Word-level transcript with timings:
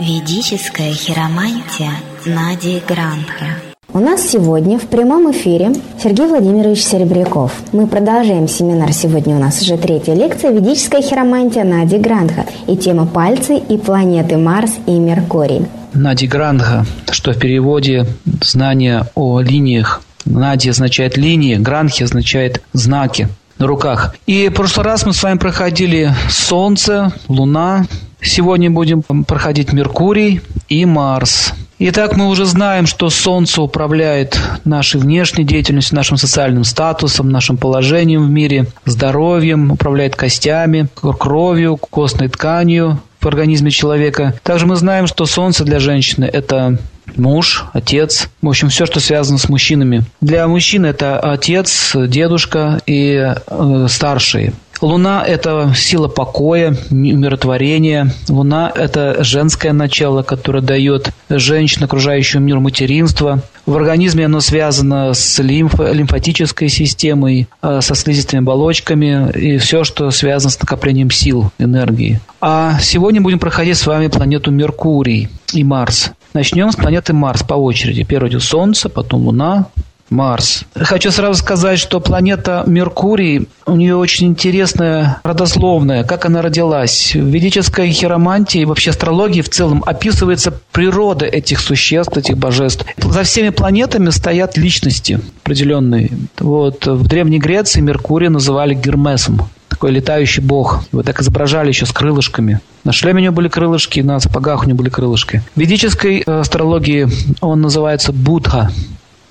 Ведическая 0.00 0.92
хиромантия 0.92 1.90
Нади 2.24 2.80
Грандха. 2.86 3.46
У 3.92 3.98
нас 3.98 4.22
сегодня 4.28 4.78
в 4.78 4.86
прямом 4.86 5.32
эфире 5.32 5.72
Сергей 6.00 6.28
Владимирович 6.28 6.84
Серебряков. 6.84 7.52
Мы 7.72 7.88
продолжаем 7.88 8.46
семинар. 8.46 8.92
Сегодня 8.92 9.34
у 9.34 9.40
нас 9.40 9.60
уже 9.60 9.76
третья 9.76 10.14
лекция 10.14 10.52
«Ведическая 10.52 11.02
хиромантия 11.02 11.64
Нади 11.64 11.98
Грандха» 11.98 12.46
и 12.68 12.76
тема 12.76 13.06
«Пальцы 13.06 13.56
и 13.56 13.76
планеты 13.76 14.36
Марс 14.36 14.70
и 14.86 14.92
Меркурий». 14.92 15.66
Нади 15.94 16.28
Грандха, 16.28 16.86
что 17.10 17.32
в 17.32 17.38
переводе 17.40 18.06
знание 18.40 19.06
о 19.16 19.40
линиях. 19.40 20.02
Нади 20.24 20.68
означает 20.68 21.16
линии, 21.16 21.56
Грандхи 21.56 22.04
означает 22.04 22.62
знаки 22.72 23.26
на 23.58 23.66
руках. 23.66 24.14
И 24.26 24.48
в 24.48 24.54
прошлый 24.54 24.86
раз 24.86 25.04
мы 25.04 25.12
с 25.12 25.20
вами 25.24 25.38
проходили 25.38 26.14
Солнце, 26.30 27.12
Луна. 27.26 27.86
Сегодня 28.20 28.70
будем 28.70 29.02
проходить 29.02 29.72
Меркурий 29.72 30.40
и 30.68 30.84
Марс. 30.84 31.52
Итак, 31.80 32.16
мы 32.16 32.28
уже 32.28 32.44
знаем, 32.44 32.86
что 32.86 33.08
Солнце 33.08 33.62
управляет 33.62 34.36
нашей 34.64 35.00
внешней 35.00 35.44
деятельностью, 35.44 35.94
нашим 35.94 36.16
социальным 36.16 36.64
статусом, 36.64 37.30
нашим 37.30 37.56
положением 37.56 38.26
в 38.26 38.30
мире, 38.30 38.66
здоровьем, 38.84 39.70
управляет 39.70 40.16
костями, 40.16 40.88
кровью, 40.96 41.76
костной 41.76 42.28
тканью 42.28 43.00
в 43.20 43.26
организме 43.26 43.70
человека. 43.70 44.34
Также 44.42 44.66
мы 44.66 44.74
знаем, 44.74 45.06
что 45.06 45.24
Солнце 45.24 45.64
для 45.64 45.78
женщины– 45.78 46.24
это 46.32 46.78
муж, 47.16 47.66
отец, 47.72 48.28
в 48.42 48.48
общем, 48.48 48.68
все, 48.68 48.84
что 48.84 48.98
связано 48.98 49.38
с 49.38 49.48
мужчинами. 49.48 50.02
Для 50.20 50.46
мужчин 50.48 50.84
это 50.84 51.18
отец, 51.20 51.92
дедушка 51.94 52.80
и 52.86 53.34
э, 53.46 53.86
старшие. 53.88 54.52
Луна– 54.80 55.24
это 55.26 55.72
сила 55.74 56.08
покоя, 56.08 56.76
умиротворения. 56.90 58.12
Луна– 58.28 58.72
это 58.74 59.24
женское 59.24 59.72
начало, 59.72 60.22
которое 60.22 60.60
дает 60.60 61.10
женщине, 61.28 61.86
окружающему 61.86 62.44
мир 62.44 62.60
материнство. 62.60 63.42
В 63.66 63.76
организме 63.76 64.26
оно 64.26 64.40
связано 64.40 65.12
с 65.14 65.38
лимф, 65.40 65.74
лимфатической 65.78 66.68
системой, 66.68 67.48
э, 67.60 67.80
со 67.82 67.94
слизистыми 67.94 68.40
оболочками 68.40 69.30
и 69.32 69.58
все, 69.58 69.84
что 69.84 70.10
связано 70.10 70.50
с 70.50 70.60
накоплением 70.60 71.10
сил, 71.10 71.50
энергии. 71.58 72.20
А 72.40 72.78
сегодня 72.80 73.20
будем 73.20 73.38
проходить 73.38 73.76
с 73.76 73.86
вами 73.86 74.06
планету 74.06 74.50
Меркурий 74.50 75.28
и 75.52 75.64
Марс. 75.64 76.12
Начнем 76.34 76.70
с 76.70 76.76
планеты 76.76 77.12
Марс 77.12 77.42
по 77.42 77.54
очереди. 77.54 78.04
Первый 78.04 78.30
идет 78.30 78.42
Солнце, 78.42 78.88
потом 78.88 79.26
Луна, 79.26 79.66
Марс. 80.10 80.64
Хочу 80.74 81.10
сразу 81.10 81.38
сказать, 81.38 81.78
что 81.78 82.00
планета 82.00 82.64
Меркурий, 82.66 83.48
у 83.66 83.76
нее 83.76 83.96
очень 83.96 84.28
интересная 84.28 85.20
родословная, 85.22 86.04
как 86.04 86.24
она 86.24 86.42
родилась. 86.42 87.14
В 87.14 87.26
ведической 87.26 87.90
хиромантии 87.90 88.62
и 88.62 88.64
вообще 88.64 88.90
астрологии 88.90 89.42
в 89.42 89.48
целом 89.48 89.82
описывается 89.86 90.52
природа 90.72 91.26
этих 91.26 91.60
существ, 91.60 92.16
этих 92.16 92.38
божеств. 92.38 92.84
За 92.96 93.22
всеми 93.22 93.50
планетами 93.50 94.10
стоят 94.10 94.56
личности 94.56 95.20
определенные. 95.42 96.10
Вот 96.38 96.86
в 96.86 97.06
Древней 97.06 97.38
Греции 97.38 97.80
Меркурий 97.80 98.28
называли 98.28 98.74
Гермесом 98.74 99.48
такой 99.78 99.92
летающий 99.92 100.42
бог. 100.42 100.82
Его 100.92 101.04
так 101.04 101.20
изображали 101.20 101.68
еще 101.68 101.86
с 101.86 101.92
крылышками. 101.92 102.60
На 102.82 102.92
шлеме 102.92 103.20
у 103.20 103.24
него 103.24 103.34
были 103.34 103.48
крылышки, 103.48 104.00
на 104.00 104.18
сапогах 104.18 104.64
у 104.64 104.66
него 104.66 104.78
были 104.78 104.88
крылышки. 104.88 105.42
В 105.54 105.60
ведической 105.60 106.24
э, 106.26 106.40
астрологии 106.40 107.06
он 107.40 107.60
называется 107.60 108.12
Будха 108.12 108.72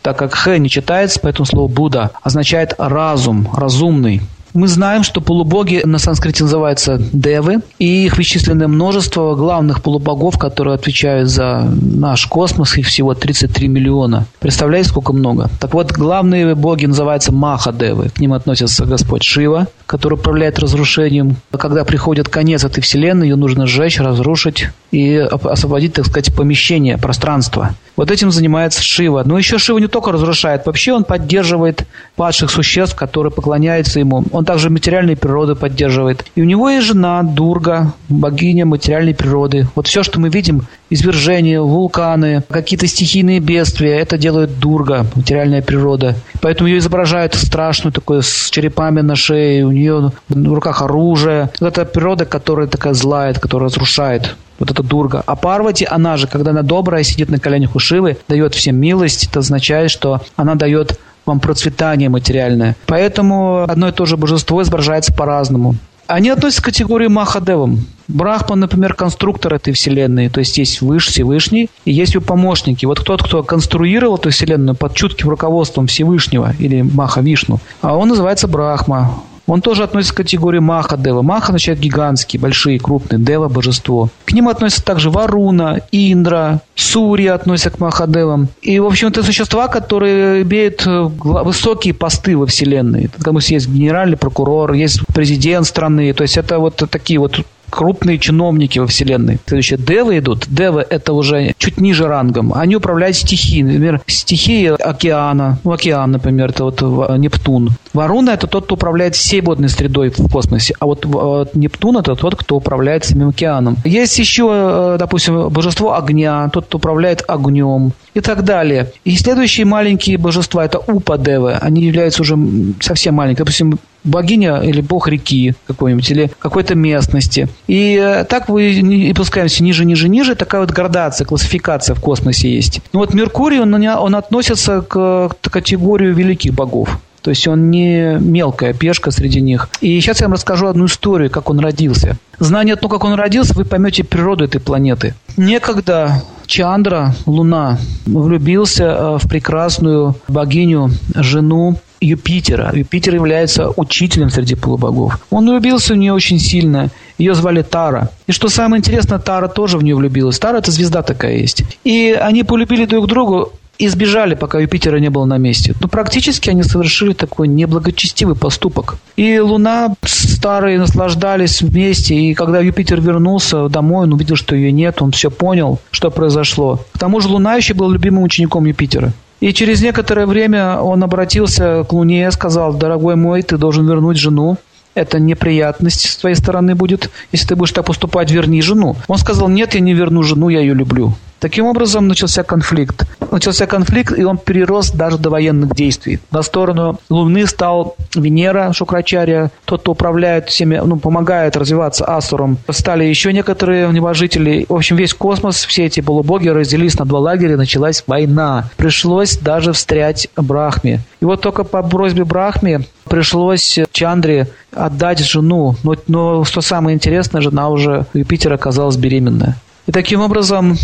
так 0.07 0.17
как 0.17 0.35
«х» 0.35 0.57
не 0.57 0.69
читается, 0.69 1.19
поэтому 1.21 1.45
слово 1.45 1.67
«Будда» 1.67 2.11
означает 2.23 2.75
«разум», 2.77 3.49
«разумный». 3.53 4.21
Мы 4.53 4.67
знаем, 4.67 5.03
что 5.03 5.21
полубоги 5.21 5.81
на 5.85 5.99
санскрите 5.99 6.43
называются 6.43 6.99
девы, 7.13 7.61
и 7.79 8.05
их 8.05 8.17
бесчисленное 8.17 8.67
множество 8.67 9.35
главных 9.35 9.81
полубогов, 9.81 10.37
которые 10.37 10.75
отвечают 10.75 11.29
за 11.29 11.67
наш 11.69 12.25
космос, 12.25 12.77
их 12.77 12.87
всего 12.87 13.13
33 13.13 13.67
миллиона. 13.67 14.25
Представляете, 14.39 14.89
сколько 14.89 15.13
много? 15.13 15.49
Так 15.59 15.73
вот, 15.73 15.91
главные 15.91 16.55
боги 16.55 16.85
называются 16.85 17.31
Маха-девы. 17.31 18.09
К 18.09 18.19
ним 18.19 18.33
относятся 18.33 18.85
Господь 18.85 19.23
Шива, 19.23 19.67
который 19.85 20.15
управляет 20.15 20.59
разрушением. 20.59 21.37
Когда 21.51 21.83
приходит 21.83 22.29
конец 22.29 22.63
этой 22.63 22.81
вселенной, 22.81 23.29
ее 23.29 23.35
нужно 23.35 23.67
сжечь, 23.67 23.99
разрушить 23.99 24.67
и 24.91 25.15
освободить, 25.17 25.93
так 25.93 26.05
сказать, 26.05 26.33
помещение, 26.33 26.97
пространство. 26.97 27.75
Вот 27.95 28.11
этим 28.11 28.31
занимается 28.31 28.81
Шива. 28.83 29.23
Но 29.25 29.37
еще 29.37 29.57
Шива 29.57 29.79
не 29.79 29.87
только 29.87 30.11
разрушает, 30.11 30.65
вообще 30.65 30.93
он 30.93 31.03
поддерживает 31.03 31.87
падших 32.15 32.51
существ, 32.51 32.95
которые 32.95 33.31
поклоняются 33.31 33.99
ему. 33.99 34.23
Он 34.37 34.45
также 34.45 34.69
материальной 34.69 35.15
природы 35.15 35.55
поддерживает. 35.55 36.23
И 36.35 36.43
у 36.43 36.45
него 36.45 36.69
есть 36.69 36.85
жена 36.85 37.23
Дурга, 37.23 37.93
богиня 38.07 38.67
материальной 38.67 39.15
природы. 39.15 39.67
Вот 39.73 39.87
все, 39.87 40.03
что 40.03 40.19
мы 40.19 40.29
видим, 40.29 40.67
извержения, 40.91 41.59
вулканы, 41.59 42.43
какие-то 42.47 42.85
стихийные 42.85 43.39
бедствия, 43.39 43.97
это 43.97 44.15
делает 44.19 44.59
Дурга, 44.59 45.07
материальная 45.15 45.63
природа. 45.63 46.13
Поэтому 46.39 46.69
ее 46.69 46.77
изображают 46.77 47.33
страшную, 47.33 47.91
такой, 47.91 48.21
с 48.21 48.51
черепами 48.51 49.01
на 49.01 49.15
шее, 49.15 49.65
у 49.65 49.71
нее 49.71 50.11
в 50.29 50.53
руках 50.53 50.83
оружие. 50.83 51.49
Вот 51.59 51.75
это 51.75 51.85
природа, 51.85 52.25
которая 52.25 52.67
такая 52.67 52.93
злая, 52.93 53.33
которая 53.33 53.69
разрушает 53.69 54.35
вот 54.59 54.69
эта 54.69 54.83
Дурга. 54.83 55.23
А 55.25 55.35
Парвати, 55.35 55.87
она 55.89 56.15
же, 56.15 56.27
когда 56.27 56.51
она 56.51 56.61
добрая, 56.61 57.01
сидит 57.01 57.29
на 57.29 57.39
коленях 57.39 57.75
у 57.75 57.79
Шивы, 57.79 58.17
дает 58.27 58.53
всем 58.53 58.75
милость, 58.75 59.27
это 59.27 59.39
означает, 59.39 59.89
что 59.89 60.21
она 60.35 60.53
дает 60.53 60.99
вам 61.27 61.39
процветание 61.39 62.09
материальное. 62.09 62.75
Поэтому 62.85 63.63
одно 63.63 63.89
и 63.89 63.91
то 63.91 64.05
же 64.05 64.17
божество 64.17 64.61
изображается 64.61 65.13
по-разному. 65.13 65.75
Они 66.07 66.29
относятся 66.29 66.61
к 66.61 66.65
категории 66.65 67.07
Махадевам. 67.07 67.85
Брахман, 68.07 68.61
например, 68.61 68.93
конструктор 68.93 69.53
этой 69.53 69.73
вселенной, 69.73 70.29
то 70.29 70.39
есть 70.39 70.57
есть 70.57 70.79
Выш, 70.79 71.07
Всевышний, 71.07 71.69
и 71.83 71.91
есть 71.91 72.13
его 72.13 72.23
помощники. 72.23 72.85
Вот 72.85 73.03
тот, 73.03 73.21
кто 73.21 73.43
конструировал 73.43 74.15
эту 74.15 74.29
вселенную 74.29 74.75
под 74.75 74.95
чутким 74.95 75.27
руководством 75.27 75.87
Всевышнего 75.87 76.53
или 76.59 76.81
Маха 76.81 77.19
Вишну, 77.19 77.59
а 77.81 77.97
он 77.97 78.07
называется 78.07 78.47
Брахма. 78.47 79.21
Он 79.47 79.61
тоже 79.61 79.83
относится 79.83 80.13
к 80.13 80.17
категории 80.17 80.59
Маха 80.59 80.97
Дева. 80.97 81.21
Маха 81.21 81.47
означает 81.47 81.79
гигантские, 81.79 82.39
большие, 82.39 82.79
крупные. 82.79 83.19
Дева– 83.19 83.47
божество. 83.49 84.09
К 84.25 84.33
ним 84.33 84.49
относятся 84.49 84.83
также 84.83 85.09
Варуна, 85.09 85.79
Индра, 85.91 86.61
Сурья 86.75 87.33
относятся 87.33 87.71
к 87.71 87.79
Махадевам. 87.79 88.49
И, 88.61 88.79
в 88.79 88.85
общем, 88.85 89.07
это 89.07 89.23
существа, 89.23 89.67
которые 89.67 90.43
имеют 90.43 90.85
э, 90.85 91.01
высокие 91.01 91.93
посты 91.93 92.37
во 92.37 92.45
Вселенной. 92.45 93.09
Там 93.23 93.37
есть 93.37 93.67
генеральный 93.67 94.17
прокурор, 94.17 94.73
есть 94.73 94.99
президент 95.13 95.65
страны. 95.65 96.13
То 96.13 96.23
есть 96.23 96.37
это 96.37 96.59
вот 96.59 96.83
такие 96.91 97.19
вот 97.19 97.39
крупные 97.69 98.19
чиновники 98.19 98.79
во 98.79 98.87
Вселенной. 98.87 99.39
Следующее, 99.45 99.79
девы 99.79 100.19
идут. 100.19 100.45
Девы– 100.47 100.85
это 100.89 101.13
уже 101.13 101.53
чуть 101.57 101.79
ниже 101.79 102.07
рангом. 102.07 102.53
Они 102.53 102.75
управляют 102.75 103.15
стихией. 103.15 103.63
Например, 103.63 104.01
стихией 104.07 104.75
океана. 104.75 105.59
Ну, 105.63 105.71
океан, 105.71 106.11
например, 106.11 106.49
это 106.49 106.65
вот 106.65 107.17
Нептун. 107.17 107.71
Варуна– 107.93 108.33
это 108.33 108.47
тот, 108.47 108.65
кто 108.65 108.75
управляет 108.75 109.15
всей 109.15 109.41
водной 109.41 109.69
средой 109.69 110.09
в 110.09 110.31
космосе. 110.31 110.75
А 110.79 110.85
вот 110.85 111.05
Нептун– 111.53 111.97
это 111.99 112.15
тот, 112.15 112.35
кто 112.35 112.57
управляет 112.57 113.05
самим 113.05 113.29
океаном. 113.29 113.77
Есть 113.83 114.19
еще, 114.19 114.49
э, 114.51 114.95
допустим, 114.99 115.49
божество 115.49 115.95
огня, 115.95 116.49
тот, 116.49 116.65
кто 116.65 116.77
управляет 116.77 117.23
огнем 117.27 117.93
и 118.13 118.21
так 118.21 118.43
далее. 118.43 118.91
И 119.03 119.15
следующие 119.15 119.65
маленькие 119.65 120.17
божества– 120.17 120.65
это 120.65 120.79
Упадевы. 120.79 121.53
Они 121.53 121.83
являются 121.83 122.21
уже 122.21 122.37
совсем 122.79 123.15
маленькими. 123.15 123.39
Допустим, 123.39 123.79
богиня 124.07 124.61
или 124.61 124.81
бог 124.81 125.07
реки 125.07 125.53
какой-нибудь, 125.67 126.09
или 126.11 126.31
какой-то 126.39 126.75
местности. 126.75 127.47
И 127.67 127.99
э, 128.01 128.23
так 128.23 128.49
вы 128.49 128.71
и 128.71 129.13
пускаемся 129.13 129.63
ниже, 129.63 129.85
ниже, 129.85 130.09
ниже. 130.09 130.35
Такая 130.35 130.61
вот 130.61 130.71
градация, 130.71 131.25
классификация 131.25 131.95
в 131.95 132.01
космосе 132.01 132.53
есть. 132.53 132.81
Ну 132.93 132.99
вот 132.99 133.13
Меркурий, 133.13 133.59
он, 133.59 133.73
он 133.73 134.15
относится 134.15 134.81
к, 134.81 135.29
к 135.29 135.49
категорию 135.49 136.13
великих 136.13 136.53
богов. 136.53 136.99
То 137.21 137.31
есть 137.31 137.45
он 137.45 137.69
не 137.69 138.17
мелкая 138.19 138.73
пешка 138.73 139.11
среди 139.11 139.41
них. 139.41 139.69
И 139.81 139.99
сейчас 139.99 140.21
я 140.21 140.27
вам 140.27 140.35
расскажу 140.35 140.67
одну 140.67 140.85
историю, 140.85 141.29
как 141.29 141.49
он 141.49 141.59
родился. 141.59 142.15
Зная 142.39 142.77
то, 142.77 142.87
как 142.87 143.03
он 143.03 143.15
родился, 143.15 143.53
вы 143.53 143.65
поймете 143.65 144.05
природу 144.05 144.45
этой 144.45 144.61
планеты. 144.61 145.13
Некогда 145.35 146.23
Чандра, 146.45 147.13
Луна, 147.25 147.79
влюбился 148.05 148.83
э, 148.85 149.17
в 149.21 149.27
прекрасную 149.27 150.15
богиню, 150.29 150.89
жену 151.15 151.77
Юпитера. 152.01 152.71
Юпитер 152.73 153.15
является 153.15 153.71
учителем 153.75 154.29
среди 154.29 154.55
полубогов. 154.55 155.19
Он 155.29 155.49
влюбился 155.49 155.93
в 155.93 155.97
нее 155.97 156.13
очень 156.13 156.39
сильно. 156.39 156.89
Ее 157.17 157.33
звали 157.33 157.61
Тара. 157.61 158.09
И 158.27 158.31
что 158.31 158.49
самое 158.49 158.79
интересное, 158.79 159.19
Тара 159.19 159.47
тоже 159.47 159.77
в 159.77 159.83
нее 159.83 159.95
влюбилась. 159.95 160.39
Тара– 160.39 160.57
это 160.59 160.71
звезда 160.71 161.01
такая 161.01 161.37
есть. 161.37 161.63
И 161.83 162.17
они 162.19 162.43
полюбили 162.43 162.85
друг 162.85 163.07
друга 163.07 163.49
и 163.77 163.87
сбежали, 163.87 164.35
пока 164.35 164.59
Юпитера 164.59 164.97
не 164.97 165.09
было 165.09 165.25
на 165.25 165.37
месте. 165.37 165.75
Но 165.79 165.87
практически 165.87 166.49
они 166.49 166.63
совершили 166.63 167.13
такой 167.13 167.47
неблагочестивый 167.47 168.35
поступок. 168.35 168.97
И 169.15 169.39
Луна 169.39 169.93
старые 170.03 170.79
наслаждались 170.79 171.61
вместе, 171.61 172.15
и 172.15 172.33
когда 172.33 172.59
Юпитер 172.59 173.01
вернулся 173.01 173.69
домой, 173.69 174.03
он 174.03 174.13
увидел, 174.13 174.35
что 174.35 174.55
ее 174.55 174.71
нет, 174.71 175.01
он 175.01 175.11
все 175.11 175.29
понял, 175.29 175.79
что 175.91 176.09
произошло. 176.09 176.79
К 176.93 176.99
тому 176.99 177.19
же 177.19 177.29
Луна 177.29 177.55
еще 177.55 177.73
был 177.73 177.89
любимым 177.89 178.23
учеником 178.23 178.65
Юпитера. 178.65 179.13
И 179.39 179.53
через 179.53 179.81
некоторое 179.81 180.25
время 180.25 180.79
он 180.79 181.03
обратился 181.03 181.83
к 181.83 181.93
Луне 181.93 182.31
сказал, 182.31 182.73
дорогой 182.73 183.15
мой, 183.15 183.43
ты 183.43 183.57
должен 183.57 183.87
вернуть 183.87 184.17
жену. 184.17 184.57
это 184.95 185.19
неприятность 185.19 186.09
с 186.09 186.17
твоей 186.17 186.35
стороны 186.35 186.73
будет. 186.73 187.11
Если 187.31 187.49
ты 187.49 187.55
будешь 187.55 187.71
так 187.71 187.85
поступать, 187.85 188.31
верни 188.31 188.61
жену. 188.63 188.95
Он 189.07 189.17
сказал, 189.17 189.47
нет, 189.47 189.75
я 189.75 189.79
не 189.79 189.93
верну 189.93 190.23
жену, 190.23 190.49
я 190.49 190.59
ее 190.59 190.73
люблю. 190.73 191.13
Таким 191.39 191.65
образом 191.65 192.07
начался 192.07 192.43
конфликт. 192.43 193.05
Начался 193.31 193.67
конфликт, 193.67 194.17
и 194.17 194.23
он 194.23 194.37
перерос 194.37 194.91
даже 194.91 195.17
до 195.17 195.29
военных 195.29 195.75
действий. 195.75 196.19
На 196.31 196.41
сторону 196.41 196.99
Луны 197.09 197.45
стал 197.45 197.95
Венера 198.15 198.73
Шукрачария, 198.73 199.51
тот, 199.65 199.81
кто 199.81 199.91
управляет 199.91 200.49
всеми, 200.49 200.81
ну, 200.83 200.97
помогает 200.97 201.55
развиваться 201.55 202.05
Асуром. 202.05 202.57
Стали 202.69 203.03
еще 203.03 203.33
некоторые 203.33 203.89
небожители. 203.89 204.65
В 204.67 204.73
общем, 204.73 204.95
весь 204.95 205.13
космос, 205.13 205.65
все 205.65 205.85
эти 205.85 205.99
полубоги 205.99 206.47
разделились 206.47 206.97
на 206.97 207.05
два 207.05 207.19
лагеря, 207.19 207.57
началась 207.57 208.03
война. 208.07 208.69
Пришлось 208.77 209.37
даже 209.37 209.73
встрять 209.73 210.29
Брахме. 210.35 211.01
И 211.19 211.25
вот 211.25 211.41
только 211.41 211.63
по 211.63 211.83
просьбе 211.83 212.23
Брахме 212.23 212.81
пришлось 213.03 213.79
Чандре 213.91 214.47
отдать 214.71 215.19
жену. 215.19 215.75
Но, 215.83 215.95
но 216.07 216.43
что 216.43 216.61
самое 216.61 216.95
интересное, 216.95 217.41
жена 217.41 217.69
уже 217.69 218.05
Юпитера 218.13 218.55
оказалась 218.55 218.95
беременная. 218.95 219.57
И 219.87 219.91
таким 219.91 220.21
образом 220.21 220.77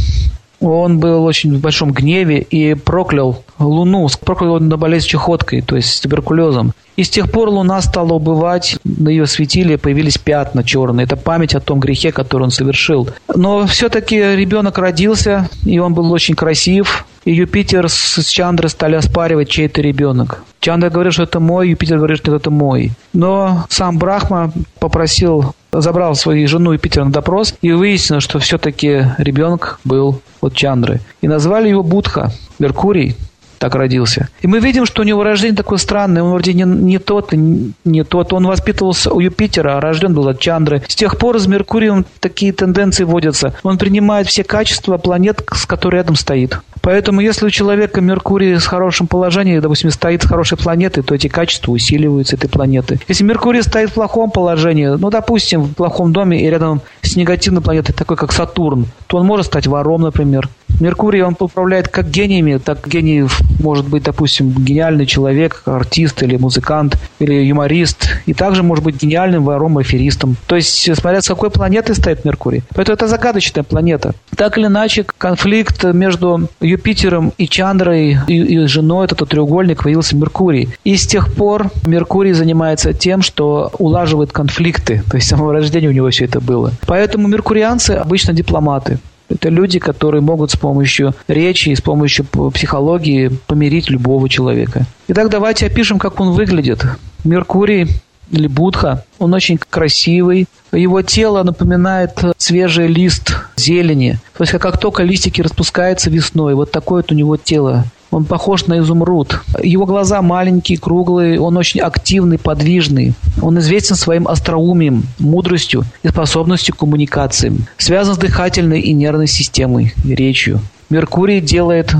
он 0.63 0.99
был 0.99 1.23
очень 1.25 1.55
в 1.55 1.59
большом 1.59 1.91
гневе 1.91 2.39
и 2.39 2.73
проклял 2.73 3.43
Луну, 3.59 4.07
проклял 4.23 4.59
на 4.59 4.77
болезнь 4.77 5.07
чехоткой, 5.07 5.61
то 5.61 5.75
есть 5.75 5.93
с 5.93 5.99
туберкулезом. 5.99 6.73
И 6.95 7.03
с 7.03 7.09
тех 7.09 7.31
пор 7.31 7.49
Луна 7.49 7.81
стала 7.81 8.13
убывать, 8.13 8.77
на 8.83 9.09
ее 9.09 9.25
светиле 9.25 9.77
появились 9.77 10.17
пятна 10.17 10.63
черные. 10.63 11.05
Это 11.05 11.17
память 11.17 11.55
о 11.55 11.59
том 11.59 11.79
грехе, 11.79 12.11
который 12.11 12.43
он 12.43 12.51
совершил. 12.51 13.09
Но 13.33 13.65
все-таки 13.65 14.17
ребенок 14.17 14.77
родился, 14.77 15.49
и 15.65 15.79
он 15.79 15.93
был 15.93 16.11
очень 16.11 16.35
красив. 16.35 17.05
И 17.25 17.33
Юпитер 17.33 17.89
с 17.89 18.27
Чандрой 18.27 18.69
стали 18.69 18.95
оспаривать, 18.95 19.49
чей 19.49 19.65
это 19.65 19.81
ребенок. 19.81 20.43
Чандра 20.59 20.89
говорит, 20.89 21.13
что 21.13 21.23
это 21.23 21.39
мой, 21.39 21.69
Юпитер 21.69 21.97
говорит, 21.97 22.19
что 22.19 22.35
это 22.35 22.51
мой. 22.51 22.91
Но 23.13 23.65
сам 23.69 23.97
Брахма 23.97 24.51
попросил, 24.79 25.55
забрал 25.81 26.15
свою 26.15 26.47
жену 26.47 26.73
Юпитера 26.73 27.05
на 27.05 27.11
допрос, 27.11 27.55
и 27.61 27.71
выяснилось, 27.71 28.23
что 28.23 28.39
все-таки 28.39 29.05
ребенок 29.17 29.79
был 29.83 30.21
от 30.41 30.53
Чандры. 30.55 30.99
И 31.21 31.27
назвали 31.27 31.69
его 31.69 31.83
Будха, 31.83 32.31
Меркурий, 32.59 33.15
так 33.63 33.75
родился. 33.75 34.27
И 34.41 34.47
мы 34.47 34.59
видим, 34.59 34.85
что 34.85 35.03
у 35.03 35.05
него 35.05 35.23
рождение 35.23 35.55
такое 35.55 35.77
странное. 35.77 36.21
Он 36.21 36.31
вроде 36.31 36.53
не, 36.53 36.65
не 36.65 36.99
тот, 36.99 37.31
не 37.31 38.03
тот. 38.03 38.33
Он 38.33 38.45
воспитывался 38.45 39.13
у 39.13 39.21
Юпитера, 39.21 39.77
а 39.77 39.79
рожден 39.79 40.13
был 40.13 40.27
от 40.27 40.41
Чандры. 40.41 40.83
С 40.85 40.95
тех 40.95 41.17
пор 41.17 41.39
с 41.39 41.47
Меркурием 41.47 42.05
такие 42.19 42.51
тенденции 42.51 43.05
вводятся. 43.05 43.53
Он 43.63 43.77
принимает 43.77 44.27
все 44.27 44.43
качества 44.43 44.97
планет, 44.97 45.41
с 45.53 45.65
которой 45.65 45.95
рядом 45.95 46.17
стоит. 46.17 46.59
Поэтому 46.81 47.21
если 47.21 47.45
у 47.45 47.49
человека 47.49 48.01
Меркурий 48.01 48.59
с 48.59 48.65
хорошим 48.65 49.07
положением, 49.07 49.61
допустим, 49.61 49.89
стоит 49.89 50.23
с 50.23 50.27
хорошей 50.27 50.57
планеты, 50.57 51.01
то 51.01 51.15
эти 51.15 51.29
качества 51.29 51.71
усиливаются 51.71 52.35
этой 52.35 52.49
планеты. 52.49 52.99
Если 53.07 53.23
Меркурий 53.23 53.61
стоит 53.61 53.91
в 53.91 53.93
плохом 53.93 54.29
положении, 54.29 54.87
ну, 54.87 55.09
допустим, 55.09 55.61
в 55.61 55.73
плохом 55.75 56.11
доме 56.11 56.45
и 56.45 56.49
рядом 56.49 56.81
с 57.01 57.15
негативной 57.15 57.61
планетой, 57.61 57.95
такой 57.95 58.17
как 58.17 58.33
Сатурн, 58.33 58.87
то 59.07 59.15
он 59.15 59.25
может 59.25 59.45
стать 59.45 59.67
вором, 59.67 60.01
например. 60.01 60.49
Меркурий, 60.79 61.21
он 61.21 61.35
управляет 61.39 61.87
как 61.87 62.09
гениями, 62.09 62.57
так 62.57 62.87
гениев 62.87 63.41
может 63.59 63.87
быть, 63.87 64.03
допустим, 64.03 64.51
гениальный 64.51 65.05
человек, 65.05 65.61
артист 65.65 66.23
или 66.23 66.37
музыкант, 66.37 66.97
или 67.19 67.33
юморист, 67.33 68.09
и 68.25 68.33
также 68.33 68.63
может 68.63 68.83
быть 68.83 69.01
гениальным 69.01 69.43
вором 69.43 69.77
аферистом. 69.77 70.35
То 70.47 70.55
есть, 70.55 70.95
смотря 70.95 71.21
с 71.21 71.27
какой 71.27 71.49
планеты 71.49 71.93
стоит 71.95 72.25
Меркурий. 72.25 72.63
Поэтому 72.75 72.95
это 72.95 73.07
загадочная 73.07 73.63
планета. 73.63 74.13
Так 74.35 74.57
или 74.57 74.67
иначе, 74.67 75.05
конфликт 75.17 75.83
между 75.83 76.49
Юпитером 76.59 77.33
и 77.37 77.47
Чандрой 77.47 78.17
и, 78.27 78.33
и 78.35 78.65
женой, 78.67 79.05
этот 79.05 79.29
треугольник, 79.29 79.83
появился 79.83 80.15
Меркурий. 80.15 80.69
И 80.83 80.95
с 80.95 81.07
тех 81.07 81.33
пор 81.33 81.69
Меркурий 81.85 82.33
занимается 82.33 82.93
тем, 82.93 83.21
что 83.21 83.71
улаживает 83.77 84.31
конфликты. 84.31 85.03
То 85.09 85.15
есть, 85.15 85.27
с 85.27 85.29
самого 85.29 85.53
рождения 85.53 85.87
у 85.87 85.91
него 85.91 86.09
все 86.09 86.25
это 86.25 86.41
было. 86.41 86.71
Поэтому 86.85 87.27
меркурианцы 87.27 87.91
обычно 87.91 88.33
дипломаты. 88.33 88.99
Это 89.29 89.49
люди, 89.49 89.79
которые 89.79 90.21
могут 90.21 90.51
с 90.51 90.55
помощью 90.55 91.13
речи 91.27 91.69
и 91.69 91.75
с 91.75 91.81
помощью 91.81 92.25
психологии 92.53 93.29
помирить 93.47 93.89
любого 93.89 94.29
человека. 94.29 94.85
Итак, 95.07 95.29
давайте 95.29 95.65
опишем, 95.65 95.99
как 95.99 96.19
он 96.19 96.31
выглядит. 96.31 96.85
Меркурий 97.23 97.87
или 98.31 98.47
Будха, 98.47 99.05
он 99.19 99.33
очень 99.33 99.57
красивый. 99.57 100.47
Его 100.71 101.01
тело 101.01 101.43
напоминает 101.43 102.19
свежий 102.37 102.87
лист 102.87 103.35
зелени. 103.55 104.19
То 104.37 104.43
есть, 104.43 104.53
как 104.53 104.79
только 104.79 105.03
листики 105.03 105.41
распускаются 105.41 106.09
весной, 106.09 106.55
вот 106.55 106.71
такое 106.71 107.01
вот 107.01 107.11
у 107.11 107.15
него 107.15 107.37
тело. 107.37 107.85
Он 108.13 108.25
похож 108.25 108.67
на 108.67 108.79
изумруд. 108.79 109.41
Его 109.63 109.85
глаза 109.87 110.21
маленькие, 110.21 110.77
круглые, 110.77 111.41
он 111.41 111.57
очень 111.57 111.81
активный, 111.81 112.37
подвижный. 112.37 113.13
Он 113.41 113.57
известен 113.57 113.95
своим 113.95 114.27
остроумием, 114.27 115.03
мудростью 115.17 115.83
и 116.03 116.09
способностью 116.09 116.75
к 116.75 116.79
коммуникации. 116.79 117.53
Связан 117.77 118.13
с 118.13 118.19
дыхательной 118.19 118.81
и 118.81 118.93
нервной 118.93 119.27
системой, 119.27 119.93
речью. 120.05 120.61
Меркурий 120.91 121.41
делает 121.41 121.95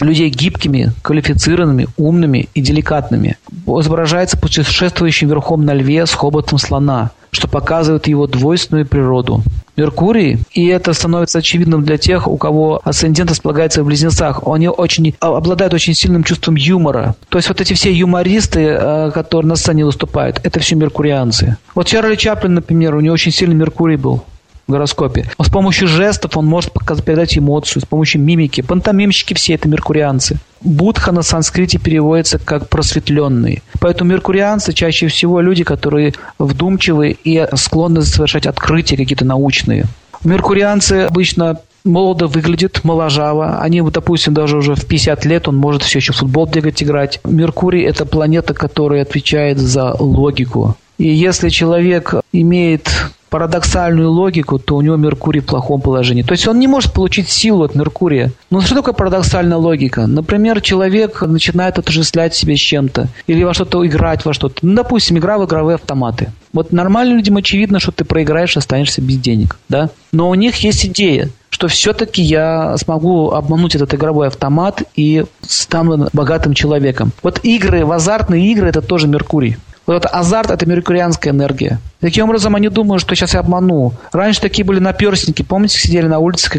людей 0.00 0.28
гибкими, 0.28 0.92
квалифицированными, 1.02 1.88
умными 1.96 2.48
и 2.54 2.60
деликатными. 2.60 3.36
Изображается 3.66 4.38
путешествующим 4.38 5.28
верхом 5.28 5.64
на 5.64 5.74
льве 5.74 6.06
с 6.06 6.12
хоботом 6.12 6.58
слона, 6.58 7.10
что 7.36 7.48
показывает 7.48 8.08
его 8.08 8.26
двойственную 8.26 8.86
природу. 8.86 9.42
Меркурий, 9.76 10.38
и 10.54 10.66
это 10.68 10.94
становится 10.94 11.40
очевидным 11.40 11.84
для 11.84 11.98
тех, 11.98 12.26
у 12.26 12.38
кого 12.38 12.80
асцендент 12.82 13.30
располагается 13.30 13.82
в 13.82 13.86
близнецах. 13.86 14.40
Они 14.46 14.68
очень, 14.68 15.14
а, 15.20 15.36
обладают 15.36 15.74
очень 15.74 15.92
сильным 15.92 16.24
чувством 16.24 16.54
юмора. 16.56 17.14
То 17.28 17.36
есть 17.36 17.48
вот 17.48 17.60
эти 17.60 17.74
все 17.74 17.92
юмористы, 17.92 18.60
э, 18.60 19.10
которые 19.12 19.50
на 19.50 19.56
сцене 19.56 19.84
выступают, 19.84 20.40
это 20.44 20.60
все 20.60 20.76
меркурианцы. 20.76 21.58
Вот 21.74 21.86
Чарли 21.86 22.16
Чаплин, 22.16 22.54
например, 22.54 22.94
у 22.94 23.00
него 23.00 23.12
очень 23.12 23.32
сильный 23.32 23.54
Меркурий 23.54 23.96
был 23.96 24.24
в 24.66 24.72
гороскопе. 24.72 25.30
С 25.38 25.50
помощью 25.50 25.88
жестов 25.88 26.38
он 26.38 26.46
может 26.46 26.72
передать 27.04 27.36
эмоцию, 27.36 27.82
с 27.82 27.84
помощью 27.84 28.22
мимики. 28.22 28.62
Пантомимщики 28.62 29.34
все 29.34 29.54
это 29.54 29.68
меркурианцы. 29.68 30.38
Будха 30.66 31.12
на 31.12 31.22
санскрите 31.22 31.78
переводится 31.78 32.38
как 32.38 32.68
просветленный. 32.68 33.62
Поэтому 33.80 34.10
меркурианцы 34.10 34.72
чаще 34.72 35.06
всего 35.06 35.40
люди, 35.40 35.64
которые 35.64 36.12
вдумчивы 36.38 37.16
и 37.22 37.46
склонны 37.54 38.02
совершать 38.02 38.46
открытия 38.46 38.96
какие-то 38.96 39.24
научные. 39.24 39.84
Меркурианцы 40.24 41.06
обычно 41.08 41.60
молодо 41.84 42.26
выглядит, 42.26 42.80
моложаво. 42.82 43.60
Они, 43.60 43.80
допустим, 43.80 44.34
даже 44.34 44.56
уже 44.56 44.74
в 44.74 44.84
50 44.84 45.24
лет 45.24 45.48
он 45.48 45.56
может 45.56 45.82
все 45.82 46.00
еще 46.00 46.12
в 46.12 46.16
футбол 46.16 46.46
бегать, 46.46 46.82
играть. 46.82 47.20
Меркурий– 47.24 47.82
это 47.84 48.04
планета, 48.04 48.52
которая 48.52 49.02
отвечает 49.02 49.58
за 49.58 49.94
логику. 49.98 50.76
И 50.98 51.08
если 51.08 51.48
человек 51.48 52.14
имеет 52.32 52.90
парадоксальную 53.30 54.10
логику, 54.10 54.58
то 54.58 54.76
у 54.76 54.80
него 54.80 54.96
Меркурий 54.96 55.40
в 55.40 55.46
плохом 55.46 55.80
положении. 55.80 56.22
То 56.22 56.32
есть 56.32 56.46
он 56.46 56.58
не 56.58 56.66
может 56.66 56.92
получить 56.92 57.28
силу 57.28 57.64
от 57.64 57.74
Меркурия. 57.74 58.32
Но 58.50 58.60
что 58.60 58.74
такое 58.74 58.94
парадоксальная 58.94 59.56
логика? 59.56 60.06
Например, 60.06 60.60
человек 60.60 61.22
начинает 61.22 61.78
отождествлять 61.78 62.34
себя 62.34 62.56
с 62.56 62.60
чем-то 62.60 63.08
или 63.26 63.42
во 63.42 63.54
что-то 63.54 63.84
играть 63.86 64.24
во 64.24 64.32
что-то. 64.32 64.56
Ну, 64.62 64.74
допустим, 64.74 65.18
игра 65.18 65.38
в 65.38 65.44
игровые 65.44 65.74
автоматы. 65.76 66.32
Вот 66.52 66.72
нормальным 66.72 67.16
людям 67.16 67.36
очевидно, 67.36 67.80
что 67.80 67.92
ты 67.92 68.04
проиграешь 68.04 68.56
останешься 68.56 69.02
без 69.02 69.18
денег. 69.18 69.58
Да? 69.68 69.90
Но 70.12 70.30
у 70.30 70.34
них 70.34 70.56
есть 70.56 70.86
идея, 70.86 71.28
что 71.50 71.68
все-таки 71.68 72.22
я 72.22 72.76
смогу 72.76 73.30
обмануть 73.30 73.74
этот 73.74 73.94
игровой 73.94 74.28
автомат 74.28 74.82
и 74.94 75.24
стану 75.40 76.08
богатым 76.12 76.54
человеком. 76.54 77.12
Вот 77.22 77.40
игры, 77.44 77.84
в 77.84 77.92
азартные 77.92 78.52
игры, 78.52 78.68
это 78.68 78.82
тоже 78.82 79.08
Меркурий. 79.08 79.56
Вот 79.86 79.94
этот 79.94 80.12
азарт– 80.12 80.50
это 80.52 80.66
меркурианская 80.66 81.32
энергия. 81.32 81.78
Таким 82.00 82.24
образом, 82.24 82.56
они 82.56 82.68
думают, 82.68 83.02
что 83.02 83.14
сейчас 83.14 83.34
я 83.34 83.40
обману. 83.40 83.92
Раньше 84.12 84.40
такие 84.40 84.64
были 84.64 84.80
наперстники. 84.80 85.42
Помните, 85.42 85.78
сидели 85.78 86.06
на 86.06 86.18
улице, 86.18 86.50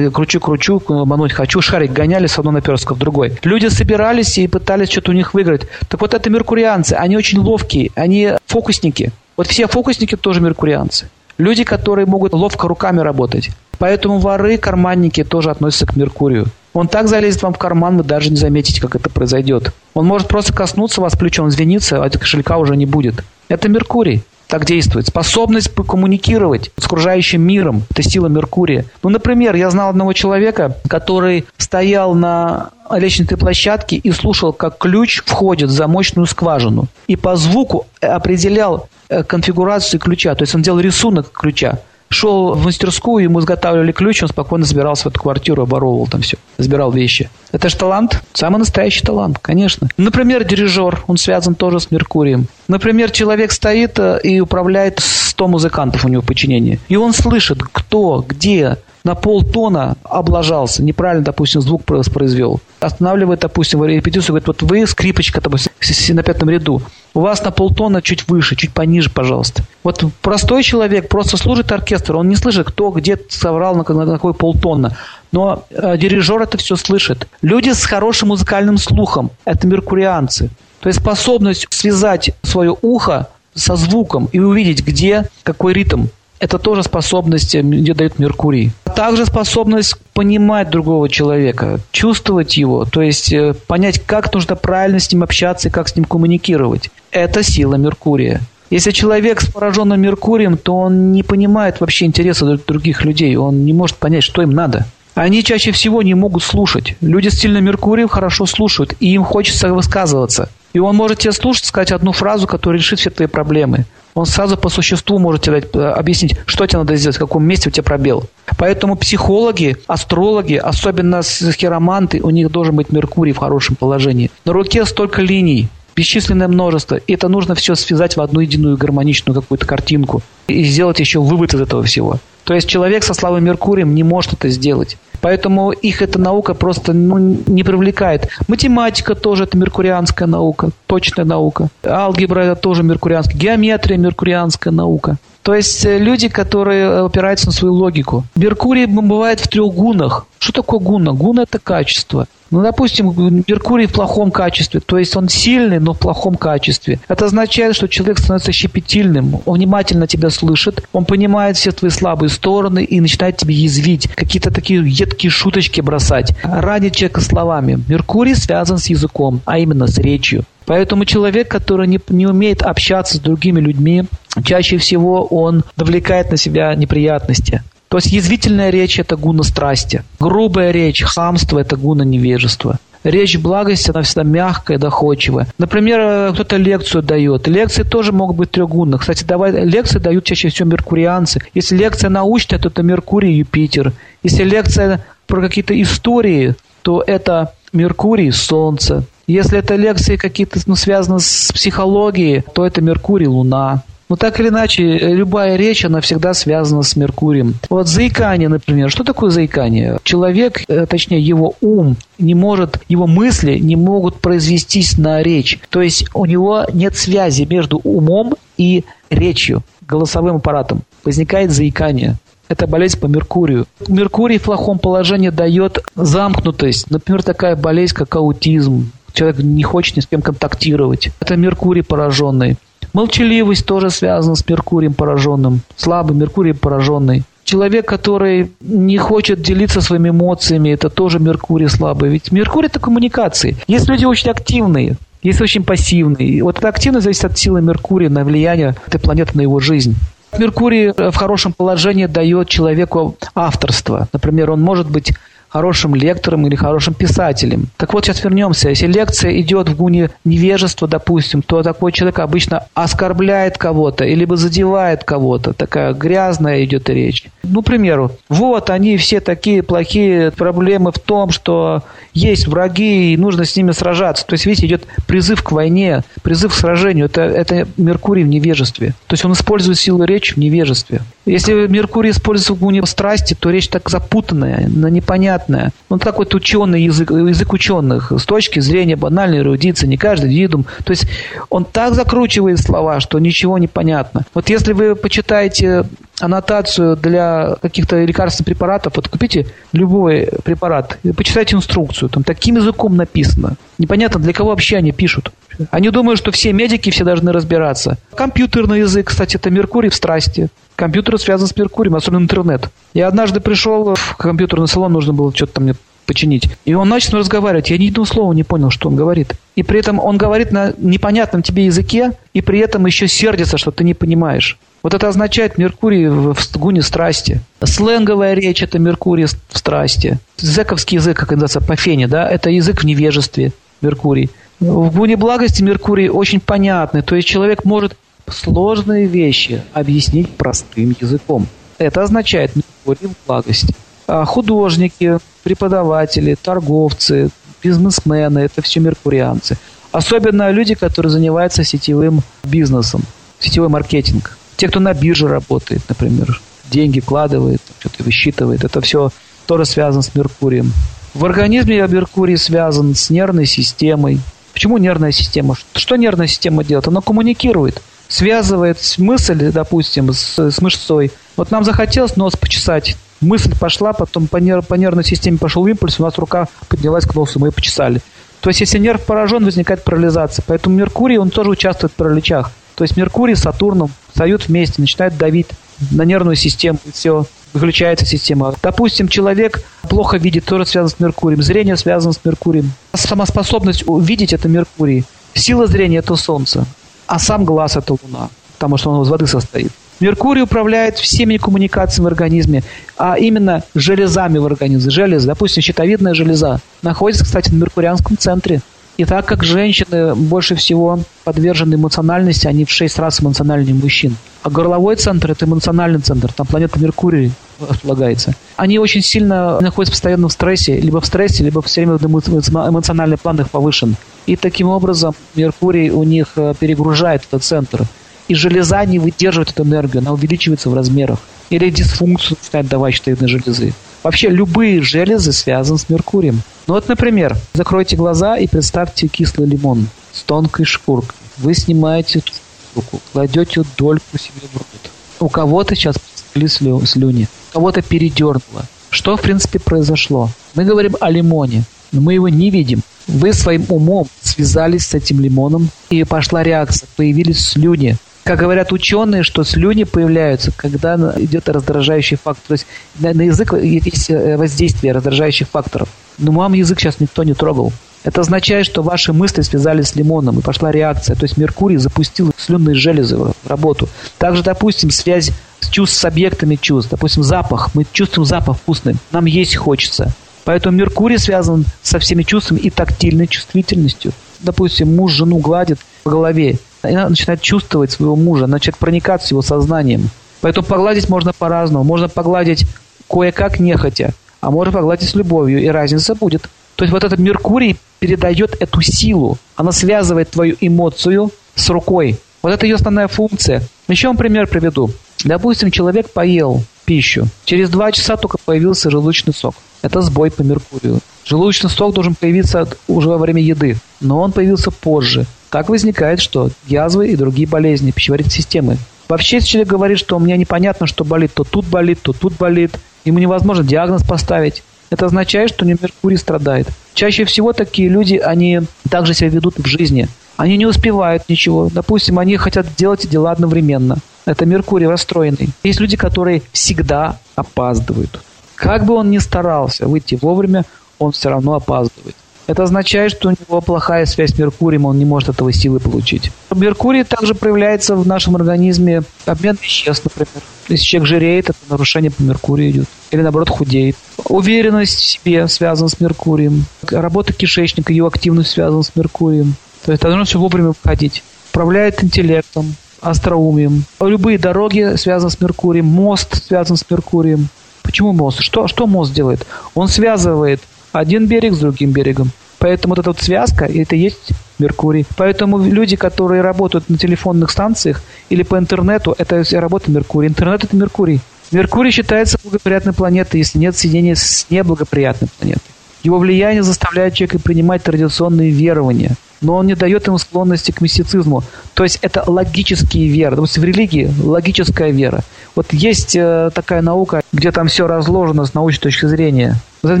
кручу-кручу, 0.10 0.82
обмануть 0.88 1.32
хочу, 1.32 1.60
шарик 1.60 1.92
гоняли 1.92 2.26
с 2.26 2.38
одной 2.38 2.54
наперстка 2.54 2.94
в 2.94 2.98
другой. 2.98 3.38
Люди 3.44 3.66
собирались 3.68 4.36
и 4.38 4.48
пытались 4.48 4.90
что-то 4.90 5.12
у 5.12 5.14
них 5.14 5.32
выиграть. 5.32 5.62
Так 5.88 6.00
вот, 6.00 6.12
это 6.12 6.28
меркурианцы. 6.28 6.94
Они 6.94 7.16
очень 7.16 7.38
ловкие, 7.38 7.92
они 7.94 8.32
фокусники. 8.46 9.12
Вот 9.36 9.46
все 9.46 9.68
фокусники 9.68 10.16
тоже 10.16 10.40
меркурианцы. 10.40 11.08
Люди, 11.38 11.64
которые 11.64 12.06
могут 12.06 12.32
ловко 12.32 12.66
руками 12.66 13.00
работать. 13.00 13.50
Поэтому 13.78 14.18
воры, 14.18 14.56
карманники 14.56 15.22
тоже 15.22 15.50
относятся 15.50 15.86
к 15.86 15.94
Меркурию. 15.96 16.46
Он 16.76 16.88
так 16.88 17.08
залезет 17.08 17.42
вам 17.42 17.54
в 17.54 17.58
карман, 17.58 17.96
вы 17.96 18.04
даже 18.04 18.28
не 18.28 18.36
заметите, 18.36 18.82
как 18.82 18.96
это 18.96 19.08
произойдет. 19.08 19.72
Он 19.94 20.04
может 20.04 20.28
просто 20.28 20.52
коснуться 20.52 21.00
вас 21.00 21.16
плечом, 21.16 21.50
звениться, 21.50 22.04
а 22.04 22.10
кошелька 22.10 22.58
уже 22.58 22.76
не 22.76 22.84
будет. 22.84 23.24
Это 23.48 23.70
Меркурий 23.70 24.22
так 24.46 24.66
действует. 24.66 25.06
Способность 25.06 25.70
коммуникировать 25.74 26.70
с 26.76 26.84
окружающим 26.84 27.40
миром– 27.40 27.84
это 27.90 28.02
сила 28.02 28.26
Меркурия. 28.26 28.84
Ну, 29.02 29.08
например, 29.08 29.54
я 29.56 29.70
знал 29.70 29.88
одного 29.88 30.12
человека, 30.12 30.76
который 30.86 31.46
стоял 31.56 32.14
на 32.14 32.70
лестничной 32.90 33.38
площадке 33.38 33.96
и 33.96 34.12
слушал, 34.12 34.52
как 34.52 34.76
ключ 34.76 35.22
входит 35.24 35.70
в 35.70 35.72
замочную 35.72 36.26
скважину. 36.26 36.88
И 37.06 37.16
по 37.16 37.36
звуку 37.36 37.86
определял 38.02 38.90
э, 39.08 39.24
конфигурацию 39.24 39.98
ключа. 39.98 40.34
То 40.34 40.42
есть 40.42 40.54
он 40.54 40.60
делал 40.60 40.78
рисунок 40.78 41.32
ключа 41.32 41.78
шел 42.08 42.54
в 42.54 42.64
мастерскую, 42.64 43.24
ему 43.24 43.40
изготавливали 43.40 43.92
ключ, 43.92 44.22
он 44.22 44.28
спокойно 44.28 44.64
забирался 44.64 45.04
в 45.04 45.06
эту 45.06 45.20
квартиру, 45.20 45.62
оборовывал 45.62 46.06
там 46.06 46.22
все, 46.22 46.36
забирал 46.58 46.92
вещи. 46.92 47.30
Это 47.52 47.68
же 47.68 47.76
талант, 47.76 48.22
самый 48.32 48.58
настоящий 48.58 49.04
талант, 49.04 49.38
конечно. 49.40 49.88
Например, 49.96 50.44
дирижер, 50.44 51.02
он 51.06 51.16
связан 51.16 51.54
тоже 51.54 51.80
с 51.80 51.90
Меркурием. 51.90 52.46
Например, 52.68 53.10
человек 53.10 53.52
стоит 53.52 53.98
э, 53.98 54.20
и 54.22 54.40
управляет 54.40 55.00
100 55.00 55.48
музыкантов 55.48 56.04
у 56.04 56.08
него 56.08 56.22
в. 56.22 56.80
И 56.88 56.96
он 56.96 57.12
слышит, 57.12 57.62
кто, 57.62 58.24
где, 58.26 58.78
на 59.06 59.14
полтона 59.14 59.96
облажался, 60.02 60.82
неправильно, 60.82 61.24
допустим, 61.24 61.60
звук 61.60 61.84
произвел. 61.84 62.60
Останавливает, 62.80 63.40
допустим, 63.40 63.84
репетицию, 63.84 64.34
говорит, 64.34 64.48
вот 64.48 64.62
вы 64.62 64.84
скрипочка, 64.86 65.40
допустим, 65.40 66.16
на 66.16 66.22
пятом 66.24 66.50
ряду, 66.50 66.82
у 67.16 67.20
вас 67.20 67.42
на 67.42 67.50
полтона 67.50 68.02
чуть 68.02 68.28
выше, 68.28 68.56
чуть 68.56 68.72
пониже, 68.72 69.08
пожалуйста. 69.08 69.62
Вот 69.82 70.04
простой 70.20 70.62
человек 70.62 71.08
просто 71.08 71.38
служит 71.38 71.72
оркестру, 71.72 72.18
он 72.18 72.28
не 72.28 72.36
слышит, 72.36 72.66
кто 72.66 72.90
где 72.90 73.18
соврал 73.30 73.74
на, 73.74 73.84
на 74.04 74.12
какой 74.12 74.34
полтона. 74.34 74.96
Но 75.32 75.64
э, 75.70 75.96
дирижер 75.96 76.42
это 76.42 76.58
все 76.58 76.76
слышит. 76.76 77.26
Люди 77.40 77.70
с 77.70 77.86
хорошим 77.86 78.28
музыкальным 78.28 78.76
слухом– 78.76 79.30
это 79.46 79.66
меркурианцы. 79.66 80.50
То 80.80 80.88
есть 80.88 81.00
способность 81.00 81.66
связать 81.70 82.32
свое 82.42 82.76
ухо 82.82 83.28
со 83.54 83.76
звуком 83.76 84.28
и 84.32 84.38
увидеть, 84.38 84.84
где 84.84 85.30
какой 85.42 85.72
ритм. 85.72 86.08
Это 86.38 86.58
тоже 86.58 86.82
способность, 86.82 87.54
э, 87.54 87.62
где 87.62 87.94
дает 87.94 88.18
Меркурий. 88.18 88.72
Также 88.94 89.24
способность 89.24 89.96
понимать 90.12 90.68
другого 90.68 91.08
человека, 91.08 91.80
чувствовать 91.92 92.58
его, 92.58 92.84
то 92.84 93.00
есть 93.00 93.32
э, 93.32 93.54
понять, 93.66 94.02
как 94.04 94.32
нужно 94.34 94.54
правильно 94.54 94.98
с 94.98 95.10
ним 95.10 95.22
общаться 95.22 95.68
и 95.68 95.70
как 95.70 95.88
с 95.88 95.96
ним 95.96 96.04
коммуникировать. 96.04 96.90
Это 97.10 97.42
сила 97.42 97.76
Меркурия. 97.76 98.40
Если 98.70 98.90
человек 98.90 99.40
с 99.40 99.50
пораженным 99.50 100.00
Меркурием, 100.00 100.56
то 100.56 100.76
он 100.76 101.12
не 101.12 101.22
понимает 101.22 101.80
вообще 101.80 102.04
интереса 102.04 102.58
других 102.66 103.04
людей, 103.04 103.36
он 103.36 103.64
не 103.64 103.72
может 103.72 103.96
понять, 103.96 104.24
что 104.24 104.42
им 104.42 104.50
надо. 104.50 104.86
Они 105.14 105.42
чаще 105.42 105.72
всего 105.72 106.02
не 106.02 106.14
могут 106.14 106.42
слушать. 106.42 106.96
Люди 107.00 107.28
с 107.28 107.38
сильным 107.38 107.64
Меркурием 107.64 108.08
хорошо 108.08 108.44
слушают, 108.44 108.94
и 109.00 109.12
им 109.12 109.24
хочется 109.24 109.72
высказываться. 109.72 110.50
И 110.72 110.78
он 110.78 110.96
может 110.96 111.20
тебе 111.20 111.32
слушать, 111.32 111.64
сказать 111.64 111.92
одну 111.92 112.12
фразу, 112.12 112.46
которая 112.46 112.78
решит 112.78 112.98
все 112.98 113.10
твои 113.10 113.28
проблемы 113.28 113.86
он 114.16 114.24
сразу 114.24 114.56
по 114.56 114.70
существу 114.70 115.18
может 115.18 115.42
тебе 115.42 115.58
э, 115.60 115.78
объяснить, 115.78 116.36
что 116.46 116.66
тебе 116.66 116.78
надо 116.78 116.96
сделать, 116.96 117.16
в 117.16 117.20
каком 117.20 117.44
месте 117.44 117.68
у 117.68 117.72
тебя 117.72 117.84
пробел. 117.84 118.24
Поэтому 118.56 118.96
психологи, 118.96 119.76
астрологи, 119.86 120.54
особенно 120.54 121.20
хироманты, 121.22 122.22
у 122.22 122.30
них 122.30 122.50
должен 122.50 122.74
быть 122.74 122.90
Меркурий 122.90 123.32
в 123.32 123.36
хорошем 123.36 123.76
положении. 123.76 124.30
На 124.46 124.54
руке 124.54 124.86
столько 124.86 125.20
линий, 125.20 125.68
бесчисленное 125.96 126.46
множество. 126.46 126.96
И 126.96 127.14
это 127.14 127.28
нужно 127.28 127.54
все 127.54 127.74
связать 127.74 128.16
в 128.16 128.20
одну 128.20 128.40
единую 128.40 128.76
гармоничную 128.76 129.40
какую-то 129.40 129.66
картинку 129.66 130.22
и 130.46 130.62
сделать 130.64 131.00
еще 131.00 131.20
вывод 131.20 131.54
из 131.54 131.60
этого 131.60 131.82
всего. 131.82 132.18
То 132.44 132.54
есть 132.54 132.68
человек 132.68 133.02
со 133.02 133.14
слабым 133.14 133.44
Меркурием 133.44 133.94
не 133.94 134.04
может 134.04 134.34
это 134.34 134.48
сделать. 134.50 134.98
Поэтому 135.20 135.72
их 135.72 136.02
эта 136.02 136.20
наука 136.20 136.54
просто 136.54 136.92
ну, 136.92 137.18
не 137.18 137.64
привлекает. 137.64 138.28
Математика 138.46 139.16
тоже 139.16 139.44
это 139.44 139.56
меркурианская 139.56 140.28
наука, 140.28 140.70
точная 140.86 141.24
наука. 141.24 141.68
Алгебра 141.84 142.40
это 142.40 142.54
тоже 142.54 142.84
меркурианская. 142.84 143.36
Геометрия 143.36 143.96
меркурианская 143.96 144.72
наука. 144.72 145.16
То 145.42 145.54
есть 145.54 145.84
э, 145.86 145.98
люди, 145.98 146.28
которые 146.28 147.04
опираются 147.04 147.46
на 147.46 147.52
свою 147.52 147.74
логику. 147.74 148.24
Меркурий 148.34 148.86
бывает 148.86 149.40
в 149.40 149.48
трех 149.48 149.72
гунах. 149.72 150.26
Что 150.38 150.52
такое 150.52 150.80
гуна? 150.80 151.12
Гуна– 151.12 151.42
это 151.42 151.58
качество. 151.58 152.26
Ну, 152.50 152.62
допустим, 152.62 153.12
Меркурий 153.46 153.86
в 153.86 153.92
плохом 153.92 154.30
качестве, 154.30 154.80
то 154.80 154.98
есть 154.98 155.16
он 155.16 155.28
сильный, 155.28 155.80
но 155.80 155.94
в 155.94 155.98
плохом 155.98 156.36
качестве. 156.36 157.00
Это 157.08 157.24
означает, 157.24 157.74
что 157.74 157.88
человек 157.88 158.18
становится 158.18 158.52
щепетильным, 158.52 159.40
он 159.44 159.56
внимательно 159.56 160.06
тебя 160.06 160.30
слышит, 160.30 160.84
он 160.92 161.04
понимает 161.04 161.56
все 161.56 161.72
твои 161.72 161.90
слабые 161.90 162.28
стороны 162.28 162.84
и 162.84 163.00
начинает 163.00 163.36
тебе 163.36 163.54
язвить, 163.54 164.08
какие-то 164.14 164.52
такие 164.52 164.80
едкие 164.86 165.30
шуточки 165.30 165.80
бросать, 165.80 166.34
ранить 166.42 166.94
человека 166.94 167.20
словами. 167.20 167.82
Меркурий 167.88 168.34
связан 168.34 168.78
с 168.78 168.86
языком, 168.86 169.40
а 169.44 169.58
именно 169.58 169.86
с 169.88 169.98
речью. 169.98 170.44
Поэтому 170.66 171.04
человек, 171.04 171.48
который 171.48 171.86
не, 171.86 172.00
не 172.08 172.26
умеет 172.26 172.62
общаться 172.62 173.16
с 173.16 173.20
другими 173.20 173.60
людьми, 173.60 174.04
чаще 174.44 174.78
всего 174.78 175.24
он 175.24 175.62
навлекает 175.76 176.30
на 176.30 176.36
себя 176.36 176.74
неприятности. 176.74 177.62
То 177.88 177.98
есть 177.98 178.12
язвительная 178.12 178.70
речь– 178.70 178.98
это 179.00 179.16
гуна 179.16 179.42
страсти. 179.42 180.02
Грубая 180.18 180.70
речь, 180.70 181.02
хамство– 181.02 181.58
это 181.60 181.76
гуна 181.76 182.02
невежества. 182.02 182.78
Речь 183.04 183.38
благости, 183.38 183.90
она 183.90 184.02
всегда 184.02 184.24
мягкая, 184.24 184.78
доходчивая. 184.78 185.46
Например, 185.58 186.32
кто-то 186.32 186.56
лекцию 186.56 187.04
дает. 187.04 187.46
Лекции 187.46 187.84
тоже 187.84 188.10
могут 188.10 188.36
быть 188.36 188.50
трехгунных. 188.50 189.02
Кстати, 189.02 189.22
давай, 189.22 189.52
лекции 189.52 190.00
дают 190.00 190.24
чаще 190.24 190.48
всего 190.48 190.68
меркурианцы. 190.68 191.40
Если 191.54 191.76
лекция 191.76 192.10
научная, 192.10 192.58
то 192.58 192.68
это 192.68 192.82
Меркурий 192.82 193.32
и 193.32 193.38
Юпитер. 193.38 193.92
Если 194.24 194.42
лекция 194.42 195.04
про 195.28 195.40
какие-то 195.40 195.80
истории, 195.80 196.56
то 196.82 197.00
это 197.06 197.52
Меркурий, 197.72 198.32
Солнце. 198.32 199.04
Если 199.28 199.58
это 199.58 199.76
лекции 199.76 200.16
какие-то 200.16 200.58
ну, 200.66 200.74
связаны 200.74 201.20
с 201.20 201.52
психологией, 201.52 202.42
то 202.54 202.66
это 202.66 202.80
Меркурий, 202.80 203.28
Луна. 203.28 203.82
Но 204.08 204.16
так 204.16 204.38
или 204.38 204.48
иначе, 204.48 204.82
любая 204.98 205.56
речь, 205.56 205.84
она 205.84 206.00
всегда 206.00 206.32
связана 206.32 206.82
с 206.82 206.94
Меркурием. 206.94 207.54
Вот 207.68 207.88
заикание, 207.88 208.48
например. 208.48 208.90
Что 208.90 209.02
такое 209.02 209.30
заикание? 209.30 209.98
Человек, 210.04 210.62
э, 210.68 210.86
точнее 210.86 211.20
его 211.20 211.54
ум, 211.60 211.96
не 212.18 212.34
может, 212.34 212.78
его 212.88 213.06
мысли 213.06 213.58
не 213.58 213.74
могут 213.74 214.20
произвестись 214.20 214.96
на 214.96 215.22
речь. 215.22 215.58
То 215.70 215.82
есть 215.82 216.06
у 216.14 216.24
него 216.24 216.66
нет 216.72 216.96
связи 216.96 217.44
между 217.44 217.78
умом 217.78 218.34
и 218.56 218.84
речью, 219.10 219.62
голосовым 219.86 220.36
аппаратом. 220.36 220.82
Возникает 221.04 221.50
заикание. 221.50 222.16
Это 222.48 222.68
болезнь 222.68 223.00
по 223.00 223.06
Меркурию. 223.06 223.66
Меркурий 223.88 224.38
в 224.38 224.42
плохом 224.42 224.78
положении 224.78 225.30
дает 225.30 225.80
замкнутость. 225.96 226.90
Например, 226.90 227.22
такая 227.22 227.56
болезнь, 227.56 227.94
как 227.94 228.14
аутизм. 228.14 228.92
Человек 229.12 229.38
не 229.38 229.62
хочет 229.64 229.96
ни 229.96 230.00
с 230.00 230.06
кем 230.06 230.22
контактировать. 230.22 231.10
Это 231.18 231.36
Меркурий 231.36 231.82
пораженный. 231.82 232.56
Молчаливость 232.96 233.66
тоже 233.66 233.90
связана 233.90 234.36
с 234.36 234.48
Меркурием 234.48 234.94
пораженным, 234.94 235.60
слабый 235.76 236.16
Меркурий 236.16 236.54
пораженный. 236.54 237.24
Человек, 237.44 237.86
который 237.86 238.50
не 238.62 238.96
хочет 238.96 239.42
делиться 239.42 239.82
своими 239.82 240.08
эмоциями, 240.08 240.70
это 240.70 240.88
тоже 240.88 241.18
Меркурий 241.18 241.68
слабый. 241.68 242.08
Ведь 242.08 242.32
Меркурий– 242.32 242.68
это 242.70 242.80
коммуникации. 242.80 243.58
Есть 243.66 243.86
люди 243.90 244.06
очень 244.06 244.30
активные, 244.30 244.96
есть 245.22 245.42
очень 245.42 245.62
пассивные. 245.62 246.42
Вот 246.42 246.56
эта 246.56 246.68
активность 246.68 247.04
зависит 247.04 247.26
от 247.26 247.36
силы 247.36 247.60
Меркурия 247.60 248.08
на 248.08 248.24
влияние 248.24 248.74
этой 248.86 248.98
планеты 248.98 249.32
на 249.34 249.42
его 249.42 249.60
жизнь. 249.60 249.94
Меркурий 250.38 250.94
в 250.96 251.14
хорошем 251.16 251.52
положении 251.52 252.06
дает 252.06 252.48
человеку 252.48 253.14
авторство. 253.34 254.08
Например, 254.14 254.52
он 254.52 254.62
может 254.62 254.90
быть 254.90 255.12
хорошим 255.48 255.94
лектором 255.94 256.46
или 256.46 256.54
хорошим 256.54 256.94
писателем. 256.94 257.68
Так 257.76 257.94
вот, 257.94 258.04
сейчас 258.04 258.22
вернемся. 258.22 258.68
Если 258.68 258.86
лекция 258.86 259.40
идет 259.40 259.68
в 259.68 259.76
гуне 259.76 260.10
невежества, 260.24 260.88
допустим, 260.88 261.42
то 261.42 261.62
такой 261.62 261.92
человек 261.92 262.18
обычно 262.18 262.66
оскорбляет 262.74 263.58
кого-то 263.58 264.04
или 264.04 264.26
задевает 264.36 265.04
кого-то. 265.04 265.52
Такая 265.52 265.92
грязная 265.94 266.64
идет 266.64 266.88
речь. 266.90 267.24
Ну, 267.42 267.62
к 267.62 267.66
примеру, 267.66 268.12
вот 268.28 268.70
они 268.70 268.96
все 268.96 269.20
такие 269.20 269.62
плохие. 269.62 270.30
Проблемы 270.30 270.92
в 270.92 270.98
том, 270.98 271.30
что 271.30 271.82
есть 272.12 272.46
враги 272.46 273.12
и 273.12 273.16
нужно 273.16 273.44
с 273.44 273.56
ними 273.56 273.72
сражаться. 273.72 274.26
То 274.26 274.34
есть, 274.34 274.46
видите, 274.46 274.66
идет 274.66 274.84
призыв 275.06 275.42
к 275.42 275.52
войне, 275.52 276.02
призыв 276.22 276.52
к 276.52 276.56
сражению. 276.56 277.06
Это, 277.06 277.22
это 277.22 277.66
Меркурий 277.76 278.24
в 278.24 278.28
невежестве. 278.28 278.88
То 279.06 279.14
есть 279.14 279.24
он 279.24 279.32
использует 279.32 279.78
силу 279.78 280.04
речи 280.04 280.34
в 280.34 280.36
невежестве. 280.36 281.02
Если 281.24 281.66
Меркурий 281.66 282.10
используется 282.10 282.54
в 282.54 282.58
гуне 282.58 282.84
страсти, 282.86 283.34
то 283.34 283.50
речь 283.50 283.68
так 283.68 283.88
запутанная, 283.88 284.68
непонятная 284.68 285.45
понятное. 285.46 285.72
Ну, 285.90 285.98
такой 285.98 286.26
ученый 286.32 286.82
язык, 286.82 287.10
язык 287.10 287.52
ученых 287.52 288.12
с 288.12 288.24
точки 288.24 288.60
зрения 288.60 288.96
банальной 288.96 289.38
эрудиции, 289.38 289.86
не 289.86 289.96
каждый 289.96 290.26
индивидуум. 290.30 290.66
То 290.84 290.90
есть 290.90 291.06
он 291.50 291.64
так 291.64 291.94
закручивает 291.94 292.58
слова, 292.58 293.00
что 293.00 293.18
ничего 293.18 293.58
не 293.58 293.68
понятно. 293.68 294.24
Вот 294.34 294.48
если 294.50 294.72
вы 294.72 294.94
почитаете 294.94 295.84
аннотацию 296.20 296.96
для 296.96 297.56
каких-то 297.60 298.02
лекарственных 298.04 298.46
препаратов, 298.46 298.94
вот 298.96 299.08
купите 299.08 299.46
любой 299.72 300.28
препарат, 300.44 300.98
почитайте 301.16 301.56
инструкцию, 301.56 302.08
там 302.08 302.22
таким 302.22 302.56
языком 302.56 302.96
написано. 302.96 303.56
Непонятно, 303.78 304.20
для 304.20 304.32
кого 304.32 304.50
вообще 304.50 304.76
они 304.78 304.92
пишут. 304.92 305.30
Они 305.70 305.90
думают, 305.90 306.18
что 306.18 306.30
все 306.32 306.52
медики 306.52 306.90
все 306.90 307.04
должны 307.04 307.32
разбираться. 307.32 307.96
Компьютерный 308.14 308.80
язык, 308.80 309.08
кстати, 309.08 309.36
это 309.36 309.50
Меркурий 309.50 309.90
в 309.90 309.94
страсти. 309.94 310.48
Компьютер 310.76 311.18
связан 311.18 311.46
с 311.46 311.56
Меркурием, 311.56 311.96
особенно 311.96 312.22
интернет. 312.22 312.68
Я 312.92 313.08
однажды 313.08 313.40
пришел 313.40 313.94
в 313.94 314.16
компьютерный 314.16 314.68
салон, 314.68 314.92
нужно 314.92 315.14
было 315.14 315.34
что-то 315.34 315.54
там 315.54 315.64
мне 315.64 315.74
починить. 316.06 316.48
И 316.64 316.74
он 316.74 316.88
начал 316.88 317.18
разговаривать. 317.18 317.70
Я 317.70 317.78
ни 317.78 317.88
одного 317.88 318.06
слова 318.06 318.32
не 318.32 318.44
понял, 318.44 318.70
что 318.70 318.88
он 318.88 318.94
говорит. 318.94 319.32
И 319.56 319.62
при 319.62 319.80
этом 319.80 319.98
он 319.98 320.18
говорит 320.18 320.52
на 320.52 320.72
непонятном 320.78 321.42
тебе 321.42 321.64
языке, 321.64 322.12
и 322.32 322.42
при 322.42 322.60
этом 322.60 322.86
еще 322.86 323.08
сердится, 323.08 323.58
что 323.58 323.72
ты 323.72 323.84
не 323.84 323.94
понимаешь. 323.94 324.58
Вот 324.82 324.94
это 324.94 325.08
означает 325.08 325.58
Меркурий 325.58 326.06
в 326.06 326.36
гуне 326.54 326.82
страсти. 326.82 327.40
Сленговая 327.64 328.34
речь– 328.34 328.62
это 328.62 328.78
Меркурий 328.78 329.24
в 329.24 329.58
страсти. 329.58 330.18
Зековский 330.38 330.98
язык, 330.98 331.16
как 331.16 331.30
называется, 331.32 331.60
по 331.60 331.74
фене, 331.74 332.06
да, 332.06 332.28
это 332.28 332.50
язык 332.50 332.82
в 332.82 332.86
невежестве, 332.86 333.52
Меркурий. 333.80 334.30
В 334.60 334.96
гуне 334.96 335.16
благости 335.16 335.62
Меркурий 335.62 336.08
очень 336.08 336.38
понятный. 336.38 337.02
То 337.02 337.16
есть 337.16 337.26
человек 337.26 337.64
может 337.64 337.96
сложные 338.28 339.06
вещи 339.06 339.62
объяснить 339.72 340.30
простым 340.30 340.96
языком. 341.00 341.46
Это 341.78 342.02
означает 342.02 342.52
в 342.84 342.96
благости. 343.26 343.74
А 344.06 344.24
художники, 344.24 345.18
преподаватели, 345.42 346.36
торговцы, 346.40 347.30
бизнесмены– 347.62 348.38
это 348.40 348.62
все 348.62 348.80
меркурианцы. 348.80 349.58
Особенно 349.92 350.50
люди, 350.50 350.74
которые 350.74 351.10
занимаются 351.10 351.64
сетевым 351.64 352.22
бизнесом, 352.44 353.02
сетевой 353.40 353.68
маркетинг. 353.68 354.36
Те, 354.56 354.68
кто 354.68 354.80
на 354.80 354.94
бирже 354.94 355.28
работает, 355.28 355.82
например, 355.88 356.40
деньги 356.70 357.00
вкладывает, 357.00 357.60
что-то 357.78 358.04
высчитывает. 358.04 358.64
Это 358.64 358.80
все 358.80 359.10
тоже 359.46 359.64
связано 359.64 360.02
с 360.02 360.14
Меркурием. 360.14 360.72
В 361.14 361.24
организме 361.24 361.86
Меркурий 361.88 362.36
связан 362.36 362.94
с 362.94 363.10
нервной 363.10 363.46
системой. 363.46 364.20
Почему 364.52 364.78
нервная 364.78 365.12
система? 365.12 365.56
Что 365.74 365.96
нервная 365.96 366.26
система 366.26 366.64
делает? 366.64 366.88
Она 366.88 367.00
коммуникирует, 367.00 367.82
связывает 368.08 368.78
мысль, 368.98 369.50
допустим, 369.52 370.12
с, 370.12 370.38
с 370.38 370.60
мышцой. 370.60 371.10
Вот 371.36 371.50
нам 371.50 371.64
захотелось 371.64 372.16
нос 372.16 372.36
почесать. 372.36 372.96
Мысль 373.20 373.54
пошла, 373.58 373.92
потом 373.92 374.26
по, 374.26 374.36
нерв, 374.36 374.66
по 374.66 374.74
нервной 374.74 375.04
системе 375.04 375.38
пошел 375.38 375.66
импульс, 375.66 375.98
у 375.98 376.02
нас 376.02 376.18
рука 376.18 376.48
поднялась 376.68 377.06
к 377.06 377.14
носу, 377.14 377.38
мы 377.38 377.48
ее 377.48 377.52
почесали. 377.52 378.00
То 378.40 378.50
есть, 378.50 378.60
если 378.60 378.78
нерв 378.78 379.02
поражен, 379.04 379.44
возникает 379.44 379.82
парализация. 379.82 380.44
Поэтому 380.46 380.76
Меркурий, 380.76 381.16
он 381.16 381.30
тоже 381.30 381.50
участвует 381.50 381.92
в 381.92 381.96
параличах. 381.96 382.52
То 382.74 382.84
есть 382.84 382.96
Меркурий 382.96 383.34
с 383.34 383.40
Сатурном 383.40 383.90
встают 384.10 384.48
вместе, 384.48 384.80
начинают 384.80 385.16
давить 385.16 385.48
на 385.90 386.02
нервную 386.02 386.36
систему, 386.36 386.78
и 386.84 386.92
все, 386.92 387.24
выключается 387.54 388.04
система. 388.04 388.54
Допустим, 388.62 389.08
человек 389.08 389.62
плохо 389.88 390.18
видит, 390.18 390.44
тоже 390.44 390.66
связан 390.66 390.90
с 390.90 391.00
Меркурием. 391.00 391.42
Зрение 391.42 391.76
связано 391.76 392.12
с 392.12 392.20
Меркурием. 392.22 392.72
Сама 392.92 393.24
способность 393.24 393.84
увидеть– 393.86 394.32
это 394.34 394.48
Меркурий. 394.48 395.04
Сила 395.34 395.66
зрения– 395.66 395.96
это 395.98 396.16
Солнце. 396.16 396.66
А 397.06 397.18
сам 397.18 397.44
глаз– 397.44 397.76
это 397.78 397.96
Луна, 398.02 398.28
потому 398.54 398.76
что 398.76 398.90
он 398.90 399.02
из 399.02 399.08
воды 399.08 399.26
состоит. 399.26 399.70
Меркурий 400.00 400.42
управляет 400.42 400.98
всеми 400.98 401.38
коммуникациями 401.38 402.04
в 402.04 402.08
организме, 402.08 402.62
а 402.98 403.16
именно 403.16 403.62
железами 403.74 404.38
в 404.38 404.46
организме. 404.46 404.90
Железы, 404.90 405.26
допустим, 405.26 405.62
щитовидная 405.62 406.14
железа, 406.14 406.60
находится, 406.82 407.24
кстати, 407.24 407.50
в 407.50 407.54
меркурианском 407.54 408.18
центре. 408.18 408.60
И 408.98 409.04
так 409.04 409.26
как 409.26 409.44
женщины 409.44 410.14
больше 410.14 410.54
всего 410.54 411.00
подвержены 411.24 411.74
эмоциональности, 411.74 412.46
они 412.46 412.64
в 412.64 412.70
шесть 412.70 412.98
раз 412.98 413.20
эмоциональнее 413.20 413.74
мужчин. 413.74 414.16
А 414.42 414.50
горловой 414.50 414.96
центр– 414.96 415.30
это 415.32 415.44
эмоциональный 415.44 416.00
центр, 416.00 416.32
там 416.32 416.46
планета 416.46 416.78
Меркурий 416.78 417.32
располагается. 417.60 418.34
Они 418.56 418.78
очень 418.78 419.02
сильно 419.02 419.60
находятся 419.60 419.92
постоянно 419.92 420.28
в 420.28 420.32
стрессе, 420.32 420.78
либо 420.78 421.00
в 421.00 421.06
стрессе, 421.06 421.44
либо 421.44 421.60
все 421.62 421.84
время 421.84 421.98
эмоциональный 421.98 423.16
план 423.16 423.40
их 423.40 423.50
повышен. 423.50 423.96
И 424.26 424.36
таким 424.36 424.68
образом 424.68 425.14
Меркурий 425.34 425.90
у 425.90 426.02
них 426.02 426.32
э, 426.36 426.54
перегружает 426.58 427.22
этот 427.24 427.44
центр. 427.44 427.84
И 428.28 428.34
железа 428.34 428.84
не 428.84 428.98
выдерживает 428.98 429.50
эту 429.50 429.62
энергию, 429.62 430.00
она 430.00 430.12
увеличивается 430.12 430.68
в 430.68 430.74
размерах. 430.74 431.20
Или 431.48 431.70
дисфункцию 431.70 432.36
начинает 432.42 432.68
давать 432.68 432.94
щитовидной 432.94 433.28
железы. 433.28 433.72
Вообще 434.02 434.28
любые 434.28 434.82
железы 434.82 435.32
связаны 435.32 435.78
с 435.78 435.88
Меркурием. 435.88 436.42
Ну 436.66 436.74
вот, 436.74 436.88
например, 436.88 437.36
закройте 437.54 437.96
глаза 437.96 438.36
и 438.36 438.48
представьте 438.48 439.06
кислый 439.06 439.48
лимон 439.48 439.88
с 440.12 440.22
тонкой 440.22 440.64
шкуркой. 440.64 441.16
Вы 441.38 441.54
снимаете 441.54 442.18
эту 442.18 442.82
кладете 443.12 443.62
дольку 443.78 444.18
себе 444.18 444.40
в 444.52 444.56
рот. 444.56 444.90
У 445.20 445.28
кого-то 445.28 445.74
сейчас 445.74 445.96
слю, 446.34 446.84
слюни, 446.84 447.28
кого-то 447.52 447.82
передернуло. 447.82 448.66
Что, 448.90 449.16
в 449.16 449.22
принципе, 449.22 449.58
произошло? 449.58 450.30
Мы 450.54 450.64
говорим 450.64 450.96
о 451.00 451.10
лимоне, 451.10 451.64
но 451.92 452.00
мы 452.00 452.14
его 452.14 452.28
не 452.28 452.50
видим. 452.50 452.82
Вы 453.06 453.32
своим 453.32 453.64
умом 453.68 454.08
связались 454.20 454.86
с 454.86 454.94
этим 454.94 455.20
лимоном, 455.20 455.70
и 455.90 456.04
пошла 456.04 456.42
реакция, 456.42 456.88
появились 456.96 457.46
слюни. 457.46 457.96
Как 458.24 458.40
говорят 458.40 458.72
ученые, 458.72 459.22
что 459.22 459.44
слюни 459.44 459.84
появляются, 459.84 460.50
когда 460.56 460.96
идет 461.16 461.48
раздражающий 461.48 462.16
фактор. 462.16 462.42
То 462.48 462.52
есть 462.54 462.66
на, 462.98 463.14
на 463.14 463.22
язык 463.22 463.52
есть 463.52 464.10
э, 464.10 464.36
воздействие 464.36 464.92
раздражающих 464.92 465.48
факторов. 465.48 465.88
Но 466.18 466.32
мам 466.32 466.54
язык 466.54 466.80
сейчас 466.80 466.98
никто 466.98 467.22
не 467.22 467.34
трогал. 467.34 467.72
Это 468.02 468.20
означает, 468.20 468.66
что 468.66 468.82
ваши 468.82 469.12
мысли 469.12 469.42
связались 469.42 469.88
с 469.88 469.96
лимоном, 469.96 470.38
и 470.38 470.42
пошла 470.42 470.72
реакция. 470.72 471.14
То 471.14 471.24
есть 471.24 471.36
Меркурий 471.36 471.76
запустил 471.76 472.32
слюнные 472.36 472.74
железы 472.74 473.16
в 473.16 473.34
работу. 473.44 473.88
Также, 474.18 474.42
допустим, 474.42 474.90
связь 474.90 475.30
с 475.60 475.68
чувств 475.68 475.96
с 475.96 476.04
объектами 476.04 476.56
чувств. 476.56 476.90
Допустим, 476.90 477.22
запах. 477.22 477.74
Мы 477.74 477.86
чувствуем 477.92 478.26
запах 478.26 478.58
вкусный. 478.58 478.96
Нам 479.12 479.26
есть 479.26 479.56
хочется. 479.56 480.12
Поэтому 480.46 480.78
Меркурий 480.78 481.18
связан 481.18 481.66
со 481.82 481.98
всеми 481.98 482.22
чувствами 482.22 482.60
и 482.60 482.70
тактильной 482.70 483.26
чувствительностью. 483.26 484.12
Допустим, 484.40 484.96
муж 484.96 485.12
жену 485.12 485.36
гладит 485.36 485.78
по 486.02 486.10
голове 486.10 486.58
она 486.82 487.08
начинает 487.08 487.40
чувствовать 487.42 487.90
своего 487.90 488.16
мужа, 488.16 488.46
начинает 488.46 488.78
проникаться 488.78 489.34
его 489.34 489.42
сознанием. 489.42 490.10
Поэтому 490.40 490.66
погладить 490.66 491.08
можно 491.08 491.32
по-разному. 491.32 491.84
Можно 491.84 492.08
погладить 492.08 492.66
кое-как 493.10 493.58
нехотя, 493.58 494.12
а 494.40 494.50
можно 494.50 494.72
погладить 494.72 495.08
с 495.08 495.14
любовью, 495.14 495.62
и 495.62 495.66
разница 495.68 496.14
будет. 496.14 496.42
То 496.76 496.84
есть 496.84 496.92
вот 496.92 497.04
этот 497.04 497.18
Меркурий 497.18 497.76
передает 497.98 498.56
эту 498.60 498.82
силу. 498.82 499.38
Она 499.56 499.72
связывает 499.72 500.30
твою 500.30 500.56
эмоцию 500.60 501.30
с 501.54 501.68
рукой. 501.70 502.18
Вот 502.42 502.52
это 502.52 502.66
ее 502.66 502.76
основная 502.76 503.08
функция. 503.08 503.62
Еще 503.88 504.08
вам 504.08 504.16
пример 504.16 504.46
приведу. 504.46 504.90
Допустим, 505.24 505.70
человек 505.70 506.10
поел 506.10 506.62
пищу. 506.84 507.26
Через 507.44 507.70
два 507.70 507.90
часа 507.92 508.16
только 508.16 508.38
появился 508.44 508.90
желудочный 508.90 509.32
сок. 509.32 509.54
Это 509.86 510.00
сбой 510.00 510.32
по 510.32 510.42
Меркурию. 510.42 510.98
Желудочный 511.24 511.70
сок 511.70 511.94
должен 511.94 512.16
появиться 512.16 512.68
уже 512.88 513.08
во 513.08 513.18
время 513.18 513.40
еды, 513.40 513.76
но 514.00 514.20
он 514.20 514.32
появился 514.32 514.72
позже. 514.72 515.26
Так 515.48 515.68
возникает 515.68 516.20
что? 516.20 516.50
Язвы 516.66 517.10
и 517.10 517.16
другие 517.16 517.46
болезни 517.46 517.92
пищеварительной 517.92 518.34
системы. 518.34 518.78
Вообще, 519.08 519.36
если 519.36 519.50
человек 519.50 519.68
говорит, 519.68 520.00
что 520.00 520.16
у 520.16 520.18
меня 520.18 520.36
непонятно, 520.36 520.88
что 520.88 521.04
болит, 521.04 521.34
то 521.34 521.44
тут 521.44 521.66
болит, 521.66 522.00
то 522.02 522.12
тут 522.12 522.32
болит, 522.32 522.72
ему 523.04 523.20
невозможно 523.20 523.62
диагноз 523.62 524.02
поставить. 524.02 524.64
Это 524.90 525.06
означает, 525.06 525.50
что 525.50 525.64
не 525.64 525.76
Меркурий 525.80 526.16
страдает. 526.16 526.66
Чаще 526.94 527.24
всего 527.24 527.52
такие 527.52 527.88
люди, 527.88 528.16
они 528.16 528.62
также 528.90 529.14
себя 529.14 529.28
ведут 529.28 529.54
в 529.58 529.66
жизни. 529.66 530.08
Они 530.36 530.56
не 530.56 530.66
успевают 530.66 531.28
ничего. 531.28 531.70
Допустим, 531.72 532.18
они 532.18 532.36
хотят 532.36 532.66
делать 532.76 533.08
дела 533.08 533.30
одновременно. 533.30 533.98
Это 534.24 534.46
Меркурий 534.46 534.88
расстроенный. 534.88 535.50
Есть 535.62 535.78
люди, 535.78 535.96
которые 535.96 536.42
всегда 536.50 537.20
опаздывают. 537.36 538.20
Как 538.56 538.84
бы 538.84 538.94
он 538.94 539.10
ни 539.10 539.18
старался 539.18 539.86
выйти 539.86 540.18
вовремя, 540.20 540.64
он 540.98 541.12
все 541.12 541.28
равно 541.28 541.54
опаздывает. 541.54 542.16
Это 542.46 542.62
означает, 542.62 543.10
что 543.10 543.28
у 543.28 543.32
него 543.32 543.60
плохая 543.60 544.06
связь 544.06 544.30
с 544.30 544.38
Меркурием, 544.38 544.84
он 544.84 544.98
не 544.98 545.04
может 545.04 545.28
этого 545.28 545.52
силы 545.52 545.80
получить. 545.80 546.30
Меркурий 546.54 547.02
также 547.02 547.34
проявляется 547.34 547.96
в 547.96 548.06
нашем 548.06 548.36
организме 548.36 549.02
обмен 549.26 549.58
веществ, 549.60 550.04
например. 550.04 550.28
Если 550.68 550.84
человек 550.84 551.08
жиреет, 551.08 551.50
это 551.50 551.58
нарушение 551.68 552.12
по 552.12 552.22
Меркурию 552.22 552.70
идет. 552.70 552.86
Или 553.10 553.22
наоборот 553.22 553.48
худеет. 553.50 553.96
Уверенность 554.28 554.94
в 554.94 555.04
себе 555.04 555.48
связана 555.48 555.88
с 555.88 555.98
Меркурием. 555.98 556.66
Работа 556.88 557.32
кишечника, 557.32 557.92
ее 557.92 558.06
активность 558.06 558.50
связана 558.50 558.82
с 558.84 558.94
Меркурием. 558.94 559.56
То 559.84 559.92
есть 559.92 560.02
должно 560.02 560.24
все 560.24 560.38
вовремя 560.38 560.72
входить. 560.72 561.24
Управляет 561.50 562.04
интеллектом, 562.04 562.76
остроумием. 563.00 563.84
Любые 564.00 564.38
дороги 564.38 564.94
связаны 564.96 565.30
с 565.30 565.40
Меркурием. 565.40 565.86
Мост 565.86 566.44
связан 566.44 566.76
с 566.76 566.84
Меркурием. 566.88 567.48
Почему 567.86 568.12
мост? 568.12 568.40
Что, 568.40 568.66
что 568.66 568.88
мост 568.88 569.14
делает? 569.14 569.46
Он 569.74 569.86
связывает 569.86 570.60
один 570.92 571.26
берег 571.26 571.54
с 571.54 571.58
другим 571.58 571.92
берегом. 571.92 572.32
Поэтому 572.58 572.92
вот 572.92 572.98
эта 572.98 573.10
вот 573.10 573.20
связка, 573.20 573.64
это 573.64 573.94
и 573.94 574.00
есть 574.00 574.30
Меркурий. 574.58 575.06
Поэтому 575.16 575.58
люди, 575.58 575.94
которые 575.94 576.42
работают 576.42 576.88
на 576.90 576.98
телефонных 576.98 577.50
станциях 577.50 578.02
или 578.28 578.42
по 578.42 578.58
интернету, 578.58 579.14
это 579.16 579.44
работа 579.52 579.90
Меркурия. 579.90 580.28
Интернет– 580.28 580.64
это 580.64 580.74
Меркурий. 580.74 581.20
Меркурий 581.52 581.92
считается 581.92 582.38
благоприятной 582.42 582.92
планетой, 582.92 583.38
если 583.38 583.58
нет 583.58 583.76
соединения 583.76 584.16
с 584.16 584.46
неблагоприятной 584.50 585.28
планетой. 585.38 585.70
Его 586.02 586.18
влияние 586.18 586.64
заставляет 586.64 587.14
человека 587.14 587.38
принимать 587.38 587.84
традиционные 587.84 588.50
верования, 588.50 589.14
но 589.40 589.56
он 589.56 589.66
не 589.66 589.74
дает 589.74 590.06
ему 590.06 590.18
склонности 590.18 590.70
к 590.70 590.80
мистицизму. 590.80 591.42
То 591.74 591.84
есть 591.84 591.98
это 592.02 592.24
логические 592.26 593.08
веры. 593.08 593.36
Допустим, 593.36 593.62
в 593.62 593.66
религии 593.66 594.10
логическая 594.22 594.90
вера. 594.90 595.20
Вот 595.54 595.72
есть 595.72 596.16
э, 596.16 596.50
такая 596.54 596.82
наука, 596.82 597.22
где 597.32 597.52
там 597.52 597.68
все 597.68 597.86
разложено 597.86 598.44
с 598.44 598.54
научной 598.54 598.80
точки 598.80 599.06
зрения. 599.06 599.56
Вот 599.82 599.92
это 599.92 600.00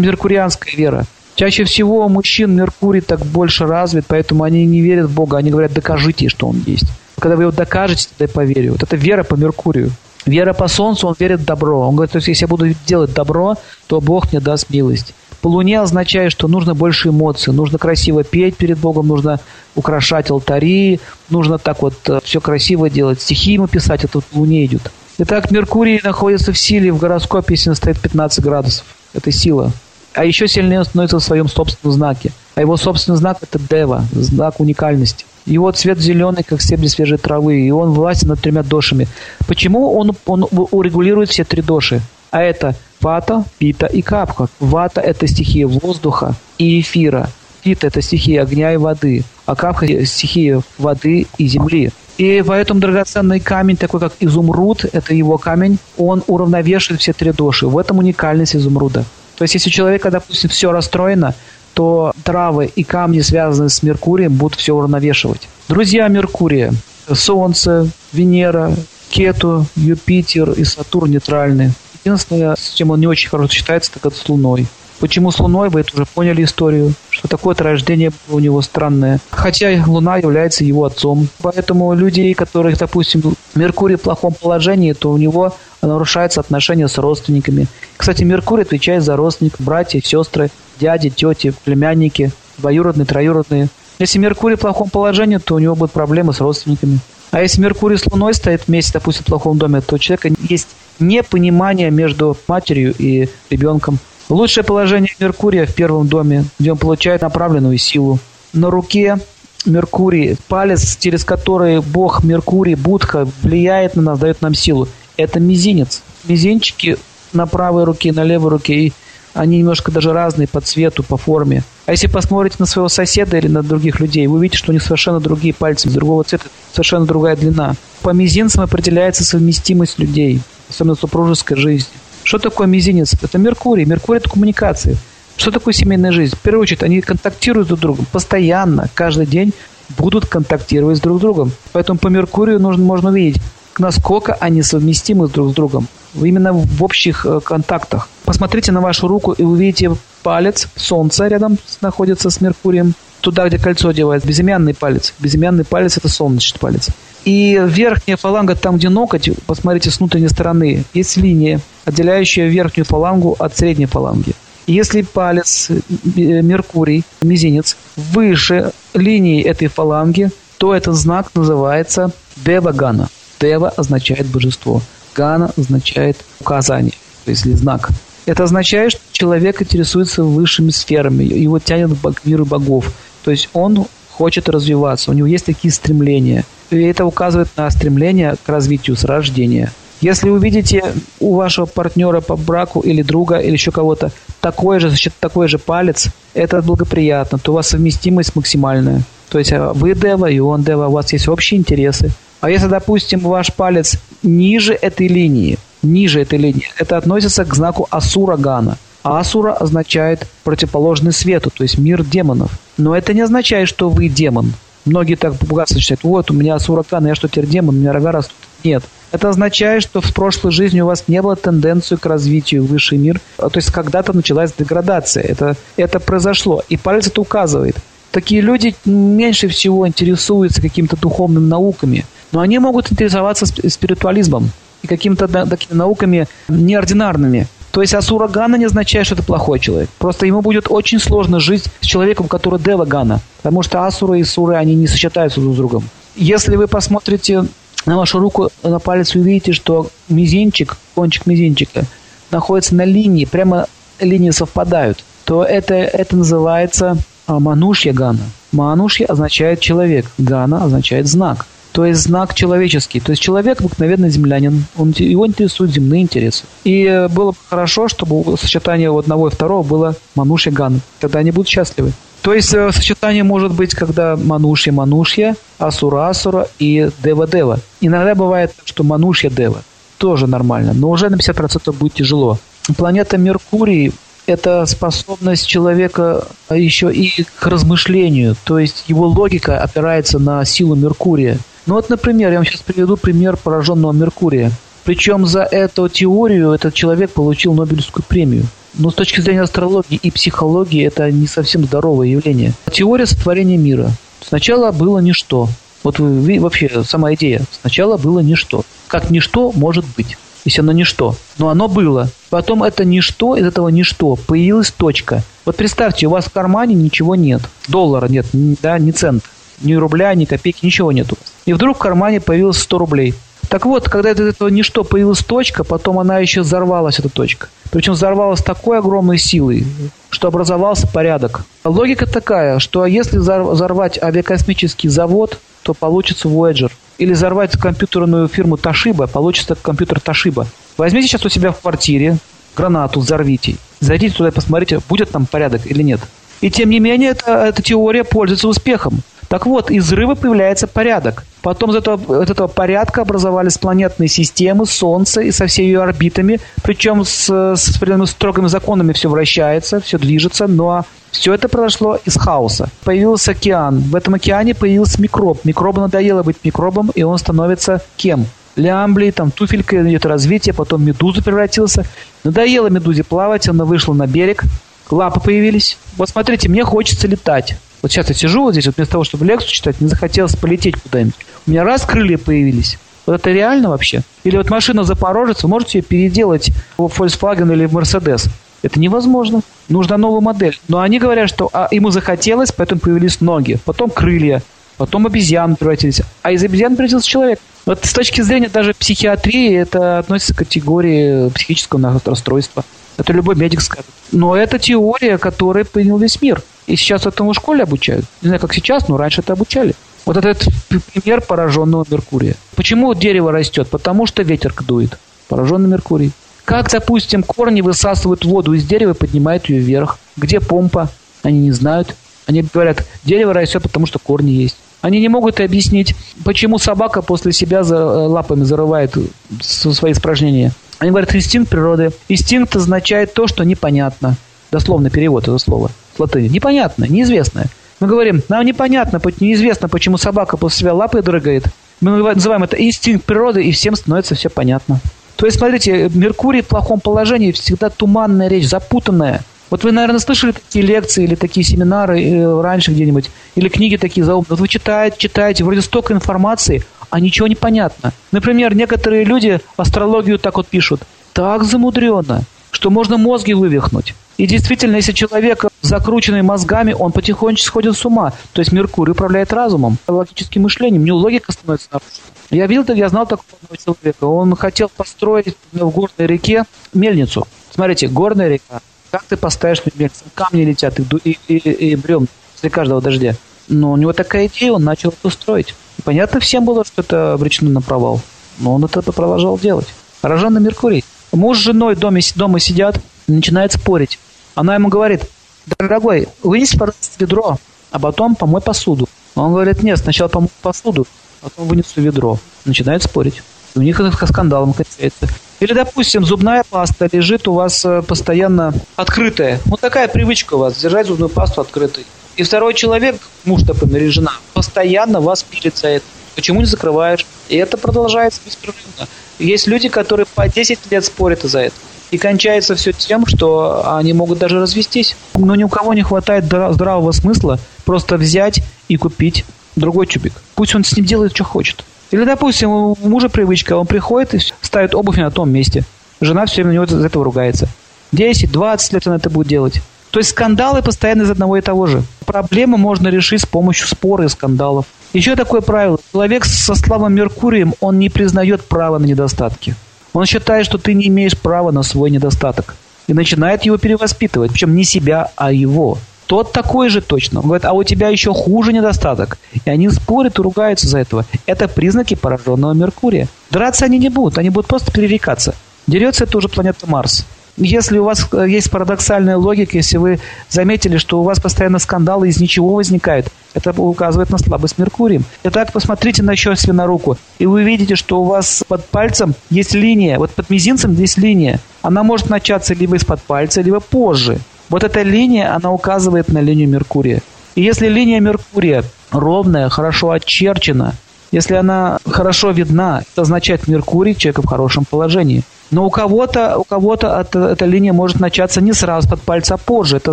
меркурианская 0.00 0.74
вера. 0.74 1.06
Чаще 1.36 1.64
всего 1.64 2.08
мужчин 2.08 2.56
Меркурий 2.56 3.02
так 3.02 3.20
больше 3.20 3.66
развит, 3.66 4.06
поэтому 4.08 4.44
они 4.44 4.64
не 4.64 4.80
верят 4.80 5.10
в 5.10 5.14
Бога. 5.14 5.36
Они 5.36 5.50
говорят, 5.50 5.74
докажите, 5.74 6.30
что 6.30 6.48
Он 6.48 6.62
есть. 6.66 6.86
Когда 7.18 7.36
вы 7.36 7.44
его 7.44 7.52
докажете, 7.52 8.08
тогда 8.08 8.24
я 8.24 8.28
поверю. 8.28 8.72
Вот 8.72 8.82
это 8.82 8.96
вера 8.96 9.22
по 9.22 9.34
Меркурию. 9.34 9.90
Вера 10.24 10.54
по 10.54 10.66
Солнцу, 10.66 11.06
он 11.06 11.14
верит 11.18 11.40
в 11.40 11.44
добро. 11.44 11.86
Он 11.86 11.94
говорит, 11.94 12.12
то 12.12 12.16
есть, 12.16 12.28
если 12.28 12.44
я 12.44 12.48
буду 12.48 12.68
делать 12.86 13.12
добро, 13.12 13.56
то 13.86 14.00
Бог 14.00 14.32
мне 14.32 14.40
даст 14.40 14.70
милость. 14.70 15.14
По 15.46 15.48
Луне 15.48 15.80
означает, 15.80 16.32
что 16.32 16.48
нужно 16.48 16.74
больше 16.74 17.10
эмоций, 17.10 17.52
нужно 17.52 17.78
красиво 17.78 18.24
петь 18.24 18.56
перед 18.56 18.78
Богом, 18.78 19.06
нужно 19.06 19.38
украшать 19.76 20.28
алтари, 20.28 20.98
нужно 21.30 21.58
так 21.58 21.82
вот 21.82 21.94
э, 22.08 22.18
все 22.24 22.40
красиво 22.40 22.90
делать, 22.90 23.22
стихи 23.22 23.52
ему 23.52 23.68
писать, 23.68 24.02
это 24.02 24.18
вот 24.18 24.24
по 24.24 24.38
Луне 24.38 24.64
идет. 24.64 24.90
Итак, 25.18 25.52
Меркурий 25.52 26.00
находится 26.02 26.50
в 26.52 26.58
силе 26.58 26.90
в 26.90 26.98
гороскопе, 26.98 27.54
если 27.54 27.70
он 27.70 27.76
стоит 27.76 28.00
15 28.00 28.42
градусов. 28.42 28.86
Это 29.14 29.30
сила. 29.30 29.70
А 30.14 30.24
еще 30.24 30.48
сильнее 30.48 30.80
он 30.80 30.84
становится 30.84 31.20
в 31.20 31.22
своем 31.22 31.46
собственном 31.46 31.94
знаке. 31.94 32.32
А 32.56 32.62
его 32.62 32.76
собственный 32.76 33.16
знак– 33.16 33.38
это 33.40 33.60
Дева, 33.60 34.04
знак 34.10 34.58
уникальности. 34.58 35.26
Его 35.44 35.70
цвет 35.70 36.00
зеленый, 36.00 36.42
как 36.42 36.60
стебли 36.60 36.88
свежей 36.88 37.18
травы, 37.18 37.60
и 37.60 37.70
он 37.70 37.92
властен 37.92 38.30
над 38.30 38.40
тремя 38.40 38.64
дошами. 38.64 39.06
Почему 39.46 39.96
он, 39.96 40.10
он 40.26 40.48
урегулирует 40.50 41.28
все 41.28 41.44
три 41.44 41.62
доши? 41.62 42.00
А 42.32 42.42
это 42.42 42.74
вата, 43.00 43.44
пита 43.58 43.86
и 43.86 44.02
капха. 44.02 44.48
Вата– 44.60 45.00
это 45.02 45.26
стихия 45.26 45.66
воздуха 45.66 46.34
и 46.58 46.80
эфира. 46.80 47.28
Пита– 47.62 47.86
это 47.88 48.02
стихия 48.02 48.42
огня 48.42 48.72
и 48.72 48.76
воды. 48.76 49.24
А 49.46 49.54
капха– 49.54 49.86
стихия 50.06 50.62
воды 50.78 51.26
и 51.38 51.46
земли. 51.46 51.90
И 52.18 52.42
поэтому 52.46 52.80
драгоценный 52.80 53.40
камень, 53.40 53.76
такой 53.76 54.00
как 54.00 54.12
изумруд, 54.20 54.84
это 54.90 55.14
его 55.14 55.36
камень, 55.36 55.78
он 55.98 56.22
уравновешивает 56.26 57.02
все 57.02 57.12
три 57.12 57.32
доши. 57.32 57.66
В 57.66 57.76
этом 57.76 57.98
уникальность 57.98 58.56
изумруда. 58.56 59.04
То 59.36 59.42
есть, 59.42 59.54
если 59.54 59.68
у 59.68 59.72
человека, 59.72 60.10
допустим, 60.10 60.48
все 60.48 60.72
расстроено, 60.72 61.34
то 61.74 62.12
травы 62.24 62.70
и 62.74 62.84
камни, 62.84 63.20
связанные 63.20 63.68
с 63.68 63.82
Меркурием, 63.82 64.32
будут 64.32 64.58
все 64.58 64.74
уравновешивать. 64.74 65.46
Друзья 65.68 66.08
Меркурия, 66.08 66.72
Солнце, 67.12 67.90
Венера, 68.14 68.72
Кету, 69.10 69.66
Юпитер 69.76 70.52
и 70.52 70.64
Сатурн 70.64 71.10
нейтральны. 71.10 71.72
Единственное, 72.06 72.54
с 72.54 72.72
чем 72.72 72.92
он 72.92 73.00
не 73.00 73.08
очень 73.08 73.28
хорошо 73.28 73.52
считается, 73.52 73.90
так 73.92 74.06
это 74.06 74.16
с 74.16 74.28
Луной. 74.28 74.68
Почему 75.00 75.32
с 75.32 75.40
Луной, 75.40 75.70
вы 75.70 75.80
это 75.80 75.90
уже 75.92 76.06
поняли 76.06 76.44
историю, 76.44 76.92
что 77.10 77.26
такое-то 77.26 77.64
рождение 77.64 78.12
у 78.28 78.38
него 78.38 78.62
странное. 78.62 79.18
Хотя 79.30 79.82
Луна 79.84 80.18
является 80.18 80.62
его 80.62 80.84
отцом. 80.84 81.26
Поэтому 81.42 81.92
люди, 81.94 82.32
которых, 82.34 82.78
допустим, 82.78 83.34
Меркурий 83.56 83.96
в 83.96 84.02
плохом 84.02 84.34
положении, 84.40 84.92
то 84.92 85.10
у 85.10 85.16
него 85.16 85.56
нарушается 85.82 86.38
отношения 86.38 86.86
с 86.86 86.96
родственниками. 86.96 87.66
Кстати, 87.96 88.22
Меркурий 88.22 88.62
отвечает 88.62 89.02
за 89.02 89.16
родственников, 89.16 89.62
братья, 89.62 90.00
сестры, 90.00 90.50
дяди, 90.78 91.10
тети, 91.10 91.54
племянники, 91.64 92.30
двоюродные, 92.58 93.04
троюродные. 93.04 93.66
Если 93.98 94.20
Меркурий 94.20 94.54
в 94.54 94.60
плохом 94.60 94.90
положении, 94.90 95.38
то 95.38 95.56
у 95.56 95.58
него 95.58 95.74
будут 95.74 95.90
проблемы 95.90 96.32
с 96.32 96.40
родственниками. 96.40 97.00
А 97.30 97.42
если 97.42 97.60
Меркурий 97.60 97.96
с 97.96 98.06
Луной 98.06 98.34
стоит 98.34 98.66
вместе, 98.66 98.92
допустим, 98.94 99.24
в 99.24 99.26
плохом 99.26 99.58
доме, 99.58 99.80
то 99.80 99.96
у 99.96 99.98
человека 99.98 100.30
есть 100.48 100.68
непонимание 100.98 101.90
между 101.90 102.36
матерью 102.48 102.94
и 102.98 103.28
ребенком. 103.50 103.98
Лучшее 104.28 104.64
положение 104.64 105.10
Меркурия 105.20 105.66
в 105.66 105.74
первом 105.74 106.08
доме, 106.08 106.44
где 106.58 106.72
он 106.72 106.78
получает 106.78 107.22
направленную 107.22 107.78
силу. 107.78 108.18
На 108.52 108.70
руке 108.70 109.18
Меркурий, 109.64 110.36
палец, 110.48 110.96
через 110.96 111.24
который 111.24 111.80
Бог 111.80 112.24
Меркурий, 112.24 112.74
Будха 112.74 113.28
влияет 113.42 113.96
на 113.96 114.02
нас, 114.02 114.18
дает 114.18 114.42
нам 114.42 114.54
силу. 114.54 114.88
Это 115.16 115.40
мизинец. 115.40 116.02
Мизинчики 116.24 116.96
на 117.32 117.46
правой 117.46 117.84
руке, 117.84 118.12
на 118.12 118.24
левой 118.24 118.50
руке 118.50 118.74
и 118.74 118.92
они 119.36 119.58
немножко 119.58 119.92
даже 119.92 120.12
разные 120.12 120.48
по 120.48 120.60
цвету, 120.60 121.02
по 121.02 121.16
форме. 121.16 121.62
А 121.84 121.92
если 121.92 122.06
посмотрите 122.06 122.56
на 122.58 122.66
своего 122.66 122.88
соседа 122.88 123.36
или 123.36 123.48
на 123.48 123.62
других 123.62 124.00
людей, 124.00 124.26
вы 124.26 124.38
увидите, 124.38 124.58
что 124.58 124.70
у 124.70 124.72
них 124.72 124.82
совершенно 124.82 125.20
другие 125.20 125.52
пальцы, 125.52 125.88
другого 125.90 126.24
цвета, 126.24 126.46
совершенно 126.72 127.06
другая 127.06 127.36
длина. 127.36 127.74
По 128.02 128.10
мизинцам 128.10 128.64
определяется 128.64 129.24
совместимость 129.24 129.98
людей, 129.98 130.40
особенно 130.70 130.96
супружеской 130.96 131.56
жизни. 131.56 131.92
Что 132.24 132.38
такое 132.38 132.66
мизинец? 132.66 133.14
Это 133.22 133.38
Меркурий. 133.38 133.84
Меркурий– 133.84 134.18
это 134.20 134.30
коммуникации. 134.30 134.96
Что 135.36 135.50
такое 135.50 135.74
семейная 135.74 136.12
жизнь? 136.12 136.34
В 136.34 136.40
первую 136.40 136.62
очередь, 136.62 136.82
они 136.82 137.00
контактируют 137.02 137.68
друг 137.68 137.78
с 137.78 137.82
другом 137.82 138.06
постоянно, 138.10 138.88
каждый 138.94 139.26
день 139.26 139.52
будут 139.98 140.26
контактировать 140.26 140.98
с 140.98 141.00
друг 141.00 141.18
с 141.18 141.20
другом. 141.20 141.52
Поэтому 141.72 141.98
по 141.98 142.08
Меркурию 142.08 142.58
нужно, 142.58 142.84
можно 142.84 143.10
увидеть, 143.10 143.40
насколько 143.78 144.34
они 144.34 144.62
совместимы 144.62 145.28
друг 145.28 145.50
с 145.50 145.54
другом 145.54 145.88
именно 146.14 146.52
в 146.52 146.82
общих 146.82 147.26
э, 147.26 147.40
контактах. 147.40 148.08
Посмотрите 148.24 148.72
на 148.72 148.80
вашу 148.80 149.08
руку 149.08 149.32
и 149.32 149.42
увидите 149.42 149.92
палец, 150.22 150.68
солнце 150.76 151.28
рядом 151.28 151.58
находится 151.80 152.30
с 152.30 152.40
Меркурием, 152.40 152.94
туда, 153.20 153.48
где 153.48 153.58
кольцо 153.58 153.88
одевается, 153.88 154.26
безымянный 154.28 154.74
палец. 154.74 155.12
Безымянный 155.18 155.64
палец– 155.64 155.96
это 155.98 156.08
солнечный 156.08 156.58
палец. 156.58 156.88
И 157.24 157.60
верхняя 157.64 158.16
фаланга, 158.16 158.54
там, 158.54 158.76
где 158.76 158.88
ноготь, 158.88 159.30
посмотрите, 159.46 159.90
с 159.90 159.98
внутренней 159.98 160.28
стороны, 160.28 160.84
есть 160.94 161.16
линия, 161.16 161.60
отделяющая 161.84 162.46
верхнюю 162.46 162.84
фалангу 162.84 163.34
от 163.38 163.56
средней 163.56 163.86
фаланги. 163.86 164.32
Если 164.66 165.02
палец, 165.02 165.70
э, 165.70 166.42
Меркурий, 166.42 167.04
мизинец, 167.22 167.76
выше 167.96 168.72
линии 168.94 169.42
этой 169.42 169.68
фаланги, 169.68 170.30
то 170.58 170.74
этот 170.74 170.94
знак 170.94 171.30
называется 171.34 172.10
Девагана. 172.36 173.08
Дева 173.40 173.68
означает 173.68 174.26
божество. 174.26 174.82
Гана 175.14 175.50
означает 175.56 176.16
указание, 176.40 176.94
то 177.24 177.30
есть 177.30 177.46
или 177.46 177.54
знак. 177.54 177.90
Это 178.26 178.44
означает, 178.44 178.92
что 178.92 179.00
человек 179.12 179.62
интересуется 179.62 180.24
высшими 180.24 180.70
сферами, 180.70 181.24
его 181.24 181.58
тянет 181.58 181.90
к 182.00 182.24
миру 182.24 182.44
богов. 182.44 182.92
То 183.24 183.30
есть 183.30 183.48
он 183.52 183.86
хочет 184.10 184.48
развиваться, 184.48 185.10
у 185.10 185.14
него 185.14 185.26
есть 185.26 185.46
такие 185.46 185.72
стремления. 185.72 186.44
И 186.70 186.76
это 186.82 187.04
указывает 187.06 187.48
на 187.56 187.70
стремление 187.70 188.36
к 188.44 188.48
развитию 188.48 188.96
с 188.96 189.04
рождения. 189.04 189.72
Если 190.00 190.28
вы 190.28 190.38
видите 190.40 190.82
у 191.20 191.36
вашего 191.36 191.64
партнера 191.64 192.20
по 192.20 192.36
браку 192.36 192.80
или 192.80 193.02
друга 193.02 193.36
или 193.36 193.52
еще 193.52 193.70
кого-то 193.70 194.10
такой 194.40 194.78
же, 194.78 194.88
значит, 194.88 195.14
такой 195.18 195.48
же 195.48 195.58
палец, 195.58 196.08
это 196.34 196.60
благоприятно, 196.60 197.38
то 197.38 197.52
у 197.52 197.54
вас 197.54 197.68
совместимость 197.68 198.36
максимальная. 198.36 199.02
То 199.30 199.38
есть 199.38 199.52
а, 199.52 199.72
вы 199.72 199.94
дева, 199.94 200.26
и 200.26 200.38
он 200.38 200.62
дева, 200.64 200.88
у 200.88 200.92
вас 200.92 201.12
есть 201.12 201.28
общие 201.28 201.58
интересы. 201.58 202.10
А 202.46 202.48
если, 202.48 202.68
допустим, 202.68 203.18
ваш 203.18 203.52
палец 203.52 203.96
ниже 204.22 204.72
этой 204.72 205.08
линии, 205.08 205.58
ниже 205.82 206.20
этой 206.20 206.38
линии, 206.38 206.70
это 206.78 206.96
относится 206.96 207.44
к 207.44 207.52
знаку 207.52 207.88
Асура 207.90 208.36
Гана. 208.36 208.78
А 209.02 209.18
Асура 209.18 209.52
означает 209.52 210.28
противоположный 210.44 211.12
свету, 211.12 211.50
то 211.50 211.64
есть 211.64 211.76
мир 211.76 212.04
демонов. 212.04 212.52
Но 212.76 212.96
это 212.96 213.14
не 213.14 213.22
означает, 213.22 213.68
что 213.68 213.90
вы 213.90 214.08
демон. 214.08 214.52
Многие 214.84 215.16
так 215.16 215.36
пугаться 215.36 215.80
считают, 215.80 216.04
вот 216.04 216.30
у 216.30 216.34
меня 216.34 216.54
Асура 216.54 216.84
Гана, 216.88 217.08
я 217.08 217.14
что 217.16 217.26
теперь 217.26 217.46
демон, 217.46 217.74
у 217.74 217.78
меня 217.80 217.92
рога 217.92 218.12
растут. 218.12 218.36
Нет. 218.62 218.84
Это 219.10 219.28
означает, 219.28 219.82
что 219.82 220.00
в 220.00 220.14
прошлой 220.14 220.52
жизни 220.52 220.80
у 220.80 220.86
вас 220.86 221.02
не 221.08 221.20
было 221.22 221.34
тенденции 221.34 221.96
к 221.96 222.06
развитию 222.06 222.62
в 222.62 222.68
высший 222.68 222.98
мир. 222.98 223.20
То 223.38 223.50
есть 223.56 223.72
когда-то 223.72 224.12
началась 224.12 224.52
деградация. 224.56 225.24
Это, 225.24 225.56
это 225.76 225.98
произошло. 225.98 226.62
И 226.68 226.76
палец 226.76 227.08
это 227.08 227.20
указывает. 227.20 227.76
Такие 228.12 228.40
люди 228.40 228.76
меньше 228.84 229.48
всего 229.48 229.86
интересуются 229.86 230.62
какими-то 230.62 230.96
духовными 230.96 231.44
науками 231.44 232.06
но 232.36 232.42
они 232.42 232.58
могут 232.58 232.92
интересоваться 232.92 233.46
спиритуализмом 233.46 234.50
и 234.82 234.86
какими-то 234.86 235.26
такими 235.26 235.72
науками 235.72 236.28
неординарными. 236.48 237.46
То 237.70 237.80
есть 237.80 237.94
Асура 237.94 238.28
Гана 238.28 238.56
не 238.56 238.66
означает, 238.66 239.06
что 239.06 239.14
это 239.14 239.24
плохой 239.24 239.58
человек. 239.58 239.88
Просто 239.98 240.26
ему 240.26 240.42
будет 240.42 240.66
очень 240.68 240.98
сложно 240.98 241.40
жить 241.40 241.64
с 241.80 241.86
человеком, 241.86 242.28
который 242.28 242.60
Дева 242.60 242.84
Гана. 242.84 243.20
Потому 243.38 243.62
что 243.62 243.86
Асура 243.86 244.18
и 244.18 244.22
Суры, 244.22 244.56
они 244.56 244.74
не 244.74 244.86
сочетаются 244.86 245.40
друг 245.40 245.54
с 245.54 245.56
другом. 245.56 245.88
Если 246.14 246.56
вы 246.56 246.68
посмотрите 246.68 247.46
на 247.86 247.96
вашу 247.96 248.18
руку, 248.18 248.50
на 248.62 248.80
палец, 248.80 249.14
увидите, 249.14 249.54
что 249.54 249.88
мизинчик, 250.10 250.76
кончик 250.94 251.24
мизинчика 251.24 251.84
находится 252.30 252.74
на 252.74 252.84
линии, 252.84 253.24
прямо 253.24 253.66
линии 253.98 254.30
совпадают, 254.30 255.02
то 255.24 255.42
это, 255.42 255.72
это 255.72 256.14
называется 256.14 256.98
а, 257.26 257.40
Манушья 257.40 257.94
Гана. 257.94 258.20
Манушья 258.52 259.06
означает 259.06 259.60
человек, 259.60 260.04
Гана 260.18 260.64
означает 260.64 261.06
знак 261.06 261.46
то 261.76 261.84
есть 261.84 262.00
знак 262.00 262.32
человеческий. 262.32 263.00
То 263.00 263.10
есть 263.12 263.20
человек 263.20 263.60
обыкновенный 263.60 264.08
землянин, 264.08 264.64
он, 264.78 264.94
его 264.96 265.26
интересуют 265.26 265.72
земные 265.72 266.00
интересы. 266.00 266.44
И 266.64 266.84
э, 266.84 267.08
было 267.08 267.32
бы 267.32 267.36
хорошо, 267.50 267.86
чтобы 267.86 268.38
сочетание 268.38 268.90
одного 268.90 269.28
и 269.28 269.30
второго 269.30 269.62
было 269.62 269.94
Манушья 270.14 270.50
Ган. 270.52 270.80
Тогда 271.00 271.18
они 271.18 271.32
будут 271.32 271.48
счастливы. 271.48 271.92
То 272.22 272.32
есть 272.32 272.54
э, 272.54 272.72
сочетание 272.72 273.24
может 273.24 273.52
быть, 273.52 273.74
когда 273.74 274.16
Манушья 274.16 274.72
Манушья, 274.72 275.36
Асура 275.58 276.08
Асура 276.08 276.48
и 276.58 276.88
Дева 277.04 277.26
Дева. 277.26 277.58
Иногда 277.82 278.14
бывает, 278.14 278.54
что 278.64 278.82
Манушья 278.82 279.28
Дева. 279.28 279.62
Тоже 279.98 280.26
нормально, 280.26 280.72
но 280.72 280.88
уже 280.88 281.10
на 281.10 281.16
50% 281.16 281.74
будет 281.74 281.92
тяжело. 281.92 282.38
Планета 282.78 283.18
Меркурий 283.18 283.92
это 284.26 284.66
способность 284.66 285.46
человека 285.46 286.24
еще 286.50 286.92
и 286.92 287.24
к 287.38 287.46
размышлению. 287.46 288.36
То 288.44 288.58
есть 288.58 288.84
его 288.88 289.06
логика 289.06 289.58
опирается 289.58 290.18
на 290.18 290.44
силу 290.44 290.74
Меркурия. 290.74 291.38
Ну 291.66 291.74
вот, 291.74 291.88
например, 291.90 292.30
я 292.30 292.36
вам 292.36 292.46
сейчас 292.46 292.60
приведу 292.60 292.96
пример 292.96 293.36
пораженного 293.36 293.92
Меркурия. 293.92 294.52
Причем 294.84 295.26
за 295.26 295.42
эту 295.42 295.88
теорию 295.88 296.52
этот 296.52 296.74
человек 296.74 297.10
получил 297.10 297.54
Нобелевскую 297.54 298.04
премию. 298.06 298.44
Но 298.74 298.90
с 298.90 298.94
точки 298.94 299.20
зрения 299.20 299.42
астрологии 299.42 299.98
и 300.00 300.10
психологии 300.10 300.84
это 300.84 301.10
не 301.10 301.26
совсем 301.26 301.64
здоровое 301.64 302.08
явление. 302.08 302.52
Теория 302.70 303.06
сотворения 303.06 303.56
мира. 303.56 303.90
Сначала 304.20 304.70
было 304.70 304.98
ничто. 304.98 305.48
Вот 305.82 305.98
вы, 305.98 306.38
вообще 306.40 306.84
сама 306.84 307.14
идея. 307.14 307.42
Сначала 307.60 307.96
было 307.96 308.20
ничто. 308.20 308.62
Как 308.86 309.10
ничто 309.10 309.50
может 309.52 309.84
быть, 309.96 310.16
если 310.46 310.62
оно 310.62 310.72
ничто. 310.72 311.14
Но 311.38 311.50
оно 311.50 311.68
было. 311.68 312.08
Потом 312.30 312.62
это 312.62 312.84
ничто, 312.84 313.36
из 313.36 313.44
этого 313.44 313.68
ничто 313.68 314.16
появилась 314.16 314.70
точка. 314.70 315.22
Вот 315.44 315.56
представьте, 315.56 316.06
у 316.06 316.10
вас 316.10 316.24
в 316.24 316.32
кармане 316.32 316.74
ничего 316.74 317.14
нет. 317.14 317.42
Доллара 317.68 318.08
нет, 318.08 318.26
да, 318.32 318.78
ни 318.78 318.92
цента. 318.92 319.26
Ни 319.60 319.74
рубля, 319.74 320.14
ни 320.14 320.24
копейки, 320.24 320.64
ничего 320.64 320.92
нету. 320.92 321.16
И 321.44 321.52
вдруг 321.52 321.76
в 321.76 321.80
кармане 321.80 322.20
появилось 322.20 322.58
100 322.58 322.78
рублей. 322.78 323.14
Так 323.48 323.64
вот, 323.64 323.88
когда 323.88 324.10
из 324.10 324.20
этого 324.20 324.48
ничто 324.48 324.82
появилась 324.84 325.24
точка, 325.24 325.62
потом 325.62 325.98
она 325.98 326.18
еще 326.18 326.40
взорвалась, 326.42 326.98
эта 326.98 327.08
точка. 327.08 327.48
Причем 327.70 327.92
взорвалась 327.92 328.42
такой 328.42 328.78
огромной 328.78 329.18
силой, 329.18 329.66
что 330.10 330.28
образовался 330.28 330.86
порядок. 330.86 331.44
Логика 331.64 332.06
такая, 332.06 332.58
что 332.58 332.84
если 332.86 333.18
взорвать 333.18 334.02
авиакосмический 334.02 334.88
завод, 334.88 335.38
то 335.66 335.74
получится 335.74 336.28
Voyager. 336.28 336.70
Или 336.98 337.12
взорвать 337.12 337.58
компьютерную 337.58 338.28
фирму 338.28 338.54
Toshiba, 338.54 339.08
получится 339.08 339.56
компьютер 339.56 339.98
Toshiba. 339.98 340.46
Возьмите 340.78 341.08
сейчас 341.08 341.24
у 341.24 341.28
себя 341.28 341.50
в 341.50 341.60
квартире 341.60 342.18
гранату, 342.56 343.00
взорвите. 343.00 343.56
Зайдите 343.80 344.14
туда 344.14 344.28
и 344.28 344.32
посмотрите, 344.32 344.80
будет 344.88 345.10
там 345.10 345.26
порядок 345.26 345.66
или 345.66 345.82
нет. 345.82 346.00
И 346.40 346.50
тем 346.50 346.70
не 346.70 346.78
менее, 346.78 347.10
эта, 347.10 347.32
эта 347.32 347.62
теория 347.62 348.04
пользуется 348.04 348.46
успехом. 348.46 349.02
Так 349.28 349.46
вот, 349.46 349.70
из 349.70 349.84
взрыва 349.84 350.14
появляется 350.14 350.66
порядок. 350.66 351.24
Потом 351.42 351.70
из 351.70 351.76
этого, 351.76 352.22
из 352.22 352.30
этого 352.30 352.46
порядка 352.46 353.02
образовались 353.02 353.58
планетные 353.58 354.08
системы, 354.08 354.66
Солнце 354.66 355.22
и 355.22 355.30
со 355.32 355.46
всеми 355.46 355.66
ее 355.66 355.82
орбитами. 355.82 356.40
Причем 356.62 357.04
с, 357.04 357.28
с 357.28 357.76
определенными 357.76 358.06
строгими 358.06 358.46
законами 358.46 358.92
все 358.92 359.08
вращается, 359.08 359.80
все 359.80 359.98
движется. 359.98 360.46
Но 360.46 360.84
все 361.10 361.34
это 361.34 361.48
произошло 361.48 361.98
из 362.04 362.16
хаоса. 362.16 362.68
Появился 362.84 363.32
океан. 363.32 363.80
В 363.80 363.96
этом 363.96 364.14
океане 364.14 364.54
появился 364.54 365.00
микроб. 365.00 365.44
Микробу 365.44 365.80
надоело 365.80 366.22
быть 366.22 366.36
микробом, 366.44 366.90
и 366.94 367.02
он 367.02 367.18
становится 367.18 367.82
кем? 367.96 368.26
Лямблей, 368.56 369.12
там 369.12 369.30
туфелька 369.30 369.86
идет 369.86 370.06
развитие, 370.06 370.54
потом 370.54 370.84
медуза 370.84 371.22
превратился. 371.22 371.84
Надоело 372.24 372.68
медузе 372.68 373.04
плавать, 373.04 373.48
она 373.48 373.64
вышла 373.64 373.92
на 373.92 374.06
берег, 374.06 374.44
лапы 374.90 375.20
появились. 375.20 375.78
Вот 375.96 376.08
смотрите, 376.08 376.48
мне 376.48 376.64
хочется 376.64 377.06
летать. 377.06 377.58
Вот 377.86 377.92
сейчас 377.92 378.08
я 378.08 378.16
сижу 378.16 378.42
вот 378.42 378.50
здесь, 378.50 378.66
вот 378.66 378.74
вместо 378.74 378.90
того, 378.90 379.04
чтобы 379.04 379.26
лекцию 379.26 379.52
читать, 379.52 379.80
мне 379.80 379.88
захотелось 379.88 380.34
полететь 380.34 380.74
куда-нибудь. 380.74 381.14
У 381.46 381.50
меня 381.52 381.62
раз 381.62 381.82
крылья 381.82 382.18
появились. 382.18 382.80
Вот 383.06 383.14
это 383.14 383.30
реально 383.30 383.68
вообще? 383.68 384.02
Или 384.24 384.36
вот 384.36 384.50
машина 384.50 384.82
Запорожец, 384.82 385.44
вы 385.44 385.50
можете 385.50 385.78
ее 385.78 385.84
переделать 385.84 386.50
в 386.76 386.86
Volkswagen 386.86 387.52
или 387.52 387.64
в 387.66 387.78
Mercedes? 387.78 388.28
Это 388.64 388.80
невозможно. 388.80 389.42
Нужна 389.68 389.98
новая 389.98 390.20
модель. 390.20 390.58
Но 390.66 390.80
они 390.80 390.98
говорят, 390.98 391.28
что 391.28 391.48
а, 391.52 391.68
ему 391.70 391.90
захотелось, 391.90 392.50
поэтому 392.50 392.80
появились 392.80 393.20
ноги, 393.20 393.56
потом 393.64 393.88
крылья, 393.88 394.42
потом 394.78 395.06
обезьян 395.06 395.54
превратились. 395.54 396.02
А 396.22 396.32
из 396.32 396.42
обезьян 396.42 396.74
превратился 396.74 397.06
человек. 397.06 397.38
Вот 397.66 397.84
с 397.84 397.92
точки 397.92 398.20
зрения 398.20 398.48
даже 398.48 398.74
психиатрии 398.74 399.54
это 399.54 400.00
относится 400.00 400.34
к 400.34 400.38
категории 400.38 401.28
психического 401.28 402.00
расстройства. 402.04 402.64
Это 402.96 403.12
любой 403.12 403.36
медик 403.36 403.60
скажет. 403.60 403.86
Но 404.10 404.34
это 404.36 404.58
теория, 404.58 405.18
которая 405.18 405.64
принял 405.64 405.98
весь 405.98 406.20
мир. 406.20 406.42
И 406.66 406.76
сейчас 406.76 407.06
этому 407.06 407.32
в 407.32 407.36
школе 407.36 407.62
обучают. 407.62 408.04
Не 408.22 408.28
знаю, 408.28 408.40
как 408.40 408.52
сейчас, 408.52 408.88
но 408.88 408.96
раньше 408.96 409.20
это 409.20 409.34
обучали. 409.34 409.74
Вот 410.04 410.16
этот 410.16 410.46
пример 410.68 411.20
пораженного 411.20 411.84
Меркурия. 411.88 412.36
Почему 412.54 412.92
дерево 412.94 413.32
растет? 413.32 413.68
Потому 413.68 414.06
что 414.06 414.22
ветер 414.22 414.54
дует. 414.66 414.98
Пораженный 415.28 415.68
Меркурий. 415.68 416.12
Как, 416.44 416.70
допустим, 416.70 417.22
корни 417.24 417.60
высасывают 417.60 418.24
воду 418.24 418.52
из 418.52 418.64
дерева 418.64 418.92
и 418.92 418.94
поднимают 418.94 419.48
ее 419.48 419.58
вверх? 419.58 419.98
Где 420.16 420.40
помпа? 420.40 420.90
Они 421.22 421.40
не 421.40 421.52
знают. 421.52 421.96
Они 422.26 422.42
говорят, 422.42 422.84
дерево 423.04 423.34
растет, 423.34 423.62
потому 423.62 423.86
что 423.86 423.98
корни 423.98 424.30
есть. 424.30 424.56
Они 424.80 425.00
не 425.00 425.08
могут 425.08 425.40
объяснить, 425.40 425.96
почему 426.24 426.58
собака 426.58 427.02
после 427.02 427.32
себя 427.32 427.64
за, 427.64 427.76
э, 427.76 427.78
лапами 427.78 428.44
зарывает 428.44 428.94
свои 429.40 429.92
испражнения. 429.92 430.52
Они 430.78 430.90
говорят, 430.90 431.14
инстинкт 431.14 431.50
природы. 431.50 431.92
Инстинкт 432.08 432.54
означает 432.54 433.14
то, 433.14 433.26
что 433.26 433.42
непонятно. 433.42 434.16
Дословный 434.52 434.90
перевод 434.90 435.24
этого 435.24 435.38
слова 435.38 435.70
латыни. 435.98 436.28
Непонятно, 436.28 436.84
неизвестное. 436.84 437.46
Мы 437.80 437.88
говорим, 437.88 438.22
нам 438.28 438.44
непонятно, 438.44 439.00
неизвестно, 439.20 439.68
почему 439.68 439.98
собака 439.98 440.36
после 440.36 440.60
себя 440.60 440.74
лапой 440.74 441.02
дрыгает. 441.02 441.44
Мы 441.80 441.98
называем 442.14 442.42
это 442.42 442.56
инстинкт 442.56 443.04
природы, 443.04 443.44
и 443.44 443.52
всем 443.52 443.76
становится 443.76 444.14
все 444.14 444.30
понятно. 444.30 444.80
То 445.16 445.26
есть, 445.26 445.38
смотрите, 445.38 445.90
Меркурий 445.94 446.42
в 446.42 446.46
плохом 446.46 446.80
положении, 446.80 447.32
всегда 447.32 447.70
туманная 447.70 448.28
речь, 448.28 448.48
запутанная. 448.48 449.22
Вот 449.50 449.62
вы, 449.62 449.72
наверное, 449.72 450.00
слышали 450.00 450.32
такие 450.32 450.64
лекции 450.64 451.04
или 451.04 451.14
такие 451.14 451.44
семинары 451.44 452.02
э, 452.02 452.40
раньше 452.40 452.72
где-нибудь, 452.72 453.10
или 453.36 453.48
книги 453.48 453.76
такие 453.76 454.04
заумные. 454.04 454.26
Вот 454.30 454.40
вы 454.40 454.48
читаете, 454.48 454.96
читаете, 454.98 455.44
вроде 455.44 455.62
столько 455.62 455.94
информации, 455.94 456.64
а 456.90 456.98
ничего 456.98 457.28
не 457.28 457.36
понятно. 457.36 457.92
Например, 458.10 458.54
некоторые 458.54 459.04
люди 459.04 459.40
астрологию 459.56 460.18
так 460.18 460.36
вот 460.36 460.48
пишут. 460.48 460.82
Так 461.12 461.44
замудренно, 461.44 462.22
что 462.50 462.70
можно 462.70 462.96
мозги 462.96 463.34
вывихнуть. 463.34 463.94
И 464.16 464.26
действительно, 464.26 464.76
если 464.76 464.92
человек 464.92 465.44
закрученный 465.66 466.22
мозгами, 466.22 466.72
он 466.72 466.92
потихонечку 466.92 467.46
сходит 467.46 467.76
с 467.76 467.84
ума. 467.84 468.12
То 468.32 468.40
есть 468.40 468.52
Меркурий 468.52 468.92
управляет 468.92 469.32
разумом, 469.32 469.78
логическим 469.86 470.42
мышлением. 470.42 470.82
У 470.82 470.86
него 470.86 470.98
логика 470.98 471.32
становится 471.32 471.68
нарушена. 471.72 472.02
Я 472.30 472.46
видел, 472.46 472.74
я 472.74 472.88
знал 472.88 473.06
такого 473.06 473.56
человека. 473.56 474.04
Он 474.04 474.34
хотел 474.34 474.68
построить 474.68 475.36
в 475.52 475.70
горной 475.70 476.06
реке 476.06 476.44
мельницу. 476.74 477.26
Смотрите, 477.50 477.88
горная 477.88 478.28
река. 478.28 478.60
Как 478.90 479.04
ты 479.04 479.16
поставишь 479.16 479.62
мельницу? 479.64 480.04
Камни 480.14 480.42
летят 480.42 480.78
и, 480.78 480.84
и, 481.04 481.18
и, 481.28 481.36
и 481.36 481.76
брем 481.76 482.08
после 482.34 482.50
каждого 482.50 482.80
дождя. 482.80 483.14
Но 483.48 483.72
у 483.72 483.76
него 483.76 483.92
такая 483.92 484.26
идея, 484.26 484.52
он 484.52 484.64
начал 484.64 484.90
это 484.90 485.10
строить. 485.10 485.54
Понятно 485.84 486.20
всем 486.20 486.44
было, 486.44 486.64
что 486.64 486.82
это 486.82 487.12
обречено 487.12 487.50
на 487.50 487.60
провал. 487.60 488.00
Но 488.38 488.54
он 488.54 488.64
это 488.64 488.82
продолжал 488.82 489.38
делать. 489.38 489.68
Пораженный 490.00 490.40
Меркурий. 490.40 490.84
Муж 491.12 491.38
с 491.38 491.42
женой 491.42 491.76
дома, 491.76 492.00
дома 492.16 492.40
сидят, 492.40 492.80
начинает 493.06 493.52
спорить. 493.52 493.98
Она 494.34 494.54
ему 494.54 494.68
говорит, 494.68 495.02
дорогой, 495.46 496.08
вынеси, 496.22 496.58
пожалуйста, 496.58 496.96
ведро, 496.98 497.38
а 497.70 497.78
потом 497.78 498.14
помой 498.14 498.40
посуду. 498.40 498.88
Он 499.14 499.32
говорит, 499.32 499.62
нет, 499.62 499.78
сначала 499.78 500.08
помой 500.08 500.30
посуду, 500.42 500.86
потом 501.20 501.48
вынесу 501.48 501.80
ведро. 501.80 502.18
Начинает 502.44 502.82
спорить. 502.82 503.22
У 503.54 503.60
них 503.60 503.80
это 503.80 504.06
скандалом 504.06 504.52
кончается. 504.52 505.08
Или, 505.40 505.52
допустим, 505.52 506.04
зубная 506.04 506.44
паста 506.48 506.88
лежит 506.92 507.26
у 507.28 507.34
вас 507.34 507.64
э, 507.64 507.82
постоянно 507.82 508.54
открытая. 508.76 509.40
Вот 509.46 509.60
такая 509.60 509.88
привычка 509.88 510.34
у 510.34 510.38
вас, 510.38 510.58
держать 510.58 510.86
зубную 510.86 511.08
пасту 511.08 511.40
открытой. 511.40 511.84
И 512.16 512.22
второй 512.22 512.54
человек, 512.54 512.96
муж, 513.24 513.42
например, 513.42 513.82
или 513.82 513.88
жена, 513.88 514.12
постоянно 514.32 515.00
вас 515.00 515.22
пилит 515.22 515.56
за 515.56 515.68
это. 515.68 515.84
Почему 516.14 516.40
не 516.40 516.46
закрываешь? 516.46 517.04
И 517.28 517.36
это 517.36 517.58
продолжается 517.58 518.20
беспрерывно. 518.24 518.88
Есть 519.18 519.46
люди, 519.46 519.68
которые 519.68 520.06
по 520.06 520.26
10 520.26 520.58
лет 520.70 520.84
спорят 520.84 521.24
из-за 521.24 521.40
этого. 521.40 521.60
И 521.90 521.98
кончается 521.98 522.56
все 522.56 522.72
тем, 522.72 523.06
что 523.06 523.76
они 523.76 523.92
могут 523.92 524.18
даже 524.18 524.40
развестись. 524.40 524.96
Но 525.14 525.34
ни 525.34 525.44
у 525.44 525.48
кого 525.48 525.72
не 525.74 525.82
хватает 525.82 526.24
здравого 526.24 526.92
смысла 526.92 527.38
просто 527.64 527.96
взять 527.96 528.42
и 528.68 528.76
купить 528.76 529.24
другой 529.54 529.86
чубик. 529.86 530.12
Пусть 530.34 530.54
он 530.54 530.64
с 530.64 530.76
ним 530.76 530.84
делает, 530.84 531.14
что 531.14 531.24
хочет. 531.24 531.64
Или, 531.90 532.04
допустим, 532.04 532.50
у 532.50 532.76
мужа 532.82 533.08
привычка, 533.08 533.56
он 533.56 533.66
приходит 533.66 534.14
и 534.14 534.20
ставит 534.40 534.74
обувь 534.74 534.96
на 534.96 535.10
том 535.10 535.30
месте. 535.30 535.64
Жена 536.00 536.26
все 536.26 536.36
время 536.36 536.48
на 536.48 536.52
него 536.54 536.64
из 536.64 536.84
этого 536.84 537.04
ругается. 537.04 537.48
10-20 537.92 538.74
лет 538.74 538.86
она 538.86 538.96
это 538.96 539.08
будет 539.08 539.28
делать. 539.28 539.62
То 539.90 540.00
есть 540.00 540.10
скандалы 540.10 540.62
постоянно 540.62 541.02
из 541.02 541.10
одного 541.10 541.36
и 541.36 541.40
того 541.40 541.66
же. 541.66 541.82
Проблему 542.04 542.58
можно 542.58 542.88
решить 542.88 543.22
с 543.22 543.26
помощью 543.26 543.68
спора 543.68 544.04
и 544.04 544.08
скандалов. 544.08 544.66
Еще 544.92 545.16
такое 545.16 545.40
правило. 545.40 545.78
Человек 545.92 546.24
со 546.24 546.54
слабым 546.54 546.94
Меркурием, 546.94 547.54
он 547.60 547.78
не 547.78 547.88
признает 547.88 548.44
права 548.44 548.78
на 548.78 548.84
недостатки. 548.84 549.54
Он 549.96 550.04
считает, 550.04 550.44
что 550.44 550.58
ты 550.58 550.74
не 550.74 550.88
имеешь 550.88 551.16
права 551.16 551.52
на 551.52 551.62
свой 551.62 551.90
недостаток. 551.90 552.54
И 552.86 552.92
начинает 552.92 553.46
его 553.46 553.56
перевоспитывать. 553.56 554.30
Причем 554.30 554.54
не 554.54 554.62
себя, 554.62 555.10
а 555.16 555.32
его. 555.32 555.78
Тот 556.06 556.32
такой 556.32 556.68
же 556.68 556.82
точно. 556.82 557.20
Он 557.20 557.26
говорит, 557.26 557.46
а 557.46 557.54
у 557.54 557.64
тебя 557.64 557.88
еще 557.88 558.12
хуже 558.12 558.52
недостаток. 558.52 559.16
И 559.32 559.48
они 559.48 559.70
спорят 559.70 560.18
и 560.18 560.22
ругаются 560.22 560.68
за 560.68 560.80
этого. 560.80 561.06
Это 561.24 561.48
признаки 561.48 561.94
пораженного 561.94 562.52
Меркурия. 562.52 563.08
Драться 563.30 563.64
они 563.64 563.78
не 563.78 563.88
будут, 563.88 564.18
они 564.18 564.28
будут 564.28 564.48
просто 564.48 564.70
перерекаться. 564.70 565.34
Дерется 565.66 566.04
это 566.04 566.18
уже 566.18 566.28
планета 566.28 566.66
Марс 566.66 567.06
если 567.36 567.78
у 567.78 567.84
вас 567.84 568.08
э, 568.12 568.26
есть 568.28 568.50
парадоксальная 568.50 569.16
логика, 569.16 569.56
если 569.56 569.76
вы 569.76 570.00
заметили, 570.28 570.78
что 570.78 571.00
у 571.00 571.02
вас 571.02 571.20
постоянно 571.20 571.58
скандалы 571.58 572.08
из 572.08 572.20
ничего 572.20 572.54
возникают, 572.54 573.08
это 573.34 573.52
указывает 573.60 574.10
на 574.10 574.18
слабость 574.18 574.58
Меркурием. 574.58 575.04
Итак, 575.24 575.52
посмотрите 575.52 576.02
на 576.02 576.16
щель 576.16 576.36
на 576.52 576.66
руку, 576.66 576.96
и 577.18 577.26
вы 577.26 577.44
видите, 577.44 577.76
что 577.76 578.00
у 578.00 578.04
вас 578.04 578.42
под 578.48 578.64
пальцем 578.66 579.14
есть 579.30 579.54
линия, 579.54 579.98
вот 579.98 580.10
под 580.12 580.30
мизинцем 580.30 580.72
есть 580.74 580.96
линия. 580.96 581.40
Она 581.62 581.82
может 581.82 582.08
начаться 582.08 582.54
либо 582.54 582.76
из-под 582.76 583.02
пальца, 583.02 583.42
либо 583.42 583.60
позже. 583.60 584.18
Вот 584.48 584.64
эта 584.64 584.82
линия, 584.82 585.34
она 585.34 585.52
указывает 585.52 586.08
на 586.08 586.20
линию 586.20 586.48
Меркурия. 586.48 587.02
И 587.34 587.42
если 587.42 587.68
линия 587.68 588.00
Меркурия 588.00 588.64
ровная, 588.90 589.48
хорошо 589.50 589.90
очерчена, 589.90 590.74
если 591.12 591.34
она 591.34 591.78
хорошо 591.86 592.30
видна, 592.30 592.82
это 592.92 593.02
означает 593.02 593.48
Меркурий 593.48 593.94
человек 593.94 594.20
в 594.20 594.26
хорошем 594.26 594.64
положении. 594.64 595.22
Но 595.50 595.64
у 595.66 595.70
кого-то, 595.70 596.38
у 596.38 596.44
кого-то 596.44 597.00
эта, 597.00 597.28
эта 597.28 597.44
линия 597.44 597.72
может 597.72 598.00
начаться 598.00 598.40
не 598.40 598.52
сразу 598.52 598.88
под 598.88 599.00
пальца, 599.02 599.34
а 599.34 599.36
позже. 599.36 599.76
Это 599.76 599.92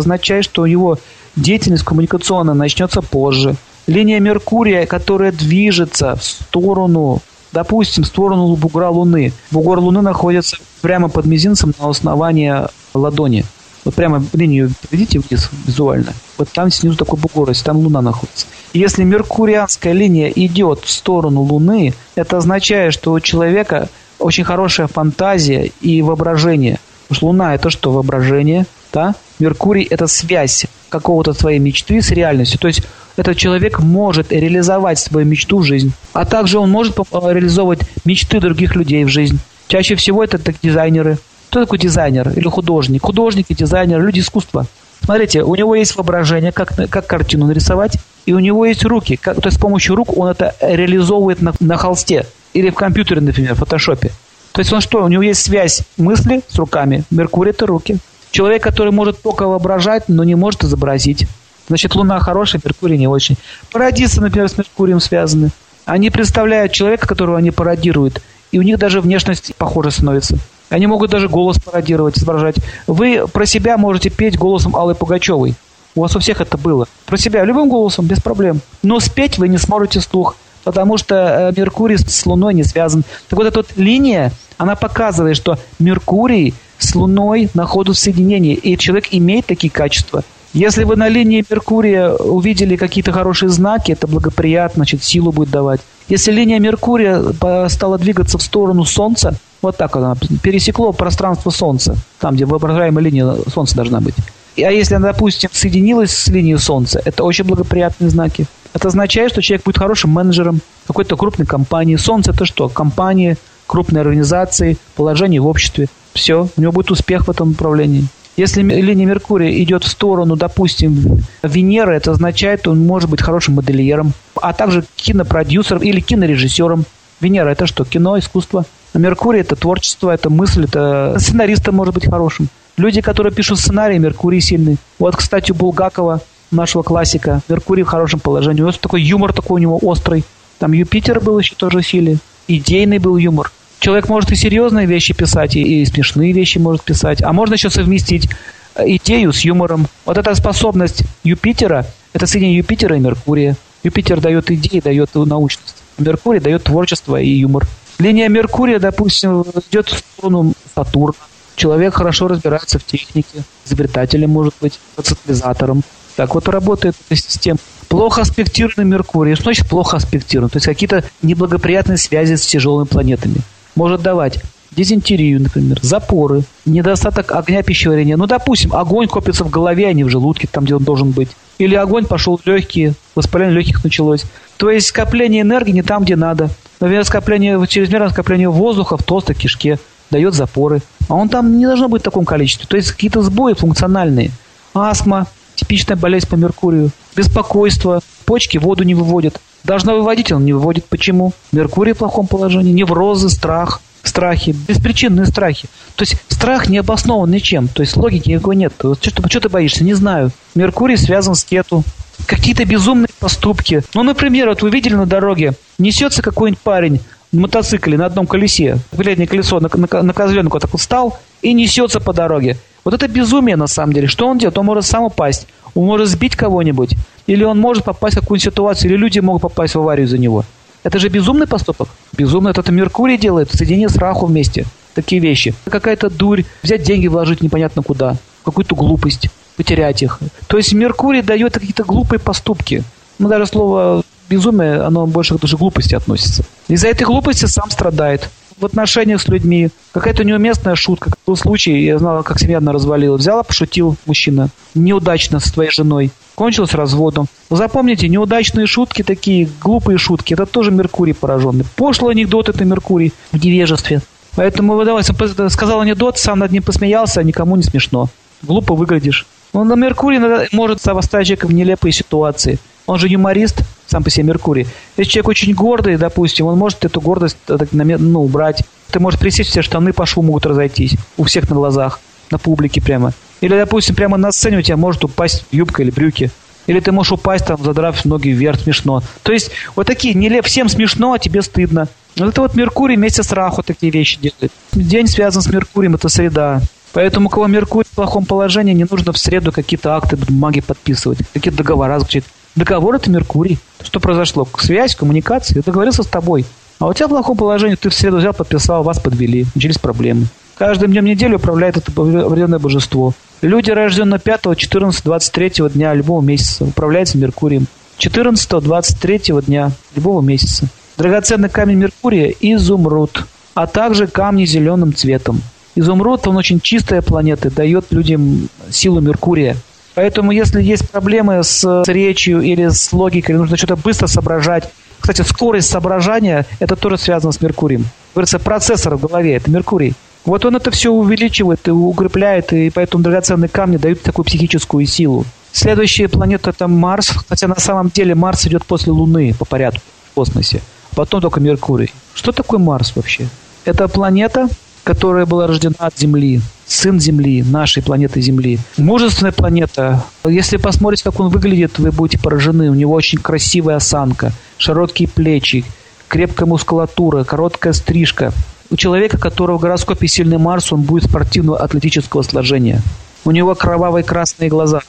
означает, 0.00 0.44
что 0.44 0.62
у 0.62 0.66
него 0.66 0.98
деятельность 1.36 1.84
коммуникационная 1.84 2.54
начнется 2.54 3.02
позже. 3.02 3.56
Линия 3.86 4.18
Меркурия, 4.18 4.86
которая 4.86 5.30
движется 5.30 6.16
в 6.16 6.24
сторону, 6.24 7.20
допустим, 7.52 8.04
в 8.04 8.06
сторону 8.06 8.56
бугра 8.56 8.88
Луны. 8.88 9.32
Бугор 9.50 9.78
Луны 9.78 10.00
находится 10.00 10.56
прямо 10.80 11.08
под 11.08 11.26
мизинцем 11.26 11.72
на 11.78 11.88
основании 11.88 12.54
ладони. 12.94 13.44
Вот 13.84 13.94
прямо 13.94 14.24
линию 14.32 14.72
видите 14.90 15.18
вниз 15.18 15.50
визуально. 15.66 16.14
Вот 16.38 16.48
там 16.48 16.70
снизу 16.70 16.96
такой 16.96 17.18
бугор, 17.18 17.50
если 17.50 17.64
там 17.64 17.76
Луна 17.76 18.00
находится. 18.00 18.46
Если 18.72 19.04
меркурианская 19.04 19.92
линия 19.92 20.30
идет 20.30 20.80
в 20.84 20.90
сторону 20.90 21.42
Луны, 21.42 21.92
это 22.14 22.38
означает, 22.38 22.94
что 22.94 23.12
у 23.12 23.20
человека 23.20 23.88
очень 24.24 24.44
хорошая 24.44 24.86
фантазия 24.86 25.70
и 25.82 26.00
воображение. 26.00 26.78
Потому 27.02 27.16
что 27.16 27.26
Луна– 27.26 27.54
это 27.56 27.68
что? 27.68 27.92
Воображение. 27.92 28.64
Да? 28.92 29.14
Меркурий– 29.38 29.82
это 29.90 30.06
связь 30.06 30.66
какого-то 30.88 31.34
своей 31.34 31.58
мечты 31.58 32.00
с 32.00 32.10
реальностью. 32.10 32.58
То 32.58 32.68
есть 32.68 32.82
этот 33.16 33.36
человек 33.36 33.80
может 33.80 34.32
реализовать 34.32 34.98
свою 34.98 35.26
мечту 35.26 35.58
в 35.58 35.64
жизнь. 35.64 35.92
А 36.14 36.24
также 36.24 36.58
он 36.58 36.70
может 36.70 36.96
реализовывать 37.12 37.80
мечты 38.06 38.40
других 38.40 38.74
людей 38.76 39.04
в 39.04 39.08
жизнь. 39.08 39.38
Чаще 39.68 39.94
всего 39.94 40.24
это 40.24 40.38
так 40.38 40.56
дизайнеры. 40.62 41.18
Кто 41.50 41.60
такой 41.60 41.78
дизайнер 41.78 42.30
или 42.30 42.48
художник? 42.48 43.02
Художник 43.02 43.46
и 43.50 43.54
дизайнер, 43.54 44.00
люди 44.00 44.20
искусства. 44.20 44.66
Смотрите, 45.04 45.42
у 45.42 45.54
него 45.54 45.74
есть 45.74 45.96
воображение, 45.96 46.50
как, 46.50 46.74
как 46.88 47.06
картину 47.06 47.46
нарисовать, 47.46 47.98
и 48.24 48.32
у 48.32 48.38
него 48.38 48.64
есть 48.64 48.84
руки. 48.84 49.16
Как, 49.16 49.36
то 49.40 49.48
есть 49.48 49.58
с 49.58 49.60
помощью 49.60 49.96
рук 49.96 50.16
он 50.16 50.28
это 50.28 50.54
реализовывает 50.60 51.42
на, 51.42 51.52
на 51.60 51.76
холсте 51.76 52.24
или 52.54 52.70
в 52.70 52.74
компьютере, 52.74 53.20
например, 53.20 53.54
в 53.54 53.58
фотошопе. 53.58 54.10
То 54.52 54.60
есть 54.60 54.72
он 54.72 54.80
что? 54.80 55.04
У 55.04 55.08
него 55.08 55.22
есть 55.22 55.42
связь 55.42 55.82
мысли 55.96 56.40
с 56.48 56.56
руками. 56.56 57.04
Меркурий– 57.10 57.50
это 57.52 57.66
руки. 57.66 57.98
Человек, 58.30 58.62
который 58.62 58.92
может 58.92 59.20
только 59.20 59.46
воображать, 59.46 60.08
но 60.08 60.24
не 60.24 60.36
может 60.36 60.64
изобразить. 60.64 61.26
Значит, 61.66 61.94
Луна 61.94 62.18
хорошая, 62.20 62.60
Меркурий 62.64 62.96
не 62.96 63.08
очень. 63.08 63.36
Парадисы, 63.72 64.20
например, 64.20 64.48
с 64.48 64.56
Меркурием 64.56 65.00
связаны. 65.00 65.50
Они 65.84 66.10
представляют 66.10 66.72
человека, 66.72 67.06
которого 67.06 67.36
они 67.36 67.50
пародируют, 67.50 68.22
и 68.52 68.58
у 68.58 68.62
них 68.62 68.78
даже 68.78 69.00
внешность 69.00 69.54
похожа 69.56 69.90
становится. 69.90 70.38
Они 70.70 70.86
могут 70.86 71.10
даже 71.10 71.28
голос 71.28 71.58
пародировать, 71.58 72.16
изображать. 72.16 72.56
Вы 72.86 73.26
про 73.26 73.46
себя 73.46 73.76
можете 73.76 74.10
петь 74.10 74.38
голосом 74.38 74.76
Аллы 74.76 74.94
Пугачевой. 74.94 75.54
У 75.94 76.00
вас 76.00 76.16
у 76.16 76.20
всех 76.20 76.40
это 76.40 76.56
было. 76.58 76.86
Про 77.06 77.16
себя 77.16 77.44
любым 77.44 77.68
голосом, 77.68 78.06
без 78.06 78.20
проблем. 78.20 78.60
Но 78.82 78.98
спеть 79.00 79.38
вы 79.38 79.48
не 79.48 79.58
сможете 79.58 80.00
слух, 80.00 80.36
потому 80.64 80.98
что 80.98 81.14
э, 81.54 81.60
Меркурий 81.60 81.98
с 81.98 82.26
Луной 82.26 82.54
не 82.54 82.64
связан. 82.64 83.04
Так 83.28 83.38
вот 83.38 83.46
эта 83.46 83.60
вот 83.60 83.68
линия, 83.76 84.32
она 84.56 84.74
показывает, 84.74 85.36
что 85.36 85.58
Меркурий 85.78 86.54
с 86.78 86.94
Луной 86.94 87.50
находят 87.54 87.96
в 87.96 88.00
соединении, 88.00 88.54
и 88.54 88.76
человек 88.76 89.08
имеет 89.10 89.46
такие 89.46 89.70
качества. 89.70 90.24
Если 90.52 90.84
вы 90.84 90.94
на 90.94 91.08
линии 91.08 91.44
Меркурия 91.48 92.10
увидели 92.10 92.76
какие-то 92.76 93.10
хорошие 93.10 93.48
знаки, 93.48 93.90
это 93.90 94.06
благоприятно, 94.06 94.80
значит, 94.80 95.02
силу 95.02 95.32
будет 95.32 95.50
давать. 95.50 95.80
Если 96.08 96.30
линия 96.30 96.60
Меркурия 96.60 97.20
стала 97.68 97.98
двигаться 97.98 98.38
в 98.38 98.42
сторону 98.42 98.84
Солнца, 98.84 99.34
вот 99.62 99.76
так 99.76 99.96
она 99.96 100.14
пересекло 100.42 100.92
пространство 100.92 101.50
Солнца, 101.50 101.96
там, 102.20 102.36
где 102.36 102.44
воображаемая 102.44 103.02
линия 103.02 103.34
Солнца 103.52 103.74
должна 103.74 104.00
быть. 104.00 104.14
А 104.56 104.70
если 104.70 104.94
она, 104.94 105.12
допустим, 105.12 105.50
соединилась 105.52 106.12
с 106.12 106.28
линией 106.28 106.58
Солнца, 106.58 107.02
это 107.04 107.24
очень 107.24 107.44
благоприятные 107.44 108.10
знаки. 108.10 108.46
Это 108.74 108.88
означает, 108.88 109.30
что 109.30 109.40
человек 109.40 109.64
будет 109.64 109.78
хорошим 109.78 110.10
менеджером 110.10 110.60
какой-то 110.86 111.16
крупной 111.16 111.46
компании. 111.46 111.96
Солнце 111.96 112.32
это 112.32 112.44
что? 112.44 112.68
Компания, 112.68 113.38
крупные 113.66 114.02
организации, 114.02 114.76
положение 114.96 115.40
в 115.40 115.46
обществе. 115.46 115.88
Все, 116.12 116.48
у 116.56 116.60
него 116.60 116.72
будет 116.72 116.90
успех 116.90 117.26
в 117.26 117.30
этом 117.30 117.50
направлении. 117.50 118.06
Если 118.36 118.62
линия 118.62 119.06
Меркурия 119.06 119.62
идет 119.62 119.84
в 119.84 119.88
сторону, 119.88 120.34
допустим, 120.34 121.22
Венеры, 121.44 121.94
это 121.94 122.10
означает, 122.10 122.60
что 122.60 122.72
он 122.72 122.84
может 122.84 123.08
быть 123.08 123.22
хорошим 123.22 123.54
модельером, 123.54 124.12
а 124.42 124.52
также 124.52 124.84
кинопродюсером 124.96 125.82
или 125.82 126.00
кинорежиссером. 126.00 126.84
Венера 127.20 127.50
это 127.50 127.66
что? 127.66 127.84
Кино, 127.84 128.18
искусство. 128.18 128.66
А 128.92 128.98
Меркурий 128.98 129.40
это 129.40 129.54
творчество, 129.54 130.10
это 130.10 130.30
мысль, 130.30 130.64
это 130.64 131.16
сценаристом 131.18 131.76
может 131.76 131.94
быть 131.94 132.06
хорошим. 132.06 132.48
Люди, 132.76 133.00
которые 133.00 133.32
пишут 133.32 133.60
сценарии, 133.60 133.98
Меркурий 133.98 134.40
сильный. 134.40 134.78
Вот, 134.98 135.14
кстати, 135.14 135.52
у 135.52 135.54
Булгакова, 135.54 136.20
нашего 136.50 136.82
классика, 136.82 137.40
Меркурий 137.48 137.82
в 137.82 137.88
хорошем 137.88 138.20
положении. 138.20 138.62
У 138.62 138.66
него 138.66 138.72
такой 138.72 139.02
юмор 139.02 139.32
такой 139.32 139.60
у 139.60 139.62
него 139.62 139.78
острый. 139.82 140.24
Там 140.58 140.72
Юпитер 140.72 141.20
был 141.20 141.38
еще 141.38 141.54
тоже 141.54 141.82
силе. 141.82 142.18
Идейный 142.48 142.98
был 142.98 143.16
юмор. 143.16 143.50
Человек 143.80 144.08
может 144.08 144.30
и 144.30 144.36
серьезные 144.36 144.86
вещи 144.86 145.12
писать, 145.12 145.56
и, 145.56 145.82
и 145.82 145.84
смешные 145.84 146.32
вещи 146.32 146.58
может 146.58 146.82
писать. 146.82 147.22
А 147.22 147.32
можно 147.32 147.54
еще 147.54 147.70
совместить 147.70 148.28
э, 148.74 148.84
идею 148.96 149.32
с 149.32 149.40
юмором. 149.40 149.88
Вот 150.04 150.16
эта 150.16 150.34
способность 150.34 151.02
Юпитера, 151.22 151.86
это 152.12 152.26
соединение 152.26 152.58
Юпитера 152.58 152.96
и 152.96 153.00
Меркурия. 153.00 153.56
Юпитер 153.82 154.20
дает 154.20 154.50
идеи, 154.50 154.80
дает 154.80 155.14
научность. 155.14 155.76
Меркурий 155.98 156.40
дает 156.40 156.64
творчество 156.64 157.20
и 157.20 157.28
юмор. 157.28 157.66
Линия 157.98 158.28
Меркурия, 158.28 158.78
допустим, 158.78 159.42
идет 159.70 159.88
в 159.88 159.98
сторону 159.98 160.54
Сатурна. 160.74 161.14
Человек 161.56 161.94
хорошо 161.94 162.26
разбирается 162.26 162.78
в 162.78 162.84
технике, 162.84 163.44
изобретателем 163.64 164.30
может 164.30 164.54
быть, 164.60 164.80
катализатором. 164.96 165.82
Так 166.16 166.34
вот 166.34 166.48
работает 166.48 166.94
система. 167.10 167.58
Плохо 167.88 168.22
аспектированный 168.22 168.88
Меркурий. 168.88 169.34
Что 169.34 169.44
значит 169.44 169.68
плохо 169.68 169.96
аспектирован? 169.96 170.50
То 170.50 170.56
есть 170.56 170.66
какие-то 170.66 171.04
неблагоприятные 171.22 171.98
связи 171.98 172.34
с 172.34 172.46
тяжелыми 172.46 172.86
планетами 172.86 173.36
может 173.76 174.02
давать 174.02 174.40
дизентерию, 174.76 175.40
например, 175.40 175.78
запоры, 175.82 176.42
недостаток 176.64 177.32
огня 177.32 177.62
пищеварения. 177.62 178.16
Ну, 178.16 178.26
допустим, 178.26 178.74
огонь 178.74 179.06
копится 179.06 179.44
в 179.44 179.50
голове, 179.50 179.86
а 179.86 179.92
не 179.92 180.04
в 180.04 180.08
желудке, 180.08 180.48
там, 180.50 180.64
где 180.64 180.74
он 180.74 180.82
должен 180.82 181.10
быть. 181.10 181.28
Или 181.58 181.74
огонь 181.76 182.06
пошел 182.06 182.36
в 182.36 182.46
легкие, 182.46 182.94
воспаление 183.14 183.56
легких 183.56 183.84
началось. 183.84 184.24
То 184.56 184.70
есть 184.70 184.88
скопление 184.88 185.42
энергии 185.42 185.72
не 185.72 185.82
там, 185.82 186.04
где 186.04 186.16
надо. 186.16 186.50
Например, 186.80 187.04
скопление, 187.04 187.64
чрезмерное 187.66 188.10
скопление 188.10 188.48
воздуха 188.48 188.96
в 188.96 189.02
толстой 189.02 189.36
кишке 189.36 189.78
дает 190.10 190.34
запоры. 190.34 190.80
А 191.08 191.14
он 191.14 191.28
там 191.28 191.58
не 191.58 191.66
должно 191.66 191.88
быть 191.88 192.02
в 192.02 192.04
таком 192.04 192.24
количестве. 192.24 192.66
То 192.68 192.76
есть 192.76 192.90
какие-то 192.90 193.22
сбои 193.22 193.54
функциональные. 193.54 194.30
Астма, 194.74 195.28
типичная 195.54 195.96
болезнь 195.96 196.28
по 196.28 196.34
Меркурию. 196.34 196.90
Беспокойство, 197.16 198.00
почки 198.24 198.58
воду 198.58 198.84
не 198.84 198.94
выводят. 198.94 199.40
Должна 199.64 199.94
выводить, 199.94 200.32
он 200.32 200.44
не 200.44 200.52
выводит. 200.52 200.84
Почему? 200.86 201.32
Меркурий 201.52 201.92
в 201.92 201.98
плохом 201.98 202.26
положении, 202.26 202.72
неврозы, 202.72 203.30
страх, 203.30 203.80
страхи, 204.02 204.54
беспричинные 204.68 205.26
страхи. 205.26 205.68
То 205.96 206.02
есть 206.02 206.16
страх 206.28 206.68
не 206.68 206.78
обоснован 206.78 207.30
ничем, 207.30 207.68
то 207.68 207.82
есть 207.82 207.96
логики 207.96 208.30
никакой 208.30 208.56
нет. 208.56 208.74
Что, 208.76 208.96
что 209.00 209.40
ты 209.40 209.48
боишься? 209.48 209.84
Не 209.84 209.94
знаю. 209.94 210.30
Меркурий 210.54 210.96
связан 210.96 211.34
с 211.34 211.44
кету. 211.44 211.84
Какие-то 212.26 212.64
безумные 212.64 213.08
поступки. 213.18 213.82
Ну, 213.94 214.02
например, 214.02 214.48
вот 214.48 214.62
вы 214.62 214.70
видели 214.70 214.94
на 214.94 215.06
дороге, 215.06 215.54
несется 215.78 216.22
какой-нибудь 216.22 216.60
парень 216.60 217.00
на 217.32 217.40
мотоцикле 217.40 217.98
на 217.98 218.06
одном 218.06 218.26
колесе, 218.26 218.78
переднее 218.96 219.26
колесо 219.26 219.58
на, 219.58 219.68
на, 219.72 220.02
на 220.02 220.12
козленок 220.12 220.52
вот 220.52 220.62
так 220.62 220.72
вот 220.72 220.80
встал 220.80 221.18
и 221.42 221.52
несется 221.52 221.98
по 221.98 222.12
дороге. 222.12 222.56
Вот 222.84 222.94
это 222.94 223.08
безумие 223.08 223.56
на 223.56 223.66
самом 223.66 223.92
деле. 223.92 224.06
Что 224.06 224.28
он 224.28 224.38
делает? 224.38 224.58
Он 224.58 224.66
может 224.66 224.84
сам 224.84 225.04
упасть. 225.04 225.46
Он 225.74 225.86
может 225.86 226.08
сбить 226.08 226.36
кого-нибудь. 226.36 226.94
Или 227.26 227.44
он 227.44 227.58
может 227.58 227.84
попасть 227.84 228.16
в 228.16 228.20
какую-нибудь 228.20 228.52
ситуацию, 228.52 228.90
или 228.90 228.98
люди 228.98 229.18
могут 229.20 229.42
попасть 229.42 229.74
в 229.74 229.78
аварию 229.78 230.06
за 230.06 230.18
него. 230.18 230.44
Это 230.82 230.98
же 230.98 231.08
безумный 231.08 231.46
поступок. 231.46 231.88
Безумно 232.12 232.50
это 232.50 232.70
Меркурий 232.70 233.16
делает, 233.16 233.50
соединение 233.50 233.88
с 233.88 233.96
Раху 233.96 234.26
вместе. 234.26 234.66
Такие 234.94 235.20
вещи. 235.20 235.54
Какая-то 235.64 236.10
дурь, 236.10 236.44
взять 236.62 236.82
деньги, 236.82 237.06
вложить 237.08 237.42
непонятно 237.42 237.82
куда. 237.82 238.16
Какую-то 238.44 238.76
глупость, 238.76 239.28
потерять 239.56 240.02
их. 240.02 240.20
То 240.46 240.58
есть 240.58 240.74
Меркурий 240.74 241.22
дает 241.22 241.54
какие-то 241.54 241.84
глупые 241.84 242.20
поступки. 242.20 242.84
Ну, 243.18 243.28
даже 243.28 243.46
слово 243.46 244.02
безумие, 244.28 244.82
оно 244.82 245.06
больше 245.06 245.36
к 245.36 245.40
даже 245.40 245.56
глупости 245.56 245.94
относится. 245.94 246.44
Из-за 246.68 246.88
этой 246.88 247.04
глупости 247.04 247.46
сам 247.46 247.70
страдает 247.70 248.28
в 248.58 248.64
отношениях 248.64 249.20
с 249.20 249.28
людьми. 249.28 249.68
Какая-то 249.92 250.24
неуместная 250.24 250.74
шутка. 250.74 251.10
Был 251.26 251.36
случай, 251.36 251.84
я 251.84 251.98
знала, 251.98 252.22
как 252.22 252.38
семья 252.38 252.58
одна 252.58 252.72
развалилась. 252.72 253.20
Взяла, 253.20 253.42
пошутил 253.42 253.96
мужчина. 254.06 254.48
Неудачно 254.74 255.40
с 255.40 255.50
твоей 255.50 255.70
женой. 255.70 256.10
Кончилось 256.34 256.74
разводом. 256.74 257.26
Запомните, 257.50 258.08
неудачные 258.08 258.66
шутки 258.66 259.02
такие, 259.02 259.48
глупые 259.62 259.98
шутки, 259.98 260.34
это 260.34 260.46
тоже 260.46 260.72
Меркурий 260.72 261.12
пораженный. 261.12 261.64
Пошлый 261.76 262.12
анекдот 262.14 262.48
это 262.48 262.64
Меркурий 262.64 263.12
в 263.30 263.42
невежестве. 263.42 264.00
Поэтому 264.34 264.74
выдавайся, 264.74 265.14
сказал 265.48 265.80
анекдот, 265.80 266.18
сам 266.18 266.40
над 266.40 266.50
ним 266.50 266.64
посмеялся, 266.64 267.20
а 267.20 267.22
никому 267.22 267.54
не 267.54 267.62
смешно. 267.62 268.08
Глупо 268.42 268.74
выглядишь. 268.74 269.26
Но 269.54 269.62
на 269.64 269.74
Меркурий 269.74 270.18
может 270.52 270.82
поставить 270.82 271.28
человека 271.28 271.46
в 271.46 271.54
нелепые 271.54 271.92
ситуации. 271.92 272.58
Он 272.86 272.98
же 272.98 273.08
юморист, 273.08 273.62
сам 273.86 274.02
по 274.02 274.10
себе 274.10 274.24
Меркурий. 274.24 274.66
Если 274.96 275.12
человек 275.12 275.28
очень 275.28 275.54
гордый, 275.54 275.96
допустим, 275.96 276.46
он 276.46 276.58
может 276.58 276.84
эту 276.84 277.00
гордость 277.00 277.38
э, 277.48 277.56
ну, 277.72 278.22
убрать. 278.22 278.62
Ты 278.90 279.00
можешь 279.00 279.18
присесть, 279.18 279.50
все 279.50 279.62
штаны 279.62 279.92
по 279.92 280.04
шву 280.04 280.22
могут 280.22 280.44
разойтись. 280.44 280.96
У 281.16 281.24
всех 281.24 281.48
на 281.48 281.54
глазах, 281.54 282.00
на 282.30 282.38
публике 282.38 282.82
прямо. 282.82 283.12
Или, 283.40 283.56
допустим, 283.56 283.94
прямо 283.94 284.16
на 284.16 284.32
сцене 284.32 284.58
у 284.58 284.62
тебя 284.62 284.76
может 284.76 285.04
упасть 285.04 285.46
юбка 285.50 285.82
или 285.82 285.90
брюки. 285.90 286.30
Или 286.66 286.80
ты 286.80 286.92
можешь 286.92 287.12
упасть, 287.12 287.46
там, 287.46 287.62
задрав 287.62 288.04
ноги 288.04 288.30
вверх, 288.30 288.60
смешно. 288.60 289.02
То 289.22 289.32
есть, 289.32 289.50
вот 289.76 289.86
такие, 289.86 290.14
не 290.14 290.28
лев, 290.28 290.46
всем 290.46 290.68
смешно, 290.68 291.12
а 291.12 291.18
тебе 291.18 291.42
стыдно. 291.42 291.88
Вот 292.16 292.28
это 292.28 292.40
вот 292.40 292.54
Меркурий 292.54 292.96
вместе 292.96 293.22
с 293.22 293.32
Раху 293.32 293.62
такие 293.62 293.92
вещи 293.92 294.18
делает. 294.20 294.52
День 294.72 295.06
связан 295.06 295.42
с 295.42 295.46
Меркурием, 295.46 295.94
это 295.94 296.08
среда. 296.08 296.60
Поэтому, 296.94 297.28
кого 297.28 297.48
Меркурий 297.48 297.88
в 297.90 297.94
плохом 297.94 298.24
положении, 298.24 298.72
не 298.72 298.86
нужно 298.88 299.12
в 299.12 299.18
среду 299.18 299.50
какие-то 299.52 299.96
акты, 299.96 300.16
бумаги 300.16 300.60
подписывать, 300.60 301.18
какие-то 301.34 301.58
договора 301.58 301.98
заключить. 301.98 302.24
Договор– 302.54 302.94
это 302.96 303.10
Меркурий. 303.10 303.58
Что 303.82 303.98
произошло? 303.98 304.46
Связь, 304.58 304.94
коммуникация. 304.94 305.56
Я 305.56 305.62
договорился 305.62 306.04
с 306.04 306.06
тобой. 306.06 306.46
А 306.78 306.86
у 306.86 306.94
тебя 306.94 307.08
в 307.08 307.10
плохом 307.10 307.36
положении, 307.36 307.74
ты 307.74 307.90
в 307.90 307.94
среду 307.94 308.18
взял, 308.18 308.32
подписал, 308.32 308.84
вас 308.84 309.00
подвели, 309.00 309.44
начались 309.56 309.78
проблемы. 309.78 310.26
Каждым 310.56 310.92
днем 310.92 311.04
недели 311.04 311.34
управляет 311.34 311.76
это 311.76 311.90
определенное 311.90 312.60
божество. 312.60 313.12
Люди, 313.42 313.72
рожденные 313.72 314.20
5, 314.20 314.56
14, 314.56 315.04
23 315.04 315.68
дня 315.70 315.92
любого 315.94 316.22
месяца, 316.22 316.64
управляются 316.64 317.18
Меркурием. 317.18 317.66
14-23 317.98 319.44
дня 319.44 319.72
любого 319.96 320.22
месяца. 320.22 320.68
Драгоценный 320.96 321.48
камень 321.48 321.76
Меркурия– 321.76 322.32
изумруд, 322.40 323.26
а 323.54 323.66
также 323.66 324.06
камни 324.06 324.44
зеленым 324.44 324.94
цветом. 324.94 325.42
Изумруд, 325.76 326.26
он 326.26 326.36
очень 326.36 326.60
чистая 326.60 327.02
планета, 327.02 327.50
дает 327.50 327.86
людям 327.90 328.48
силу 328.70 329.00
Меркурия. 329.00 329.56
Поэтому, 329.94 330.32
если 330.32 330.62
есть 330.62 330.88
проблемы 330.90 331.42
с, 331.42 331.84
речью 331.86 332.40
или 332.40 332.68
с 332.68 332.92
логикой, 332.92 333.36
нужно 333.36 333.56
что-то 333.56 333.76
быстро 333.76 334.06
соображать. 334.06 334.70
Кстати, 335.00 335.22
скорость 335.22 335.70
соображения– 335.70 336.46
это 336.60 336.76
тоже 336.76 336.98
связано 336.98 337.32
с 337.32 337.40
Меркурием. 337.40 337.86
Говорится, 338.14 338.38
процессор 338.38 338.96
в 338.96 339.00
голове– 339.00 339.34
это 339.36 339.50
Меркурий. 339.50 339.94
Вот 340.24 340.44
он 340.46 340.56
это 340.56 340.70
все 340.70 340.90
увеличивает 340.90 341.68
и 341.68 341.70
укрепляет, 341.70 342.52
и 342.52 342.70
поэтому 342.70 343.04
драгоценные 343.04 343.48
камни 343.48 343.76
дают 343.76 344.02
такую 344.02 344.24
психическую 344.24 344.86
силу. 344.86 345.26
Следующая 345.52 346.08
планета– 346.08 346.50
это 346.50 346.66
Марс, 346.66 347.12
хотя 347.28 347.46
на 347.46 347.60
самом 347.60 347.90
деле 347.90 348.14
Марс 348.14 348.46
идет 348.46 348.64
после 348.64 348.92
Луны 348.92 349.34
по 349.38 349.44
порядку 349.44 349.82
в 350.10 350.14
космосе, 350.14 350.62
а 350.90 350.96
потом 350.96 351.20
только 351.20 351.40
Меркурий. 351.40 351.92
Что 352.14 352.32
такое 352.32 352.58
Марс 352.58 352.96
вообще? 352.96 353.28
Это 353.64 353.86
планета, 353.86 354.48
которая 354.84 355.24
была 355.26 355.46
рождена 355.46 355.74
от 355.78 355.98
Земли, 355.98 356.40
сын 356.66 357.00
Земли, 357.00 357.42
нашей 357.42 357.82
планеты 357.82 358.20
Земли. 358.20 358.58
Мужественная 358.76 359.32
планета. 359.32 360.04
Если 360.24 360.58
посмотреть, 360.58 361.02
как 361.02 361.18
он 361.18 361.30
выглядит, 361.30 361.78
вы 361.78 361.90
будете 361.90 362.22
поражены. 362.22 362.70
У 362.70 362.74
него 362.74 362.92
очень 362.92 363.18
красивая 363.18 363.76
осанка, 363.76 364.32
широкие 364.58 365.08
плечи, 365.08 365.64
крепкая 366.08 366.46
мускулатура, 366.46 367.24
короткая 367.24 367.72
стрижка. 367.72 368.32
У 368.70 368.76
человека, 368.76 369.18
которого 369.18 369.58
в 369.58 369.60
гороскопе 369.60 370.06
сильный 370.06 370.38
Марс, 370.38 370.72
он 370.72 370.82
будет 370.82 371.04
спортивного 371.04 371.58
атлетического 371.58 372.22
сложения. 372.22 372.82
У 373.24 373.30
него 373.30 373.54
кровавые 373.54 374.04
красные 374.04 374.50
глаза. 374.50 374.80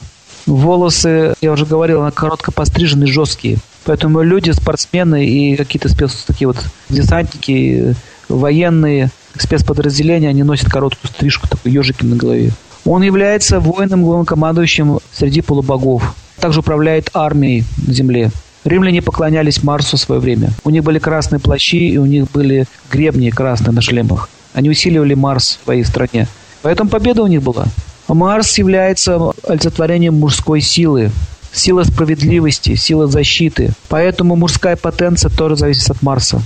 Волосы, 0.44 1.34
я 1.40 1.52
уже 1.52 1.66
говорил, 1.66 2.02
она 2.02 2.10
коротко 2.10 2.52
пострижены, 2.52 3.06
жесткие. 3.06 3.58
Поэтому 3.84 4.22
люди, 4.22 4.50
спортсмены 4.50 5.26
и 5.26 5.56
какие-то 5.56 5.88
спец 5.88 6.24
такие 6.26 6.48
вот 6.48 6.58
десантники, 6.88 7.94
военные, 8.28 9.10
спецподразделения, 9.38 10.28
они 10.28 10.42
носят 10.42 10.70
короткую 10.70 11.10
стрижку, 11.10 11.48
такой 11.48 11.72
ежики 11.72 12.04
на 12.04 12.16
голове. 12.16 12.52
Он 12.84 13.02
является 13.02 13.60
воином, 13.60 14.04
главнокомандующим 14.04 15.00
среди 15.12 15.40
полубогов. 15.40 16.14
Также 16.38 16.60
управляет 16.60 17.10
армией 17.14 17.64
на 17.86 17.92
земле. 17.92 18.30
Римляне 18.64 19.02
поклонялись 19.02 19.62
Марсу 19.62 19.96
в 19.96 20.00
свое 20.00 20.20
время. 20.20 20.50
У 20.64 20.70
них 20.70 20.82
были 20.82 20.98
красные 20.98 21.40
плащи, 21.40 21.88
и 21.88 21.98
у 21.98 22.04
них 22.04 22.30
были 22.32 22.66
гребни 22.90 23.30
красные 23.30 23.72
на 23.72 23.80
шлемах. 23.80 24.28
Они 24.54 24.70
усиливали 24.70 25.14
Марс 25.14 25.58
в 25.60 25.64
своей 25.64 25.84
стране. 25.84 26.26
Поэтому 26.62 26.90
победа 26.90 27.22
у 27.22 27.26
них 27.26 27.42
была. 27.42 27.66
Марс 28.08 28.58
является 28.58 29.32
олицетворением 29.46 30.14
мужской 30.14 30.60
силы, 30.60 31.10
сила 31.52 31.84
справедливости, 31.84 32.74
сила 32.74 33.06
защиты. 33.06 33.70
Поэтому 33.88 34.36
мужская 34.36 34.76
потенция 34.76 35.30
тоже 35.30 35.56
зависит 35.56 35.90
от 35.90 36.02
Марса. 36.02 36.40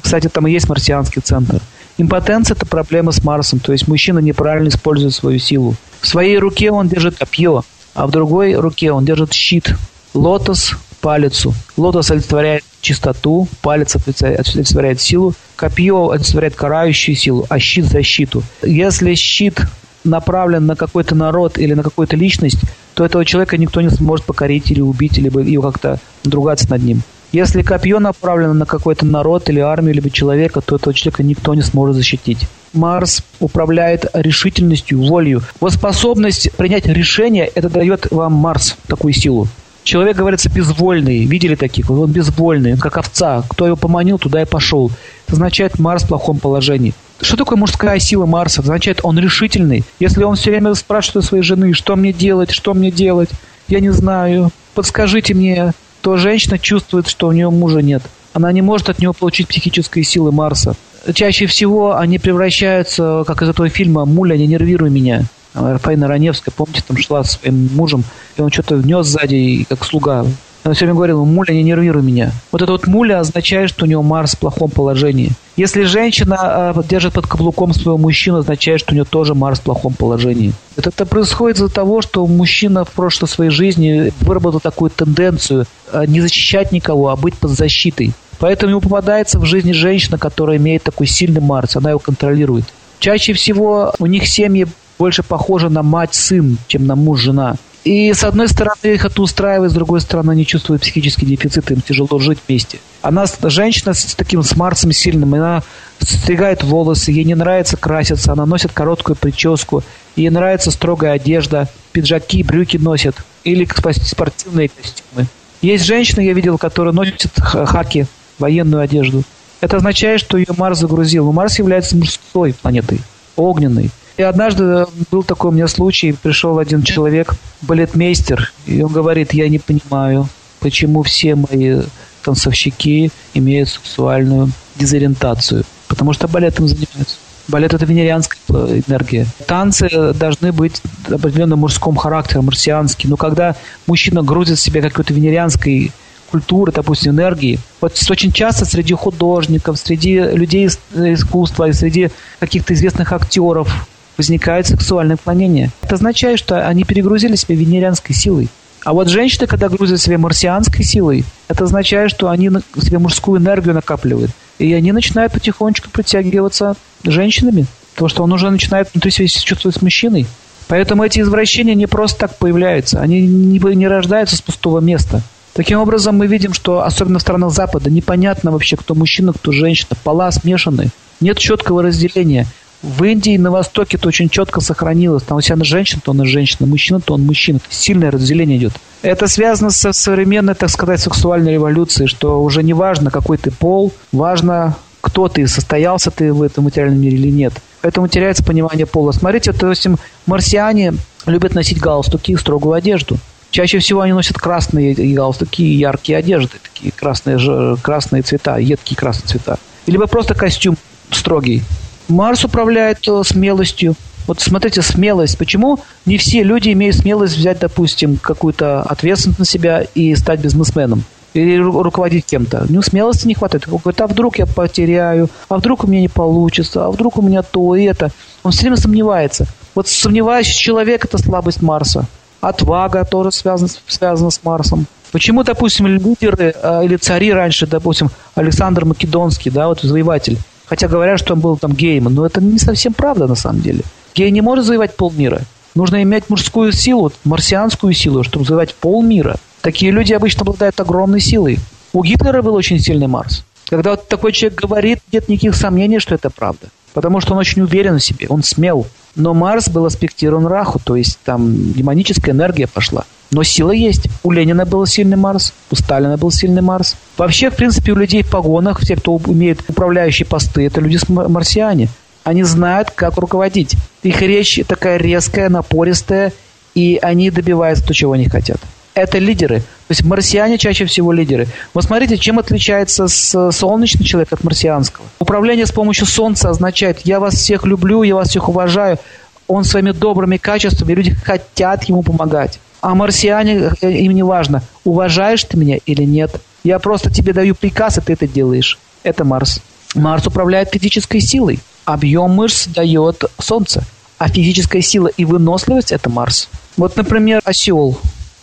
Кстати, 0.00 0.28
там 0.28 0.46
и 0.46 0.52
есть 0.52 0.68
марсианский 0.68 1.22
центр. 1.22 1.60
Импотенция– 1.98 2.54
это 2.56 2.64
проблема 2.64 3.10
с 3.10 3.24
Марсом, 3.24 3.58
то 3.58 3.72
есть 3.72 3.88
мужчина 3.88 4.20
неправильно 4.20 4.68
использует 4.68 5.14
свою 5.14 5.40
силу. 5.40 5.74
В 6.00 6.06
своей 6.06 6.38
руке 6.38 6.70
он 6.70 6.88
держит 6.88 7.18
копье, 7.18 7.64
а 7.92 8.06
в 8.06 8.12
другой 8.12 8.54
руке 8.54 8.92
он 8.92 9.04
держит 9.04 9.32
щит. 9.32 9.74
Лотос– 10.14 10.74
палицу. 11.00 11.54
Лотос 11.76 12.12
олицетворяет 12.12 12.62
чистоту, 12.80 13.48
палец 13.62 13.96
олицетворяет 13.96 15.00
силу, 15.00 15.34
копье 15.56 16.10
олицетворяет 16.10 16.54
карающую 16.54 17.16
силу, 17.16 17.46
а 17.48 17.58
щит– 17.58 17.84
защиту. 17.86 18.44
Если 18.62 19.14
щит 19.16 19.60
направлен 20.04 20.66
на 20.66 20.76
какой-то 20.76 21.16
народ 21.16 21.58
или 21.58 21.74
на 21.74 21.82
какую-то 21.82 22.14
личность, 22.14 22.60
то 22.94 23.04
этого 23.04 23.24
человека 23.24 23.56
никто 23.56 23.80
не 23.80 23.90
сможет 23.90 24.24
покорить 24.24 24.70
или 24.70 24.80
убить, 24.80 25.18
либо 25.18 25.40
его 25.40 25.70
как-то 25.70 25.98
другаться 26.22 26.70
над 26.70 26.82
ним. 26.82 27.02
Если 27.32 27.62
копье 27.62 27.98
направлено 27.98 28.54
на 28.54 28.64
какой-то 28.64 29.04
народ 29.04 29.50
или 29.50 29.60
армию, 29.60 29.94
либо 29.94 30.08
человека, 30.08 30.62
то 30.62 30.76
этого 30.76 30.94
человека 30.94 31.22
никто 31.22 31.54
не 31.54 31.62
сможет 31.62 31.96
защитить. 31.96 32.46
Марс 32.72 33.22
управляет 33.38 34.06
решительностью, 34.14 35.02
волей. 35.02 35.38
Вот 35.60 35.72
способность 35.72 36.50
принять 36.56 36.86
решение, 36.86 37.46
это 37.46 37.68
дает 37.68 38.10
вам 38.10 38.32
Марс 38.32 38.76
такую 38.86 39.12
силу. 39.12 39.46
Человек, 39.84 40.16
говорится, 40.16 40.50
безвольный. 40.50 41.24
Видели 41.24 41.54
таких? 41.54 41.90
Он 41.90 42.10
безвольный, 42.10 42.74
он 42.74 42.78
как 42.78 42.98
овца. 42.98 43.42
Кто 43.48 43.66
его 43.66 43.76
поманил, 43.76 44.18
туда 44.18 44.42
и 44.42 44.44
пошел. 44.44 44.90
Это 45.26 45.34
означает 45.34 45.78
Марс 45.78 46.02
в 46.02 46.08
плохом 46.08 46.38
положении. 46.38 46.94
Что 47.20 47.36
такое 47.36 47.58
мужская 47.58 47.98
сила 47.98 48.26
Марса? 48.26 48.60
Это 48.60 48.70
означает, 48.70 49.00
он 49.02 49.18
решительный. 49.18 49.84
Если 49.98 50.24
он 50.24 50.36
все 50.36 50.50
время 50.50 50.74
спрашивает 50.74 51.24
у 51.24 51.28
своей 51.28 51.42
жены, 51.42 51.72
что 51.72 51.96
мне 51.96 52.12
делать, 52.12 52.50
что 52.50 52.74
мне 52.74 52.90
делать, 52.90 53.30
я 53.66 53.80
не 53.80 53.90
знаю, 53.90 54.50
подскажите 54.74 55.34
мне, 55.34 55.72
то 56.00 56.16
женщина 56.16 56.58
чувствует, 56.58 57.08
что 57.08 57.28
у 57.28 57.32
нее 57.32 57.50
мужа 57.50 57.80
нет. 57.80 58.02
Она 58.32 58.52
не 58.52 58.62
может 58.62 58.88
от 58.88 58.98
него 58.98 59.12
получить 59.12 59.48
психические 59.48 60.04
силы 60.04 60.32
Марса. 60.32 60.74
Чаще 61.14 61.46
всего 61.46 61.96
они 61.96 62.18
превращаются, 62.18 63.24
как 63.26 63.42
из 63.42 63.48
этого 63.48 63.68
фильма 63.68 64.04
«Муля, 64.04 64.36
не 64.36 64.46
нервируй 64.46 64.90
меня». 64.90 65.24
Фаина 65.54 66.06
Раневская, 66.06 66.52
помните, 66.56 66.82
там 66.86 66.96
шла 66.98 67.24
с 67.24 67.32
своим 67.32 67.68
мужем, 67.74 68.04
и 68.36 68.42
он 68.42 68.52
что-то 68.52 68.76
внес 68.76 69.06
сзади, 69.06 69.66
как 69.68 69.84
слуга. 69.84 70.24
Она 70.68 70.74
все 70.74 70.84
время 70.84 70.96
говорила, 70.96 71.24
муля, 71.24 71.54
не 71.54 71.62
нервируй 71.62 72.02
меня. 72.02 72.30
Вот 72.52 72.60
это 72.60 72.72
вот 72.72 72.86
муля 72.86 73.20
означает, 73.20 73.70
что 73.70 73.86
у 73.86 73.88
него 73.88 74.02
Марс 74.02 74.32
в 74.32 74.38
плохом 74.38 74.70
положении. 74.70 75.30
Если 75.56 75.84
женщина 75.84 76.74
э, 76.76 76.82
держит 76.86 77.14
под 77.14 77.26
каблуком 77.26 77.72
своего 77.72 77.96
мужчину, 77.96 78.40
означает, 78.40 78.80
что 78.80 78.92
у 78.92 78.94
нее 78.94 79.06
тоже 79.06 79.34
Марс 79.34 79.60
в 79.60 79.62
плохом 79.62 79.94
положении. 79.94 80.52
Это, 80.76 80.90
это 80.90 81.06
происходит 81.06 81.56
из-за 81.56 81.70
того, 81.70 82.02
что 82.02 82.26
мужчина 82.26 82.84
в 82.84 82.90
прошлой 82.90 83.28
своей 83.28 83.50
жизни 83.50 84.12
выработал 84.20 84.60
такую 84.60 84.90
тенденцию 84.90 85.64
э, 85.90 86.04
не 86.06 86.20
защищать 86.20 86.70
никого, 86.70 87.08
а 87.08 87.16
быть 87.16 87.38
под 87.38 87.52
защитой. 87.52 88.12
Поэтому 88.38 88.72
ему 88.72 88.82
попадается 88.82 89.38
в 89.38 89.46
жизни 89.46 89.72
женщина, 89.72 90.18
которая 90.18 90.58
имеет 90.58 90.82
такой 90.82 91.06
сильный 91.06 91.40
Марс, 91.40 91.76
она 91.76 91.88
его 91.88 91.98
контролирует. 91.98 92.66
Чаще 92.98 93.32
всего 93.32 93.94
у 93.98 94.04
них 94.04 94.26
семьи 94.26 94.66
больше 94.98 95.22
похожи 95.22 95.70
на 95.70 95.82
мать-сын, 95.82 96.58
чем 96.66 96.86
на 96.86 96.94
муж-жена. 96.94 97.56
И 97.88 98.12
с 98.12 98.22
одной 98.22 98.48
стороны 98.48 98.76
их 98.82 99.06
это 99.06 99.22
устраивает, 99.22 99.70
с 99.70 99.74
другой 99.74 100.02
стороны 100.02 100.32
они 100.32 100.44
чувствуют 100.44 100.82
психический 100.82 101.24
дефицит, 101.24 101.70
им 101.70 101.80
тяжело 101.80 102.18
жить 102.18 102.38
вместе. 102.46 102.80
Она 103.00 103.24
женщина 103.44 103.94
с 103.94 104.14
таким 104.14 104.42
с 104.42 104.54
Марсом 104.56 104.92
сильным, 104.92 105.32
она 105.32 105.62
стригает 105.98 106.62
волосы, 106.62 107.12
ей 107.12 107.24
не 107.24 107.34
нравится 107.34 107.78
краситься, 107.78 108.32
она 108.32 108.44
носит 108.44 108.72
короткую 108.72 109.16
прическу, 109.16 109.82
ей 110.16 110.28
нравится 110.28 110.70
строгая 110.70 111.12
одежда, 111.12 111.66
пиджаки, 111.92 112.42
брюки 112.42 112.76
носит 112.76 113.16
или 113.42 113.66
спортивные 114.04 114.68
костюмы. 114.68 115.26
Есть 115.62 115.86
женщина, 115.86 116.20
я 116.20 116.34
видел, 116.34 116.58
которая 116.58 116.92
носит 116.92 117.32
хаки, 117.38 118.04
военную 118.38 118.82
одежду. 118.82 119.22
Это 119.62 119.78
означает, 119.78 120.20
что 120.20 120.36
ее 120.36 120.52
Марс 120.58 120.80
загрузил. 120.80 121.24
Но 121.24 121.32
Марс 121.32 121.58
является 121.58 121.96
мужской 121.96 122.52
планетой, 122.52 123.00
огненной. 123.34 123.88
И 124.18 124.22
однажды 124.22 124.86
был 125.12 125.22
такой 125.22 125.50
у 125.50 125.54
меня 125.54 125.68
случай, 125.68 126.12
пришел 126.12 126.58
один 126.58 126.82
человек, 126.82 127.34
балетмейстер, 127.62 128.52
и 128.66 128.82
он 128.82 128.92
говорит, 128.92 129.32
я 129.32 129.48
не 129.48 129.60
понимаю, 129.60 130.28
почему 130.58 131.04
все 131.04 131.36
мои 131.36 131.82
танцовщики 132.24 133.12
имеют 133.34 133.68
сексуальную 133.68 134.50
дезориентацию, 134.74 135.62
потому 135.86 136.12
что 136.14 136.26
балетом 136.26 136.66
занимаются. 136.66 137.16
Балет– 137.46 137.72
это 137.74 137.86
венерианская 137.86 138.82
энергия. 138.88 139.24
Танцы 139.46 139.88
должны 140.14 140.52
быть 140.52 140.82
определенно 141.08 141.54
мужском 141.56 141.96
характере, 141.96 142.42
марсианские. 142.42 143.08
Но 143.08 143.16
когда 143.16 143.54
мужчина 143.86 144.22
грузит 144.22 144.58
в 144.58 144.60
себя 144.60 144.82
какой-то 144.82 145.14
венерианской 145.14 145.92
культуры, 146.30 146.72
допустим, 146.72 147.12
энергии. 147.12 147.58
Вот 147.80 147.98
очень 148.10 148.32
часто 148.32 148.66
среди 148.66 148.92
художников, 148.92 149.78
среди 149.78 150.18
людей 150.18 150.66
искусства 150.66 151.68
и 151.68 151.72
среди 151.72 152.10
каких-то 152.38 152.74
известных 152.74 153.12
актеров 153.12 153.88
возникает 154.18 154.66
сексуальное 154.66 155.14
отклонение. 155.14 155.70
Это 155.80 155.94
означает, 155.94 156.38
что 156.38 156.66
они 156.66 156.84
перегрузили 156.84 157.36
себя 157.36 157.54
венерианской 157.56 158.14
силой. 158.14 158.48
А 158.84 158.92
вот 158.92 159.08
женщины, 159.08 159.46
когда 159.46 159.68
грузят 159.68 160.00
себя 160.00 160.18
марсианской 160.18 160.84
силой, 160.84 161.24
это 161.48 161.64
означает, 161.64 162.10
что 162.10 162.28
они 162.28 162.50
себе 162.80 162.98
мужскую 162.98 163.40
энергию 163.40 163.74
накапливают. 163.74 164.30
И 164.58 164.72
они 164.72 164.92
начинают 164.92 165.32
потихонечку 165.32 165.90
притягиваться 165.90 166.76
женщинами. 167.04 167.66
Потому 167.94 168.08
что 168.08 168.22
он 168.22 168.32
уже 168.32 168.50
начинает 168.50 168.88
внутри 168.92 169.10
себя 169.10 169.26
чувствовать 169.28 169.76
с 169.76 169.82
мужчиной. 169.82 170.26
Поэтому 170.68 171.02
эти 171.02 171.20
извращения 171.20 171.74
не 171.74 171.86
просто 171.86 172.20
так 172.20 172.38
появляются. 172.38 173.00
Они 173.00 173.26
не, 173.26 173.58
не 173.58 173.88
рождаются 173.88 174.36
с 174.36 174.42
пустого 174.42 174.80
места. 174.80 175.22
Таким 175.54 175.80
образом, 175.80 176.16
мы 176.16 176.28
видим, 176.28 176.52
что 176.52 176.84
особенно 176.84 177.18
в 177.18 177.22
странах 177.22 177.52
Запада 177.52 177.90
непонятно 177.90 178.52
вообще, 178.52 178.76
кто 178.76 178.94
мужчина, 178.94 179.32
кто 179.32 179.50
женщина. 179.50 179.96
Пола 180.04 180.30
смешаны. 180.30 180.90
Нет 181.20 181.38
четкого 181.38 181.82
разделения. 181.82 182.46
В 182.82 183.02
Индии 183.04 183.36
на 183.36 183.50
Востоке 183.50 183.96
это 183.96 184.06
очень 184.08 184.28
четко 184.28 184.60
сохранилось. 184.60 185.24
Там 185.24 185.38
если 185.38 185.52
она 185.52 185.64
женщина, 185.64 186.00
то 186.04 186.12
она 186.12 186.24
женщина, 186.24 186.66
мужчина, 186.66 187.00
то 187.00 187.14
он 187.14 187.26
мужчина. 187.26 187.58
Сильное 187.68 188.10
разделение 188.10 188.56
идет. 188.58 188.72
Это 189.02 189.26
связано 189.26 189.70
со 189.70 189.92
современной, 189.92 190.54
так 190.54 190.70
сказать, 190.70 191.00
сексуальной 191.00 191.54
революцией, 191.54 192.06
что 192.06 192.42
уже 192.42 192.62
не 192.62 192.74
важно, 192.74 193.10
какой 193.10 193.36
ты 193.36 193.50
пол, 193.50 193.92
важно, 194.12 194.76
кто 195.00 195.28
ты, 195.28 195.46
состоялся 195.48 196.10
ты 196.10 196.32
в 196.32 196.42
этом 196.42 196.64
материальном 196.64 197.00
мире 197.00 197.16
или 197.16 197.30
нет. 197.30 197.52
Поэтому 197.80 198.08
теряется 198.08 198.44
понимание 198.44 198.86
пола. 198.86 199.12
Смотрите, 199.12 199.52
то 199.52 199.70
есть 199.70 199.86
марсиане 200.26 200.94
любят 201.26 201.54
носить 201.54 201.78
галстуки 201.80 202.32
и 202.32 202.36
строгую 202.36 202.74
одежду. 202.74 203.18
Чаще 203.50 203.78
всего 203.78 204.02
они 204.02 204.12
носят 204.12 204.36
красные 204.36 204.94
галстуки 204.94 205.62
и 205.62 205.76
яркие 205.76 206.18
одежды, 206.18 206.58
такие 206.62 206.92
красные, 206.92 207.76
красные 207.80 208.22
цвета, 208.22 208.58
едкие 208.58 208.96
красные 208.96 209.28
цвета. 209.28 209.58
Либо 209.86 210.06
просто 210.06 210.34
костюм 210.34 210.76
строгий. 211.10 211.62
Марс 212.08 212.44
управляет 212.44 213.06
э, 213.06 213.22
смелостью. 213.24 213.94
Вот 214.26 214.40
смотрите, 214.40 214.82
смелость. 214.82 215.38
Почему 215.38 215.80
не 216.04 216.18
все 216.18 216.42
люди 216.42 216.72
имеют 216.72 216.96
смелость 216.96 217.36
взять, 217.36 217.60
допустим, 217.60 218.18
какую-то 218.18 218.82
ответственность 218.82 219.38
на 219.38 219.44
себя 219.46 219.86
и 219.94 220.14
стать 220.14 220.40
бизнесменом? 220.40 221.04
или 221.34 221.58
руководить 221.58 222.24
кем-то. 222.24 222.64
У 222.68 222.72
него 222.72 222.82
смелости 222.82 223.26
не 223.26 223.34
хватает. 223.34 223.68
Он 223.68 223.78
говорит, 223.78 224.00
а 224.00 224.06
вдруг 224.06 224.38
я 224.38 224.46
потеряю, 224.46 225.28
а 225.48 225.58
вдруг 225.58 225.84
у 225.84 225.86
меня 225.86 226.00
не 226.00 226.08
получится, 226.08 226.86
а 226.86 226.90
вдруг 226.90 227.18
у 227.18 227.22
меня 227.22 227.42
то 227.42 227.76
и 227.76 227.84
это. 227.84 228.10
Он 228.42 228.50
все 228.50 228.62
время 228.62 228.76
сомневается. 228.76 229.46
Вот 229.74 229.88
сомневающий 229.88 230.58
человек– 230.58 231.04
это 231.06 231.18
слабость 231.18 231.62
Марса. 231.62 232.06
Отвага 232.40 233.04
тоже 233.04 233.30
связана, 233.32 233.70
связана 233.86 234.30
с 234.30 234.40
Марсом. 234.42 234.86
Почему, 235.12 235.42
допустим, 235.42 235.86
лидеры 235.86 236.54
э, 236.60 236.84
или 236.84 236.96
цари 236.96 237.32
раньше, 237.32 237.66
допустим, 237.66 238.10
Александр 238.34 238.84
Македонский, 238.84 239.50
да, 239.50 239.68
вот 239.68 239.80
завоеватель, 239.80 240.38
хотя 240.68 240.88
говорят, 240.88 241.18
что 241.18 241.34
он 241.34 241.40
был 241.40 241.56
там 241.56 241.72
геем, 241.72 242.04
но 242.04 242.26
это 242.26 242.40
не 242.40 242.58
совсем 242.58 242.92
правда 242.92 243.26
на 243.26 243.34
самом 243.34 243.60
деле. 243.60 243.82
Гей 244.14 244.30
не 244.30 244.40
может 244.40 244.64
завоевать 244.64 244.96
полмира. 244.96 245.42
Нужно 245.74 246.02
иметь 246.02 246.28
мужскую 246.28 246.72
силу, 246.72 247.12
марсианскую 247.24 247.92
силу, 247.92 248.24
чтобы 248.24 248.44
завоевать 248.44 248.74
полмира– 248.74 249.36
Такие 249.60 249.90
люди 249.90 250.12
обычно 250.12 250.42
обладают 250.42 250.78
огромной 250.80 251.20
силой. 251.20 251.58
У 251.92 252.02
Гитлера 252.02 252.42
был 252.42 252.54
очень 252.54 252.78
сильный 252.78 253.06
Марс. 253.06 253.44
Когда 253.66 253.90
вот 253.90 254.08
такой 254.08 254.32
человек 254.32 254.60
говорит, 254.60 255.00
нет 255.12 255.28
никаких 255.28 255.54
сомнений, 255.54 255.98
что 255.98 256.14
это 256.14 256.30
правда. 256.30 256.68
Потому 256.98 257.20
что 257.20 257.34
он 257.34 257.38
очень 257.38 257.62
уверен 257.62 258.00
в 258.00 258.02
себе, 258.02 258.26
он 258.28 258.42
смел. 258.42 258.84
Но 259.14 259.32
Марс 259.32 259.68
был 259.68 259.86
аспектирован 259.86 260.48
Раху, 260.48 260.80
то 260.82 260.96
есть 260.96 261.16
там 261.24 261.72
демоническая 261.72 262.34
энергия 262.34 262.66
пошла. 262.66 263.04
Но 263.30 263.44
сила 263.44 263.70
есть. 263.70 264.08
У 264.24 264.32
Ленина 264.32 264.66
был 264.66 264.84
сильный 264.84 265.16
Марс, 265.16 265.52
у 265.70 265.76
Сталина 265.76 266.16
был 266.16 266.32
сильный 266.32 266.60
Марс. 266.60 266.96
Вообще, 267.16 267.50
в 267.50 267.54
принципе, 267.54 267.92
у 267.92 267.94
людей 267.94 268.24
в 268.24 268.30
погонах, 268.30 268.80
все, 268.80 268.96
кто 268.96 269.16
имеет 269.28 269.60
управляющие 269.68 270.26
посты, 270.26 270.66
это 270.66 270.80
люди 270.80 270.98
марсиане. 271.08 271.88
Они 272.24 272.42
знают, 272.42 272.90
как 272.90 273.16
руководить. 273.16 273.76
Их 274.02 274.20
речь 274.20 274.58
такая 274.66 274.96
резкая, 274.96 275.48
напористая, 275.50 276.32
и 276.74 276.98
они 277.00 277.30
добиваются 277.30 277.86
то, 277.86 277.94
чего 277.94 278.14
они 278.14 278.28
хотят 278.28 278.58
это 278.94 279.18
лидеры. 279.18 279.60
То 279.60 279.92
есть 279.92 280.04
марсиане 280.04 280.58
чаще 280.58 280.84
всего 280.84 281.12
лидеры. 281.12 281.46
Вот 281.72 281.84
смотрите, 281.84 282.18
чем 282.18 282.38
отличается 282.38 283.08
солнечный 283.08 284.04
человек 284.04 284.32
от 284.32 284.44
марсианского. 284.44 285.06
Управление 285.18 285.66
с 285.66 285.72
помощью 285.72 286.06
Солнца 286.06 286.50
означает, 286.50 287.00
я 287.04 287.20
вас 287.20 287.34
всех 287.34 287.64
люблю, 287.64 288.02
я 288.02 288.14
вас 288.14 288.28
всех 288.28 288.48
уважаю. 288.48 288.98
Он 289.46 289.64
своими 289.64 289.92
добрыми 289.92 290.36
качествами, 290.36 290.92
люди 290.92 291.14
хотят 291.14 291.84
ему 291.84 292.02
помогать. 292.02 292.60
А 292.80 292.94
марсиане, 292.94 293.72
э, 293.80 293.90
им 293.90 294.12
не 294.12 294.22
важно, 294.22 294.62
уважаешь 294.84 295.42
ты 295.44 295.56
меня 295.56 295.78
или 295.86 296.02
нет. 296.02 296.40
Я 296.64 296.78
просто 296.78 297.10
тебе 297.10 297.32
даю 297.32 297.54
приказ, 297.54 297.98
и 297.98 298.00
ты 298.00 298.12
это 298.12 298.26
делаешь. 298.26 298.78
Это 299.02 299.24
Марс. 299.24 299.60
Марс 299.94 300.26
управляет 300.26 300.70
физической 300.72 301.20
силой. 301.20 301.60
Объем 301.84 302.32
мышц 302.32 302.66
дает 302.66 303.24
Солнце. 303.40 303.82
А 304.18 304.28
физическая 304.28 304.82
сила 304.82 305.08
и 305.08 305.24
выносливость– 305.24 305.92
это 305.92 306.10
Марс. 306.10 306.48
Вот, 306.76 306.96
например, 306.96 307.40
осел. 307.44 307.98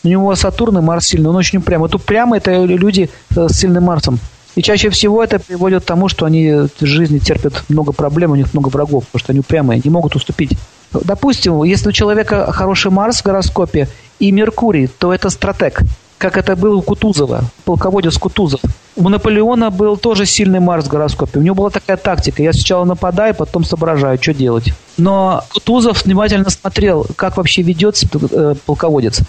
У 0.06 0.08
него 0.08 0.36
Сатурн 0.36 0.78
и 0.78 0.82
Марс 0.82 1.08
сильный, 1.08 1.32
он 1.32 1.36
очень 1.36 1.58
упрямый. 1.58 1.90
Вот 1.90 1.96
упрямые– 1.96 2.38
это 2.46 2.64
люди 2.64 3.10
э, 3.36 3.48
с 3.50 3.58
сильным 3.58 3.86
Марсом. 3.86 4.20
И 4.56 4.62
чаще 4.62 4.92
всего 4.92 5.24
это 5.24 5.40
приводит 5.40 5.82
к 5.82 5.86
тому, 5.88 6.10
что 6.10 6.28
они 6.28 6.52
в 6.52 6.86
жизни 6.86 7.18
терпят 7.18 7.64
много 7.70 7.92
проблем, 7.92 8.32
у 8.32 8.36
них 8.36 8.54
много 8.54 8.70
врагов, 8.70 9.06
потому 9.08 9.20
что 9.20 9.32
они 9.32 9.40
упрямые, 9.40 9.82
не 9.84 9.90
могут 9.90 10.16
уступить. 10.16 10.52
Допустим, 10.94 11.64
если 11.64 11.90
у 11.90 11.92
человека 11.92 12.52
хороший 12.52 12.92
Марс 12.92 13.22
в 13.22 13.26
гороскопе 13.26 13.90
и 14.20 14.32
Меркурий, 14.32 14.86
то 14.88 15.12
это 15.12 15.32
стратег, 15.32 15.82
как 16.20 16.38
это 16.38 16.56
было 16.56 16.76
у 16.76 16.82
Кутузова, 16.84 17.42
полководец 17.66 18.16
Кутузов. 18.20 18.62
У 18.96 19.10
Наполеона 19.10 19.72
был 19.72 19.98
тоже 19.98 20.28
сильный 20.28 20.60
Марс 20.60 20.86
в 20.86 20.90
гороскопе. 20.90 21.40
У 21.40 21.42
него 21.42 21.56
была 21.56 21.72
такая 21.72 21.98
тактика. 21.98 22.44
Я 22.44 22.54
сначала 22.54 22.86
нападаю, 22.86 23.34
потом 23.34 23.66
соображаю, 23.66 24.20
что 24.22 24.36
делать. 24.36 24.72
Но 24.98 25.44
Кутузов 25.52 26.06
внимательно 26.06 26.52
смотрел, 26.52 27.08
как 27.16 27.38
вообще 27.38 27.64
ведется 27.64 28.08
э, 28.14 28.54
полководец. 28.68 29.22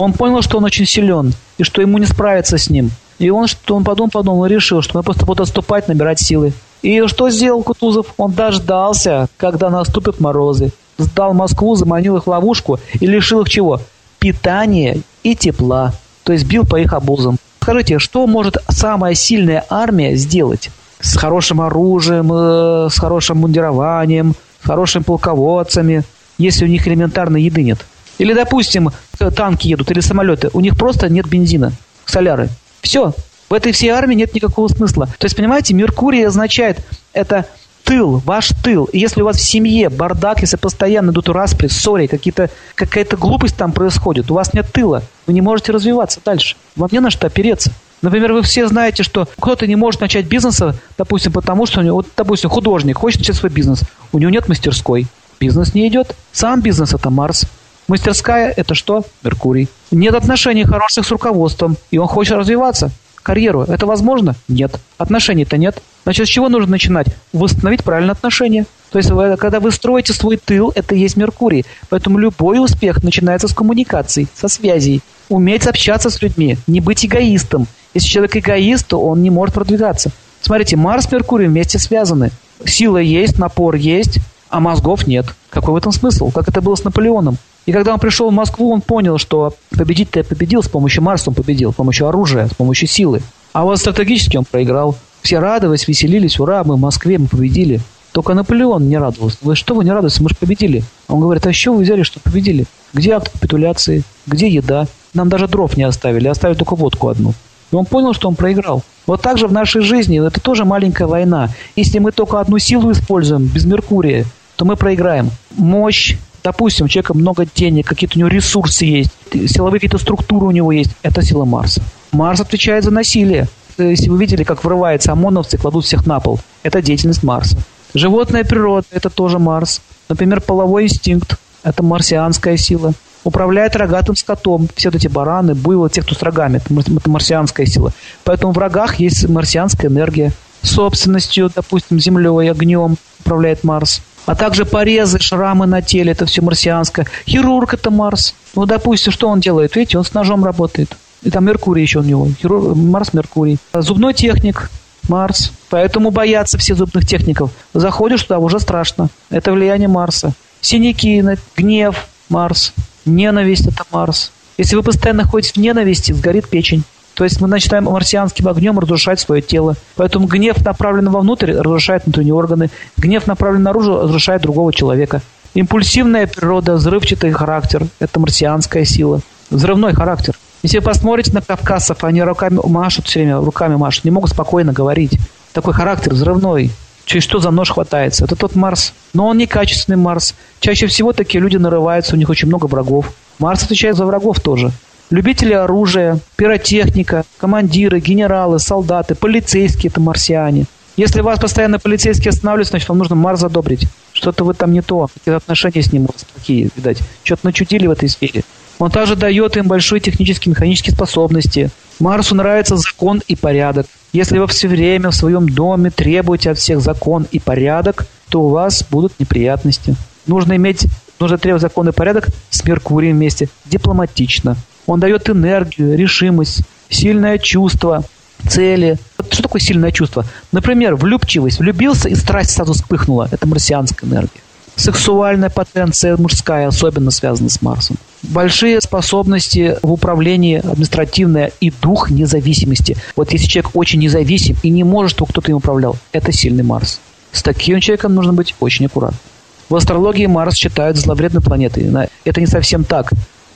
Он 0.00 0.14
понял, 0.14 0.40
что 0.40 0.56
он 0.56 0.64
очень 0.64 0.86
силен, 0.86 1.34
и 1.58 1.62
что 1.62 1.82
ему 1.82 1.98
не 1.98 2.06
справиться 2.06 2.56
с 2.56 2.70
ним. 2.70 2.90
И 3.18 3.28
он, 3.28 3.46
что 3.46 3.76
он 3.76 3.84
подумал, 3.84 4.10
подумал 4.10 4.46
и 4.46 4.48
решил, 4.48 4.80
что 4.80 4.96
он 4.96 5.04
просто 5.04 5.26
будет 5.26 5.40
отступать, 5.40 5.88
набирать 5.88 6.18
силы. 6.18 6.54
И 6.80 7.06
что 7.06 7.28
сделал 7.28 7.62
Кутузов? 7.62 8.06
Он 8.16 8.32
дождался, 8.32 9.28
когда 9.36 9.68
наступят 9.68 10.18
морозы. 10.18 10.72
Сдал 10.96 11.34
Москву, 11.34 11.74
заманил 11.74 12.16
их 12.16 12.24
в 12.24 12.30
ловушку 12.30 12.80
и 12.98 13.06
лишил 13.06 13.42
их 13.42 13.50
чего? 13.50 13.82
Питания 14.18 15.02
и 15.22 15.36
тепла. 15.36 15.92
То 16.24 16.32
есть 16.32 16.46
бил 16.46 16.64
по 16.64 16.80
их 16.80 16.94
обузам. 16.94 17.36
Скажите, 17.60 17.98
что 17.98 18.26
может 18.26 18.56
самая 18.70 19.12
сильная 19.12 19.66
армия 19.68 20.16
сделать? 20.16 20.70
С 20.98 21.18
хорошим 21.18 21.60
оружием, 21.60 22.30
э, 22.32 22.88
с 22.90 22.98
хорошим 22.98 23.38
мундированием, 23.38 24.34
с 24.62 24.66
хорошими 24.66 25.02
полководцами, 25.02 26.04
если 26.38 26.64
у 26.64 26.68
них 26.68 26.88
элементарной 26.88 27.42
еды 27.42 27.62
нет? 27.62 27.84
Или, 28.20 28.34
допустим, 28.34 28.90
танки 29.34 29.66
едут 29.66 29.90
или 29.90 30.00
самолеты, 30.00 30.50
у 30.52 30.60
них 30.60 30.76
просто 30.76 31.08
нет 31.08 31.26
бензина, 31.26 31.72
соляры. 32.04 32.50
Все. 32.82 33.14
В 33.48 33.54
этой 33.54 33.72
всей 33.72 33.88
армии 33.88 34.14
нет 34.14 34.34
никакого 34.34 34.68
смысла. 34.68 35.06
То 35.18 35.24
есть, 35.24 35.34
понимаете, 35.34 35.72
Меркурий 35.72 36.22
означает 36.26 36.84
это 37.14 37.46
тыл, 37.82 38.18
ваш 38.18 38.50
тыл. 38.62 38.84
И 38.92 38.98
если 38.98 39.22
у 39.22 39.24
вас 39.24 39.38
в 39.38 39.42
семье 39.42 39.88
бардак, 39.88 40.42
если 40.42 40.56
постоянно 40.56 41.12
идут 41.12 41.30
распри, 41.30 41.68
ссоры, 41.68 42.08
какие-то, 42.08 42.50
какая-то 42.74 43.16
глупость 43.16 43.56
там 43.56 43.72
происходит, 43.72 44.30
у 44.30 44.34
вас 44.34 44.52
нет 44.52 44.70
тыла, 44.70 45.02
вы 45.26 45.32
не 45.32 45.40
можете 45.40 45.72
развиваться 45.72 46.20
дальше. 46.22 46.56
Вам 46.76 46.90
не 46.92 47.00
на 47.00 47.10
что 47.10 47.26
опереться. 47.26 47.72
Например, 48.02 48.34
вы 48.34 48.42
все 48.42 48.68
знаете, 48.68 49.02
что 49.02 49.28
кто-то 49.40 49.66
не 49.66 49.76
может 49.76 50.02
начать 50.02 50.26
бизнес, 50.26 50.60
допустим, 50.98 51.32
потому 51.32 51.64
что 51.64 51.80
у 51.80 51.82
него, 51.82 51.96
вот, 51.96 52.06
допустим, 52.14 52.50
художник 52.50 52.98
хочет 52.98 53.20
начать 53.20 53.36
свой 53.36 53.50
бизнес, 53.50 53.80
у 54.12 54.18
него 54.18 54.30
нет 54.30 54.46
мастерской, 54.46 55.06
бизнес 55.40 55.72
не 55.72 55.88
идет. 55.88 56.14
Сам 56.32 56.60
бизнес– 56.60 56.92
это 56.94 57.08
Марс. 57.08 57.46
Мастерская– 57.90 58.54
это 58.56 58.76
что? 58.76 59.02
Меркурий. 59.24 59.68
Нет 59.90 60.14
отношений 60.14 60.62
хороших 60.62 61.04
с 61.04 61.10
руководством, 61.10 61.76
и 61.90 61.98
он 61.98 62.06
хочет 62.06 62.36
развиваться. 62.36 62.92
Карьеру. 63.20 63.62
Это 63.62 63.84
возможно? 63.84 64.36
Нет. 64.46 64.78
Отношений-то 64.96 65.56
нет. 65.56 65.82
Значит, 66.04 66.28
с 66.28 66.30
чего 66.30 66.48
нужно 66.48 66.70
начинать? 66.70 67.08
Восстановить 67.32 67.82
правильные 67.82 68.12
отношения. 68.12 68.66
То 68.92 68.98
есть, 68.98 69.10
когда 69.40 69.58
вы 69.58 69.72
строите 69.72 70.12
свой 70.12 70.36
тыл, 70.36 70.70
это 70.76 70.94
и 70.94 71.00
есть 71.00 71.16
Меркурий. 71.16 71.66
Поэтому 71.88 72.18
любой 72.18 72.62
успех 72.62 73.02
начинается 73.02 73.48
с 73.48 73.52
коммуникаций, 73.52 74.28
со 74.36 74.46
связей. 74.46 75.02
Уметь 75.28 75.66
общаться 75.66 76.10
с 76.10 76.22
людьми, 76.22 76.58
не 76.68 76.80
быть 76.80 77.04
эгоистом. 77.04 77.66
Если 77.94 78.06
человек 78.06 78.36
эгоист, 78.36 78.86
то 78.86 79.02
он 79.02 79.20
не 79.20 79.30
может 79.30 79.52
продвигаться. 79.52 80.12
Смотрите, 80.42 80.76
Марс 80.76 81.10
и 81.10 81.14
Меркурий 81.16 81.48
вместе 81.48 81.80
связаны. 81.80 82.30
Сила 82.64 82.98
есть, 82.98 83.36
напор 83.40 83.74
есть, 83.74 84.18
а 84.48 84.60
мозгов 84.60 85.08
нет. 85.08 85.26
Какой 85.48 85.74
в 85.74 85.76
этом 85.76 85.90
смысл? 85.90 86.30
Как 86.30 86.46
это 86.46 86.60
было 86.60 86.76
с 86.76 86.84
Наполеоном? 86.84 87.36
И 87.70 87.72
когда 87.72 87.94
он 87.94 88.00
пришел 88.00 88.28
в 88.28 88.32
Москву, 88.32 88.72
он 88.72 88.80
понял, 88.80 89.16
что 89.16 89.54
победить-то 89.70 90.24
победил, 90.24 90.60
с 90.60 90.68
помощью 90.68 91.04
Марса 91.04 91.30
он 91.30 91.36
победил, 91.36 91.72
с 91.72 91.76
помощью 91.76 92.08
оружия, 92.08 92.48
с 92.48 92.54
помощью 92.54 92.88
силы. 92.88 93.22
А 93.52 93.62
вот 93.62 93.78
стратегически 93.78 94.36
он 94.36 94.44
проиграл. 94.44 94.96
Все 95.22 95.38
радовались, 95.38 95.86
веселились, 95.86 96.40
ура, 96.40 96.64
мы 96.64 96.74
в 96.74 96.80
Москве, 96.80 97.16
мы 97.16 97.28
победили. 97.28 97.78
Только 98.10 98.34
Наполеон 98.34 98.88
не 98.88 98.98
радовался. 98.98 99.36
Вы 99.42 99.54
что 99.54 99.76
вы 99.76 99.84
не 99.84 99.92
радуетесь, 99.92 100.18
мы 100.18 100.30
же 100.30 100.34
победили. 100.34 100.82
Он 101.06 101.20
говорит, 101.20 101.46
а 101.46 101.52
что 101.52 101.74
вы 101.74 101.84
взяли, 101.84 102.02
что 102.02 102.18
победили? 102.18 102.64
Где 102.92 103.12
акт 103.12 103.30
капитуляции? 103.30 104.02
Где 104.26 104.48
еда? 104.48 104.88
Нам 105.14 105.28
даже 105.28 105.46
дров 105.46 105.76
не 105.76 105.84
оставили, 105.84 106.26
оставили 106.26 106.58
только 106.58 106.74
водку 106.74 107.06
одну. 107.06 107.34
И 107.70 107.76
он 107.76 107.84
понял, 107.84 108.14
что 108.14 108.26
он 108.26 108.34
проиграл. 108.34 108.82
Вот 109.06 109.22
так 109.22 109.38
же 109.38 109.46
в 109.46 109.52
нашей 109.52 109.82
жизни, 109.82 110.20
это 110.26 110.40
тоже 110.40 110.64
маленькая 110.64 111.06
война. 111.06 111.50
Если 111.76 112.00
мы 112.00 112.10
только 112.10 112.40
одну 112.40 112.58
силу 112.58 112.90
используем, 112.90 113.44
без 113.44 113.64
Меркурия, 113.64 114.24
то 114.56 114.64
мы 114.64 114.74
проиграем. 114.74 115.30
Мощь, 115.56 116.16
Допустим, 116.42 116.86
у 116.86 116.88
человека 116.88 117.14
много 117.14 117.46
денег, 117.54 117.86
какие-то 117.86 118.16
у 118.16 118.20
него 118.20 118.28
ресурсы 118.28 118.84
есть, 118.84 119.10
силовые 119.32 119.80
какие-то 119.80 119.98
структуры 119.98 120.46
у 120.46 120.50
него 120.50 120.72
есть. 120.72 120.90
Это 121.02 121.22
сила 121.22 121.44
Марса. 121.44 121.82
Марс 122.12 122.40
отвечает 122.40 122.84
за 122.84 122.90
насилие. 122.90 123.46
Если 123.78 124.08
вы 124.08 124.18
видели, 124.18 124.42
как 124.42 124.64
врываются 124.64 125.12
ОМОНовцы 125.12 125.58
кладут 125.58 125.84
всех 125.84 126.06
на 126.06 126.20
пол, 126.20 126.40
это 126.62 126.82
деятельность 126.82 127.22
Марса. 127.22 127.56
Животная 127.94 128.44
природа– 128.44 128.86
это 128.90 129.10
тоже 129.10 129.38
Марс. 129.38 129.80
Например, 130.08 130.40
половой 130.40 130.84
инстинкт– 130.84 131.36
это 131.62 131.82
марсианская 131.82 132.56
сила. 132.56 132.92
Управляет 133.22 133.76
рогатым 133.76 134.16
скотом. 134.16 134.68
Все 134.76 134.88
вот 134.88 134.96
эти 134.96 135.08
бараны, 135.08 135.54
буйволы, 135.54 135.90
те, 135.90 136.02
кто 136.02 136.14
с 136.14 136.22
рогами– 136.22 136.60
это 136.96 137.10
марсианская 137.10 137.66
сила. 137.66 137.92
Поэтому 138.24 138.52
в 138.52 138.58
рогах 138.58 138.96
есть 138.96 139.28
марсианская 139.28 139.90
энергия. 139.90 140.32
Собственностью, 140.62 141.50
допустим, 141.54 141.98
землей, 141.98 142.50
огнем 142.50 142.96
управляет 143.20 143.64
Марс 143.64 144.02
а 144.26 144.34
также 144.34 144.64
порезы, 144.64 145.18
шрамы 145.18 145.66
на 145.66 145.82
теле, 145.82 146.12
это 146.12 146.26
все 146.26 146.42
марсианское. 146.42 147.06
Хирург– 147.26 147.74
это 147.74 147.90
Марс. 147.90 148.34
Ну, 148.54 148.66
допустим, 148.66 149.12
что 149.12 149.28
он 149.28 149.40
делает? 149.40 149.74
Видите, 149.76 149.98
он 149.98 150.04
с 150.04 150.14
ножом 150.14 150.44
работает. 150.44 150.96
И 151.22 151.30
там 151.30 151.44
Меркурий 151.44 151.82
еще 151.82 152.00
у 152.00 152.02
него. 152.02 152.28
Хирург, 152.40 152.76
Марс, 152.76 153.12
Меркурий. 153.12 153.58
Зубной 153.72 154.14
техник– 154.14 154.70
Марс. 155.08 155.52
Поэтому 155.68 156.10
боятся 156.10 156.58
все 156.58 156.74
зубных 156.74 157.06
техников. 157.06 157.50
Заходишь 157.74 158.22
туда, 158.22 158.38
уже 158.38 158.60
страшно. 158.60 159.08
Это 159.30 159.52
влияние 159.52 159.88
Марса. 159.88 160.32
Синяки, 160.60 161.24
гнев– 161.56 162.06
Марс. 162.28 162.72
Ненависть– 163.04 163.66
это 163.68 163.84
Марс. 163.90 164.32
Если 164.58 164.76
вы 164.76 164.82
постоянно 164.82 165.22
находитесь 165.22 165.54
в 165.54 165.56
ненависти, 165.56 166.12
сгорит 166.12 166.48
печень. 166.48 166.84
То 167.14 167.24
есть 167.24 167.40
мы 167.40 167.48
начинаем 167.48 167.84
марсианским 167.84 168.48
огнем 168.48 168.78
разрушать 168.78 169.20
свое 169.20 169.42
тело. 169.42 169.74
Поэтому 169.96 170.26
гнев, 170.26 170.64
направленный 170.64 171.10
вовнутрь, 171.10 171.52
разрушает 171.52 172.04
внутренние 172.04 172.34
органы. 172.34 172.70
Гнев, 172.96 173.26
направленный 173.26 173.64
наружу, 173.64 174.00
разрушает 174.00 174.42
другого 174.42 174.72
человека. 174.72 175.20
Импульсивная 175.54 176.26
природа, 176.26 176.74
взрывчатый 176.74 177.32
характер– 177.32 177.86
это 177.98 178.20
марсианская 178.20 178.84
сила. 178.84 179.20
Взрывной 179.50 179.92
характер. 179.94 180.36
Если 180.62 180.78
вы 180.78 180.84
посмотрите 180.84 181.32
на 181.32 181.40
кавказцев, 181.40 182.04
они 182.04 182.22
руками 182.22 182.60
машут 182.64 183.06
все 183.06 183.20
время, 183.20 183.38
руками 183.38 183.76
машут, 183.76 184.04
не 184.04 184.10
могут 184.10 184.30
спокойно 184.30 184.72
говорить. 184.72 185.18
Такой 185.52 185.74
характер 185.74 186.12
взрывной. 186.12 186.70
Через 187.06 187.24
что 187.24 187.40
за 187.40 187.50
нож 187.50 187.70
хватается? 187.70 188.24
Это 188.24 188.36
тот 188.36 188.54
Марс. 188.54 188.92
Но 189.14 189.26
он 189.26 189.38
не 189.38 189.46
качественный 189.46 189.96
Марс. 189.96 190.34
Чаще 190.60 190.86
всего 190.86 191.12
такие 191.12 191.40
люди 191.40 191.56
нарываются, 191.56 192.14
у 192.14 192.18
них 192.18 192.28
очень 192.28 192.46
много 192.46 192.66
врагов. 192.66 193.12
Марс 193.40 193.64
отвечает 193.64 193.96
за 193.96 194.06
врагов 194.06 194.38
тоже. 194.38 194.70
Любители 195.10 195.52
оружия, 195.52 196.20
пиротехника, 196.36 197.24
командиры, 197.36 197.98
генералы, 197.98 198.60
солдаты, 198.60 199.16
полицейские– 199.16 199.90
это 199.90 200.00
марсиане. 200.00 200.66
Если 200.96 201.20
вас 201.20 201.40
постоянно 201.40 201.80
полицейские 201.80 202.30
останавливают, 202.30 202.68
значит, 202.68 202.88
вам 202.88 202.98
нужно 202.98 203.16
Марс 203.16 203.40
задобрить. 203.40 203.88
Что-то 204.12 204.44
вы 204.44 204.54
там 204.54 204.72
не 204.72 204.82
то, 204.82 205.08
какие-то 205.12 205.38
отношения 205.38 205.82
с 205.82 205.92
ним 205.92 206.04
у 206.04 206.06
вас 206.12 206.24
плохие, 206.32 206.68
видать. 206.76 206.98
Что-то 207.24 207.46
начудили 207.46 207.88
в 207.88 207.90
этой 207.90 208.08
сфере. 208.08 208.44
Он 208.78 208.88
также 208.92 209.16
дает 209.16 209.56
им 209.56 209.66
большие 209.66 209.98
технические, 209.98 210.50
механические 210.50 210.94
способности. 210.94 211.70
Марсу 211.98 212.36
нравится 212.36 212.76
закон 212.76 213.20
и 213.26 213.34
порядок. 213.34 213.86
Если 214.12 214.38
вы 214.38 214.46
все 214.46 214.68
время 214.68 215.10
в 215.10 215.16
своем 215.16 215.48
доме 215.48 215.90
требуете 215.90 216.50
от 216.50 216.58
всех 216.58 216.80
закон 216.80 217.26
и 217.32 217.40
порядок, 217.40 218.06
то 218.28 218.42
у 218.42 218.48
вас 218.50 218.84
будут 218.88 219.18
неприятности. 219.18 219.96
Нужно 220.28 220.54
иметь, 220.54 220.86
нужно 221.18 221.36
требовать 221.36 221.62
закон 221.62 221.88
и 221.88 221.92
порядок 221.92 222.28
с 222.50 222.64
Меркурием 222.64 223.16
вместе, 223.16 223.48
дипломатично. 223.66 224.56
Он 224.86 225.00
дает 225.00 225.28
энергию, 225.30 225.96
решимость, 225.96 226.62
сильное 226.88 227.38
чувство, 227.38 228.04
цели. 228.48 228.98
Что 229.30 229.42
такое 229.42 229.60
сильное 229.60 229.92
чувство? 229.92 230.24
Например, 230.52 230.96
влюбчивость. 230.96 231.58
Влюбился 231.58 232.08
и 232.08 232.14
страсть 232.14 232.50
сразу 232.50 232.72
вспыхнула. 232.72 233.28
Это 233.30 233.46
марсианская 233.46 234.08
энергия. 234.08 234.40
Сексуальная 234.76 235.50
потенция 235.50 236.16
мужская 236.16 236.66
особенно 236.66 237.10
связана 237.10 237.50
с 237.50 237.60
Марсом. 237.60 237.96
Большие 238.22 238.80
способности 238.80 239.76
в 239.82 239.92
управлении 239.92 240.58
административное 240.58 241.52
и 241.60 241.70
дух 241.70 242.10
независимости. 242.10 242.96
Вот 243.14 243.32
если 243.32 243.46
человек 243.46 243.72
очень 243.74 244.00
независим 244.00 244.56
и 244.62 244.70
не 244.70 244.84
может, 244.84 245.12
чтобы 245.12 245.32
кто-то 245.32 245.50
им 245.50 245.58
управлял, 245.58 245.96
это 246.12 246.32
сильный 246.32 246.62
Марс. 246.62 247.00
С 247.32 247.42
таким 247.42 247.80
человеком 247.80 248.14
нужно 248.14 248.32
быть 248.32 248.54
очень 248.58 248.86
аккуратным. 248.86 249.20
В 249.68 249.76
астрологии 249.76 250.26
Марс 250.26 250.54
считают 250.54 250.96
зловредной 250.96 251.42
планетой. 251.42 252.08
Это 252.24 252.40
не 252.40 252.46
совсем 252.46 252.84
так. 252.84 253.12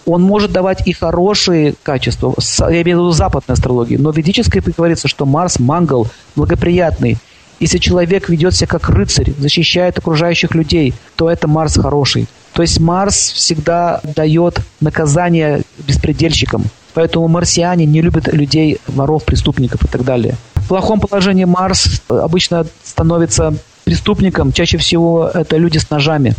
Он 0.07 0.22
может 0.22 0.52
давать 0.52 0.86
и 0.86 0.92
хорошие 0.92 1.74
качества, 1.82 2.34
я 2.61 2.82
имею 2.82 2.98
в 2.98 3.00
виду 3.00 3.11
западной 3.11 3.55
астрологии, 3.55 3.96
но 3.96 4.12
в 4.12 4.16
ведической 4.16 4.61
говорится, 4.61 5.09
что 5.09 5.26
Марс 5.26 5.59
мангал, 5.59 6.07
благоприятный– 6.36 7.18
если 7.61 7.78
человек 7.78 8.28
ведет 8.28 8.55
себя 8.55 8.66
как 8.66 8.88
рыцарь, 8.88 9.32
защищает 9.38 9.98
окружающих 9.98 10.55
людей, 10.55 10.94
то 11.16 11.30
это 11.30 11.48
Марс 11.48 11.76
хороший. 11.76 12.26
То 12.52 12.62
есть 12.62 12.80
Марс 12.80 13.30
всегда 13.30 14.00
дает 14.02 14.59
наказание 14.80 15.62
беспредельщикам. 15.86 16.64
Поэтому 16.94 17.26
марсиане 17.26 17.86
не 17.86 18.02
любят 18.02 18.32
людей, 18.32 18.78
воров, 18.86 19.24
преступников 19.24 19.82
и 19.84 19.88
так 19.88 20.05
далее. 20.05 20.36
В 20.55 20.68
плохом 20.68 21.00
положении 21.00 21.44
Марс 21.44 22.02
обычно 22.09 22.66
становится 22.84 23.55
преступником. 23.84 24.52
Чаще 24.52 24.78
всего 24.78 25.28
это 25.32 25.57
люди 25.57 25.78
с 25.78 25.90
ножами. 25.90 26.34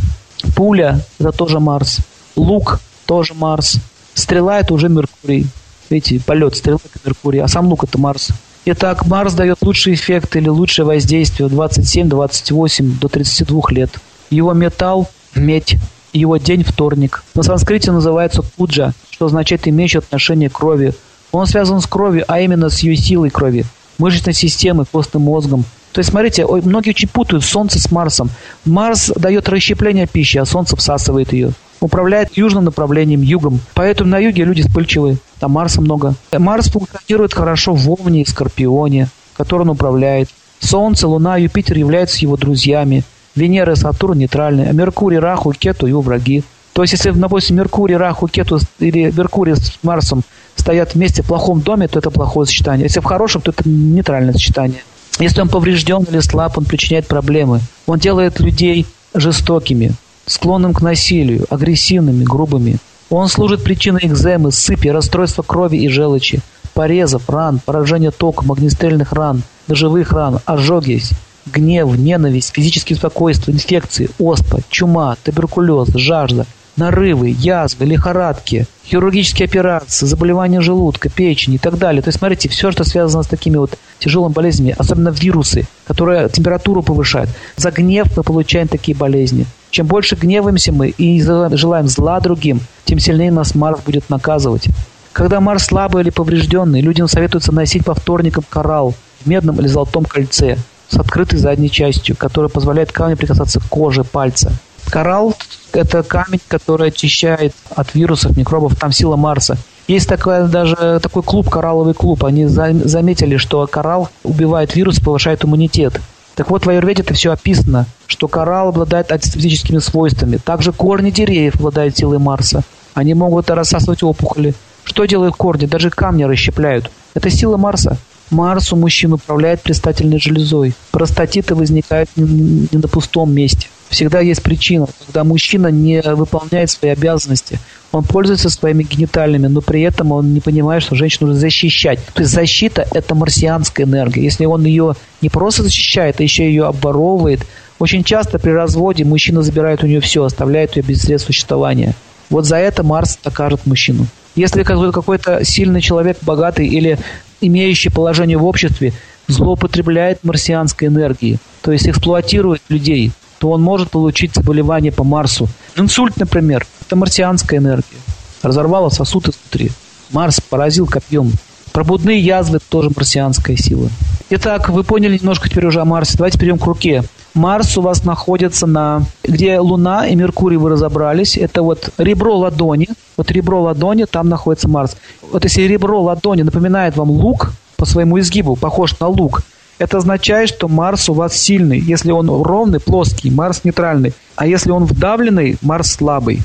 Пуля– 0.55 1.01
это 1.19 1.31
тоже 1.31 1.59
Марс. 1.59 1.99
Лук– 2.35 2.79
тоже 3.05 3.33
Марс. 3.33 3.77
Стрела– 4.13 4.59
это 4.61 4.73
уже 4.73 4.89
Меркурий. 4.89 5.47
Видите, 5.89 6.19
полет 6.25 6.55
стрелы– 6.55 6.79
это 6.85 6.99
Меркурий, 7.05 7.39
а 7.39 7.47
сам 7.47 7.67
лук– 7.67 7.83
это 7.85 7.97
Марс. 7.97 8.29
Итак, 8.65 9.05
Марс 9.05 9.33
дает 9.33 9.59
лучший 9.61 9.93
эффект 9.93 10.35
или 10.35 10.49
лучшее 10.49 10.85
воздействие 10.85 11.47
в 11.47 11.51
27, 11.51 12.09
28 12.09 12.99
до 12.99 13.07
32 13.07 13.61
лет. 13.69 13.91
Его 14.29 14.53
металл– 14.53 15.09
медь, 15.35 15.77
его 16.13 16.37
день– 16.37 16.63
вторник. 16.65 17.23
На 17.35 17.43
санскрите 17.43 17.91
называется 17.91 18.41
пуджа, 18.41 18.93
что 19.11 19.25
означает 19.25 19.67
имеющий 19.67 19.99
отношение 19.99 20.49
к 20.49 20.53
крови. 20.53 20.93
Он 21.31 21.45
связан 21.45 21.81
с 21.81 21.85
кровью, 21.85 22.23
а 22.27 22.39
именно 22.39 22.69
с 22.69 22.79
ее 22.79 22.95
силой 22.95 23.29
крови, 23.29 23.65
мышечной 23.97 24.33
системой, 24.33 24.85
костным 24.91 25.23
мозгом. 25.23 25.65
То 25.91 25.99
есть, 25.99 26.09
смотрите, 26.09 26.45
многие 26.45 26.89
очень 26.89 27.07
путают 27.07 27.43
Солнце 27.43 27.79
с 27.79 27.91
Марсом. 27.91 28.29
Марс 28.65 29.11
дает 29.15 29.47
расщепление 29.47 30.07
пищи, 30.07 30.37
а 30.37 30.45
Солнце 30.45 30.75
всасывает 30.75 31.31
ее 31.31 31.51
управляет 31.85 32.37
южным 32.37 32.65
направлением, 32.65 33.21
югом. 33.21 33.59
Поэтому 33.73 34.09
на 34.09 34.19
юге 34.19 34.43
люди 34.43 34.61
вспыльчивые, 34.63 35.17
там 35.39 35.51
Марса 35.51 35.81
много. 35.81 36.15
Марс 36.31 36.67
функционирует 36.69 37.33
хорошо 37.33 37.73
в 37.73 37.89
Овне 37.89 38.21
и 38.21 38.25
Скорпионе, 38.25 39.07
который 39.35 39.61
он 39.61 39.69
управляет. 39.69 40.29
Солнце, 40.59 41.07
Луна, 41.07 41.37
Юпитер 41.37 41.77
являются 41.77 42.19
его 42.21 42.37
друзьями. 42.37 43.03
Венера 43.35 43.73
и 43.73 43.75
Сатурн 43.75 44.17
нейтральны, 44.17 44.67
а 44.69 44.71
Меркурий, 44.71 45.19
Раху, 45.19 45.51
Кету 45.51 45.87
его 45.87 46.01
враги. 46.01 46.43
То 46.73 46.81
есть, 46.81 46.93
если, 46.93 47.11
допустим, 47.11 47.57
Меркурий, 47.57 47.95
Раху, 47.95 48.27
Кету 48.27 48.59
или 48.79 49.11
Меркурий 49.11 49.55
с 49.55 49.79
Марсом 49.83 50.23
стоят 50.55 50.95
вместе 50.95 51.21
в 51.21 51.27
плохом 51.27 51.61
доме, 51.61 51.87
то 51.87 51.99
это 51.99 52.11
плохое 52.11 52.47
сочетание. 52.47 52.85
Если 52.85 52.99
в 52.99 53.05
хорошем, 53.05 53.41
то 53.41 53.51
это 53.51 53.67
нейтральное 53.67 54.33
сочетание. 54.33 54.81
Если 55.19 55.41
он 55.41 55.49
поврежден 55.49 56.03
или 56.03 56.19
слаб, 56.19 56.57
он 56.57 56.65
причиняет 56.65 57.07
проблемы. 57.07 57.61
Он 57.87 57.99
делает 57.99 58.39
людей 58.39 58.85
жестокими 59.13 59.93
склонным 60.25 60.73
к 60.73 60.81
насилию, 60.81 61.45
агрессивными, 61.49 62.23
грубыми. 62.23 62.77
Он 63.09 63.27
служит 63.27 63.63
причиной 63.63 64.01
экземы, 64.03 64.51
сыпи, 64.51 64.87
расстройства 64.87 65.43
крови 65.43 65.77
и 65.77 65.87
желчи, 65.87 66.39
порезов, 66.73 67.29
ран, 67.29 67.59
поражения 67.63 68.11
током, 68.11 68.51
огнестрельных 68.51 69.13
ран, 69.13 69.43
ножевых 69.67 70.11
ран, 70.11 70.39
ожоги, 70.45 71.01
гнев, 71.45 71.95
ненависть, 71.97 72.53
физическое 72.53 72.95
беспокойство, 72.95 73.51
инфекции, 73.51 74.09
оспа, 74.19 74.59
чума, 74.69 75.15
туберкулез, 75.23 75.89
жажда, 75.95 76.45
нарывы, 76.75 77.29
язвы, 77.29 77.85
лихорадки, 77.85 78.65
хирургические 78.85 79.45
операции, 79.45 80.05
заболевания 80.05 80.61
желудка, 80.61 81.09
печени 81.09 81.55
и 81.55 81.59
так 81.59 81.77
далее. 81.77 82.01
То 82.01 82.09
есть, 82.09 82.19
смотрите, 82.19 82.49
все, 82.49 82.71
что 82.71 82.83
связано 82.83 83.23
с 83.23 83.27
такими 83.27 83.57
вот 83.57 83.77
тяжелыми 83.99 84.33
болезнями, 84.33 84.75
особенно 84.77 85.09
вирусы, 85.09 85.67
которые 85.87 86.29
температуру 86.29 86.81
повышают. 86.83 87.29
За 87.55 87.71
гнев 87.71 88.15
мы 88.17 88.23
получаем 88.23 88.67
такие 88.67 88.97
болезни. 88.97 89.45
Чем 89.75 89.87
больше 89.87 90.15
гневаемся 90.15 90.71
мы 90.71 90.87
и 90.87 91.21
желаем 91.21 91.89
зла 91.89 92.21
другим, 92.21 92.61
тем 92.85 92.97
сильнее 92.97 93.29
нас 93.29 93.55
Марс 93.55 93.81
будет 93.81 94.09
наказывать. 94.09 94.69
Когда 95.11 95.41
Марс 95.41 95.65
слабый 95.65 96.01
или 96.01 96.11
поврежденный, 96.11 96.79
людям 96.79 97.09
советуется 97.09 97.51
носить 97.51 97.83
по 97.83 97.93
вторникам 97.93 98.45
коралл 98.49 98.93
в 99.19 99.27
медном 99.27 99.59
или 99.59 99.67
золотом 99.67 100.05
кольце 100.05 100.55
с 100.87 100.95
открытой 100.95 101.39
задней 101.39 101.69
частью, 101.69 102.15
которая 102.15 102.47
позволяет 102.47 102.93
камню 102.93 103.17
прикасаться 103.17 103.59
к 103.59 103.63
коже 103.63 104.05
пальца. 104.05 104.53
Коралл– 104.89 105.35
это 105.73 106.03
камень, 106.03 106.39
который 106.47 106.87
очищает 106.87 107.53
от 107.75 107.93
вирусов, 107.95 108.37
микробов, 108.37 108.77
там 108.77 108.93
сила 108.93 109.17
Марса. 109.17 109.57
Есть 109.89 110.07
такая, 110.07 110.47
даже 110.47 111.01
такой 111.03 111.21
клуб, 111.21 111.49
коралловый 111.49 111.93
клуб. 111.93 112.23
Они 112.23 112.45
заметили, 112.45 113.35
что 113.35 113.67
коралл 113.67 114.07
убивает 114.23 114.73
вирус, 114.73 115.01
повышает 115.01 115.43
иммунитет. 115.43 115.99
Так 116.35 116.49
вот, 116.49 116.65
в 116.65 116.69
аюрведе 116.69 117.01
это 117.01 117.13
все 117.13 117.31
описано, 117.31 117.85
что 118.07 118.27
коралл 118.27 118.69
обладает 118.69 119.11
антисептическими 119.11 119.79
свойствами. 119.79 120.37
Также 120.37 120.73
корни 120.73 121.09
деревьев 121.09 121.55
обладают 121.55 121.97
силой 121.97 122.19
Марса. 122.19 122.63
Они 122.93 123.13
могут 123.13 123.49
рассасывать 123.49 124.03
опухоли. 124.03 124.53
Что 124.83 125.05
делают 125.05 125.35
корни? 125.35 125.65
Даже 125.65 125.89
камни 125.89 126.23
расщепляют. 126.23 126.91
Это 127.13 127.29
сила 127.29 127.57
Марса. 127.57 127.97
Марс 128.31 128.73
у 128.73 128.75
мужчин 128.75 129.13
управляет 129.13 129.61
предстательной 129.61 130.19
железой. 130.19 130.73
Простатиты 130.91 131.55
возникают 131.55 132.09
не 132.15 132.67
на 132.71 132.87
пустом 132.87 133.33
месте. 133.33 133.67
Всегда 133.95 134.19
есть 134.19 134.43
причина, 134.43 134.87
когда 135.05 135.23
мужчина 135.23 135.67
не 135.67 136.01
выполняет 136.01 136.69
свои 136.69 136.91
обязанности. 136.91 137.59
Он 137.93 138.03
пользуется 138.03 138.49
своими 138.49 138.83
гениталиями, 138.83 139.47
но 139.47 139.61
при 139.61 139.83
этом 139.83 140.11
он 140.11 140.33
не 140.33 140.41
понимает, 140.41 140.83
что 140.83 140.95
женщину 140.95 141.27
нужно 141.27 141.39
защищать. 141.39 141.99
То 142.13 142.23
есть 142.23 142.33
защита– 142.33 142.85
это 142.93 143.15
марсианская 143.15 143.85
энергия. 143.85 144.21
Если 144.21 144.43
он 144.43 144.65
ее 144.65 144.95
не 145.21 145.29
просто 145.29 145.63
защищает, 145.63 146.19
а 146.19 146.23
еще 146.23 146.45
ее 146.45 146.65
обворовывает, 146.65 147.45
очень 147.79 148.03
часто 148.03 148.37
при 148.37 148.49
разводе 148.49 149.05
мужчина 149.05 149.41
забирает 149.43 149.81
у 149.81 149.87
нее 149.87 150.01
все, 150.01 150.25
оставляет 150.25 150.75
ее 150.75 150.83
без 150.83 151.03
средств 151.03 151.27
существования. 151.27 151.93
Вот 152.29 152.43
за 152.43 152.57
это 152.57 152.83
Марс 152.83 153.17
накажет 153.23 153.65
мужчину. 153.65 154.07
Если 154.35 154.63
какой-то 154.63 155.45
сильный 155.45 155.79
человек, 155.79 156.17
богатый 156.21 156.67
или 156.67 156.99
имеющий 157.39 157.91
положение 157.91 158.37
в 158.37 158.45
обществе, 158.45 158.91
злоупотребляет 159.29 160.25
марсианской 160.25 160.89
энергией, 160.89 161.37
то 161.61 161.71
есть 161.71 161.87
эксплуатирует 161.87 162.61
людей, 162.67 163.13
то 163.39 163.51
он 163.51 163.61
может 163.61 163.91
получить 163.91 164.33
заболевание 164.33 164.91
по 164.91 165.03
Марсу. 165.03 165.47
Инсульт, 165.75 166.17
например, 166.17 166.65
это 166.85 166.95
марсианская 166.95 167.59
энергия. 167.59 167.97
Разорвала 168.41 168.89
сосуд 168.89 169.29
изнутри. 169.29 169.71
Марс 170.11 170.39
поразил 170.39 170.87
копьем. 170.87 171.31
Пробудные 171.71 172.19
язвы– 172.19 172.59
тоже 172.69 172.89
марсианская 172.95 173.57
сила. 173.57 173.89
Итак, 174.29 174.69
вы 174.69 174.83
поняли 174.83 175.17
немножко 175.17 175.49
теперь 175.49 175.65
уже 175.65 175.81
о 175.81 175.85
Марсе. 175.85 176.17
Давайте 176.17 176.39
перейдем 176.39 176.57
к 176.57 176.65
руке. 176.65 177.03
Марс 177.33 177.77
у 177.77 177.81
вас 177.81 178.05
находится 178.05 178.65
на... 178.65 179.03
Где 179.23 179.59
Луна 179.59 180.07
и 180.07 180.15
Меркурий 180.15 180.57
вы 180.57 180.69
разобрались, 180.69 181.37
это 181.37 181.61
вот 181.61 181.89
ребро 181.97 182.37
ладони. 182.37 182.87
Вот 183.17 183.29
ребро 183.29 183.61
ладони, 183.61 184.05
там 184.05 184.29
находится 184.29 184.69
Марс. 184.69 184.95
Вот 185.31 185.43
если 185.43 185.63
ребро 185.63 186.01
ладони 186.01 186.43
напоминает 186.43 186.95
вам 186.95 187.11
лук 187.11 187.51
по 187.75 187.85
своему 187.85 188.19
изгибу, 188.19 188.55
похож 188.55 188.97
на 188.99 189.07
лук, 189.07 189.41
это 189.77 189.97
означает, 189.97 190.49
что 190.49 190.67
Марс 190.67 191.09
у 191.09 191.13
вас 191.13 191.35
сильный. 191.35 191.79
Если 191.79 192.11
он 192.11 192.29
ровный, 192.29 192.79
плоский, 192.79 193.29
Марс 193.29 193.63
нейтральный. 193.63 194.13
А 194.35 194.47
если 194.47 194.71
он 194.71 194.85
вдавленный, 194.85 195.57
Марс 195.61 195.93
слабый. 195.93 196.41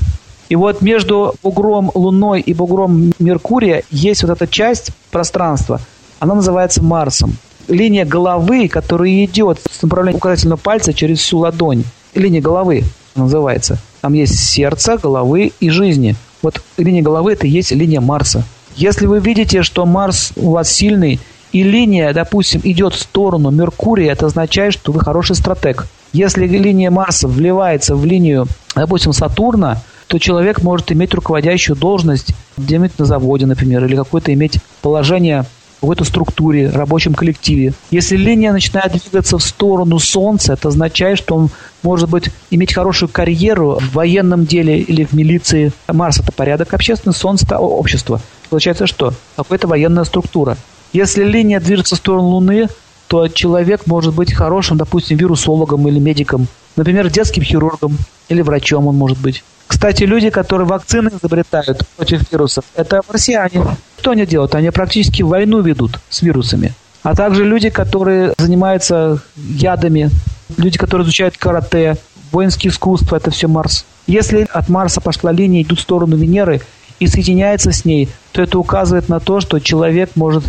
И 0.49 0.55
вот 0.55 0.81
между 0.81 1.35
бугром 1.41 1.91
Луной 1.93 2.41
и 2.41 2.53
бугром 2.53 3.13
Меркурия 3.19 3.83
есть 3.89 4.23
вот 4.23 4.31
эта 4.31 4.47
часть 4.47 4.91
пространства. 5.09 5.79
Она 6.19 6.35
называется 6.35 6.83
Марсом. 6.83 7.37
Линия 7.69 8.05
головы, 8.05 8.67
которая 8.67 9.23
идет 9.23 9.59
с 9.71 9.81
направления 9.81 10.17
указательного 10.17 10.59
пальца 10.59 10.93
через 10.93 11.19
всю 11.19 11.39
ладонь. 11.39 11.85
Линия 12.13 12.41
головы 12.41 12.83
называется. 13.15 13.77
Там 14.01 14.13
есть 14.13 14.37
сердце, 14.37 14.97
головы 14.97 15.53
и 15.61 15.69
жизни. 15.69 16.15
Вот 16.41 16.61
линия 16.77 17.01
головы– 17.01 17.31
это 17.33 17.47
и 17.47 17.49
есть 17.49 17.71
линия 17.71 18.01
Марса. 18.01 18.43
Если 18.75 19.05
вы 19.05 19.19
видите, 19.19 19.63
что 19.63 19.85
Марс 19.85 20.33
у 20.35 20.51
вас 20.51 20.69
сильный, 20.71 21.19
и 21.51 21.63
линия, 21.63 22.13
допустим, 22.13 22.61
идет 22.63 22.93
в 22.93 22.99
сторону 22.99 23.51
Меркурия, 23.51 24.11
это 24.11 24.27
означает, 24.27 24.73
что 24.73 24.91
вы 24.91 25.01
хороший 25.01 25.35
стратег. 25.35 25.87
Если 26.13 26.45
линия 26.45 26.91
Марса 26.91 27.27
вливается 27.27 27.95
в 27.95 28.05
линию, 28.05 28.47
допустим, 28.75 29.13
Сатурна, 29.13 29.81
то 30.07 30.19
человек 30.19 30.61
может 30.61 30.91
иметь 30.91 31.13
руководящую 31.13 31.77
должность 31.77 32.33
где-нибудь 32.57 32.99
на 32.99 33.05
заводе, 33.05 33.45
например, 33.45 33.85
или 33.85 33.95
какое-то 33.95 34.33
иметь 34.33 34.59
положение 34.81 35.45
в 35.77 35.81
какой-то 35.81 36.03
структуре, 36.03 36.69
рабочем 36.69 37.15
коллективе. 37.15 37.73
Если 37.89 38.15
линия 38.15 38.51
начинает 38.51 38.91
двигаться 38.91 39.37
в 39.37 39.43
сторону 39.43 39.97
Солнца, 39.99 40.53
это 40.53 40.67
означает, 40.67 41.17
что 41.17 41.35
он 41.35 41.49
может 41.81 42.07
быть 42.07 42.29
иметь 42.51 42.73
хорошую 42.73 43.09
карьеру 43.09 43.79
в 43.81 43.93
военном 43.93 44.45
деле 44.45 44.77
или 44.79 45.05
в 45.05 45.13
милиции. 45.13 45.71
Марс– 45.87 46.19
это 46.21 46.31
порядок 46.31 46.73
общественный, 46.73 47.15
Солнце– 47.15 47.45
это 47.47 47.57
общество. 47.57 48.21
Получается 48.49 48.85
что? 48.85 49.13
Какая-то 49.37 49.67
военная 49.67 50.03
структура. 50.03 50.55
Если 50.93 51.23
линия 51.23 51.59
движется 51.59 51.95
в 51.95 51.99
сторону 51.99 52.27
Луны, 52.27 52.67
то 53.07 53.27
человек 53.27 53.87
может 53.87 54.13
быть 54.13 54.33
хорошим, 54.33 54.77
допустим, 54.77 55.17
вирусологом 55.17 55.87
или 55.87 55.99
медиком, 55.99 56.47
например, 56.75 57.09
детским 57.09 57.43
хирургом 57.43 57.97
или 58.29 58.41
врачом 58.41 58.87
он 58.87 58.95
может 58.95 59.19
быть. 59.19 59.43
Кстати, 59.67 60.03
люди, 60.03 60.29
которые 60.29 60.67
вакцины 60.67 61.09
изобретают 61.09 61.87
против 61.95 62.31
вирусов, 62.31 62.65
это 62.75 63.01
марсиане. 63.07 63.65
Что 63.99 64.11
они 64.11 64.25
делают? 64.25 64.55
Они 64.55 64.69
практически 64.69 65.23
войну 65.23 65.61
ведут 65.61 65.99
с 66.09 66.21
вирусами. 66.21 66.73
А 67.03 67.15
также 67.15 67.45
люди, 67.45 67.69
которые 67.69 68.33
занимаются 68.37 69.21
ядами, 69.35 70.09
люди, 70.57 70.77
которые 70.77 71.05
изучают 71.05 71.37
карате, 71.37 71.97
воинские 72.31 72.71
искусства, 72.71 73.15
это 73.15 73.31
все 73.31 73.47
Марс. 73.47 73.85
Если 74.07 74.47
от 74.51 74.69
Марса 74.69 75.01
пошла 75.01 75.31
линия, 75.31 75.63
идут 75.63 75.79
в 75.79 75.83
сторону 75.83 76.15
Венеры 76.15 76.61
и 76.99 77.07
соединяется 77.07 77.71
с 77.71 77.85
ней, 77.85 78.09
то 78.31 78.41
это 78.41 78.59
указывает 78.59 79.09
на 79.09 79.19
то, 79.19 79.39
что 79.39 79.59
человек 79.59 80.11
может 80.15 80.43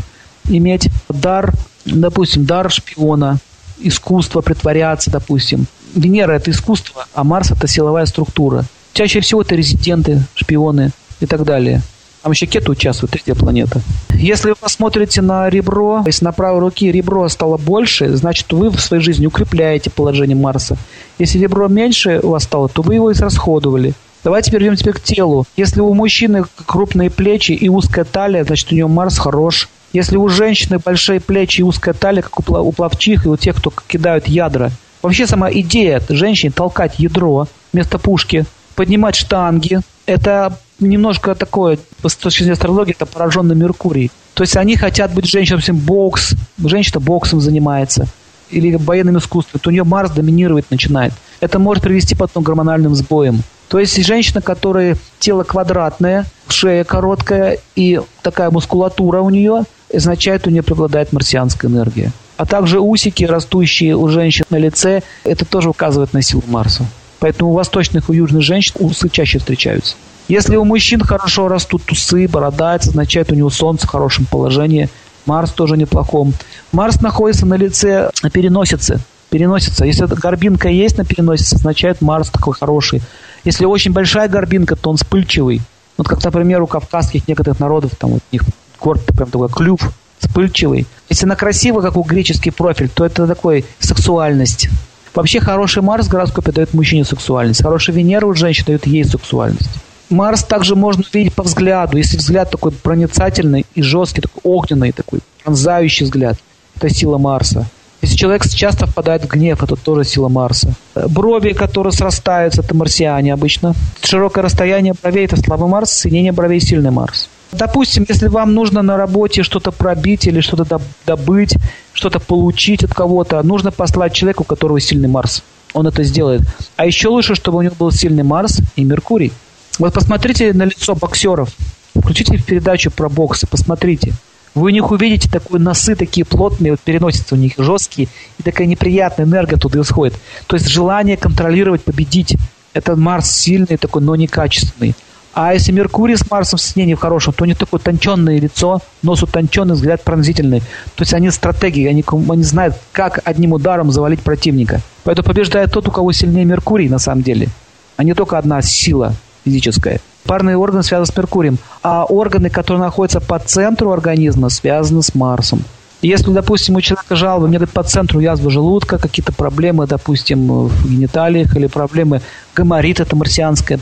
иметь 0.48 0.88
дар, 1.08 1.52
допустим, 1.84 2.44
дар 2.44 2.70
шпиона, 2.70 3.38
искусство 3.78 4.40
притворяться, 4.40 5.10
допустим. 5.10 5.66
Венера– 5.94 6.32
это 6.34 6.50
искусство, 6.50 7.06
а 7.14 7.24
Марс– 7.24 7.50
это 7.52 7.66
силовая 7.68 8.06
структура. 8.06 8.64
Чаще 8.92 9.20
всего 9.20 9.42
это 9.42 9.54
резиденты, 9.54 10.22
шпионы 10.34 10.90
и 11.20 11.26
так 11.26 11.44
далее. 11.44 11.82
Там 12.22 12.32
еще 12.32 12.46
кеты 12.46 12.70
участвуют, 12.70 13.10
третья 13.10 13.34
планета. 13.34 13.80
Если 14.14 14.50
вы 14.50 14.54
посмотрите 14.54 15.20
на 15.22 15.48
ребро, 15.50 16.04
если 16.06 16.24
на 16.24 16.30
правой 16.30 16.60
руке 16.60 16.92
ребро 16.92 17.28
стало 17.28 17.56
больше, 17.56 18.14
значит, 18.16 18.52
вы 18.52 18.70
в 18.70 18.80
своей 18.80 19.02
жизни 19.02 19.26
укрепляете 19.26 19.90
положение 19.90 20.36
Марса. 20.36 20.76
Если 21.18 21.40
ребро 21.40 21.66
меньше 21.66 22.20
у 22.22 22.28
вас 22.28 22.44
стало, 22.44 22.68
то 22.68 22.82
вы 22.82 22.94
его 22.94 23.10
израсходовали. 23.12 23.94
Давайте 24.22 24.52
теперь 24.52 24.92
к 24.92 25.00
телу. 25.00 25.46
Если 25.56 25.80
у 25.80 25.92
мужчины 25.94 26.44
крупные 26.64 27.10
плечи 27.10 27.52
и 27.52 27.68
узкая 27.68 28.04
талия, 28.04 28.44
значит, 28.44 28.70
у 28.70 28.76
него 28.76 28.88
Марс 28.88 29.18
хорош. 29.18 29.68
Если 29.92 30.16
у 30.16 30.28
женщины 30.28 30.78
большие 30.78 31.20
плечи 31.20 31.60
и 31.60 31.64
узкая 31.64 31.94
талия, 31.94 32.22
как 32.22 32.38
у 32.38 32.72
плавчих 32.72 33.26
и 33.26 33.28
у 33.28 33.36
тех, 33.36 33.56
кто 33.56 33.72
кидают 33.86 34.26
ядра. 34.26 34.70
Вообще 35.02 35.26
сама 35.26 35.50
идея 35.50 36.00
женщине 36.08 36.52
толкать 36.52 36.98
ядро 36.98 37.46
вместо 37.72 37.98
пушки– 37.98 38.44
поднимать 38.74 39.14
штанги. 39.14 39.80
Это 40.06 40.58
немножко 40.80 41.34
такое, 41.34 41.78
с 42.04 42.16
точки 42.16 42.40
зрения 42.40 42.54
астрологии, 42.54 42.94
это 42.94 43.06
пораженный 43.06 43.54
Меркурий. 43.54 44.10
То 44.34 44.42
есть 44.42 44.56
они 44.56 44.76
хотят 44.76 45.12
быть 45.12 45.26
женщинами, 45.26 45.78
бокс, 45.78 46.34
женщина 46.58 47.00
боксом 47.00 47.40
занимается 47.40 48.06
или 48.50 48.74
военным 48.74 49.18
искусством, 49.18 49.60
то 49.60 49.70
у 49.70 49.72
нее 49.72 49.84
Марс 49.84 50.10
доминировать 50.10 50.70
начинает. 50.70 51.12
Это 51.40 51.58
может 51.58 51.82
привести 51.82 52.14
потом 52.14 52.42
к 52.42 52.46
гормональным 52.46 52.94
сбоям. 52.94 53.42
То 53.68 53.78
есть 53.78 54.04
женщина, 54.04 54.42
которая 54.42 54.96
тело 55.18 55.44
квадратное, 55.44 56.26
шея 56.48 56.84
короткая 56.84 57.58
и 57.74 58.00
такая 58.20 58.50
мускулатура 58.50 59.20
у 59.22 59.30
нее, 59.30 59.64
означает, 59.96 60.46
у 60.46 60.50
нее 60.50 60.62
преобладает 60.62 61.12
марсианская 61.12 61.70
энергия. 61.70 62.12
А 62.36 62.46
также 62.46 62.80
усики, 62.80 63.24
растущие 63.24 63.96
у 63.96 64.08
женщин 64.08 64.44
на 64.50 64.56
лице, 64.56 65.02
это 65.24 65.44
тоже 65.44 65.70
указывает 65.70 66.12
на 66.12 66.22
силу 66.22 66.42
Марса. 66.48 66.86
Поэтому 67.18 67.50
у 67.50 67.54
восточных 67.54 68.10
и 68.10 68.16
южных 68.16 68.42
женщин 68.42 68.74
усы 68.80 69.08
чаще 69.08 69.38
встречаются. 69.38 69.94
Если 70.28 70.56
у 70.56 70.64
мужчин 70.64 71.00
хорошо 71.02 71.48
растут 71.48 71.90
усы, 71.90 72.26
борода, 72.26 72.74
это 72.74 72.88
означает 72.88 73.30
у 73.30 73.34
него 73.34 73.50
солнце 73.50 73.86
в 73.86 73.90
хорошем 73.90 74.24
положении. 74.24 74.88
Марс 75.26 75.52
тоже 75.52 75.76
неплохом. 75.76 76.32
Марс 76.72 77.00
находится 77.00 77.46
на 77.46 77.54
лице 77.54 78.10
на 78.22 78.30
переносице. 78.30 78.98
Переносится. 79.30 79.84
Если 79.84 80.04
горбинка 80.06 80.68
есть 80.68 80.98
на 80.98 81.04
переносице, 81.04 81.54
означает 81.54 82.00
Марс 82.00 82.28
такой 82.28 82.54
хороший. 82.54 83.02
Если 83.44 83.64
очень 83.64 83.92
большая 83.92 84.28
горбинка, 84.28 84.76
то 84.76 84.90
он 84.90 84.96
вспыльчивый. 84.96 85.60
Вот 85.96 86.08
как, 86.08 86.24
например, 86.24 86.62
у 86.62 86.66
кавказских 86.66 87.28
некоторых 87.28 87.60
народов, 87.60 87.92
там 87.98 88.10
вот 88.10 88.20
у 88.30 88.34
них 88.34 88.42
горд 88.82 89.04
прям 89.06 89.30
такой 89.30 89.48
клюв 89.48 89.92
вспыльчивый. 90.18 90.86
Если 91.08 91.24
она 91.26 91.36
красивая, 91.36 91.82
как 91.82 91.96
у 91.96 92.02
греческий 92.02 92.50
профиль, 92.50 92.88
то 92.88 93.04
это 93.04 93.26
такой 93.26 93.64
сексуальность. 93.78 94.68
Вообще 95.14 95.40
хороший 95.40 95.82
Марс 95.82 96.06
в 96.06 96.10
гороскопе 96.10 96.52
дает 96.52 96.74
мужчине 96.74 97.04
сексуальность. 97.04 97.62
Хорошая 97.62 97.94
Венера 97.96 98.26
у 98.26 98.34
женщины 98.34 98.66
дает 98.66 98.86
ей 98.86 99.04
сексуальность. 99.04 99.68
Марс 100.08 100.44
также 100.44 100.74
можно 100.76 101.04
видеть 101.12 101.34
по 101.34 101.42
взгляду. 101.42 101.96
Если 101.96 102.16
взгляд 102.16 102.50
такой 102.50 102.72
проницательный 102.72 103.66
и 103.74 103.82
жесткий, 103.82 104.22
такой 104.22 104.40
огненный, 104.44 104.92
такой 104.92 105.20
пронзающий 105.42 106.04
взгляд, 106.04 106.38
это 106.76 106.88
сила 106.88 107.18
Марса. 107.18 107.66
Если 108.00 108.16
человек 108.16 108.46
часто 108.48 108.86
впадает 108.86 109.24
в 109.24 109.28
гнев, 109.28 109.62
это 109.62 109.76
тоже 109.76 110.04
сила 110.04 110.28
Марса. 110.28 110.74
Брови, 110.94 111.52
которые 111.52 111.92
срастаются, 111.92 112.62
это 112.62 112.74
марсиане 112.74 113.32
обычно. 113.32 113.74
Широкое 114.02 114.42
расстояние 114.42 114.94
бровей– 115.00 115.24
это 115.26 115.36
слабый 115.36 115.68
Марс, 115.68 115.92
соединение 115.92 116.32
бровей– 116.32 116.60
сильный 116.60 116.90
Марс. 116.90 117.28
Допустим, 117.52 118.06
если 118.08 118.28
вам 118.28 118.54
нужно 118.54 118.80
на 118.82 118.96
работе 118.96 119.42
что-то 119.42 119.72
пробить 119.72 120.26
или 120.26 120.40
что-то 120.40 120.80
добыть, 121.06 121.54
что-то 121.92 122.18
получить 122.18 122.82
от 122.82 122.94
кого-то, 122.94 123.42
нужно 123.42 123.70
послать 123.70 124.14
человеку, 124.14 124.42
у 124.42 124.46
которого 124.46 124.80
сильный 124.80 125.08
Марс. 125.08 125.42
Он 125.74 125.86
это 125.86 126.02
сделает. 126.02 126.42
А 126.76 126.86
еще 126.86 127.08
лучше, 127.08 127.34
чтобы 127.34 127.58
у 127.58 127.62
него 127.62 127.74
был 127.78 127.92
сильный 127.92 128.22
Марс 128.22 128.60
и 128.76 128.84
Меркурий. 128.84 129.32
Вот 129.78 129.92
посмотрите 129.92 130.52
на 130.54 130.64
лицо 130.64 130.94
боксеров. 130.94 131.50
Включите 131.94 132.38
в 132.38 132.44
передачу 132.44 132.90
про 132.90 133.08
бокс 133.08 133.44
посмотрите. 133.48 134.12
Вы 134.54 134.66
у 134.66 134.68
них 134.68 134.90
увидите 134.90 135.30
такие 135.30 135.58
носы, 135.58 135.94
такие 135.94 136.26
плотные, 136.26 136.72
вот 136.72 136.80
переносятся 136.80 137.34
у 137.34 137.38
них 137.38 137.54
жесткие, 137.56 138.08
и 138.38 138.42
такая 138.42 138.66
неприятная 138.66 139.24
энергия 139.24 139.56
туда 139.56 139.80
исходит. 139.80 140.14
То 140.46 140.56
есть 140.56 140.68
желание 140.68 141.16
контролировать, 141.16 141.84
победить. 141.84 142.36
Это 142.74 142.96
Марс 142.96 143.30
сильный 143.30 143.76
такой, 143.78 144.02
но 144.02 144.14
некачественный. 144.16 144.94
А 145.34 145.54
если 145.54 145.72
Меркурий 145.72 146.16
с 146.16 146.30
Марсом 146.30 146.58
в 146.58 146.62
соединении 146.62 146.94
в 146.94 147.00
хорошем, 147.00 147.32
то 147.32 147.44
у 147.44 147.46
них 147.46 147.56
такое 147.56 147.80
тонченное 147.80 148.38
лицо, 148.38 148.82
нос 149.02 149.22
утонченный, 149.22 149.74
взгляд 149.74 150.02
пронзительный. 150.02 150.60
То 150.60 151.02
есть 151.02 151.14
они 151.14 151.30
стратегии, 151.30 151.86
они, 151.86 152.04
они 152.28 152.42
знают, 152.42 152.76
как 152.92 153.20
одним 153.24 153.52
ударом 153.52 153.90
завалить 153.90 154.20
противника. 154.20 154.80
Поэтому 155.04 155.26
побеждает 155.26 155.72
тот, 155.72 155.88
у 155.88 155.90
кого 155.90 156.12
сильнее 156.12 156.44
Меркурий 156.44 156.88
на 156.88 156.98
самом 156.98 157.22
деле, 157.22 157.48
а 157.96 158.04
не 158.04 158.14
только 158.14 158.36
одна 158.36 158.60
сила 158.62 159.14
физическая. 159.44 160.00
Парные 160.24 160.56
органы 160.56 160.82
связаны 160.82 161.06
с 161.06 161.16
Меркурием, 161.16 161.58
а 161.82 162.04
органы, 162.04 162.48
которые 162.48 162.82
находятся 162.82 163.20
по 163.20 163.38
центру 163.38 163.90
организма, 163.90 164.50
связаны 164.50 165.02
с 165.02 165.14
Марсом. 165.14 165.64
Если, 166.02 166.32
допустим, 166.32 166.74
у 166.74 166.80
человека 166.80 167.14
жалобы, 167.14 167.46
говорят, 167.46 167.70
по 167.70 167.84
центру 167.84 168.18
язва 168.18 168.50
желудка, 168.50 168.98
какие-то 168.98 169.32
проблемы, 169.32 169.86
допустим, 169.86 170.66
в 170.66 170.90
гениталиях 170.90 171.56
или 171.56 171.68
проблемы 171.68 172.20
гоморит, 172.56 172.98
это 172.98 173.14
марсианская 173.14 173.78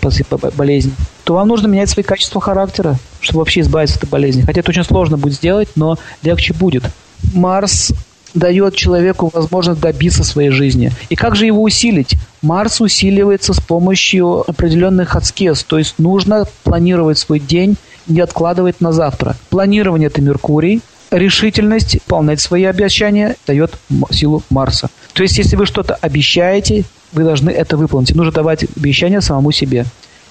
болезнь, 0.55 0.95
то 1.25 1.35
вам 1.35 1.49
нужно 1.49 1.67
менять 1.67 1.89
свои 1.89 2.05
качества 2.05 2.41
характера, 2.41 2.97
чтобы 3.21 3.39
вообще 3.39 3.61
избавиться 3.61 3.97
от 3.97 4.05
этой 4.05 4.11
болезни. 4.11 4.43
Хотя 4.43 4.61
это 4.61 4.71
очень 4.71 4.85
сложно 4.85 5.17
будет 5.17 5.35
сделать, 5.35 5.71
но 5.77 5.99
легче 6.23 6.53
будет. 6.53 6.85
Марс 7.33 7.93
дает 8.35 8.75
человеку 8.75 9.31
возможность 9.33 9.81
добиться 9.81 10.23
своей 10.23 10.51
жизни. 10.51 10.93
И 11.09 11.17
как 11.17 11.37
же 11.37 11.47
его 11.47 11.63
усилить? 11.63 12.17
Марс 12.43 12.81
усиливается 12.81 13.55
с 13.55 13.61
помощью 13.61 14.49
определенных 14.49 15.17
аскез, 15.17 15.65
то 15.65 15.79
есть 15.79 15.95
нужно 15.99 16.45
планировать 16.65 17.19
свой 17.19 17.41
день, 17.41 17.77
не 18.07 18.21
откладывать 18.21 18.81
на 18.81 18.93
завтра. 18.93 19.37
Планирование– 19.49 20.07
это 20.09 20.21
Меркурий, 20.21 20.81
решительность 21.11 21.95
выполнять 21.95 22.41
свои 22.41 22.65
обещания 22.65 23.37
дает 23.47 23.75
силу 24.11 24.43
Марса. 24.51 24.89
То 25.13 25.23
есть, 25.23 25.39
если 25.39 25.57
вы 25.57 25.67
что-то 25.67 25.95
обещаете, 25.95 26.85
вы 27.13 27.25
должны 27.25 27.51
это 27.51 27.77
выполнить. 27.77 28.15
Нужно 28.15 28.33
давать 28.33 28.65
обещания 28.77 29.21
самому 29.21 29.53
себе. 29.53 29.85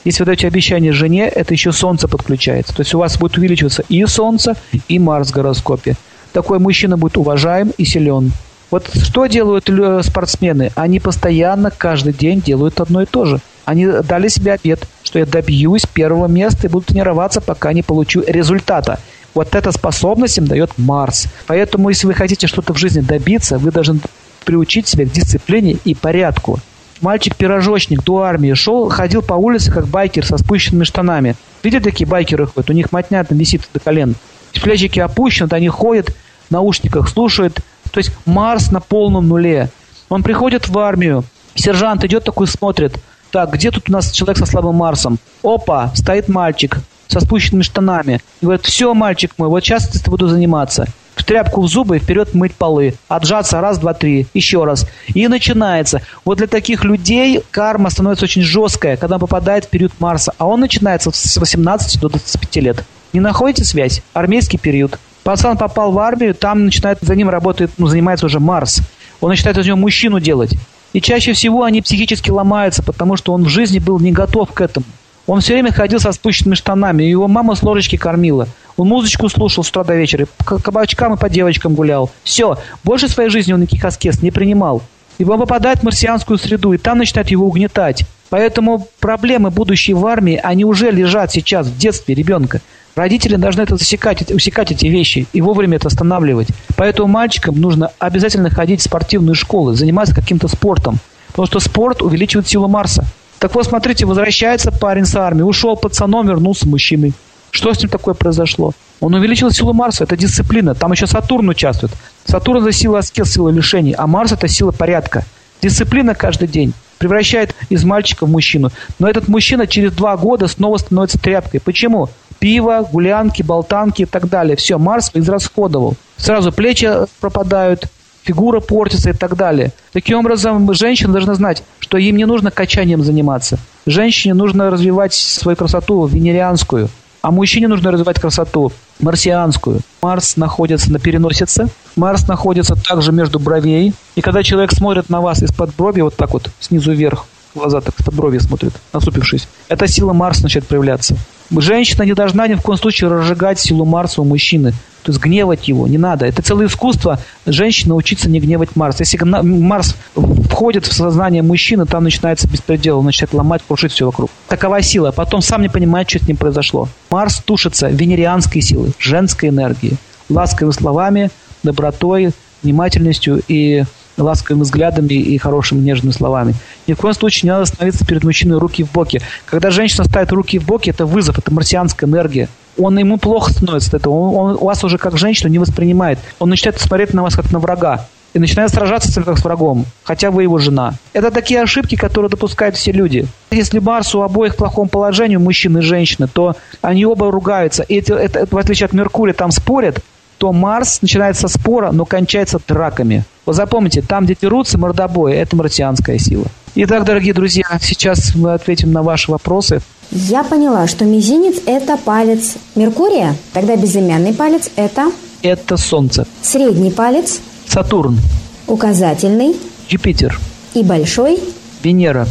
Если 0.06 0.22
вы 0.22 0.28
даете 0.28 0.48
обещание 0.48 0.94
жене, 0.94 1.28
это 1.28 1.54
еще 1.54 1.72
Солнце 1.72 2.08
подключается. 2.08 2.74
То 2.74 2.82
есть 2.82 2.94
у 2.94 3.00
вас 3.00 3.18
будет 3.18 3.38
увеличиваться 3.38 3.84
и 3.90 4.06
Солнце, 4.06 4.56
и 4.88 4.98
Марс 4.98 5.30
в 5.30 5.34
гороскопе. 5.34 5.96
Такой 6.32 6.60
мужчина 6.60 6.98
будет 6.98 7.18
уважаем 7.18 7.72
и 7.78 7.84
силен. 7.84 8.32
Вот 8.72 8.90
что 8.94 9.26
делают 9.26 9.70
спортсмены? 10.06 10.72
Они 10.76 11.00
постоянно, 11.00 11.72
каждый 11.72 12.14
день 12.14 12.40
делают 12.40 12.80
одно 12.80 13.02
и 13.02 13.06
то 13.06 13.26
же. 13.26 13.40
Они 13.66 13.86
дали 13.86 14.30
себе 14.30 14.54
обед, 14.54 14.88
что 15.04 15.20
я 15.20 15.26
добьюсь 15.26 15.86
первого 15.86 16.28
места 16.28 16.68
и 16.68 16.70
буду 16.70 16.86
тренироваться, 16.86 17.42
пока 17.42 17.74
не 17.74 17.82
получу 17.82 18.24
результата. 18.26 19.00
Вот 19.34 19.56
эта 19.56 19.72
способность 19.72 20.38
им 20.38 20.48
дает 20.48 20.78
Марс. 20.78 21.28
Поэтому, 21.48 21.90
если 21.90 22.08
вы 22.08 22.14
хотите 22.14 22.48
что-то 22.48 22.74
в 22.74 22.78
жизни 22.78 23.02
добиться, 23.02 23.58
вы 23.58 23.72
должны 23.72 24.00
приучить 24.46 24.88
себя 24.88 25.06
к 25.06 25.12
дисциплине 25.12 25.78
и 25.84 25.94
порядку. 25.94 26.60
Мальчик-пирожочник 27.02 28.04
до 28.04 28.24
армии 28.24 28.54
шел, 28.54 28.90
ходил 28.90 29.22
по 29.22 29.34
улице, 29.34 29.72
как 29.72 29.88
байкер 29.88 30.26
со 30.26 30.38
спущенными 30.38 30.84
штанами. 30.84 31.36
Видите, 31.64 31.84
такие 31.84 32.08
байкеры 32.08 32.48
ходят? 32.48 32.70
У 32.70 32.74
них 32.74 32.92
мотня 32.92 33.26
висит 33.30 33.70
до 33.74 33.80
колен. 33.80 34.16
Плечики 34.62 35.00
опущены, 35.00 35.50
они 35.52 35.70
ходят, 35.70 36.10
в 36.48 36.52
наушниках 36.52 37.08
слушают. 37.08 37.60
То 37.92 38.00
есть 38.00 38.12
Марс 38.26 38.72
на 38.72 38.82
полном 38.82 39.28
нуле. 39.28 39.70
Он 40.10 40.24
приходит 40.24 40.68
в 40.68 40.78
армию, 40.78 41.24
сержант 41.56 42.04
идет 42.04 42.24
такой, 42.24 42.48
смотрит. 42.48 42.98
Так, 43.32 43.54
где 43.54 43.70
тут 43.72 43.90
у 43.90 43.94
нас 43.94 44.12
человек 44.12 44.40
со 44.40 44.46
слабым 44.46 44.76
Марсом? 44.76 45.20
Опа, 45.44 45.92
стоит 45.96 46.28
мальчик 46.28 46.80
со 47.10 47.20
спущенными 47.20 47.64
штанами. 47.64 48.22
И 48.40 48.46
говорит, 48.46 48.66
все, 48.66 48.94
мальчик 48.94 49.34
мой, 49.38 49.50
вот 49.50 49.64
сейчас 49.64 49.94
я 49.94 50.10
буду 50.10 50.30
заниматься 50.30 50.88
в 51.20 51.26
тряпку 51.26 51.62
в 51.62 51.68
зубы 51.68 51.98
и 51.98 52.00
вперед 52.00 52.34
мыть 52.34 52.56
полы. 52.56 52.96
Отжаться 53.10 53.60
раз, 53.60 53.78
два, 53.78 53.94
три. 53.94 54.28
Еще 54.34 54.64
раз. 54.64 54.88
И 55.14 55.28
начинается. 55.28 56.02
Вот 56.24 56.38
для 56.38 56.48
таких 56.48 56.86
людей 56.86 57.42
карма 57.52 57.90
становится 57.90 58.24
очень 58.24 58.42
жесткая, 58.42 58.96
когда 58.96 59.20
попадает 59.20 59.66
в 59.66 59.70
период 59.70 59.92
Марса. 60.00 60.34
А 60.38 60.48
он 60.48 60.62
начинается 60.62 61.12
с 61.14 61.36
18 61.36 62.00
до 62.00 62.08
25 62.08 62.56
лет. 62.64 62.86
Не 63.12 63.20
находите 63.20 63.66
связь? 63.66 64.02
Армейский 64.14 64.58
период. 64.58 64.98
Пацан 65.24 65.58
попал 65.58 65.92
в 65.92 66.00
армию, 66.00 66.34
там 66.34 66.66
начинает, 66.66 67.00
за 67.02 67.16
ним 67.16 67.30
работает, 67.30 67.72
ну, 67.78 67.88
занимается 67.88 68.26
уже 68.26 68.40
Марс. 68.40 68.82
Он 69.20 69.30
начинает 69.30 69.58
из 69.58 69.68
него 69.68 69.78
мужчину 69.78 70.22
делать. 70.22 70.54
И 70.94 71.02
чаще 71.02 71.34
всего 71.34 71.64
они 71.64 71.82
психически 71.82 72.32
ломаются, 72.32 72.82
потому 72.82 73.18
что 73.18 73.34
он 73.34 73.44
в 73.44 73.50
жизни 73.50 73.80
был 73.80 74.00
не 74.00 74.12
готов 74.12 74.54
к 74.54 74.62
этому. 74.62 74.86
Он 75.30 75.42
все 75.42 75.54
время 75.54 75.72
ходил 75.72 76.00
со 76.00 76.12
спущенными 76.12 76.56
штанами, 76.56 77.04
его 77.04 77.28
мама 77.28 77.54
с 77.54 77.62
ложечки 77.62 77.98
кормила. 77.98 78.48
Он 78.78 78.88
музычку 78.88 79.30
слушал 79.30 79.64
с 79.64 79.70
утра 79.70 79.84
до 79.84 79.94
вечера, 79.94 80.26
по 80.40 80.58
кабачкам 80.58 81.14
и 81.14 81.18
по 81.18 81.30
девочкам 81.30 81.76
гулял. 81.76 82.10
Все, 82.24 82.58
больше 82.84 83.08
своей 83.08 83.30
жизни 83.30 83.54
он 83.54 83.62
никаких 83.62 83.86
аскез 83.86 84.24
не 84.24 84.32
принимал. 84.32 84.82
И 85.20 85.24
он 85.24 85.38
попадает 85.38 85.82
в 85.82 85.84
марсианскую 85.84 86.40
среду, 86.40 86.74
и 86.74 86.80
там 86.80 86.98
начинает 86.98 87.30
его 87.30 87.46
угнетать. 87.46 88.06
Поэтому 88.32 88.88
проблемы, 89.00 89.52
будущие 89.52 89.96
в 89.96 90.04
армии, 90.08 90.42
они 90.44 90.66
уже 90.66 90.90
лежат 90.90 91.32
сейчас 91.32 91.68
в 91.68 91.78
детстве 91.78 92.16
ребенка. 92.16 92.60
Родители 92.96 93.36
должны 93.36 93.62
это 93.62 93.78
засекать, 93.78 94.32
усекать 94.32 94.72
эти 94.72 94.88
вещи 94.88 95.28
и 95.32 95.42
вовремя 95.42 95.76
это 95.76 95.90
останавливать. 95.90 96.48
Поэтому 96.76 97.08
мальчикам 97.08 97.62
нужно 97.62 97.92
обязательно 98.00 98.50
ходить 98.50 98.82
в 98.82 98.86
спортивные 98.86 99.36
школы, 99.36 99.76
заниматься 99.76 100.16
каким-то 100.16 100.48
спортом. 100.48 100.98
Потому 101.28 101.46
что 101.46 101.60
спорт 101.60 102.02
увеличивает 102.02 102.48
силу 102.48 102.68
Марса. 102.68 103.06
Так 103.40 103.56
вот, 103.56 103.66
смотрите, 103.66 104.06
возвращается 104.06 104.72
парень 104.72 105.06
с 105.06 105.16
армии, 105.16 105.44
ушел 105.44 105.78
пацаном, 105.78 106.28
вернулся 106.28 106.68
мужчиной. 106.68 107.14
Что 107.52 107.74
с 107.74 107.80
ним 107.80 107.90
такое 107.90 108.14
произошло? 108.14 108.74
Он 109.00 109.14
увеличил 109.14 109.50
силу 109.50 109.74
Марса, 109.74 110.04
это 110.04 110.18
дисциплина. 110.18 110.76
Там 110.76 110.92
еще 110.92 111.08
Сатурн 111.08 111.50
участвует. 111.50 111.94
Сатурн 112.26 112.62
это 112.62 112.72
сила 112.74 113.00
аскез, 113.00 113.32
сила 113.32 113.50
лишений, 113.50 113.96
а 113.98 114.08
Марс 114.08 114.34
это 114.34 114.48
сила 114.48 114.72
порядка. 114.72 115.24
Дисциплина 115.62 116.14
каждый 116.14 116.48
день 116.48 116.74
превращает 116.98 117.56
из 117.70 117.86
мальчика 117.86 118.26
в 118.26 118.30
мужчину. 118.30 118.72
Но 119.00 119.10
этот 119.10 119.30
мужчина 119.30 119.68
через 119.68 119.94
два 119.94 120.18
года 120.18 120.48
снова 120.48 120.78
становится 120.78 121.18
тряпкой. 121.18 121.62
Почему? 121.62 122.10
Пиво, 122.40 122.88
гулянки, 122.92 123.42
болтанки 123.42 124.04
и 124.04 124.06
так 124.06 124.28
далее. 124.30 124.58
Все, 124.58 124.78
Марс 124.78 125.12
израсходовал. 125.14 125.96
Сразу 126.18 126.52
плечи 126.52 126.90
пропадают, 127.22 127.86
фигура 128.24 128.60
портится 128.60 129.10
и 129.10 129.14
так 129.14 129.36
далее. 129.36 129.72
Таким 129.94 130.20
образом, 130.20 130.72
женщина 130.74 131.14
должна 131.14 131.36
знать, 131.36 131.64
что 131.90 131.98
им 131.98 132.18
не 132.18 132.26
нужно 132.26 132.52
качанием 132.52 133.04
заниматься. 133.04 133.58
Женщине 133.88 134.36
нужно 134.36 134.70
развивать 134.70 135.16
свою 135.16 135.56
красоту 135.58 136.06
венерианскую– 136.06 136.88
а 137.22 137.32
мужчине 137.32 137.68
нужно 137.68 137.92
развивать 137.92 138.18
красоту 138.18 138.72
марсианскую. 139.02 139.82
Марс 140.02 140.38
находится 140.38 140.90
на 140.90 141.00
переносице. 141.00 141.68
Марс 141.98 142.28
находится 142.30 142.76
также 142.76 143.12
между 143.12 143.40
бровей. 143.40 143.94
И 144.16 144.22
когда 144.22 144.42
человек 144.42 144.72
смотрит 144.72 145.10
на 145.10 145.20
вас 145.20 145.44
из-под 145.44 145.76
брови, 145.76 146.00
вот 146.00 146.16
так 146.16 146.32
вот, 146.32 146.50
снизу 146.62 146.94
вверх, 146.94 147.26
глаза 147.56 147.82
так 147.82 148.00
из-под 148.00 148.14
брови 148.14 148.38
смотрят, 148.38 148.74
насупившись, 148.94 149.50
эта 149.68 149.86
сила 149.88 150.14
Марса 150.14 150.44
начинает 150.44 150.68
проявляться. 150.68 151.18
Женщина 151.52 152.04
не 152.04 152.14
должна 152.14 152.48
ни 152.48 152.54
в 152.54 152.62
коем 152.62 152.78
случае 152.78 153.10
разжигать 153.10 153.60
силу 153.60 153.86
Марса 153.86 154.22
у 154.22 154.26
мужчины. 154.26 154.74
То 155.04 155.12
есть 155.12 155.24
гневать 155.24 155.68
его 155.68 155.88
не 155.88 155.98
надо. 155.98 156.26
Это 156.26 156.42
целое 156.42 156.68
искусство 156.68 157.20
женщины 157.46 157.90
научиться 157.90 158.30
не 158.30 158.40
гневать 158.40 158.76
Марс. 158.76 159.00
Если 159.00 159.18
Марс 159.24 159.96
входит 160.14 160.86
в 160.86 160.94
сознание 160.94 161.42
мужчины, 161.42 161.86
там 161.86 162.04
начинается 162.04 162.48
беспредел, 162.48 163.00
он 163.00 163.06
начинает 163.06 163.34
ломать, 163.34 163.62
крушить 163.66 163.94
все 163.94 164.06
вокруг. 164.06 164.30
Такова 164.48 164.82
сила. 164.82 165.12
Потом 165.12 165.42
сам 165.42 165.62
не 165.62 165.70
понимает, 165.70 166.10
что 166.10 166.20
с 166.20 166.28
ним 166.28 166.38
произошло. 166.38 166.90
Марс 167.10 167.42
тушится 167.42 167.88
венерианской 167.88 168.62
силой, 168.62 168.92
женской 169.00 169.50
энергией, 169.50 169.96
ласковыми 170.28 170.74
словами, 170.74 171.32
добротой, 171.64 172.32
внимательностью 172.62 173.42
и 173.48 173.86
ласковыми 174.24 174.64
взглядами 174.64 175.14
и 175.14 175.38
хорошими 175.38 175.80
нежными 175.80 176.12
словами. 176.12 176.54
Ни 176.88 176.94
в 176.94 176.98
коем 176.98 177.14
случае 177.14 177.48
не 177.48 177.52
надо 177.54 177.66
становиться 177.66 178.06
перед 178.06 178.24
мужчиной 178.24 178.58
руки 178.58 178.84
в 178.84 178.92
боки. 178.92 179.22
Когда 179.46 179.72
женщина 179.72 180.04
ставит 180.04 180.32
руки 180.32 180.60
в 180.60 180.66
боки, 180.66 180.90
это 180.90 181.06
вызов, 181.06 181.38
это 181.38 181.54
марсианская 181.54 182.10
энергия. 182.10 182.50
Он 182.78 182.98
ему 182.98 183.18
плохо 183.18 183.52
становится 183.52 183.90
от 183.90 184.02
этого. 184.02 184.14
Он, 184.14 184.52
он 184.52 184.58
вас 184.58 184.84
уже 184.84 184.98
как 184.98 185.18
женщину 185.18 185.50
не 185.50 185.60
воспринимает. 185.60 186.20
Он 186.40 186.50
начинает 186.50 186.80
смотреть 186.80 187.14
на 187.14 187.24
вас 187.24 187.36
как 187.36 187.52
на 187.52 187.60
врага 187.60 188.08
и 188.34 188.40
начинает 188.40 188.72
сражаться 188.72 189.12
с 189.12 189.16
вами 189.16 189.26
как 189.26 189.40
с 189.40 189.44
врагом, 189.44 189.86
хотя 190.04 190.32
вы 190.32 190.44
его 190.44 190.58
жена. 190.58 190.94
Это 191.14 191.32
такие 191.32 191.62
ошибки, 191.62 191.96
которые 191.96 192.30
допускают 192.30 192.76
все 192.76 192.92
люди. 192.92 193.26
Если 193.52 193.80
Марс 193.80 194.14
у 194.16 194.22
обоих 194.22 194.54
в 194.54 194.58
плохом 194.58 194.88
положении, 194.88 195.38
мужчины 195.38 195.80
и 195.80 195.82
женщины, 195.82 196.28
то 196.28 196.56
они 196.82 197.06
оба 197.06 197.32
ругаются. 197.32 197.84
И 197.84 197.96
это, 197.96 198.16
это, 198.16 198.48
в 198.50 198.58
отличие 198.58 198.86
от 198.86 198.94
Меркурия, 198.94 199.34
там 199.34 199.52
спорят, 199.52 200.02
то 200.40 200.54
Марс 200.54 201.02
начинается 201.02 201.48
со 201.48 201.60
спора, 201.60 201.92
но 201.92 202.06
кончается 202.06 202.60
драками. 202.66 203.26
Вот 203.46 203.58
запомните, 203.58 204.02
там, 204.02 204.24
где 204.24 204.38
дерутся 204.42 204.78
мордобои, 204.78 205.34
это 205.34 205.56
марсианская 205.58 206.18
сила. 206.18 206.46
Итак, 206.76 207.04
дорогие 207.04 207.34
друзья, 207.34 207.66
сейчас 207.82 208.34
мы 208.36 208.54
ответим 208.54 208.94
на 208.94 209.04
ваши 209.04 209.30
вопросы. 209.30 209.82
Я 210.12 210.44
поняла, 210.44 210.88
что 210.88 211.04
мизинец– 211.04 211.58
это 211.66 211.98
палец 211.98 212.56
Меркурия, 212.76 213.36
тогда 213.54 213.76
безымянный 213.76 214.34
палец– 214.34 214.70
это… 214.78 215.12
Это 215.42 215.76
Солнце. 215.76 216.26
Средний 216.42 216.92
палец– 216.92 217.42
Сатурн. 217.68 218.18
Указательный– 218.66 219.58
Юпитер. 219.90 220.40
И 220.74 220.84
большой– 220.84 221.40
Венера. 221.84 222.28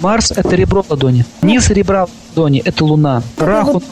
Марс– 0.00 0.30
это 0.36 0.56
ребро 0.56 0.82
ладони. 0.88 1.26
Низ 1.42 1.68
ребра 1.68 2.06
ладони– 2.30 2.62
это 2.64 2.86
Луна. 2.86 3.22
Раху 3.36 3.82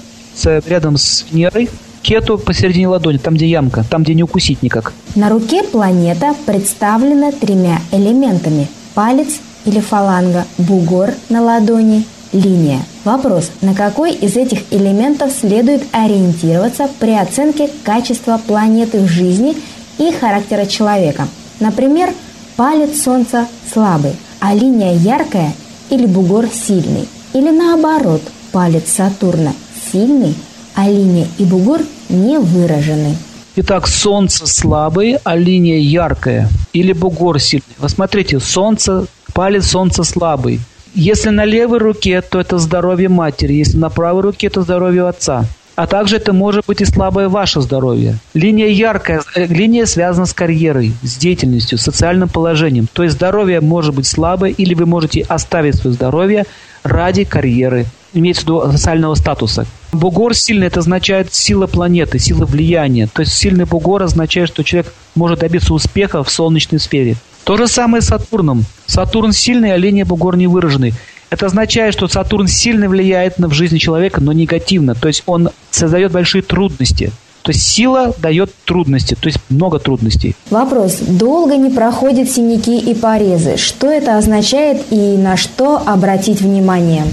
рядом 0.67 0.97
с 0.97 1.27
Венерой– 1.31 1.69
кету 2.03 2.39
посередине 2.39 2.89
ладони, 2.89 3.19
там, 3.19 3.35
где 3.35 3.47
ямка, 3.47 3.85
там, 3.89 4.03
где 4.03 4.15
не 4.15 4.23
укусить 4.23 4.63
никак. 4.63 4.93
На 5.15 5.29
руке 5.29 5.63
планета 5.63 6.35
представлена 6.47 7.33
тремя 7.33 7.81
элементами. 7.93 8.69
Палец 8.95 9.41
или 9.65 9.81
фаланга, 9.81 10.45
бугор 10.59 11.11
на 11.29 11.43
ладони, 11.43 12.05
линия. 12.33 12.81
Вопрос, 13.05 13.51
на 13.61 13.75
какой 13.75 14.13
из 14.13 14.37
этих 14.37 14.61
элементов 14.71 15.33
следует 15.33 15.83
ориентироваться 15.93 16.89
при 16.99 17.13
оценке 17.13 17.71
качества 17.85 18.41
планеты 18.45 19.01
в 19.01 19.09
жизни 19.09 19.57
и 19.99 20.13
характера 20.13 20.67
человека? 20.67 21.29
Например, 21.61 22.13
палец 22.57 23.03
Солнца 23.03 23.47
слабый, 23.73 24.13
а 24.41 24.55
линия 24.55 24.95
яркая 24.95 25.53
или 25.91 26.07
бугор 26.07 26.47
сильный. 26.53 27.09
Или 27.33 27.51
наоборот, 27.51 28.23
палец 28.51 28.91
Сатурна 28.93 29.53
сильный, 29.93 30.35
а 30.75 30.89
линия 30.89 31.27
и 31.39 31.45
бугор 31.45 31.81
не 32.09 32.39
выражены. 32.39 33.17
Итак, 33.57 33.87
солнце 33.87 34.47
слабое, 34.47 35.21
а 35.25 35.37
линия 35.37 35.79
яркая. 35.79 36.49
Или 36.73 36.93
бугор 36.93 37.39
сильный. 37.39 37.77
Вот 37.79 37.91
смотрите, 37.91 38.41
солнце, 38.41 39.07
палец 39.35 39.67
солнца 39.67 40.05
слабый. 40.05 40.61
Если 40.95 41.31
на 41.31 41.45
левой 41.45 41.79
руке, 41.79 42.23
то 42.23 42.41
это 42.41 42.59
здоровье 42.59 43.09
матери. 43.09 43.55
Если 43.55 43.77
на 43.77 43.91
правой 43.91 44.23
руке, 44.23 44.49
то 44.49 44.63
здоровье 44.63 45.09
отца. 45.09 45.45
А 45.75 45.87
также 45.87 46.17
это 46.17 46.33
может 46.33 46.67
быть 46.67 46.83
и 46.83 46.85
слабое 46.85 47.29
ваше 47.29 47.61
здоровье. 47.63 48.19
Линия 48.35 48.69
яркая, 48.69 49.23
э, 49.35 49.47
линия 49.47 49.87
связана 49.87 50.27
с 50.27 50.35
карьерой, 50.35 50.93
с 51.03 51.17
деятельностью, 51.17 51.79
с 51.79 51.83
социальным 51.83 52.29
положением. 52.29 52.89
То 52.93 53.03
есть 53.03 53.17
здоровье 53.17 53.61
может 53.61 53.95
быть 53.95 54.07
слабое, 54.07 54.51
или 54.51 54.75
вы 54.75 54.85
можете 54.85 55.23
оставить 55.23 55.77
свое 55.77 55.95
здоровье 55.95 56.45
ради 56.83 57.25
карьеры, 57.25 57.87
имеется 58.13 58.43
в 58.43 58.45
виду 58.45 58.73
социального 58.73 59.15
статуса. 59.15 59.67
Бугор 59.93 60.35
сильный, 60.35 60.69
это 60.69 60.81
означает 60.81 61.35
сила 61.35 61.67
планеты, 61.67 62.19
сила 62.19 62.47
влияния. 62.47 63.09
То 63.13 63.21
есть 63.21 63.33
сильный 63.33 63.67
бугор 63.67 64.03
означает, 64.03 64.49
что 64.49 64.63
человек 64.63 64.93
может 65.15 65.41
добиться 65.41 65.75
успеха 65.75 66.25
в 66.25 66.31
солнечной 66.31 66.81
сфере. 66.81 67.17
То 67.45 67.57
же 67.59 67.69
самое 67.69 68.03
с 68.03 68.07
Сатурном. 68.07 68.65
Сатурн 68.87 69.33
сильный, 69.33 69.75
а 69.75 69.77
линия 69.77 70.07
бугор 70.07 70.37
не 70.37 70.47
выраженный. 70.47 70.95
Это 71.29 71.47
означает, 71.47 71.95
что 71.95 72.09
Сатурн 72.09 72.47
сильно 72.47 72.89
влияет 72.89 73.39
на 73.39 73.49
в 73.49 73.53
жизни 73.53 73.79
человека, 73.79 74.21
но 74.21 74.33
негативно. 74.33 74.95
То 74.95 75.09
есть 75.09 75.23
он 75.27 75.51
создает 75.71 76.13
большие 76.13 76.43
трудности. 76.43 77.13
То 77.43 77.51
есть 77.51 77.63
сила 77.63 78.15
дает 78.19 78.53
трудности, 78.65 79.15
то 79.15 79.27
есть 79.27 79.41
много 79.49 79.79
трудностей. 79.79 80.37
Вопрос. 80.51 80.99
Долго 81.01 81.57
не 81.57 81.71
проходят 81.71 82.31
синяки 82.31 82.79
и 82.79 82.95
порезы. 82.95 83.57
Что 83.57 83.89
это 83.91 84.17
означает 84.17 84.83
и 84.91 85.17
на 85.17 85.37
что 85.37 85.77
обратить 85.85 86.41
внимание? 86.41 87.05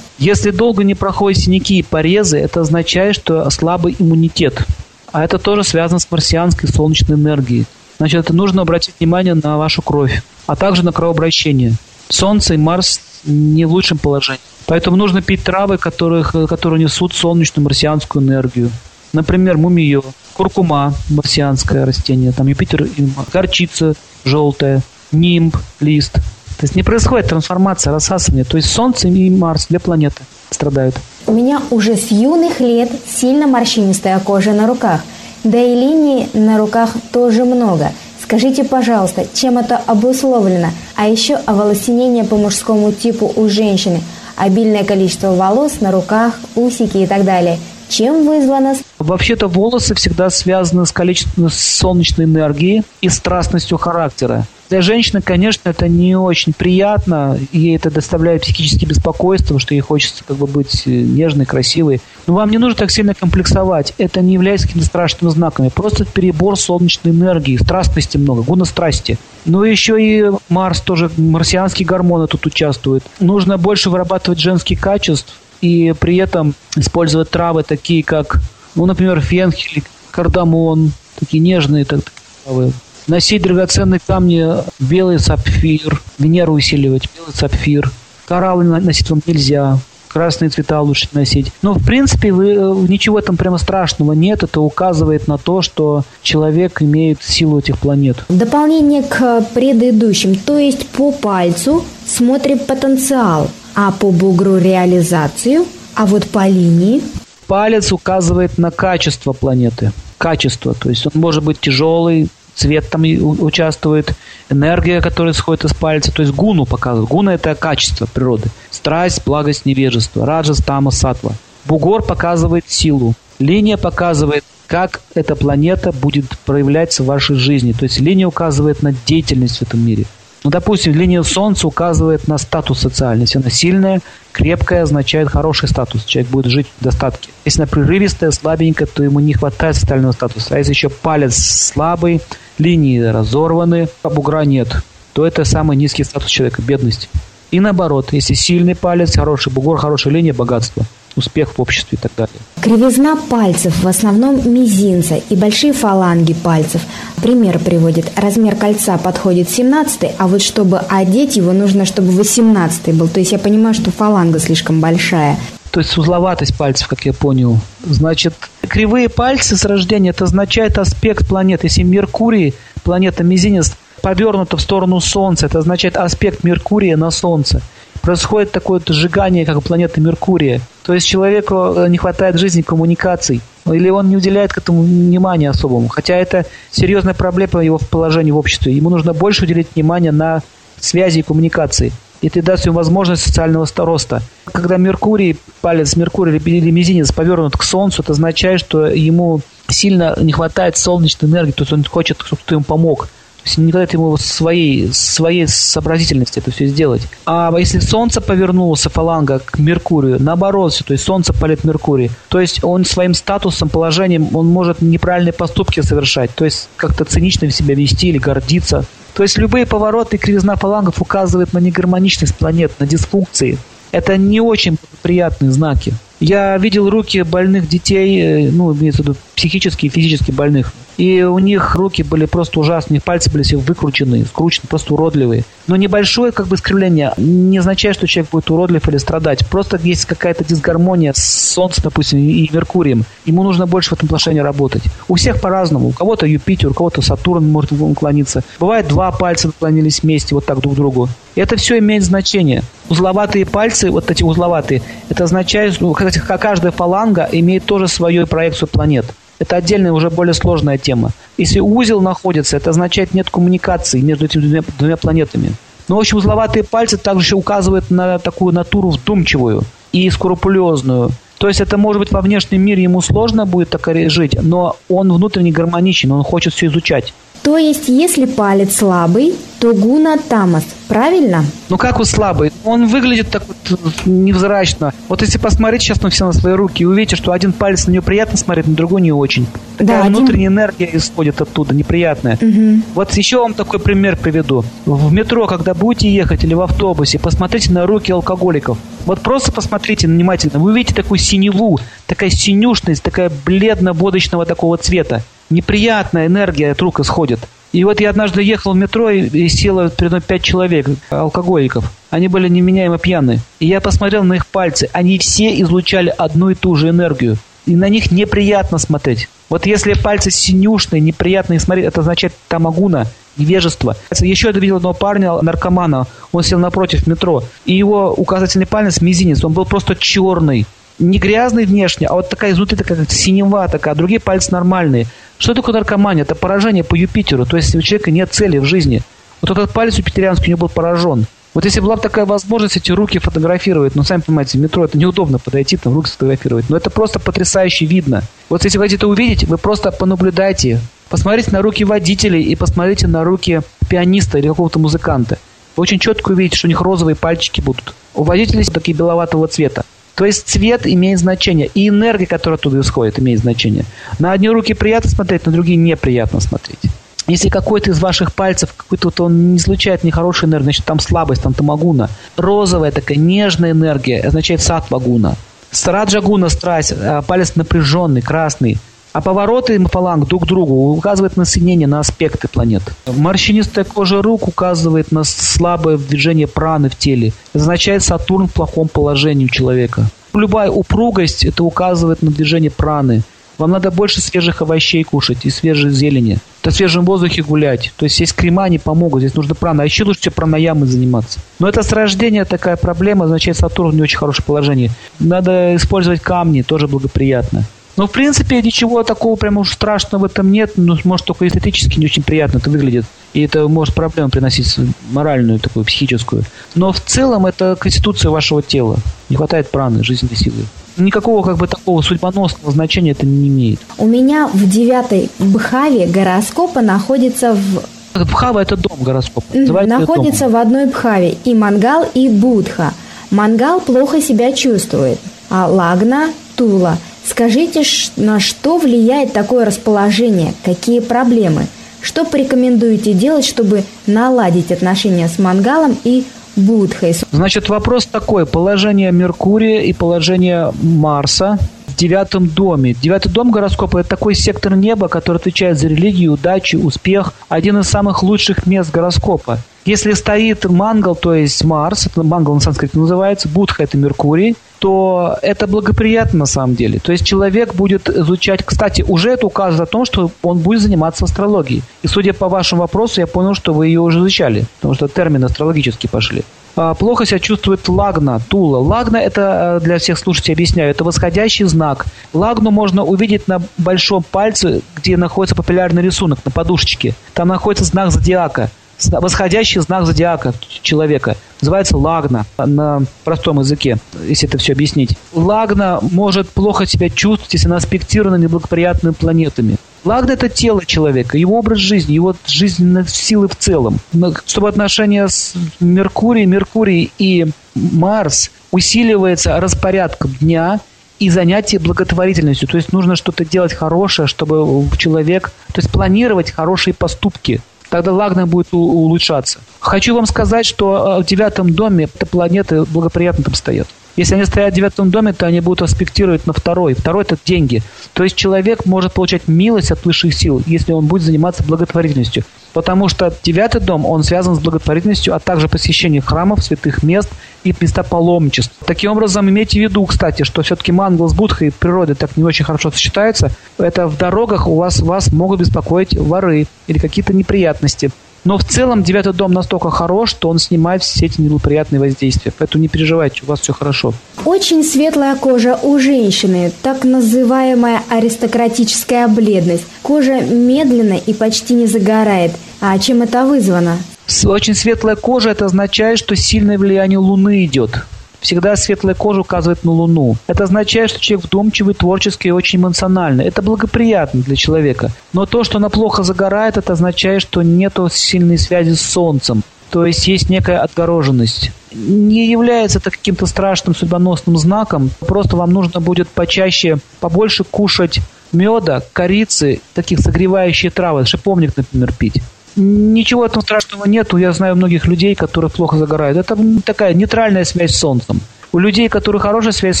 Если 0.18 0.50
долго 0.50 0.82
не 0.82 0.94
проходят 0.94 1.38
синяки 1.38 1.78
и 1.78 1.82
порезы, 1.82 2.38
это 2.38 2.62
означает, 2.62 3.16
что 3.16 3.48
слабый 3.50 3.96
иммунитет. 3.98 4.64
А 5.12 5.24
это 5.24 5.38
тоже 5.38 5.62
связано 5.62 5.98
с 5.98 6.10
марсианской 6.10 6.68
солнечной 6.68 7.18
энергией. 7.18 7.66
Значит, 7.98 8.20
это 8.20 8.32
нужно 8.34 8.62
обратить 8.62 8.94
внимание 8.98 9.34
на 9.34 9.58
вашу 9.58 9.82
кровь, 9.82 10.22
а 10.46 10.56
также 10.56 10.84
на 10.84 10.92
кровообращение. 10.92 11.74
Солнце 12.08 12.54
и 12.54 12.56
Марс 12.56 13.00
не 13.24 13.64
в 13.64 13.72
лучшем 13.72 13.98
положении. 13.98 14.40
Поэтому 14.66 14.96
нужно 14.96 15.22
пить 15.22 15.44
травы, 15.44 15.78
которых, 15.78 16.32
которые 16.48 16.82
несут 16.82 17.14
солнечную 17.14 17.64
марсианскую 17.64 18.22
энергию. 18.22 18.70
Например, 19.12 19.56
мумиё, 19.56 20.02
куркума, 20.34 20.94
марсианское 21.08 21.86
растение, 21.86 22.32
там 22.32 22.46
Юпитер, 22.48 22.88
горчица 23.32 23.94
желтая, 24.24 24.82
нимб, 25.12 25.56
лист. 25.80 26.18
То 26.58 26.64
есть 26.64 26.74
не 26.74 26.82
происходит 26.82 27.28
трансформация, 27.28 27.92
рассасывание. 27.92 28.44
То 28.44 28.56
есть 28.56 28.70
Солнце 28.70 29.08
и 29.08 29.30
Марс, 29.30 29.66
две 29.68 29.78
планеты 29.78 30.22
страдают. 30.50 30.96
У 31.26 31.32
меня 31.32 31.60
уже 31.70 31.96
с 31.96 32.10
юных 32.10 32.60
лет 32.60 32.90
сильно 33.06 33.46
морщинистая 33.46 34.18
кожа 34.20 34.52
на 34.52 34.66
руках. 34.66 35.02
Да 35.44 35.58
и 35.58 35.74
линий 35.74 36.28
на 36.34 36.58
руках 36.58 36.90
тоже 37.12 37.44
много. 37.44 37.92
Скажите, 38.22 38.64
пожалуйста, 38.64 39.26
чем 39.32 39.58
это 39.58 39.76
обусловлено? 39.86 40.70
А 40.96 41.08
еще 41.08 41.34
оволосенение 41.34 42.24
по 42.24 42.36
мужскому 42.36 42.90
типу 42.90 43.32
у 43.36 43.48
женщины, 43.48 44.00
обильное 44.36 44.84
количество 44.84 45.34
волос 45.34 45.80
на 45.80 45.92
руках, 45.92 46.34
усики 46.56 46.98
и 46.98 47.06
так 47.06 47.24
далее– 47.24 47.58
чем 47.88 48.26
вызвано? 48.26 48.74
Вообще-то 48.98 49.46
волосы 49.46 49.94
всегда 49.94 50.30
связаны 50.30 50.86
с 50.86 50.92
количеством 50.92 51.48
солнечной 51.50 52.26
энергии 52.26 52.82
и 53.00 53.08
страстностью 53.08 53.78
характера. 53.78 54.44
Для 54.68 54.82
женщины, 54.82 55.22
конечно, 55.22 55.68
это 55.68 55.88
не 55.88 56.16
очень 56.16 56.52
приятно, 56.52 57.38
ей 57.52 57.76
это 57.76 57.90
доставляет 57.90 58.42
психические 58.42 58.88
беспокойства, 58.88 59.60
что 59.60 59.74
ей 59.74 59.80
хочется 59.80 60.24
как 60.24 60.36
бы 60.36 60.46
быть 60.46 60.82
э, 60.86 60.90
нежной, 60.90 61.46
красивой. 61.46 62.00
Но 62.26 62.34
вам 62.34 62.50
не 62.50 62.58
нужно 62.58 62.76
так 62.76 62.90
сильно 62.90 63.14
комплексовать. 63.14 63.94
Это 63.98 64.20
не 64.20 64.34
является 64.34 64.66
какими-то 64.66 64.88
страшными 64.88 65.30
знаками. 65.30 65.68
Просто 65.68 66.04
перебор 66.04 66.58
солнечной 66.58 67.14
энергии, 67.14 67.56
страстности 67.56 68.16
много, 68.16 68.42
гуна 68.42 68.64
страсти. 68.64 69.18
Ну 69.44 69.62
и 69.62 69.70
еще 69.70 70.02
и 70.02 70.30
Марс 70.48 70.80
тоже, 70.80 71.10
марсианские 71.16 71.86
гормоны 71.86 72.26
тут 72.26 72.46
участвуют. 72.46 73.04
Нужно 73.20 73.58
больше 73.58 73.90
вырабатывать 73.90 74.40
женских 74.40 74.80
качеств, 74.80 75.32
и 75.60 75.94
при 75.98 76.16
этом 76.16 76.54
использовать 76.76 77.30
травы 77.30 77.62
такие, 77.62 78.02
как, 78.02 78.40
ну, 78.74 78.86
например, 78.86 79.20
фенхель, 79.20 79.82
кардамон, 80.10 80.92
такие 81.18 81.40
нежные 81.40 81.84
так, 81.84 82.00
травы. 82.44 82.72
Носить 83.06 83.42
драгоценные 83.42 84.00
камни, 84.04 84.44
белый 84.78 85.18
сапфир, 85.18 86.02
Венеру 86.18 86.54
усиливать, 86.54 87.08
белый 87.16 87.34
сапфир. 87.34 87.90
Кораллы 88.26 88.64
носить 88.64 89.08
вам 89.10 89.22
нельзя, 89.26 89.78
красные 90.08 90.48
цвета 90.48 90.80
лучше 90.80 91.08
носить. 91.12 91.52
Но, 91.62 91.74
в 91.74 91.84
принципе, 91.84 92.32
вы, 92.32 92.54
э, 92.54 92.74
ничего 92.88 93.20
там 93.20 93.36
прямо 93.36 93.58
страшного 93.58 94.12
нет. 94.12 94.42
Это 94.42 94.60
указывает 94.60 95.28
на 95.28 95.38
то, 95.38 95.62
что 95.62 96.02
человек 96.22 96.82
имеет 96.82 97.22
силу 97.22 97.60
этих 97.60 97.78
планет. 97.78 98.24
Дополнение 98.28 99.02
к 99.02 99.42
предыдущим, 99.54 100.34
то 100.34 100.58
есть 100.58 100.86
по 100.88 101.12
пальцу 101.12 101.84
смотрим 102.06 102.58
потенциал– 102.58 103.48
а 103.76 103.92
по 103.92 104.10
бугру 104.10 104.56
реализацию, 104.56 105.66
а 105.94 106.06
вот 106.06 106.26
по 106.26 106.48
линии... 106.48 107.02
Палец 107.46 107.92
указывает 107.92 108.58
на 108.58 108.72
качество 108.72 109.32
планеты. 109.32 109.92
Качество, 110.18 110.74
то 110.74 110.88
есть 110.88 111.06
он 111.06 111.12
может 111.14 111.44
быть 111.44 111.60
тяжелый, 111.60 112.28
цвет 112.56 112.88
там 112.90 113.02
участвует, 113.04 114.14
энергия, 114.50 115.00
которая 115.00 115.32
исходит 115.32 115.64
из 115.64 115.74
пальца, 115.74 116.10
то 116.10 116.22
есть 116.22 116.34
гуну 116.34 116.64
показывает. 116.64 117.10
Гуна– 117.10 117.30
это 117.34 117.54
качество 117.54 118.06
природы. 118.06 118.48
Страсть, 118.70 119.22
благость, 119.24 119.66
невежество. 119.66 120.26
Раджас, 120.26 120.58
тама, 120.58 120.90
сатва. 120.90 121.32
Бугор 121.66 122.02
показывает 122.02 122.64
силу. 122.68 123.14
Линия 123.38 123.76
показывает, 123.76 124.44
как 124.66 125.02
эта 125.14 125.36
планета 125.36 125.92
будет 125.92 126.26
проявляться 126.44 127.02
в 127.02 127.06
вашей 127.06 127.36
жизни. 127.36 127.72
То 127.72 127.84
есть 127.84 128.00
линия 128.00 128.26
указывает 128.26 128.82
на 128.82 128.92
деятельность 128.92 129.58
в 129.58 129.62
этом 129.62 129.84
мире. 129.84 130.06
Ну, 130.46 130.50
допустим, 130.50 130.94
линия 130.94 131.24
Солнца 131.24 131.66
указывает 131.66 132.28
на 132.28 132.38
статус 132.38 132.78
социальный. 132.78 133.22
Если 133.22 133.40
она 133.40 133.50
сильная, 133.50 134.00
крепкая, 134.30 134.84
означает 134.84 135.28
хороший 135.28 135.68
статус. 135.68 136.04
Человек 136.04 136.30
будет 136.30 136.46
жить 136.46 136.68
в 136.78 136.84
достатке. 136.84 137.30
Если 137.44 137.62
она 137.62 137.66
прерывистая, 137.66 138.30
слабенькая, 138.30 138.86
то 138.86 139.02
ему 139.02 139.18
не 139.18 139.32
хватает 139.32 139.74
социального 139.74 140.12
статуса. 140.12 140.54
А 140.54 140.58
если 140.58 140.70
еще 140.70 140.88
палец 140.88 141.34
слабый, 141.36 142.20
линии 142.58 143.00
разорваны, 143.00 143.88
бугра 144.04 144.42
нет, 144.42 144.68
то 145.14 145.26
это 145.26 145.44
самый 145.44 145.76
низкий 145.76 146.04
статус 146.04 146.30
человека– 146.30 146.62
бедность. 146.64 147.08
И 147.50 147.58
наоборот, 147.58 148.12
если 148.12 148.34
сильный 148.34 148.76
палец, 148.76 149.16
хороший 149.16 149.52
бугор, 149.52 149.78
хорошая 149.78 150.14
линия– 150.14 150.32
богатство 150.32 150.86
успех 151.16 151.56
в 151.56 151.60
обществе 151.60 151.98
и 151.98 152.00
так 152.00 152.12
далее. 152.16 152.36
Кривизна 152.60 153.16
пальцев, 153.16 153.82
в 153.82 153.88
основном 153.88 154.52
мизинца 154.52 155.16
и 155.16 155.34
большие 155.34 155.72
фаланги 155.72 156.34
пальцев. 156.34 156.82
Пример 157.22 157.58
приводит. 157.58 158.12
Размер 158.16 158.56
кольца 158.56 158.98
подходит 158.98 159.50
17, 159.50 160.12
а 160.18 160.26
вот 160.28 160.42
чтобы 160.42 160.78
одеть 160.78 161.36
его, 161.36 161.52
нужно, 161.52 161.84
чтобы 161.84 162.10
18 162.12 162.94
был. 162.94 163.08
То 163.08 163.20
есть 163.20 163.32
я 163.32 163.38
понимаю, 163.38 163.74
что 163.74 163.90
фаланга 163.90 164.38
слишком 164.38 164.80
большая. 164.80 165.38
То 165.70 165.80
есть 165.80 165.96
узловатость 165.98 166.56
пальцев, 166.56 166.88
как 166.88 167.04
я 167.04 167.12
понял. 167.12 167.58
Значит, 167.84 168.34
кривые 168.62 169.08
пальцы 169.08 169.56
с 169.56 169.64
рождения, 169.64 170.10
это 170.10 170.24
означает 170.24 170.78
аспект 170.78 171.26
планеты. 171.26 171.66
Если 171.66 171.82
Меркурий, 171.82 172.54
планета 172.82 173.24
мизинец, 173.24 173.74
повернута 174.00 174.56
в 174.56 174.60
сторону 174.60 175.00
Солнца, 175.00 175.46
это 175.46 175.58
означает 175.58 175.96
аспект 175.96 176.44
Меркурия 176.44 176.96
на 176.96 177.10
Солнце 177.10 177.60
происходит 178.02 178.52
такое 178.52 178.78
вот 178.78 178.88
сжигание, 178.88 179.44
как 179.44 179.56
у 179.56 179.60
планеты 179.60 180.00
Меркурия. 180.00 180.60
То 180.84 180.94
есть 180.94 181.06
человеку 181.06 181.74
э, 181.76 181.88
не 181.88 181.98
хватает 181.98 182.38
жизни 182.38 182.62
коммуникаций, 182.62 183.40
или 183.66 183.88
он 183.88 184.08
не 184.08 184.16
уделяет 184.16 184.52
к 184.52 184.58
этому 184.58 184.82
внимания 184.82 185.50
особому. 185.50 185.88
Хотя 185.88 186.14
это 186.14 186.46
серьезная 186.70 187.14
проблема 187.14 187.64
его 187.64 187.78
положения 187.78 188.32
в 188.32 188.36
обществе. 188.36 188.72
Ему 188.72 188.90
нужно 188.90 189.12
больше 189.12 189.44
уделить 189.44 189.68
внимание 189.74 190.12
на 190.12 190.42
связи 190.78 191.20
и 191.20 191.22
коммуникации. 191.22 191.92
Это 192.22 192.42
даст 192.42 192.66
ему 192.66 192.76
возможность 192.76 193.22
социального 193.22 193.66
роста. 193.76 194.22
Когда 194.46 194.78
Меркурий, 194.78 195.36
палец 195.60 195.96
Меркурия 195.96 196.40
или 196.40 196.70
мизинец 196.70 197.12
повернут 197.12 197.56
к 197.56 197.62
Солнцу, 197.62 198.02
это 198.02 198.12
означает, 198.12 198.60
что 198.60 198.86
ему 198.86 199.40
сильно 199.68 200.16
не 200.20 200.32
хватает 200.32 200.76
солнечной 200.76 201.30
энергии, 201.30 201.52
то 201.52 201.62
есть 201.62 201.72
он 201.72 201.84
хочет, 201.84 202.20
чтобы 202.24 202.40
кто 202.44 202.54
ему 202.54 202.64
помог 202.64 203.08
есть 203.46 203.58
не 203.58 203.72
дает 203.72 203.92
ему 203.92 204.16
своей, 204.16 204.92
своей 204.92 205.46
сообразительности 205.46 206.38
это 206.38 206.50
все 206.50 206.66
сделать. 206.66 207.02
А 207.24 207.52
если 207.56 207.78
Солнце 207.78 208.20
повернулся, 208.20 208.90
фаланга, 208.90 209.38
к 209.38 209.58
Меркурию, 209.58 210.16
наоборот, 210.20 210.82
то 210.84 210.92
есть 210.92 211.04
Солнце 211.04 211.32
палит 211.32 211.64
Меркурий, 211.64 212.10
то 212.28 212.40
есть 212.40 212.62
он 212.64 212.84
своим 212.84 213.14
статусом, 213.14 213.68
положением, 213.68 214.34
он 214.34 214.46
может 214.46 214.82
неправильные 214.82 215.32
поступки 215.32 215.80
совершать, 215.80 216.34
то 216.34 216.44
есть 216.44 216.68
как-то 216.76 217.04
цинично 217.04 217.50
себя 217.50 217.74
вести 217.74 218.08
или 218.08 218.18
гордиться. 218.18 218.84
То 219.14 219.22
есть 219.22 219.38
любые 219.38 219.64
повороты 219.64 220.16
и 220.16 220.18
кривизна 220.18 220.56
фалангов 220.56 221.00
указывают 221.00 221.52
на 221.52 221.58
негармоничность 221.58 222.34
планет, 222.34 222.72
на 222.78 222.86
дисфункции. 222.86 223.58
Это 223.92 224.18
не 224.18 224.40
очень 224.40 224.76
приятные 225.02 225.52
знаки. 225.52 225.94
Я 226.20 226.56
видел 226.58 226.90
руки 226.90 227.22
больных 227.22 227.68
детей, 227.68 228.20
э, 228.20 228.50
ну, 228.50 228.74
имеется 228.74 229.02
в 229.02 229.06
виду 229.06 229.16
психически 229.34 229.86
и 229.86 229.88
физически 229.88 230.32
больных. 230.32 230.72
И 230.96 231.22
у 231.22 231.38
них 231.38 231.74
руки 231.74 232.02
были 232.02 232.24
просто 232.24 232.58
ужасные, 232.60 233.00
пальцы 233.00 233.30
были 233.30 233.42
все 233.42 233.56
выкручены, 233.56 234.24
скручены, 234.24 234.66
просто 234.68 234.94
уродливые. 234.94 235.44
Но 235.66 235.76
небольшое 235.76 236.32
как 236.32 236.46
бы 236.46 236.56
искривление 236.56 237.12
не 237.16 237.58
означает, 237.58 237.96
что 237.96 238.06
человек 238.06 238.30
будет 238.30 238.50
уродлив 238.50 238.88
или 238.88 238.96
страдать. 238.96 239.46
Просто 239.48 239.78
есть 239.82 240.06
какая-то 240.06 240.44
дисгармония 240.44 241.12
с 241.14 241.52
Солнцем, 241.52 241.84
допустим, 241.84 242.18
и 242.18 242.48
Меркурием. 242.52 243.04
Ему 243.24 243.42
нужно 243.42 243.66
больше 243.66 243.90
в 243.90 243.92
этом 243.94 244.06
отношении 244.06 244.40
работать. 244.40 244.82
У 245.08 245.16
всех 245.16 245.40
по-разному. 245.40 245.88
У 245.88 245.92
кого-то 245.92 246.26
Юпитер, 246.26 246.70
у 246.70 246.74
кого-то 246.74 247.02
Сатурн 247.02 247.46
может 247.50 247.72
уклониться. 247.72 248.42
Бывает 248.58 248.88
два 248.88 249.10
пальца 249.10 249.48
наклонились 249.48 250.02
вместе 250.02 250.34
вот 250.34 250.46
так 250.46 250.60
друг 250.60 250.74
к 250.74 250.76
другу. 250.76 251.08
И 251.34 251.40
это 251.40 251.56
все 251.56 251.78
имеет 251.78 252.04
значение. 252.04 252.62
Узловатые 252.88 253.44
пальцы, 253.44 253.90
вот 253.90 254.10
эти 254.10 254.22
узловатые, 254.22 254.82
это 255.10 255.24
означает, 255.24 255.74
что 255.74 255.92
каждая 255.92 256.72
фаланга 256.72 257.28
имеет 257.30 257.64
тоже 257.64 257.88
свою 257.88 258.26
проекцию 258.26 258.68
планет. 258.68 259.06
Это 259.38 259.56
отдельная, 259.56 259.92
уже 259.92 260.10
более 260.10 260.34
сложная 260.34 260.78
тема. 260.78 261.10
Если 261.36 261.60
узел 261.60 262.00
находится, 262.00 262.56
это 262.56 262.70
означает 262.70 263.14
нет 263.14 263.30
коммуникации 263.30 264.00
между 264.00 264.24
этими 264.24 264.42
двумя, 264.42 264.62
двумя 264.78 264.96
планетами. 264.96 265.52
Но, 265.88 265.96
в 265.96 266.00
общем, 266.00 266.18
узловатые 266.18 266.64
пальцы 266.64 266.96
также 266.96 267.26
еще 267.26 267.36
указывают 267.36 267.90
на 267.90 268.18
такую 268.18 268.52
натуру 268.54 268.90
вдумчивую. 268.90 269.62
и 269.92 270.10
скрупулезную. 270.10 271.10
То 271.38 271.48
есть 271.48 271.60
это 271.60 271.78
может 271.78 272.00
быть 272.00 272.12
во 272.12 272.20
внешнем 272.20 272.62
мире 272.62 272.82
ему 272.82 273.00
сложно 273.00 273.46
будет 273.46 273.70
так 273.70 273.88
жить, 274.10 274.36
но 274.42 274.76
он 274.88 275.12
внутренне 275.12 275.52
гармоничен, 275.52 276.12
он 276.12 276.22
хочет 276.22 276.52
все 276.52 276.66
изучать. 276.66 277.14
То 277.46 277.58
есть, 277.58 277.88
если 277.88 278.24
палец 278.24 278.74
слабый, 278.74 279.32
то 279.60 279.72
гуна 279.72 280.16
тамас, 280.16 280.64
правильно? 280.88 281.44
Ну 281.68 281.78
как 281.78 281.98
вот 281.98 282.08
слабый? 282.08 282.50
Он 282.64 282.88
выглядит 282.88 283.30
так 283.30 283.44
вот 283.46 283.56
невзрачно. 284.04 284.92
Вот 285.06 285.22
если 285.22 285.38
посмотреть 285.38 285.82
сейчас 285.82 286.02
на 286.02 286.10
все 286.10 286.26
на 286.26 286.32
свои 286.32 286.54
руки, 286.54 286.82
и 286.82 286.84
увидите, 286.84 287.14
что 287.14 287.30
один 287.30 287.52
палец 287.52 287.86
на 287.86 287.92
нее 287.92 288.02
приятно 288.02 288.36
смотреть, 288.36 288.66
на 288.66 288.74
другой 288.74 289.00
не 289.00 289.12
очень. 289.12 289.46
Такая 289.78 290.02
да, 290.02 290.08
внутренняя 290.08 290.48
один... 290.48 290.58
энергия 290.58 290.90
исходит 290.92 291.40
оттуда, 291.40 291.72
неприятная. 291.72 292.34
Угу. 292.34 292.82
Вот 292.96 293.12
еще 293.12 293.38
вам 293.38 293.54
такой 293.54 293.78
пример 293.78 294.16
приведу. 294.16 294.64
В 294.84 295.12
метро, 295.12 295.46
когда 295.46 295.72
будете 295.72 296.12
ехать 296.12 296.42
или 296.42 296.54
в 296.54 296.62
автобусе, 296.62 297.20
посмотрите 297.20 297.70
на 297.70 297.86
руки 297.86 298.10
алкоголиков. 298.10 298.76
Вот 299.04 299.20
просто 299.20 299.52
посмотрите 299.52 300.08
внимательно. 300.08 300.58
Вы 300.58 300.72
увидите 300.72 300.96
такую 300.96 301.18
синеву, 301.18 301.78
такая 302.08 302.30
синюшность, 302.30 303.04
такая 303.04 303.30
бледно-водочного 303.44 304.46
такого 304.46 304.78
цвета 304.78 305.22
неприятная 305.50 306.26
энергия 306.26 306.72
от 306.72 306.80
рук 306.80 307.00
исходит. 307.00 307.40
И 307.72 307.84
вот 307.84 308.00
я 308.00 308.10
однажды 308.10 308.42
ехал 308.42 308.72
в 308.72 308.76
метро 308.76 309.10
и, 309.10 309.26
и 309.26 309.48
село 309.48 309.88
передо 309.88 310.16
мной 310.16 310.22
пять 310.22 310.42
человек, 310.42 310.86
алкоголиков. 311.10 311.92
Они 312.10 312.28
были 312.28 312.48
неменяемо 312.48 312.98
пьяны. 312.98 313.40
И 313.60 313.66
я 313.66 313.80
посмотрел 313.80 314.24
на 314.24 314.34
их 314.34 314.46
пальцы. 314.46 314.88
Они 314.92 315.18
все 315.18 315.60
излучали 315.60 316.12
одну 316.16 316.50
и 316.50 316.54
ту 316.54 316.74
же 316.74 316.88
энергию. 316.88 317.36
И 317.66 317.74
на 317.74 317.88
них 317.88 318.12
неприятно 318.12 318.78
смотреть. 318.78 319.28
Вот 319.48 319.66
если 319.66 319.94
пальцы 319.94 320.30
синюшные, 320.30 321.00
неприятные 321.00 321.60
смотреть, 321.60 321.86
это 321.86 322.00
означает 322.00 322.32
тамагуна, 322.48 323.06
невежество. 323.36 323.96
Еще 324.20 324.48
я 324.48 324.52
видел 324.52 324.76
одного 324.76 324.94
парня, 324.94 325.32
наркомана, 325.42 326.06
он 326.32 326.42
сел 326.42 326.58
напротив 326.58 327.06
метро, 327.06 327.44
и 327.64 327.76
его 327.76 328.12
указательный 328.12 328.66
палец, 328.66 329.00
мизинец, 329.00 329.44
он 329.44 329.52
был 329.52 329.64
просто 329.64 329.94
черный 329.94 330.66
не 330.98 331.18
грязный 331.18 331.66
внешне, 331.66 332.06
а 332.06 332.14
вот 332.14 332.28
такая 332.28 332.52
изнутри 332.52 332.76
такая 332.76 333.04
синева 333.08 333.68
такая, 333.68 333.94
а 333.94 333.96
другие 333.96 334.20
пальцы 334.20 334.52
нормальные. 334.52 335.06
Что 335.38 335.54
такое 335.54 335.74
наркомания? 335.74 336.22
Это 336.22 336.34
поражение 336.34 336.84
по 336.84 336.94
Юпитеру. 336.94 337.44
То 337.44 337.56
есть 337.56 337.74
у 337.74 337.82
человека 337.82 338.10
нет 338.10 338.32
цели 338.32 338.58
в 338.58 338.64
жизни. 338.64 339.02
Вот 339.42 339.50
этот 339.50 339.70
палец 339.72 339.98
у 339.98 340.02
Петерянский 340.02 340.46
у 340.46 340.48
него 340.50 340.60
был 340.60 340.68
поражен. 340.68 341.26
Вот 341.52 341.64
если 341.64 341.80
была 341.80 341.96
бы 341.96 342.02
такая 342.02 342.26
возможность 342.26 342.76
эти 342.76 342.92
руки 342.92 343.18
фотографировать, 343.18 343.94
ну, 343.94 344.02
сами 344.02 344.20
понимаете, 344.20 344.58
в 344.58 344.60
метро 344.60 344.84
это 344.84 344.98
неудобно 344.98 345.38
подойти, 345.38 345.78
там 345.78 345.94
руки 345.94 346.10
сфотографировать, 346.10 346.68
но 346.68 346.76
это 346.76 346.90
просто 346.90 347.18
потрясающе 347.18 347.86
видно. 347.86 348.22
Вот 348.50 348.64
если 348.64 348.76
вы 348.76 348.84
хотите 348.84 348.98
это 348.98 349.08
увидеть, 349.08 349.44
вы 349.44 349.56
просто 349.56 349.90
понаблюдайте, 349.90 350.80
посмотрите 351.08 351.52
на 351.52 351.62
руки 351.62 351.84
водителей 351.84 352.42
и 352.42 352.54
посмотрите 352.56 353.06
на 353.06 353.24
руки 353.24 353.62
пианиста 353.88 354.36
или 354.36 354.48
какого-то 354.48 354.78
музыканта. 354.78 355.38
Вы 355.76 355.82
очень 355.82 355.98
четко 355.98 356.32
увидите, 356.32 356.58
что 356.58 356.66
у 356.66 356.68
них 356.68 356.80
розовые 356.82 357.16
пальчики 357.16 357.62
будут. 357.62 357.94
У 358.14 358.22
водителей 358.22 358.64
такие 358.64 358.94
беловатого 358.94 359.48
цвета. 359.48 359.84
То 360.16 360.24
есть 360.24 360.48
цвет 360.48 360.86
имеет 360.86 361.18
значение, 361.18 361.70
и 361.72 361.88
энергия, 361.88 362.26
которая 362.26 362.58
оттуда 362.58 362.80
исходит, 362.80 363.18
имеет 363.18 363.40
значение. 363.40 363.84
На 364.18 364.32
одни 364.32 364.48
руки 364.48 364.72
приятно 364.72 365.10
смотреть, 365.10 365.44
на 365.44 365.52
другие 365.52 365.76
неприятно 365.76 366.40
смотреть. 366.40 366.80
Если 367.28 367.50
какой-то 367.50 367.90
из 367.90 368.00
ваших 368.00 368.32
пальцев, 368.32 368.72
какой-то 368.74 369.08
вот 369.08 369.20
он 369.20 369.52
не 369.52 369.58
излучает 369.58 370.04
нехорошую 370.04 370.48
энергию, 370.48 370.64
значит 370.64 370.86
там 370.86 371.00
слабость, 371.00 371.42
там 371.42 371.52
тамагуна. 371.52 372.08
Розовая 372.36 372.92
такая 372.92 373.18
нежная 373.18 373.72
энергия 373.72 374.20
означает 374.22 374.62
сатвагуна. 374.62 375.36
Сараджагуна– 375.70 376.48
страсть, 376.50 376.94
а 376.98 377.20
палец 377.20 377.54
напряженный, 377.54 378.22
красный– 378.22 378.78
а 379.16 379.22
повороты 379.22 379.82
фаланг 379.86 380.28
друг 380.28 380.44
к 380.44 380.46
другу 380.46 380.94
указывают 380.94 381.38
на 381.38 381.46
соединение, 381.46 381.88
на 381.88 382.00
аспекты 382.00 382.48
планет. 382.48 382.82
Морщинистая 383.06 383.84
кожа 383.84 384.20
рук 384.20 384.46
указывает 384.46 385.10
на 385.10 385.24
слабое 385.24 385.96
движение 385.96 386.46
праны 386.46 386.90
в 386.90 386.96
теле. 386.96 387.32
Это 387.54 387.60
означает 387.60 388.02
Сатурн 388.02 388.46
в 388.46 388.52
плохом 388.52 388.88
положении 388.88 389.46
у 389.46 389.48
человека. 389.48 390.10
Любая 390.34 390.70
упругость– 390.70 391.44
это 391.46 391.64
указывает 391.64 392.20
на 392.20 392.30
движение 392.30 392.70
праны. 392.70 393.22
Вам 393.56 393.70
надо 393.70 393.90
больше 393.90 394.20
свежих 394.20 394.60
овощей 394.60 395.02
кушать 395.02 395.46
и 395.46 395.50
свежей 395.50 395.92
зелени. 395.92 396.36
На 396.62 396.70
свежем 396.70 397.06
воздухе 397.06 397.42
гулять. 397.42 397.94
То 397.96 398.04
есть 398.04 398.20
есть 398.20 398.34
крема 398.34 398.68
не 398.68 398.78
помогут, 398.78 399.22
здесь 399.22 399.34
нужно 399.34 399.54
прана. 399.54 399.82
А 399.82 399.86
еще 399.86 400.04
лучше 400.04 400.30
пранаямой 400.30 400.88
заниматься. 400.88 401.40
Но 401.58 401.66
это 401.66 401.82
с 401.82 401.90
рождения 401.90 402.44
такая 402.44 402.76
проблема, 402.76 403.24
означает 403.24 403.56
Сатурн 403.56 403.92
в 403.92 403.94
не 403.94 404.02
очень 404.02 404.18
хорошее 404.18 404.44
положение. 404.44 404.90
Надо 405.18 405.74
использовать 405.74 406.20
камни, 406.20 406.60
тоже 406.60 406.86
благоприятно. 406.86 407.64
Но, 407.96 408.06
в 408.06 408.10
принципе, 408.10 408.60
ничего 408.60 409.02
такого 409.02 409.36
прямо 409.36 409.62
уж 409.62 409.72
страшного 409.72 410.22
в 410.22 410.24
этом 410.26 410.52
нет. 410.52 410.72
Ну, 410.76 410.96
может, 411.04 411.26
только 411.26 411.48
эстетически 411.48 411.98
не 411.98 412.06
очень 412.06 412.22
приятно 412.22 412.58
это 412.58 412.68
выглядит. 412.68 413.06
И 413.32 413.40
это 413.40 413.68
может 413.68 413.94
проблему 413.94 414.28
приносить 414.28 414.76
моральную, 415.10 415.58
такую, 415.58 415.84
психическую. 415.84 416.44
Но 416.74 416.92
в 416.92 417.00
целом 417.00 417.46
это 417.46 417.76
конституция 417.78 418.30
вашего 418.30 418.62
тела. 418.62 418.96
Не 419.30 419.36
хватает 419.36 419.70
праны, 419.70 420.04
жизненной 420.04 420.36
силы. 420.36 420.64
Никакого 420.98 421.42
как 421.42 421.56
бы 421.56 421.66
такого 421.66 422.02
судьбоносного 422.02 422.70
значения 422.70 423.12
это 423.12 423.26
не 423.26 423.48
имеет. 423.48 423.80
У 423.98 424.06
меня 424.06 424.48
в 424.52 424.68
девятой 424.68 425.30
бхаве 425.38 426.06
гороскопа 426.06 426.80
находится 426.82 427.54
в 427.54 427.82
Бхава– 428.24 428.60
это 428.62 428.78
дом 428.78 428.96
гороскопа. 429.02 429.44
Находится 429.54 430.48
в 430.48 430.56
одной 430.56 430.86
бхаве 430.86 431.36
и 431.44 431.52
Мангал, 431.52 432.06
и 432.14 432.30
Будха. 432.30 432.94
Мангал 433.30 433.78
плохо 433.78 434.22
себя 434.22 434.52
чувствует, 434.52 435.18
а 435.50 435.66
Лагна– 435.66 436.30
Тула– 436.56 436.96
Скажите, 437.28 437.82
на 438.16 438.38
что 438.38 438.78
влияет 438.78 439.32
такое 439.32 439.64
расположение, 439.64 440.54
какие 440.64 441.00
проблемы? 441.00 441.66
Что 442.00 442.24
порекомендуете 442.24 443.14
делать, 443.14 443.44
чтобы 443.44 443.82
наладить 444.06 444.70
отношения 444.70 445.28
с 445.28 445.38
мангалом 445.40 445.96
и 446.04 446.24
Будхой? 446.54 447.14
Значит, 447.32 447.68
вопрос 447.68 448.06
такой. 448.06 448.46
Положение 448.46 449.10
Меркурия 449.10 449.80
и 449.80 449.92
положение 449.92 450.72
Марса 450.82 451.58
в 451.86 451.96
девятом 451.96 452.46
доме. 452.46 452.94
Девятый 452.94 453.32
дом 453.32 453.50
гороскопа– 453.50 453.98
это 454.00 454.10
такой 454.10 454.36
сектор 454.36 454.76
неба, 454.76 455.08
который 455.08 455.38
отвечает 455.38 455.78
за 455.78 455.88
религию, 455.88 456.34
удачу, 456.34 456.78
успех. 456.78 457.34
Один 457.48 457.78
из 457.78 457.88
самых 457.88 458.22
лучших 458.22 458.66
мест 458.66 458.92
гороскопа. 458.92 459.58
Если 459.84 460.12
стоит 460.12 460.64
мангал, 460.64 461.14
то 461.16 461.34
есть 461.34 461.62
Марс, 461.64 462.06
это 462.06 462.22
мангал 462.22 462.54
на 462.54 462.60
санскрите 462.60 462.98
называется, 462.98 463.48
Будха– 463.48 463.82
это 463.84 463.96
Меркурий, 463.96 464.56
то 464.78 465.38
это 465.42 465.66
благоприятно 465.66 466.40
на 466.40 466.46
самом 466.46 466.74
деле. 466.74 466.98
То 466.98 467.12
есть 467.12 467.24
человек 467.24 467.74
будет 467.74 468.08
изучать, 468.08 468.64
кстати, 468.64 469.02
уже 469.02 469.30
это 469.30 469.46
указывает 469.46 469.88
о 469.88 469.90
том, 469.90 470.04
что 470.04 470.30
он 470.42 470.58
будет 470.58 470.82
заниматься 470.82 471.24
астрологией. 471.24 471.82
И 472.02 472.08
судя 472.08 472.32
по 472.32 472.48
вашему 472.48 472.82
вопросу, 472.82 473.20
я 473.20 473.26
понял, 473.26 473.54
что 473.54 473.72
вы 473.72 473.88
ее 473.88 474.00
уже 474.00 474.18
изучали, 474.18 474.66
потому 474.76 474.94
что 474.94 475.08
термины 475.08 475.46
астрологические 475.46 476.10
пошли. 476.10 476.42
А, 476.76 476.92
плохо 476.94 477.24
себя 477.24 477.38
чувствует 477.38 477.88
лагна, 477.88 478.38
тула. 478.48 478.78
Лагна 478.78 479.16
это, 479.16 479.80
э, 479.80 479.84
для 479.84 479.98
всех 479.98 480.18
слушателей 480.18 480.54
объясняю, 480.54 480.90
это 480.90 481.04
восходящий 481.04 481.64
знак. 481.64 482.04
Лагну 482.34 482.70
можно 482.70 483.02
увидеть 483.02 483.48
на 483.48 483.62
большом 483.78 484.22
пальце, 484.22 484.82
где 484.94 485.16
находится 485.16 485.56
популярный 485.56 486.02
рисунок, 486.02 486.40
на 486.44 486.50
подушечке. 486.50 487.14
Там 487.32 487.48
находится 487.48 487.84
знак 487.84 488.10
зодиака 488.10 488.70
восходящий 489.04 489.80
знак 489.80 490.06
зодиака 490.06 490.54
человека. 490.82 491.36
Называется 491.60 491.96
лагна 491.96 492.46
на 492.58 493.02
простом 493.24 493.60
языке, 493.60 493.98
если 494.26 494.48
это 494.48 494.58
все 494.58 494.72
объяснить. 494.72 495.16
Лагна 495.32 495.98
может 496.02 496.48
плохо 496.48 496.86
себя 496.86 497.08
чувствовать, 497.08 497.54
если 497.54 497.66
она 497.66 497.76
аспектирована 497.76 498.36
неблагоприятными 498.36 499.14
планетами. 499.14 499.76
Лагна– 500.04 500.32
это 500.32 500.48
тело 500.48 500.84
человека, 500.84 501.36
его 501.36 501.58
образ 501.58 501.78
жизни, 501.78 502.12
его 502.12 502.36
жизненные 502.46 503.06
силы 503.08 503.48
в 503.48 503.56
целом. 503.56 503.98
Чтобы 504.46 504.68
отношения 504.68 505.26
с 505.26 505.54
Меркурием, 505.80 506.50
Меркурий 506.50 507.10
и 507.18 507.46
Марс 507.74 508.50
усиливается 508.70 509.58
распорядком 509.58 510.30
дня 510.40 510.80
и 511.18 511.30
занятие 511.30 511.78
благотворительностью. 511.78 512.68
То 512.68 512.76
есть 512.76 512.92
нужно 512.92 513.16
что-то 513.16 513.44
делать 513.44 513.72
хорошее, 513.72 514.28
чтобы 514.28 514.86
человек, 514.98 515.50
то 515.72 515.80
есть 515.80 515.90
планировать 515.90 516.50
хорошие 516.50 516.94
поступки– 516.94 517.60
тогда 517.90 518.12
Лагна 518.12 518.46
будет 518.46 518.68
улучшаться. 518.72 519.60
Хочу 519.80 520.14
вам 520.14 520.26
сказать, 520.26 520.66
что 520.66 521.18
э, 521.18 521.22
в 521.22 521.26
девятом 521.26 521.72
доме 521.72 522.08
планеты 522.08 522.84
благоприятно 522.84 523.44
там 523.44 523.54
стоят. 523.54 523.88
Если 524.16 524.34
они 524.34 524.44
стоят 524.46 524.72
в 524.72 524.76
девятом 524.76 525.10
доме, 525.10 525.32
то 525.32 525.46
они 525.46 525.60
будут 525.60 525.82
аспектировать 525.82 526.46
на 526.46 526.52
второй. 526.52 526.94
Второй– 526.94 527.22
это 527.24 527.36
деньги. 527.44 527.82
То 528.14 528.24
есть 528.24 528.34
человек 528.34 528.86
может 528.86 529.12
получать 529.12 529.46
милость 529.46 529.90
от 529.90 530.04
высших 530.04 530.34
сил, 530.34 530.62
если 530.66 530.92
он 530.92 531.06
будет 531.06 531.22
заниматься 531.22 531.62
благотворительностью. 531.62 532.44
Потому 532.72 533.08
что 533.08 533.32
девятый 533.42 533.80
дом, 533.80 534.04
он 534.04 534.22
связан 534.22 534.54
с 534.54 534.58
благотворительностью, 534.58 535.34
а 535.34 535.38
также 535.38 535.68
посещением 535.68 536.22
храмов, 536.22 536.62
святых 536.62 537.02
мест 537.02 537.30
и 537.64 537.74
места 537.80 538.02
паломничеств. 538.02 538.72
Таким 538.86 539.12
образом, 539.12 539.48
имейте 539.48 539.78
в 539.78 539.82
виду, 539.82 540.04
кстати, 540.04 540.42
что 540.42 540.62
все-таки 540.62 540.92
мангал 540.92 541.28
с 541.28 541.34
будхой 541.34 541.70
природы 541.70 542.14
так 542.14 542.36
не 542.36 542.44
очень 542.44 542.64
хорошо 542.64 542.90
сочетаются. 542.90 543.50
Это 543.78 544.06
в 544.06 544.16
дорогах 544.16 544.66
у 544.66 544.76
вас, 544.76 545.00
вас 545.00 545.32
могут 545.32 545.60
беспокоить 545.60 546.16
воры 546.16 546.66
или 546.86 546.98
какие-то 546.98 547.32
неприятности. 547.32 548.10
Но 548.46 548.58
в 548.58 548.64
целом 548.64 549.02
девятый 549.02 549.32
дом 549.32 549.52
настолько 549.52 549.90
хорош, 549.90 550.30
что 550.30 550.48
он 550.48 550.60
снимает 550.60 551.02
все 551.02 551.26
эти 551.26 551.40
неблагоприятные 551.40 551.98
воздействия. 551.98 552.52
Поэтому 552.56 552.80
не 552.80 552.86
переживайте, 552.86 553.42
у 553.42 553.46
вас 553.46 553.60
все 553.60 553.72
хорошо. 553.72 554.12
Очень 554.44 554.84
светлая 554.84 555.34
кожа 555.34 555.76
у 555.82 555.98
женщины, 555.98 556.70
так 556.80 557.02
называемая 557.02 558.02
аристократическая 558.08 559.26
бледность. 559.26 559.84
Кожа 560.02 560.42
медленно 560.42 561.14
и 561.14 561.34
почти 561.34 561.74
не 561.74 561.86
загорает. 561.86 562.52
А 562.80 562.96
чем 563.00 563.22
это 563.22 563.44
вызвано? 563.46 563.98
Очень 564.44 564.76
светлая 564.76 565.16
кожа, 565.16 565.50
это 565.50 565.64
означает, 565.64 566.20
что 566.20 566.36
сильное 566.36 566.78
влияние 566.78 567.18
Луны 567.18 567.64
идет 567.64 568.04
всегда 568.46 568.76
светлая 568.76 569.16
кожа 569.16 569.40
указывает 569.40 569.82
на 569.82 569.90
Луну. 569.90 570.36
Это 570.46 570.64
означает, 570.64 571.10
что 571.10 571.20
человек 571.20 571.46
вдумчивый, 571.46 571.94
творческий 571.94 572.48
и 572.48 572.52
очень 572.52 572.78
эмоциональный. 572.78 573.44
Это 573.44 573.60
благоприятно 573.60 574.40
для 574.40 574.54
человека. 574.54 575.10
Но 575.32 575.46
то, 575.46 575.64
что 575.64 575.78
она 575.78 575.88
плохо 575.88 576.22
загорает, 576.22 576.76
это 576.76 576.92
означает, 576.92 577.42
что 577.42 577.62
нет 577.62 577.94
сильной 578.12 578.56
связи 578.56 578.94
с 578.94 579.00
Солнцем. 579.00 579.64
То 579.90 580.06
есть 580.06 580.28
есть 580.28 580.48
некая 580.48 580.78
отгороженность. 580.78 581.72
Не 581.92 582.48
является 582.48 582.98
это 582.98 583.10
каким-то 583.10 583.46
страшным 583.46 583.96
судьбоносным 583.96 584.56
знаком. 584.58 585.10
Просто 585.20 585.56
вам 585.56 585.72
нужно 585.72 586.00
будет 586.00 586.28
почаще, 586.28 586.98
побольше 587.18 587.64
кушать 587.64 588.20
меда, 588.52 589.02
корицы, 589.12 589.80
таких 589.92 590.20
согревающих 590.20 590.92
травы, 590.92 591.26
шиповник, 591.26 591.76
например, 591.76 592.12
пить. 592.12 592.42
Ничего 592.76 593.46
этого 593.46 593.62
страшного 593.62 594.04
нету. 594.04 594.36
Я 594.36 594.52
знаю 594.52 594.76
многих 594.76 595.06
людей, 595.06 595.34
которые 595.34 595.70
плохо 595.70 595.96
загорают. 595.96 596.36
Это 596.36 596.56
такая 596.84 597.14
нейтральная 597.14 597.64
связь 597.64 597.92
с 597.92 597.98
солнцем. 597.98 598.40
У 598.72 598.78
людей, 598.78 599.06
у 599.06 599.10
которых 599.10 599.42
хорошая 599.42 599.72
связь 599.72 599.96
с 599.96 600.00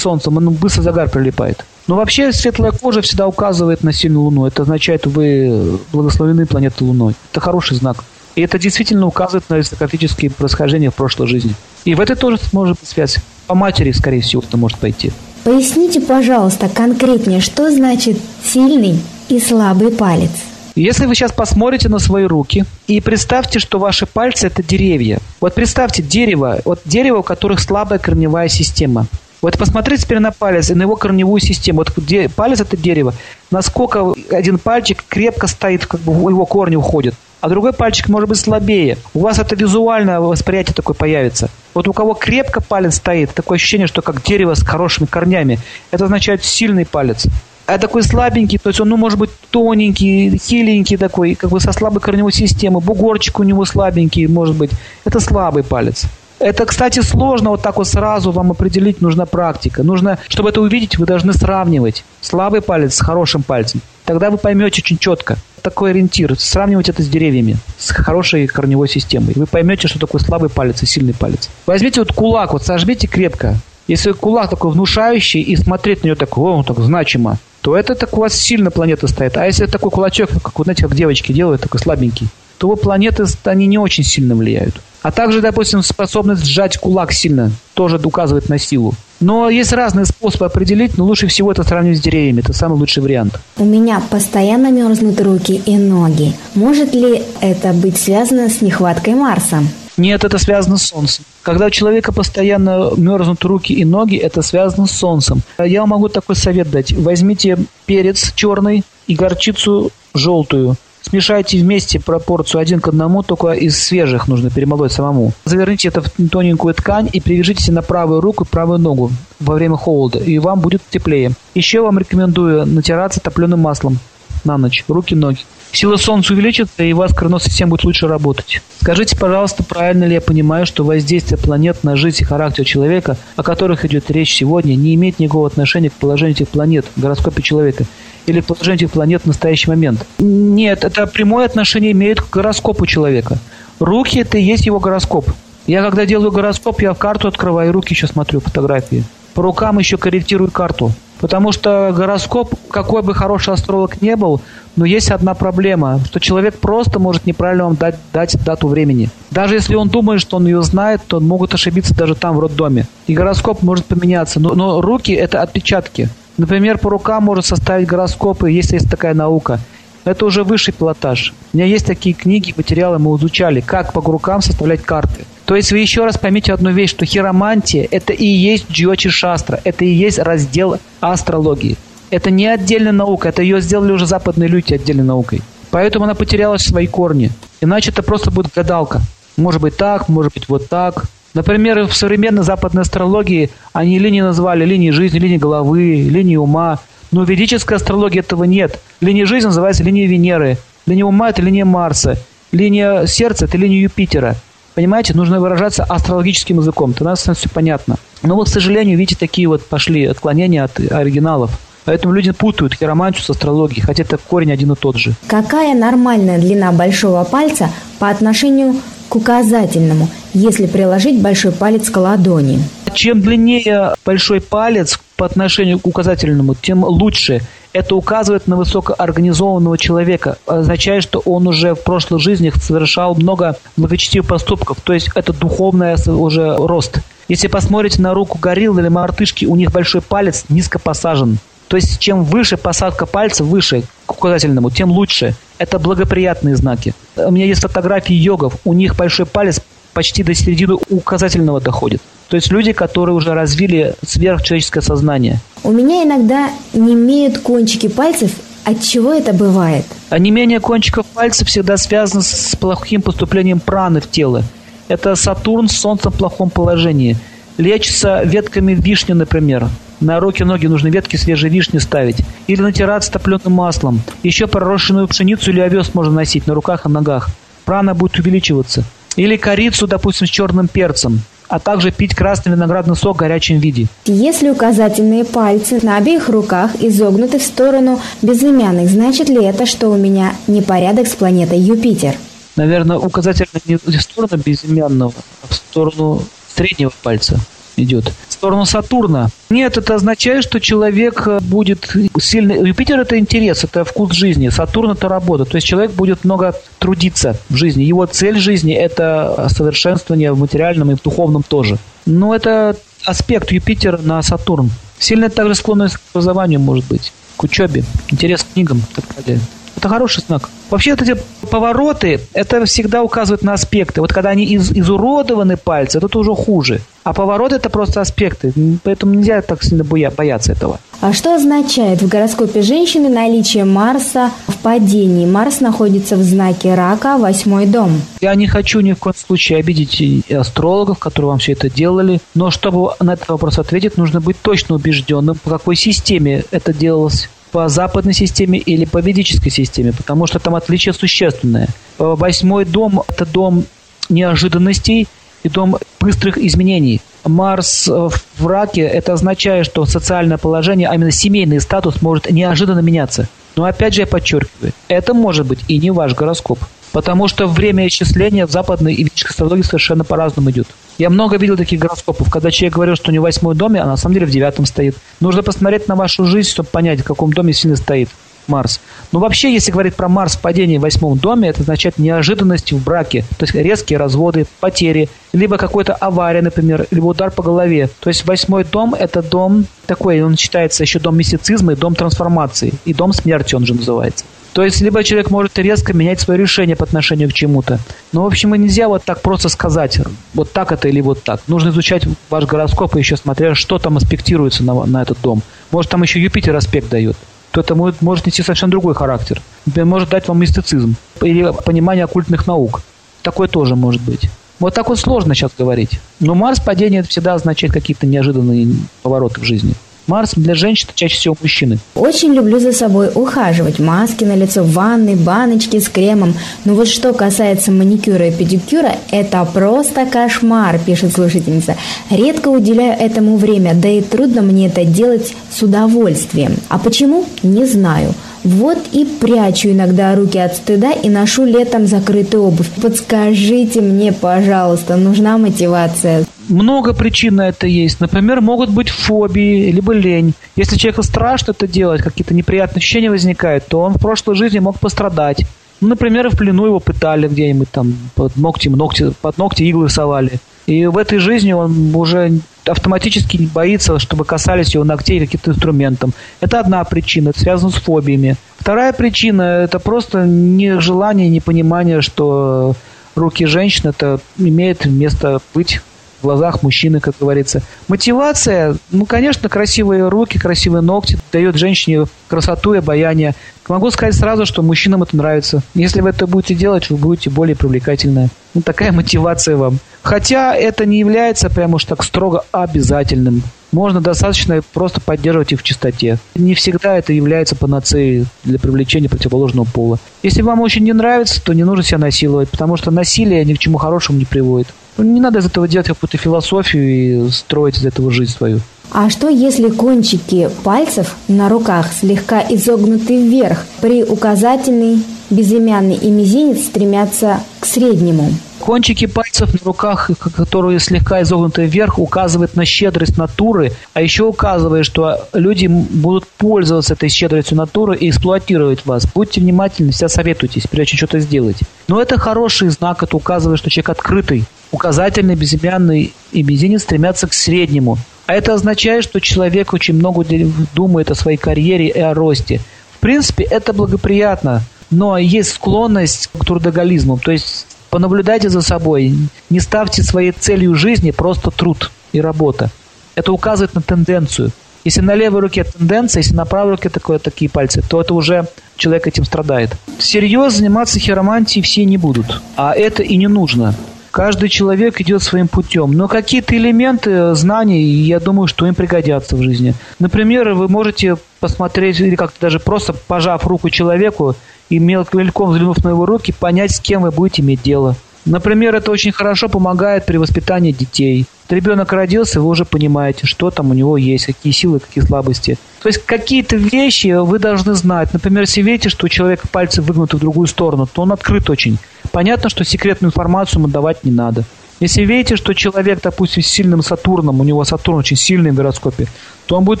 солнцем, 0.00 0.36
он 0.36 0.50
быстро 0.50 0.82
загар 0.82 1.08
прилипает. 1.08 1.64
Но 1.86 1.96
вообще 1.96 2.32
светлая 2.32 2.72
кожа 2.72 3.00
всегда 3.00 3.26
указывает 3.26 3.82
на 3.82 3.92
сильную 3.92 4.22
луну. 4.22 4.46
Это 4.46 4.62
означает, 4.62 5.06
вы 5.06 5.78
благословены 5.92 6.44
планетой 6.44 6.86
Луной. 6.86 7.14
Это 7.32 7.40
хороший 7.40 7.76
знак. 7.76 8.04
И 8.34 8.42
это 8.42 8.58
действительно 8.58 9.06
указывает 9.06 9.48
на 9.48 9.56
аристократические 9.56 10.30
происхождения 10.30 10.90
в 10.90 10.94
прошлой 10.94 11.26
жизни. 11.26 11.54
И 11.86 11.94
в 11.94 12.00
этой 12.00 12.16
тоже 12.16 12.38
может 12.52 12.78
быть 12.78 12.88
связь. 12.88 13.16
По 13.46 13.54
матери, 13.54 13.92
скорее 13.92 14.20
всего, 14.20 14.42
это 14.46 14.58
может 14.58 14.78
пойти. 14.78 15.10
Поясните, 15.44 16.00
пожалуйста, 16.00 16.68
конкретнее, 16.68 17.40
что 17.40 17.70
значит 17.70 18.18
сильный 18.44 19.00
и 19.28 19.40
слабый 19.40 19.90
палец? 19.90 20.32
Если 20.76 21.06
вы 21.06 21.14
сейчас 21.14 21.32
посмотрите 21.32 21.88
на 21.88 21.98
свои 21.98 22.24
руки 22.24 22.66
и 22.86 23.00
представьте, 23.00 23.58
что 23.58 23.78
ваши 23.78 24.04
пальцы– 24.04 24.46
это 24.48 24.62
деревья. 24.62 25.20
Вот 25.40 25.54
представьте 25.54 26.02
дерево, 26.02 26.60
вот 26.66 26.82
дерево, 26.84 27.20
у 27.20 27.22
которых 27.22 27.60
слабая 27.60 27.98
корневая 27.98 28.48
система. 28.48 29.06
Вот 29.40 29.56
посмотрите 29.56 30.02
теперь 30.02 30.18
на 30.18 30.32
палец 30.32 30.70
и 30.70 30.74
на 30.74 30.82
его 30.82 30.96
корневую 30.96 31.40
систему. 31.40 31.78
Вот 31.78 31.94
палец– 32.34 32.60
это 32.62 32.76
дерево. 32.76 33.14
Насколько 33.50 34.12
один 34.30 34.58
пальчик 34.58 35.02
крепко 35.08 35.46
стоит, 35.46 35.86
как 35.86 36.00
бы 36.00 36.12
его 36.12 36.44
корни 36.44 36.76
уходят 36.76 37.14
а 37.40 37.48
другой 37.48 37.72
пальчик 37.72 38.08
может 38.08 38.28
быть 38.28 38.40
слабее. 38.40 38.98
У 39.14 39.20
вас 39.20 39.38
это 39.38 39.54
визуальное 39.54 40.18
восприятие 40.18 40.74
такое 40.74 40.94
появится. 40.94 41.48
Вот 41.74 41.86
у 41.86 41.92
кого 41.92 42.14
крепко 42.14 42.60
палец 42.60 42.96
стоит, 42.96 43.34
такое 43.34 43.54
ощущение, 43.56 43.86
что 43.86 44.02
как 44.02 44.22
дерево 44.24 44.54
с 44.54 44.64
хорошими 44.64 45.06
корнями, 45.06 45.60
это 45.92 46.06
означает 46.06 46.44
сильный 46.44 46.84
палец. 46.84 47.28
А 47.66 47.78
такой 47.78 48.04
слабенький, 48.04 48.58
то 48.58 48.70
есть 48.70 48.80
он, 48.80 48.88
ну, 48.90 48.96
может 48.96 49.18
быть, 49.18 49.30
тоненький, 49.50 50.38
хиленький 50.38 50.96
такой, 50.96 51.34
как 51.34 51.50
бы 51.50 51.58
со 51.58 51.72
слабой 51.72 52.00
корневой 52.00 52.32
системой, 52.32 52.80
бугорчик 52.80 53.40
у 53.40 53.42
него 53.42 53.64
слабенький, 53.64 54.26
может 54.28 54.54
быть. 54.54 54.70
Это 55.04 55.18
слабый 55.18 55.64
палец. 55.64 56.04
Это, 56.38 56.66
кстати, 56.66 57.00
сложно 57.00 57.50
вот 57.50 57.62
так 57.62 57.78
вот 57.78 57.88
сразу 57.88 58.30
вам 58.30 58.50
определить, 58.50 59.00
нужна 59.00 59.26
практика. 59.26 59.82
Нужно, 59.82 60.18
чтобы 60.28 60.50
это 60.50 60.60
увидеть, 60.60 60.98
вы 60.98 61.06
должны 61.06 61.32
сравнивать 61.32 62.04
слабый 62.20 62.60
палец 62.60 62.94
с 62.94 63.00
хорошим 63.00 63.42
пальцем. 63.42 63.80
Тогда 64.04 64.30
вы 64.30 64.36
поймете 64.36 64.82
очень 64.82 64.98
четко. 64.98 65.36
Такой 65.62 65.90
ориентир. 65.90 66.38
Сравнивать 66.38 66.88
это 66.88 67.02
с 67.02 67.08
деревьями, 67.08 67.56
с 67.78 67.90
хорошей 67.90 68.46
корневой 68.46 68.88
системой. 68.88 69.32
Вы 69.34 69.46
поймете, 69.46 69.88
что 69.88 69.98
такое 69.98 70.20
слабый 70.20 70.50
палец 70.50 70.82
и 70.82 70.86
сильный 70.86 71.14
палец. 71.14 71.48
Возьмите 71.64 72.00
вот 72.00 72.12
кулак, 72.12 72.52
вот 72.52 72.64
сожмите 72.64 73.08
крепко. 73.08 73.56
Если 73.88 74.12
кулак 74.12 74.50
такой 74.50 74.72
внушающий 74.72 75.40
и 75.40 75.56
смотреть 75.56 76.02
на 76.02 76.08
него 76.08 76.16
так, 76.16 76.36
о, 76.36 76.62
так 76.64 76.78
значимо, 76.80 77.38
то 77.66 77.76
это 77.76 77.96
так 77.96 78.16
у 78.16 78.20
вас 78.20 78.32
сильно 78.32 78.70
планета 78.70 79.08
стоит. 79.08 79.36
А 79.36 79.44
если 79.44 79.66
такой 79.66 79.90
кулачок, 79.90 80.30
как, 80.40 80.52
знаете, 80.62 80.84
как 80.84 80.94
девочки 80.94 81.32
делают, 81.32 81.62
такой 81.62 81.80
слабенький, 81.80 82.28
то 82.58 82.76
планеты, 82.76 83.24
они 83.42 83.66
не 83.66 83.76
очень 83.76 84.04
сильно 84.04 84.36
влияют. 84.36 84.80
А 85.02 85.10
также, 85.10 85.40
допустим, 85.40 85.82
способность 85.82 86.46
сжать 86.46 86.78
кулак 86.78 87.10
сильно 87.10 87.50
тоже 87.74 87.96
указывает 87.96 88.48
на 88.48 88.58
силу. 88.58 88.94
Но 89.18 89.50
есть 89.50 89.72
разные 89.72 90.04
способы 90.06 90.46
определить, 90.46 90.96
но 90.96 91.04
лучше 91.04 91.26
всего 91.26 91.50
это 91.50 91.64
сравнивать 91.64 91.98
с 91.98 92.02
деревьями. 92.02 92.38
Это 92.38 92.52
самый 92.52 92.78
лучший 92.78 93.02
вариант. 93.02 93.40
У 93.56 93.64
меня 93.64 94.00
постоянно 94.10 94.70
мерзнут 94.70 95.20
руки 95.20 95.60
и 95.66 95.76
ноги. 95.76 96.34
Может 96.54 96.94
ли 96.94 97.24
это 97.40 97.72
быть 97.72 97.98
связано 97.98 98.48
с 98.48 98.60
нехваткой 98.60 99.14
Марса? 99.14 99.64
Нет, 99.96 100.24
это 100.24 100.38
связано 100.38 100.76
с 100.76 100.82
Солнцем. 100.82 101.24
Когда 101.42 101.66
у 101.66 101.70
человека 101.70 102.12
постоянно 102.12 102.90
мерзнут 102.96 103.44
руки 103.44 103.72
и 103.72 103.84
ноги, 103.84 104.16
это 104.16 104.42
связано 104.42 104.86
с 104.86 104.92
Солнцем. 104.92 105.42
Я 105.58 105.80
вам 105.80 105.90
могу 105.90 106.08
такой 106.08 106.36
совет 106.36 106.70
дать. 106.70 106.92
Возьмите 106.92 107.58
перец 107.86 108.32
черный 108.34 108.84
и 109.06 109.14
горчицу 109.14 109.90
желтую. 110.14 110.76
Смешайте 111.08 111.58
вместе 111.58 112.00
пропорцию 112.00 112.60
один 112.60 112.80
к 112.80 112.88
одному, 112.88 113.22
только 113.22 113.52
из 113.52 113.80
свежих 113.80 114.26
нужно 114.26 114.50
перемолоть 114.50 114.90
самому. 114.90 115.32
Заверните 115.44 115.86
это 115.86 116.02
в 116.02 116.10
тоненькую 116.28 116.74
ткань 116.74 117.08
и 117.12 117.20
привяжите 117.20 117.70
на 117.70 117.82
правую 117.82 118.20
руку 118.20 118.42
и 118.42 118.46
правую 118.46 118.80
ногу 118.80 119.12
во 119.38 119.54
время 119.54 119.76
холода, 119.76 120.18
и 120.18 120.40
вам 120.40 120.58
будет 120.58 120.82
теплее. 120.90 121.30
Еще 121.54 121.80
вам 121.80 122.00
рекомендую 122.00 122.66
натираться 122.66 123.20
топленым 123.20 123.60
маслом 123.60 124.00
на 124.42 124.58
ночь, 124.58 124.84
руки, 124.88 125.14
ноги. 125.14 125.38
Сила 125.72 125.96
Солнца 125.96 126.32
увеличится, 126.32 126.82
и 126.82 126.92
вас 126.92 127.12
кровеносная 127.12 127.50
система 127.50 127.70
будет 127.70 127.84
лучше 127.84 128.08
работать. 128.08 128.62
Скажите, 128.80 129.16
пожалуйста, 129.16 129.62
правильно 129.62 130.04
ли 130.04 130.14
я 130.14 130.20
понимаю, 130.20 130.64
что 130.66 130.84
воздействие 130.84 131.38
планет 131.38 131.84
на 131.84 131.96
жизнь 131.96 132.22
и 132.22 132.24
характер 132.24 132.64
человека, 132.64 133.16
о 133.36 133.42
которых 133.42 133.84
идет 133.84 134.10
речь 134.10 134.34
сегодня, 134.34 134.74
не 134.74 134.94
имеет 134.94 135.18
никакого 135.18 135.46
отношения 135.46 135.90
к 135.90 135.94
положению 135.94 136.34
этих 136.36 136.48
планет 136.48 136.86
в 136.94 137.00
гороскопе 137.00 137.42
человека? 137.42 137.84
или 138.26 138.40
положение 138.40 138.74
этих 138.76 138.90
планет 138.90 139.22
в 139.22 139.26
настоящий 139.26 139.70
момент. 139.70 140.04
Нет, 140.18 140.84
это 140.84 141.06
прямое 141.06 141.46
отношение 141.46 141.92
имеет 141.92 142.20
к 142.20 142.28
гороскопу 142.28 142.84
человека. 142.84 143.38
Руки– 143.78 144.18
это 144.20 144.38
и 144.38 144.42
есть 144.42 144.66
его 144.66 144.80
гороскоп. 144.80 145.30
Я 145.66 145.82
когда 145.82 146.06
делаю 146.06 146.32
гороскоп, 146.32 146.80
я 146.82 146.94
карту 146.94 147.28
открываю, 147.28 147.72
руки 147.72 147.94
еще 147.94 148.06
смотрю, 148.06 148.40
фотографии. 148.40 149.04
По 149.34 149.42
рукам 149.42 149.78
еще 149.78 149.96
корректирую 149.96 150.50
карту. 150.50 150.92
Потому 151.20 151.52
что 151.52 151.94
гороскоп, 151.96 152.54
какой 152.70 153.02
бы 153.02 153.14
хороший 153.14 153.54
астролог 153.54 154.02
не 154.02 154.16
был, 154.16 154.42
но 154.76 154.84
есть 154.84 155.10
одна 155.10 155.34
проблема, 155.34 156.00
что 156.04 156.20
человек 156.20 156.58
просто 156.58 156.98
может 156.98 157.24
неправильно 157.24 157.64
вам 157.64 157.76
дать, 157.76 157.96
дать 158.12 158.36
дату 158.44 158.68
времени. 158.68 159.08
Даже 159.30 159.54
если 159.54 159.74
он 159.74 159.88
думает, 159.88 160.20
что 160.20 160.36
он 160.36 160.46
ее 160.46 160.62
знает, 160.62 161.00
то 161.06 161.16
он 161.16 161.26
могут 161.26 161.54
ошибиться 161.54 161.94
даже 161.94 162.14
там, 162.14 162.36
в 162.36 162.40
роддоме. 162.40 162.86
И 163.06 163.14
гороскоп 163.14 163.62
может 163.62 163.86
поменяться. 163.86 164.40
Но, 164.40 164.54
но 164.54 164.82
руки– 164.82 165.12
это 165.12 165.40
отпечатки. 165.40 166.10
Например, 166.36 166.76
по 166.76 166.90
рукам 166.90 167.24
может 167.24 167.46
составить 167.46 167.88
гороскопы, 167.88 168.50
если 168.50 168.74
есть 168.74 168.90
такая 168.90 169.14
наука. 169.14 169.58
Это 170.04 170.26
уже 170.26 170.44
высший 170.44 170.74
пилотаж. 170.74 171.32
У 171.52 171.56
меня 171.56 171.66
есть 171.66 171.86
такие 171.86 172.14
книги, 172.14 172.54
материалы 172.56 172.98
мы 172.98 173.16
изучали, 173.16 173.60
как 173.60 173.92
по 173.92 174.00
рукам 174.02 174.42
составлять 174.42 174.82
карты. 174.82 175.24
То 175.46 175.54
есть 175.54 175.70
вы 175.70 175.78
еще 175.78 176.04
раз 176.04 176.18
поймите 176.18 176.52
одну 176.52 176.70
вещь, 176.70 176.90
что 176.90 177.06
хиромантия– 177.06 177.86
это 177.90 178.12
и 178.12 178.26
есть 178.26 178.66
джиочи 178.70 179.10
шастра, 179.10 179.60
это 179.62 179.84
и 179.84 179.88
есть 179.88 180.18
раздел 180.18 180.78
астрологии. 181.00 181.76
Это 182.10 182.30
не 182.30 182.46
отдельная 182.46 182.92
наука, 182.92 183.28
это 183.28 183.42
ее 183.42 183.60
сделали 183.60 183.92
уже 183.92 184.06
западные 184.06 184.48
люди 184.48 184.74
отдельной 184.74 185.04
наукой. 185.04 185.42
Поэтому 185.70 186.04
она 186.04 186.14
потеряла 186.14 186.56
свои 186.56 186.88
корни. 186.88 187.30
Иначе 187.60 187.90
это 187.90 188.02
просто 188.02 188.32
будет 188.32 188.52
гадалка. 188.54 189.00
Может 189.36 189.60
быть 189.60 189.76
так, 189.76 190.08
может 190.08 190.34
быть 190.34 190.48
вот 190.48 190.68
так. 190.68 191.04
Например, 191.32 191.86
в 191.86 191.94
современной 191.94 192.42
западной 192.42 192.82
астрологии 192.82 193.50
они 193.72 193.98
линии 194.00 194.22
назвали 194.22 194.64
линии 194.64 194.90
жизни, 194.90 195.18
линии 195.18 195.36
головы, 195.36 196.08
линии 196.10 196.36
ума. 196.36 196.80
Но 197.12 197.24
в 197.24 197.30
ведической 197.30 197.76
астрологии 197.76 198.18
этого 198.18 198.44
нет. 198.44 198.80
Линия 199.00 199.26
жизни 199.26 199.46
называется 199.46 199.84
линией 199.84 200.06
Венеры. 200.06 200.58
Линия 200.86 201.04
ума– 201.04 201.28
это 201.30 201.42
линия 201.42 201.64
Марса. 201.64 202.18
Линия 202.50 203.06
сердца– 203.06 203.44
это 203.46 203.56
линия 203.58 203.80
Юпитера. 203.80 204.36
Понимаете, 204.76 205.14
нужно 205.14 205.40
выражаться 205.40 205.84
астрологическим 205.84 206.58
языком, 206.58 206.92
тогда 206.92 207.16
становится 207.16 207.48
все 207.48 207.54
понятно. 207.54 207.96
Но 208.22 208.34
вот, 208.34 208.48
к 208.48 208.52
сожалению, 208.52 208.98
видите, 208.98 209.16
такие 209.18 209.48
вот 209.48 209.64
пошли 209.64 210.04
отклонения 210.04 210.62
от 210.62 210.78
оригиналов. 210.78 211.50
Поэтому 211.86 212.12
люди 212.12 212.30
путают 212.32 212.74
хиромантию 212.74 213.24
с 213.24 213.30
астрологией, 213.30 213.80
хотя 213.80 214.02
это 214.02 214.18
корень 214.18 214.52
один 214.52 214.72
и 214.72 214.76
тот 214.76 214.96
же. 214.96 215.14
Какая 215.28 215.74
нормальная 215.74 216.38
длина 216.38 216.72
большого 216.72 217.24
пальца 217.24 217.70
по 217.98 218.10
отношению 218.10 218.74
к 219.08 219.16
указательному, 219.16 220.10
если 220.34 220.66
приложить 220.66 221.22
большой 221.22 221.52
палец 221.52 221.88
к 221.88 221.96
ладони. 221.96 222.62
Чем 222.92 223.22
длиннее 223.22 223.94
большой 224.04 224.42
палец 224.42 225.00
по 225.16 225.24
отношению 225.24 225.78
к 225.78 225.86
указательному, 225.86 226.54
тем 226.54 226.84
лучше. 226.84 227.40
Это 227.76 227.94
указывает 227.94 228.46
на 228.46 228.56
высокоорганизованного 228.56 229.76
человека. 229.76 230.38
Означает, 230.46 231.02
что 231.02 231.18
он 231.26 231.46
уже 231.46 231.74
в 231.74 231.82
прошлых 231.82 232.22
жизнях 232.22 232.56
совершал 232.56 233.14
много 233.14 233.58
благочестивых 233.76 234.26
поступков. 234.26 234.78
То 234.82 234.94
есть 234.94 235.10
это 235.14 235.34
духовный 235.34 235.94
уже 236.06 236.56
рост. 236.56 237.00
Если 237.28 237.48
посмотрите 237.48 238.00
на 238.00 238.14
руку 238.14 238.38
гориллы 238.38 238.80
или 238.80 238.88
мартышки, 238.88 239.44
у 239.44 239.56
них 239.56 239.72
большой 239.72 240.00
палец 240.00 240.46
низко 240.48 240.78
посажен. 240.78 241.36
То 241.68 241.76
есть 241.76 241.98
чем 241.98 242.24
выше 242.24 242.56
посадка 242.56 243.04
пальца, 243.04 243.44
выше 243.44 243.82
к 244.06 244.12
указательному, 244.12 244.70
тем 244.70 244.90
лучше. 244.90 245.34
Это 245.58 245.78
благоприятные 245.78 246.56
знаки. 246.56 246.94
У 247.14 247.30
меня 247.30 247.44
есть 247.44 247.60
фотографии 247.60 248.14
йогов, 248.14 248.54
у 248.64 248.72
них 248.72 248.96
большой 248.96 249.26
палец 249.26 249.60
почти 249.96 250.22
до 250.22 250.34
середины 250.34 250.74
указательного 250.90 251.58
доходит. 251.58 252.02
То 252.28 252.36
есть 252.36 252.52
люди, 252.52 252.72
которые 252.72 253.14
уже 253.16 253.32
развили 253.32 253.94
сверхчеловеческое 254.06 254.82
сознание. 254.82 255.40
У 255.64 255.72
меня 255.72 256.04
иногда 256.04 256.50
не 256.74 256.92
имеют 256.92 257.38
кончики 257.38 257.88
пальцев. 257.88 258.30
От 258.66 258.82
чего 258.82 259.14
это 259.14 259.32
бывает? 259.32 259.86
А 260.10 260.18
не 260.18 260.30
менее 260.30 260.60
кончиков 260.60 261.06
пальцев 261.06 261.48
всегда 261.48 261.78
связано 261.78 262.20
с 262.20 262.54
плохим 262.60 263.00
поступлением 263.00 263.58
праны 263.58 264.02
в 264.02 264.10
тело. 264.10 264.42
Это 264.88 265.14
Сатурн 265.14 265.70
с 265.70 265.78
Солнцем 265.78 266.12
в 266.12 266.16
плохом 266.16 266.50
положении. 266.50 267.16
лечится 267.56 268.22
ветками 268.22 268.74
вишни, 268.74 269.14
например. 269.14 269.66
На 270.00 270.20
руки, 270.20 270.42
ноги 270.42 270.66
нужно 270.66 270.88
ветки 270.88 271.16
свежей 271.16 271.48
вишни 271.48 271.78
ставить. 271.78 272.18
Или 272.48 272.60
натираться 272.60 273.10
топленым 273.10 273.52
маслом. 273.52 274.02
Еще 274.22 274.46
пророщенную 274.46 275.08
пшеницу 275.08 275.52
или 275.52 275.60
овес 275.60 275.94
можно 275.94 276.12
носить 276.12 276.46
на 276.46 276.52
руках 276.52 276.84
и 276.84 276.90
ногах. 276.90 277.30
Прана 277.64 277.94
будет 277.94 278.18
увеличиваться. 278.18 278.84
Или 279.16 279.36
корицу, 279.36 279.86
допустим, 279.86 280.26
с 280.26 280.30
черным 280.30 280.68
перцем 280.68 281.22
а 281.48 281.58
также 281.58 281.92
пить 281.92 282.14
красный 282.14 282.52
виноградный 282.52 282.96
сок 282.96 283.16
в 283.16 283.18
горячем 283.20 283.58
виде. 283.58 283.86
Если 284.06 284.50
указательные 284.50 285.24
пальцы 285.24 285.78
на 285.80 285.96
обеих 285.96 286.28
руках 286.28 286.72
изогнуты 286.80 287.38
в 287.38 287.42
сторону 287.42 288.00
безымянных, 288.22 288.88
значит 288.88 289.28
ли 289.28 289.44
это, 289.44 289.66
что 289.66 289.88
у 289.88 289.96
меня 289.96 290.34
непорядок 290.48 291.06
с 291.06 291.14
планетой 291.14 291.58
Юпитер? 291.58 292.16
Наверное, 292.56 292.98
указательный 292.98 293.62
не 293.66 293.76
в 293.76 294.02
сторону 294.02 294.42
безымянного, 294.44 295.12
а 295.42 295.46
в 295.46 295.54
сторону 295.54 296.22
среднего 296.54 296.90
пальца 297.02 297.38
идет. 297.76 298.12
В 298.28 298.32
сторону 298.32 298.64
Сатурна. 298.64 299.28
Нет, 299.50 299.76
это 299.76 299.94
означает, 299.94 300.44
что 300.44 300.60
человек 300.60 301.26
э, 301.26 301.40
будет 301.40 301.94
сильный. 302.18 302.66
Юпитер 302.66 303.00
это 303.00 303.18
интерес, 303.18 303.64
это 303.64 303.84
вкус 303.84 304.12
жизни. 304.12 304.48
Сатурн 304.48 304.92
это 304.92 305.08
работа. 305.08 305.44
То 305.44 305.56
есть 305.56 305.66
человек 305.66 305.92
будет 305.92 306.24
много 306.24 306.54
трудиться 306.78 307.36
в 307.48 307.56
жизни. 307.56 307.84
Его 307.84 308.06
цель 308.06 308.38
жизни 308.38 308.74
это 308.74 309.48
совершенствование 309.50 310.32
в 310.32 310.38
материальном 310.38 310.90
и 310.90 310.94
в 310.94 311.02
духовном 311.02 311.42
тоже. 311.42 311.78
Но 312.06 312.34
это 312.34 312.76
аспект 313.04 313.52
Юпитера 313.52 313.98
на 313.98 314.22
Сатурн. 314.22 314.70
Сильная 314.98 315.28
также 315.28 315.54
склонность 315.54 315.96
к 315.96 316.00
образованию 316.12 316.60
может 316.60 316.86
быть, 316.86 317.12
к 317.36 317.42
учебе, 317.44 317.84
интерес 318.10 318.42
к 318.42 318.54
книгам 318.54 318.78
и 318.78 318.94
так 318.94 319.04
далее. 319.24 319.40
Это 319.76 319.88
хороший 319.88 320.22
знак. 320.26 320.48
Вообще 320.70 320.92
вот 320.92 321.02
эти 321.02 321.16
повороты, 321.50 322.20
это 322.32 322.64
всегда 322.64 323.02
указывает 323.02 323.42
на 323.42 323.52
аспекты. 323.52 324.00
Вот 324.00 324.12
когда 324.12 324.30
они 324.30 324.44
из, 324.44 324.72
изуродованы 324.72 325.56
пальцы, 325.56 325.98
это 325.98 326.18
уже 326.18 326.34
хуже. 326.34 326.80
А 327.04 327.12
поворот 327.12 327.52
это 327.52 327.70
просто 327.70 328.00
аспекты. 328.00 328.52
Поэтому 328.82 329.14
нельзя 329.14 329.40
так 329.42 329.62
сильно 329.62 329.84
боя, 329.84 330.10
бояться 330.10 330.52
этого. 330.52 330.80
А 331.00 331.12
что 331.12 331.34
означает 331.34 332.02
в 332.02 332.08
гороскопе 332.08 332.62
женщины 332.62 333.08
наличие 333.08 333.64
Марса 333.64 334.32
в 334.48 334.56
падении? 334.56 335.26
Марс 335.26 335.60
находится 335.60 336.16
в 336.16 336.22
знаке 336.22 336.74
рака, 336.74 337.16
восьмой 337.18 337.66
дом. 337.66 338.00
Я 338.20 338.34
не 338.34 338.48
хочу 338.48 338.80
ни 338.80 338.92
в 338.92 338.98
коем 338.98 339.14
случае 339.14 339.58
обидеть 339.58 340.28
астрологов, 340.32 340.98
которые 340.98 341.28
вам 341.30 341.38
все 341.38 341.52
это 341.52 341.70
делали. 341.70 342.20
Но 342.34 342.50
чтобы 342.50 342.92
на 342.98 343.12
этот 343.12 343.28
вопрос 343.28 343.58
ответить, 343.58 343.98
нужно 343.98 344.20
быть 344.20 344.36
точно 344.40 344.74
убежденным, 344.74 345.36
по 345.36 345.50
какой 345.50 345.76
системе 345.76 346.44
это 346.50 346.72
делалось 346.72 347.28
по 347.56 347.68
западной 347.68 348.12
системе 348.12 348.58
или 348.58 348.84
по 348.84 348.98
ведической 348.98 349.50
системе, 349.50 349.94
потому 349.96 350.26
что 350.26 350.38
там 350.38 350.54
отличие 350.56 350.92
существенное. 350.92 351.68
Восьмой 351.96 352.66
дом– 352.66 353.02
это 353.08 353.24
дом 353.24 353.64
неожиданностей 354.10 355.08
и 355.42 355.48
дом 355.48 355.78
быстрых 355.98 356.36
изменений. 356.36 357.00
Марс 357.24 357.88
в 357.88 358.46
раке– 358.46 358.82
это 358.82 359.14
означает, 359.14 359.64
что 359.64 359.86
социальное 359.86 360.36
положение, 360.36 360.86
а 360.86 360.94
именно 360.94 361.10
семейный 361.10 361.58
статус 361.62 362.02
может 362.02 362.30
неожиданно 362.30 362.80
меняться. 362.80 363.26
Но 363.56 363.64
опять 363.64 363.94
же 363.94 364.02
я 364.02 364.06
подчеркиваю, 364.06 364.74
это 364.88 365.14
может 365.14 365.46
быть 365.46 365.60
и 365.66 365.78
не 365.78 365.90
ваш 365.90 366.14
гороскоп. 366.14 366.58
Потому 366.92 367.26
что 367.26 367.46
время 367.46 367.86
исчисления 367.86 368.46
в 368.46 368.50
западной 368.50 368.92
и 368.92 369.02
ведической 369.02 369.30
астрологии 369.30 369.62
совершенно 369.62 370.04
по-разному 370.04 370.50
идет. 370.50 370.68
Я 370.98 371.10
много 371.10 371.36
видел 371.36 371.56
таких 371.56 371.78
гороскопов, 371.78 372.30
когда 372.30 372.50
человек 372.50 372.74
говорил, 372.74 372.96
что 372.96 373.10
у 373.10 373.14
него 373.14 373.24
восьмой 373.24 373.54
доме, 373.54 373.80
а 373.80 373.86
на 373.86 373.96
самом 373.96 374.14
деле 374.14 374.26
в 374.26 374.30
девятом 374.30 374.64
стоит. 374.64 374.96
Нужно 375.20 375.42
посмотреть 375.42 375.88
на 375.88 375.94
вашу 375.94 376.24
жизнь, 376.24 376.48
чтобы 376.48 376.68
понять, 376.70 377.00
в 377.00 377.04
каком 377.04 377.32
доме 377.32 377.52
сильно 377.52 377.76
стоит 377.76 378.08
Марс. 378.48 378.80
Но 379.12 379.18
вообще, 379.18 379.52
если 379.52 379.72
говорить 379.72 379.94
про 379.94 380.08
Марс 380.08 380.36
в 380.36 380.40
падении 380.40 380.78
в 380.78 380.82
восьмом 380.82 381.18
доме, 381.18 381.48
это 381.48 381.62
означает 381.62 381.98
неожиданность 381.98 382.72
в 382.72 382.82
браке. 382.82 383.24
То 383.38 383.44
есть 383.44 383.54
резкие 383.54 383.98
разводы, 383.98 384.46
потери, 384.60 385.08
либо 385.32 385.58
какой-то 385.58 385.94
авария, 385.94 386.42
например, 386.42 386.86
либо 386.90 387.06
удар 387.06 387.30
по 387.30 387.42
голове. 387.42 387.90
То 388.00 388.08
есть 388.08 388.24
восьмой 388.26 388.64
дом– 388.64 388.94
это 388.98 389.22
дом 389.22 389.66
такой, 389.86 390.22
он 390.22 390.36
считается 390.36 390.82
еще 390.82 390.98
дом 390.98 391.16
мистицизма 391.16 391.72
и 391.72 391.76
дом 391.76 391.94
трансформации. 391.94 392.72
И 392.84 392.94
дом 392.94 393.12
смерти 393.12 393.54
он 393.54 393.66
же 393.66 393.74
называется. 393.74 394.24
То 394.56 394.64
есть, 394.64 394.80
либо 394.80 395.04
человек 395.04 395.30
может 395.30 395.58
резко 395.58 395.92
менять 395.92 396.18
свое 396.18 396.40
решение 396.40 396.76
по 396.76 396.84
отношению 396.84 397.28
к 397.28 397.34
чему-то. 397.34 397.78
Но, 398.12 398.22
в 398.22 398.26
общем, 398.26 398.54
нельзя 398.54 398.88
вот 398.88 399.04
так 399.04 399.20
просто 399.20 399.50
сказать, 399.50 400.00
вот 400.32 400.50
так 400.50 400.72
это 400.72 400.88
или 400.88 401.02
вот 401.02 401.22
так. 401.22 401.42
Нужно 401.46 401.68
изучать 401.68 402.04
ваш 402.30 402.44
гороскоп 402.46 402.96
и 402.96 403.00
еще 403.00 403.18
смотря, 403.18 403.54
что 403.54 403.78
там 403.78 403.98
аспектируется 403.98 404.64
на, 404.64 404.86
на 404.86 405.02
этот 405.02 405.18
дом. 405.20 405.42
Может, 405.72 405.90
там 405.90 406.02
еще 406.02 406.22
Юпитер 406.22 406.56
аспект 406.56 406.88
дает. 406.88 407.18
То 407.50 407.60
это 407.60 407.74
может, 407.74 408.00
может 408.00 408.24
нести 408.24 408.42
совсем 408.42 408.70
другой 408.70 408.94
характер. 408.94 409.42
Может 409.74 410.08
дать 410.08 410.26
вам 410.26 410.40
мистицизм 410.40 410.96
или 411.20 411.52
понимание 411.66 412.04
оккультных 412.04 412.46
наук. 412.46 412.80
Такое 413.20 413.48
тоже 413.48 413.76
может 413.76 414.00
быть. 414.00 414.30
Вот 414.58 414.72
так 414.72 414.88
вот 414.88 414.98
сложно 414.98 415.34
сейчас 415.34 415.50
говорить. 415.58 416.00
Но 416.18 416.34
Марс 416.34 416.60
падение 416.60 417.02
всегда 417.02 417.34
означает 417.34 417.74
какие-то 417.74 418.06
неожиданные 418.06 418.68
повороты 419.02 419.42
в 419.42 419.44
жизни. 419.44 419.74
Марс 420.06 420.32
для 420.36 420.54
женщин 420.54 420.88
чаще 420.94 421.16
всего 421.16 421.36
мужчины. 421.40 421.78
Очень 421.94 422.32
люблю 422.32 422.58
за 422.58 422.72
собой 422.72 423.10
ухаживать. 423.14 423.78
Маски 423.78 424.24
на 424.24 424.36
лицо, 424.36 424.62
ванны, 424.62 425.16
баночки 425.16 425.78
с 425.78 425.88
кремом. 425.88 426.34
Но 426.64 426.74
вот 426.74 426.88
что 426.88 427.12
касается 427.12 427.72
маникюра 427.72 428.28
и 428.28 428.32
педикюра, 428.32 428.92
это 429.10 429.44
просто 429.52 430.06
кошмар, 430.06 430.78
пишет 430.78 431.12
слушательница. 431.12 431.76
Редко 432.10 432.48
уделяю 432.48 432.98
этому 432.98 433.36
время, 433.36 433.74
да 433.74 433.88
и 433.88 434.00
трудно 434.00 434.42
мне 434.42 434.68
это 434.68 434.84
делать 434.84 435.34
с 435.50 435.62
удовольствием. 435.62 436.56
А 436.68 436.78
почему? 436.78 437.24
Не 437.42 437.64
знаю. 437.66 438.14
Вот 438.44 438.78
и 438.92 439.04
прячу 439.04 439.70
иногда 439.70 440.14
руки 440.14 440.38
от 440.38 440.54
стыда 440.54 440.92
и 440.92 441.08
ношу 441.08 441.44
летом 441.44 441.88
закрытую 441.88 442.44
обувь. 442.44 442.70
Подскажите 442.80 443.80
мне, 443.80 444.12
пожалуйста, 444.12 444.96
нужна 444.96 445.36
мотивация. 445.36 446.24
Много 446.48 446.92
причин 446.92 447.36
на 447.36 447.48
это 447.48 447.66
есть. 447.66 448.00
Например, 448.00 448.40
могут 448.40 448.70
быть 448.70 448.88
фобии, 448.88 449.70
либо 449.70 449.92
лень. 449.92 450.34
Если 450.54 450.76
человеку 450.76 451.02
страшно 451.02 451.52
это 451.52 451.66
делать, 451.66 452.02
какие-то 452.02 452.34
неприятные 452.34 452.78
ощущения 452.78 453.10
возникают, 453.10 453.66
то 453.66 453.80
он 453.80 453.94
в 453.94 454.00
прошлой 454.00 454.36
жизни 454.36 454.58
мог 454.58 454.78
пострадать. 454.78 455.46
Ну, 455.80 455.88
например, 455.88 456.30
в 456.30 456.36
плену 456.36 456.66
его 456.66 456.80
пытали 456.80 457.28
где-нибудь 457.28 457.70
там, 457.70 457.94
под 458.14 458.36
ногти, 458.36 458.68
ногти, 458.68 459.12
под 459.20 459.36
ногти 459.38 459.64
иглы 459.64 459.90
совали. 459.90 460.38
И 460.66 460.86
в 460.86 460.96
этой 460.96 461.18
жизни 461.18 461.52
он 461.52 461.94
уже 461.94 462.40
автоматически 462.64 463.48
боится, 463.52 463.98
чтобы 463.98 464.24
касались 464.24 464.74
его 464.74 464.84
ногтей 464.84 465.20
каким-то 465.20 465.52
инструментом. 465.52 466.12
Это 466.40 466.60
одна 466.60 466.82
причина, 466.84 467.30
это 467.30 467.40
связано 467.40 467.70
с 467.70 467.74
фобиями. 467.74 468.36
Вторая 468.58 468.92
причина– 468.92 469.42
это 469.64 469.78
просто 469.78 470.24
нежелание, 470.24 471.28
непонимание, 471.28 472.00
что 472.00 472.74
руки 473.14 473.46
женщины 473.46 473.90
это 473.90 474.20
имеет 474.38 474.86
место 474.86 475.40
быть 475.54 475.80
в 476.20 476.22
глазах 476.22 476.62
мужчины, 476.62 477.00
как 477.00 477.14
говорится. 477.20 477.62
Мотивация, 477.88 478.76
ну, 478.90 479.06
конечно, 479.06 479.48
красивые 479.48 480.08
руки, 480.08 480.38
красивые 480.38 480.82
ногти 480.82 481.18
дает 481.32 481.56
женщине 481.56 482.06
красоту 482.28 482.74
и 482.74 482.78
обаяние. 482.78 483.34
Могу 483.68 483.90
сказать 483.90 484.14
сразу, 484.14 484.46
что 484.46 484.62
мужчинам 484.62 485.02
это 485.02 485.16
нравится. 485.16 485.62
Если 485.74 486.00
вы 486.00 486.10
это 486.10 486.26
будете 486.26 486.54
делать, 486.54 486.90
вы 486.90 486.96
будете 486.96 487.30
более 487.30 487.56
привлекательны. 487.56 488.28
Ну, 488.54 488.62
такая 488.62 488.92
мотивация 488.92 489.56
вам. 489.56 489.78
Хотя 490.02 490.54
это 490.54 490.86
не 490.86 490.98
является 490.98 491.50
прямо 491.50 491.76
уж 491.76 491.84
так 491.84 492.04
строго 492.04 492.44
обязательным. 492.52 493.42
Можно 493.72 494.00
достаточно 494.00 494.60
просто 494.72 495.00
поддерживать 495.00 495.52
их 495.52 495.60
в 495.60 495.62
чистоте. 495.62 496.18
Не 496.34 496.54
всегда 496.54 496.96
это 496.96 497.12
является 497.12 497.56
панацеей 497.56 498.26
для 498.44 498.58
привлечения 498.58 499.08
противоположного 499.08 499.66
пола. 499.66 499.98
Если 500.22 500.42
вам 500.42 500.60
очень 500.60 500.84
не 500.84 500.92
нравится, 500.92 501.42
то 501.42 501.52
не 501.52 501.64
нужно 501.64 501.82
себя 501.82 501.98
насиловать, 501.98 502.48
потому 502.48 502.76
что 502.76 502.90
насилие 502.90 503.44
ни 503.44 503.54
к 503.54 503.58
чему 503.58 503.78
хорошему 503.78 504.18
не 504.18 504.24
приводит. 504.24 504.68
Ну, 504.96 505.04
не 505.04 505.20
надо 505.20 505.40
из 505.40 505.46
этого 505.46 505.68
делать 505.68 505.88
какую-то 505.88 506.16
философию 506.16 507.26
и 507.26 507.30
строить 507.30 507.78
из 507.78 507.84
этого 507.84 508.10
жизнь 508.10 508.32
свою. 508.32 508.60
А 508.92 509.10
что 509.10 509.28
если 509.28 509.68
кончики 509.68 510.48
пальцев 510.62 511.16
на 511.28 511.48
руках 511.48 511.92
слегка 511.92 512.40
изогнуты 512.48 513.28
вверх, 513.28 513.66
при 513.80 514.04
указательный, 514.04 515.02
безымянный 515.28 515.96
и 515.96 516.08
мизинец 516.08 516.66
стремятся 516.66 517.40
к 517.60 517.66
среднему? 517.66 518.30
Кончики 518.60 519.06
пальцев 519.06 519.52
на 519.52 519.60
руках, 519.64 520.10
которые 520.34 520.80
слегка 520.80 521.22
изогнуты 521.22 521.66
вверх, 521.66 521.98
указывают 521.98 522.56
на 522.56 522.64
щедрость 522.64 523.16
натуры, 523.16 523.72
а 523.94 524.02
еще 524.02 524.24
указывает, 524.24 524.84
что 524.84 525.28
люди 525.32 525.66
будут 525.66 526.26
пользоваться 526.26 526.94
этой 526.94 527.08
щедростью 527.08 527.56
натуры 527.56 527.96
и 527.96 528.10
эксплуатировать 528.10 528.84
вас. 528.84 529.06
Будьте 529.14 529.40
внимательны, 529.40 529.92
всегда 529.92 530.08
советуйтесь, 530.08 530.66
прежде 530.66 530.92
чем 530.92 530.98
что-то 530.98 531.20
сделать. 531.20 531.58
Но 531.86 532.00
это 532.00 532.18
хороший 532.18 532.70
знак, 532.70 533.02
это 533.02 533.16
указывает, 533.16 533.58
что 533.58 533.70
человек 533.70 533.90
открытый. 533.90 534.44
Указательный, 534.72 535.36
безымянный 535.36 536.12
и 536.32 536.42
мизинец 536.42 536.82
стремятся 536.82 537.28
к 537.28 537.34
среднему. 537.34 537.98
А 538.26 538.34
это 538.34 538.54
означает, 538.54 539.04
что 539.04 539.20
человек 539.20 539.72
очень 539.72 539.94
много 539.94 540.26
думает 540.74 541.10
о 541.10 541.14
своей 541.14 541.38
карьере 541.38 541.88
и 541.88 542.00
о 542.00 542.14
росте. 542.14 542.60
В 542.96 542.98
принципе, 542.98 543.44
это 543.44 543.72
благоприятно, 543.72 544.62
но 544.90 545.16
есть 545.18 545.52
склонность 545.52 546.30
к 546.36 546.44
трудоголизму. 546.44 547.18
То 547.18 547.30
есть 547.30 547.66
понаблюдайте 547.90 548.48
за 548.48 548.62
собой, 548.62 549.14
не 549.50 549.60
ставьте 549.60 550.02
своей 550.02 550.32
целью 550.32 550.74
жизни 550.74 551.10
просто 551.10 551.50
труд 551.50 551.90
и 552.12 552.20
работа. 552.20 552.70
Это 553.14 553.32
указывает 553.32 553.74
на 553.74 553.82
тенденцию. 553.82 554.50
Если 554.84 555.00
на 555.00 555.16
левой 555.16 555.40
руке 555.40 555.64
тенденция, 555.64 556.20
если 556.20 556.34
на 556.34 556.44
правой 556.44 556.72
руке 556.72 556.88
такое, 556.88 557.18
такие 557.18 557.50
пальцы, 557.50 557.82
то 557.82 558.00
это 558.00 558.14
уже 558.14 558.46
человек 558.76 559.08
этим 559.08 559.24
страдает. 559.24 559.72
Всерьез 559.98 560.54
заниматься 560.54 561.00
хиромантией 561.00 561.64
все 561.64 561.84
не 561.84 561.96
будут. 561.96 562.40
А 562.56 562.72
это 562.72 563.02
и 563.02 563.16
не 563.16 563.26
нужно. 563.26 563.74
Каждый 564.12 564.48
человек 564.48 565.00
идет 565.00 565.22
своим 565.22 565.48
путем. 565.48 565.92
Но 565.92 566.08
какие-то 566.08 566.56
элементы 566.56 567.34
знаний, 567.34 567.82
я 567.82 568.20
думаю, 568.20 568.46
что 568.46 568.66
им 568.66 568.74
пригодятся 568.74 569.36
в 569.36 569.42
жизни. 569.42 569.74
Например, 569.98 570.54
вы 570.54 570.68
можете 570.68 571.16
посмотреть 571.40 572.00
или 572.00 572.14
как-то 572.14 572.40
даже 572.40 572.60
просто 572.60 572.92
пожав 572.92 573.46
руку 573.46 573.68
человеку 573.70 574.36
и 574.68 574.78
мельком 574.78 575.50
взглянув 575.50 575.82
на 575.84 575.90
его 575.90 576.06
руки, 576.06 576.32
понять, 576.32 576.72
с 576.72 576.80
кем 576.80 577.02
вы 577.02 577.10
будете 577.10 577.42
иметь 577.42 577.62
дело. 577.62 577.96
Например, 578.24 578.74
это 578.74 578.90
очень 578.90 579.12
хорошо 579.12 579.48
помогает 579.48 580.04
при 580.04 580.16
воспитании 580.16 580.72
детей. 580.72 581.26
Ребенок 581.48 581.92
родился, 581.92 582.40
вы 582.40 582.48
уже 582.48 582.64
понимаете, 582.64 583.24
что 583.24 583.52
там 583.52 583.70
у 583.70 583.74
него 583.74 583.96
есть, 583.96 584.26
какие 584.26 584.52
силы, 584.52 584.80
какие 584.80 585.04
слабости. 585.04 585.58
То 585.80 585.88
есть 585.88 586.04
какие-то 586.04 586.56
вещи 586.56 587.16
вы 587.20 587.38
должны 587.38 587.74
знать. 587.74 588.12
Например, 588.12 588.40
если 588.42 588.62
видите, 588.62 588.88
что 588.88 589.06
у 589.06 589.08
человека 589.08 589.46
пальцы 589.46 589.80
выгнуты 589.80 590.16
в 590.16 590.20
другую 590.20 590.48
сторону, 590.48 590.88
то 590.92 591.02
он 591.02 591.12
открыт 591.12 591.48
очень. 591.48 591.78
Понятно, 592.10 592.50
что 592.50 592.64
секретную 592.64 593.10
информацию 593.10 593.60
ему 593.60 593.68
давать 593.68 594.02
не 594.02 594.10
надо. 594.10 594.42
Если 594.80 595.04
видите, 595.04 595.36
что 595.36 595.54
человек, 595.54 596.00
допустим, 596.02 596.42
с 596.42 596.48
сильным 596.48 596.82
Сатурном, 596.82 597.40
у 597.40 597.44
него 597.44 597.64
Сатурн 597.64 597.98
очень 597.98 598.16
сильный 598.16 598.50
в 598.50 598.54
гороскопе, 598.54 599.06
то 599.46 599.56
он 599.56 599.64
будет 599.64 599.80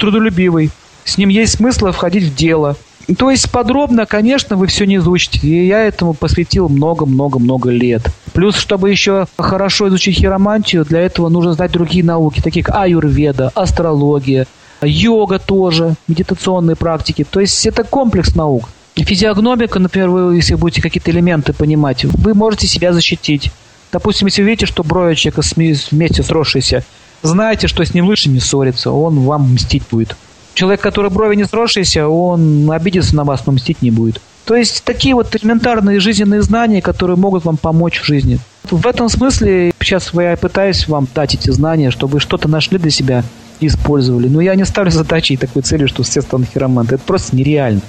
трудолюбивый. 0.00 0.70
С 1.04 1.18
ним 1.18 1.30
есть 1.30 1.56
смысл 1.56 1.90
входить 1.90 2.24
в 2.24 2.34
дело. 2.36 2.76
То 3.14 3.30
есть 3.30 3.50
подробно, 3.50 4.04
конечно, 4.04 4.56
вы 4.56 4.66
все 4.66 4.84
не 4.84 4.96
изучите. 4.96 5.38
И 5.46 5.66
я 5.66 5.82
этому 5.82 6.12
посвятил 6.12 6.68
много-много-много 6.68 7.70
лет. 7.70 8.08
Плюс, 8.32 8.56
чтобы 8.56 8.90
еще 8.90 9.26
хорошо 9.38 9.88
изучить 9.88 10.18
хиромантию, 10.18 10.84
для 10.84 11.00
этого 11.00 11.28
нужно 11.28 11.52
знать 11.52 11.70
другие 11.70 12.04
науки, 12.04 12.40
такие 12.40 12.64
как 12.64 12.74
аюрведа, 12.74 13.52
астрология, 13.54 14.46
йога 14.82 15.38
тоже, 15.38 15.94
медитационные 16.08 16.74
практики. 16.74 17.24
То 17.28 17.40
есть 17.40 17.64
это 17.64 17.84
комплекс 17.84 18.34
наук. 18.34 18.68
Физиогномика, 18.96 19.78
например, 19.78 20.08
вы, 20.08 20.36
если 20.36 20.54
будете 20.54 20.82
какие-то 20.82 21.10
элементы 21.10 21.52
понимать, 21.52 22.04
вы 22.04 22.34
можете 22.34 22.66
себя 22.66 22.92
защитить. 22.92 23.52
Допустим, 23.92 24.26
если 24.26 24.42
вы 24.42 24.48
видите, 24.48 24.66
что 24.66 24.82
брови 24.82 25.14
человека 25.14 25.42
вместе 25.90 26.22
сросшиеся, 26.22 26.82
знаете, 27.22 27.68
что 27.68 27.84
с 27.84 27.94
ним 27.94 28.06
лучше 28.06 28.30
не 28.30 28.40
ссориться, 28.40 28.90
он 28.90 29.20
вам 29.20 29.54
мстить 29.54 29.84
будет. 29.90 30.16
Человек, 30.56 30.80
который 30.80 31.10
брови 31.10 31.36
не 31.36 31.44
сросшиеся, 31.44 32.08
он 32.08 32.70
обидится 32.70 33.14
на 33.14 33.24
вас, 33.24 33.44
но 33.44 33.52
мстить 33.52 33.82
не 33.82 33.90
будет. 33.90 34.22
То 34.46 34.56
есть 34.56 34.84
такие 34.84 35.14
вот 35.14 35.36
элементарные 35.36 36.00
жизненные 36.00 36.40
знания, 36.40 36.80
которые 36.80 37.18
могут 37.18 37.44
вам 37.44 37.58
помочь 37.58 38.00
в 38.00 38.06
жизни. 38.06 38.38
В 38.70 38.86
этом 38.86 39.10
смысле 39.10 39.74
сейчас 39.82 40.14
я 40.14 40.34
пытаюсь 40.38 40.88
вам 40.88 41.06
дать 41.14 41.34
эти 41.34 41.50
знания, 41.50 41.90
чтобы 41.90 42.14
вы 42.14 42.20
что-то 42.20 42.48
нашли 42.48 42.78
для 42.78 42.90
себя 42.90 43.22
и 43.60 43.66
использовали. 43.66 44.28
Но 44.28 44.40
я 44.40 44.54
не 44.54 44.64
ставлю 44.64 44.90
задачей 44.90 45.36
такой 45.36 45.60
цели, 45.60 45.84
что 45.84 46.02
все 46.04 46.22
станут 46.22 46.48
хироманты. 46.48 46.94
Это 46.94 47.04
просто 47.04 47.36
нереально. 47.36 47.82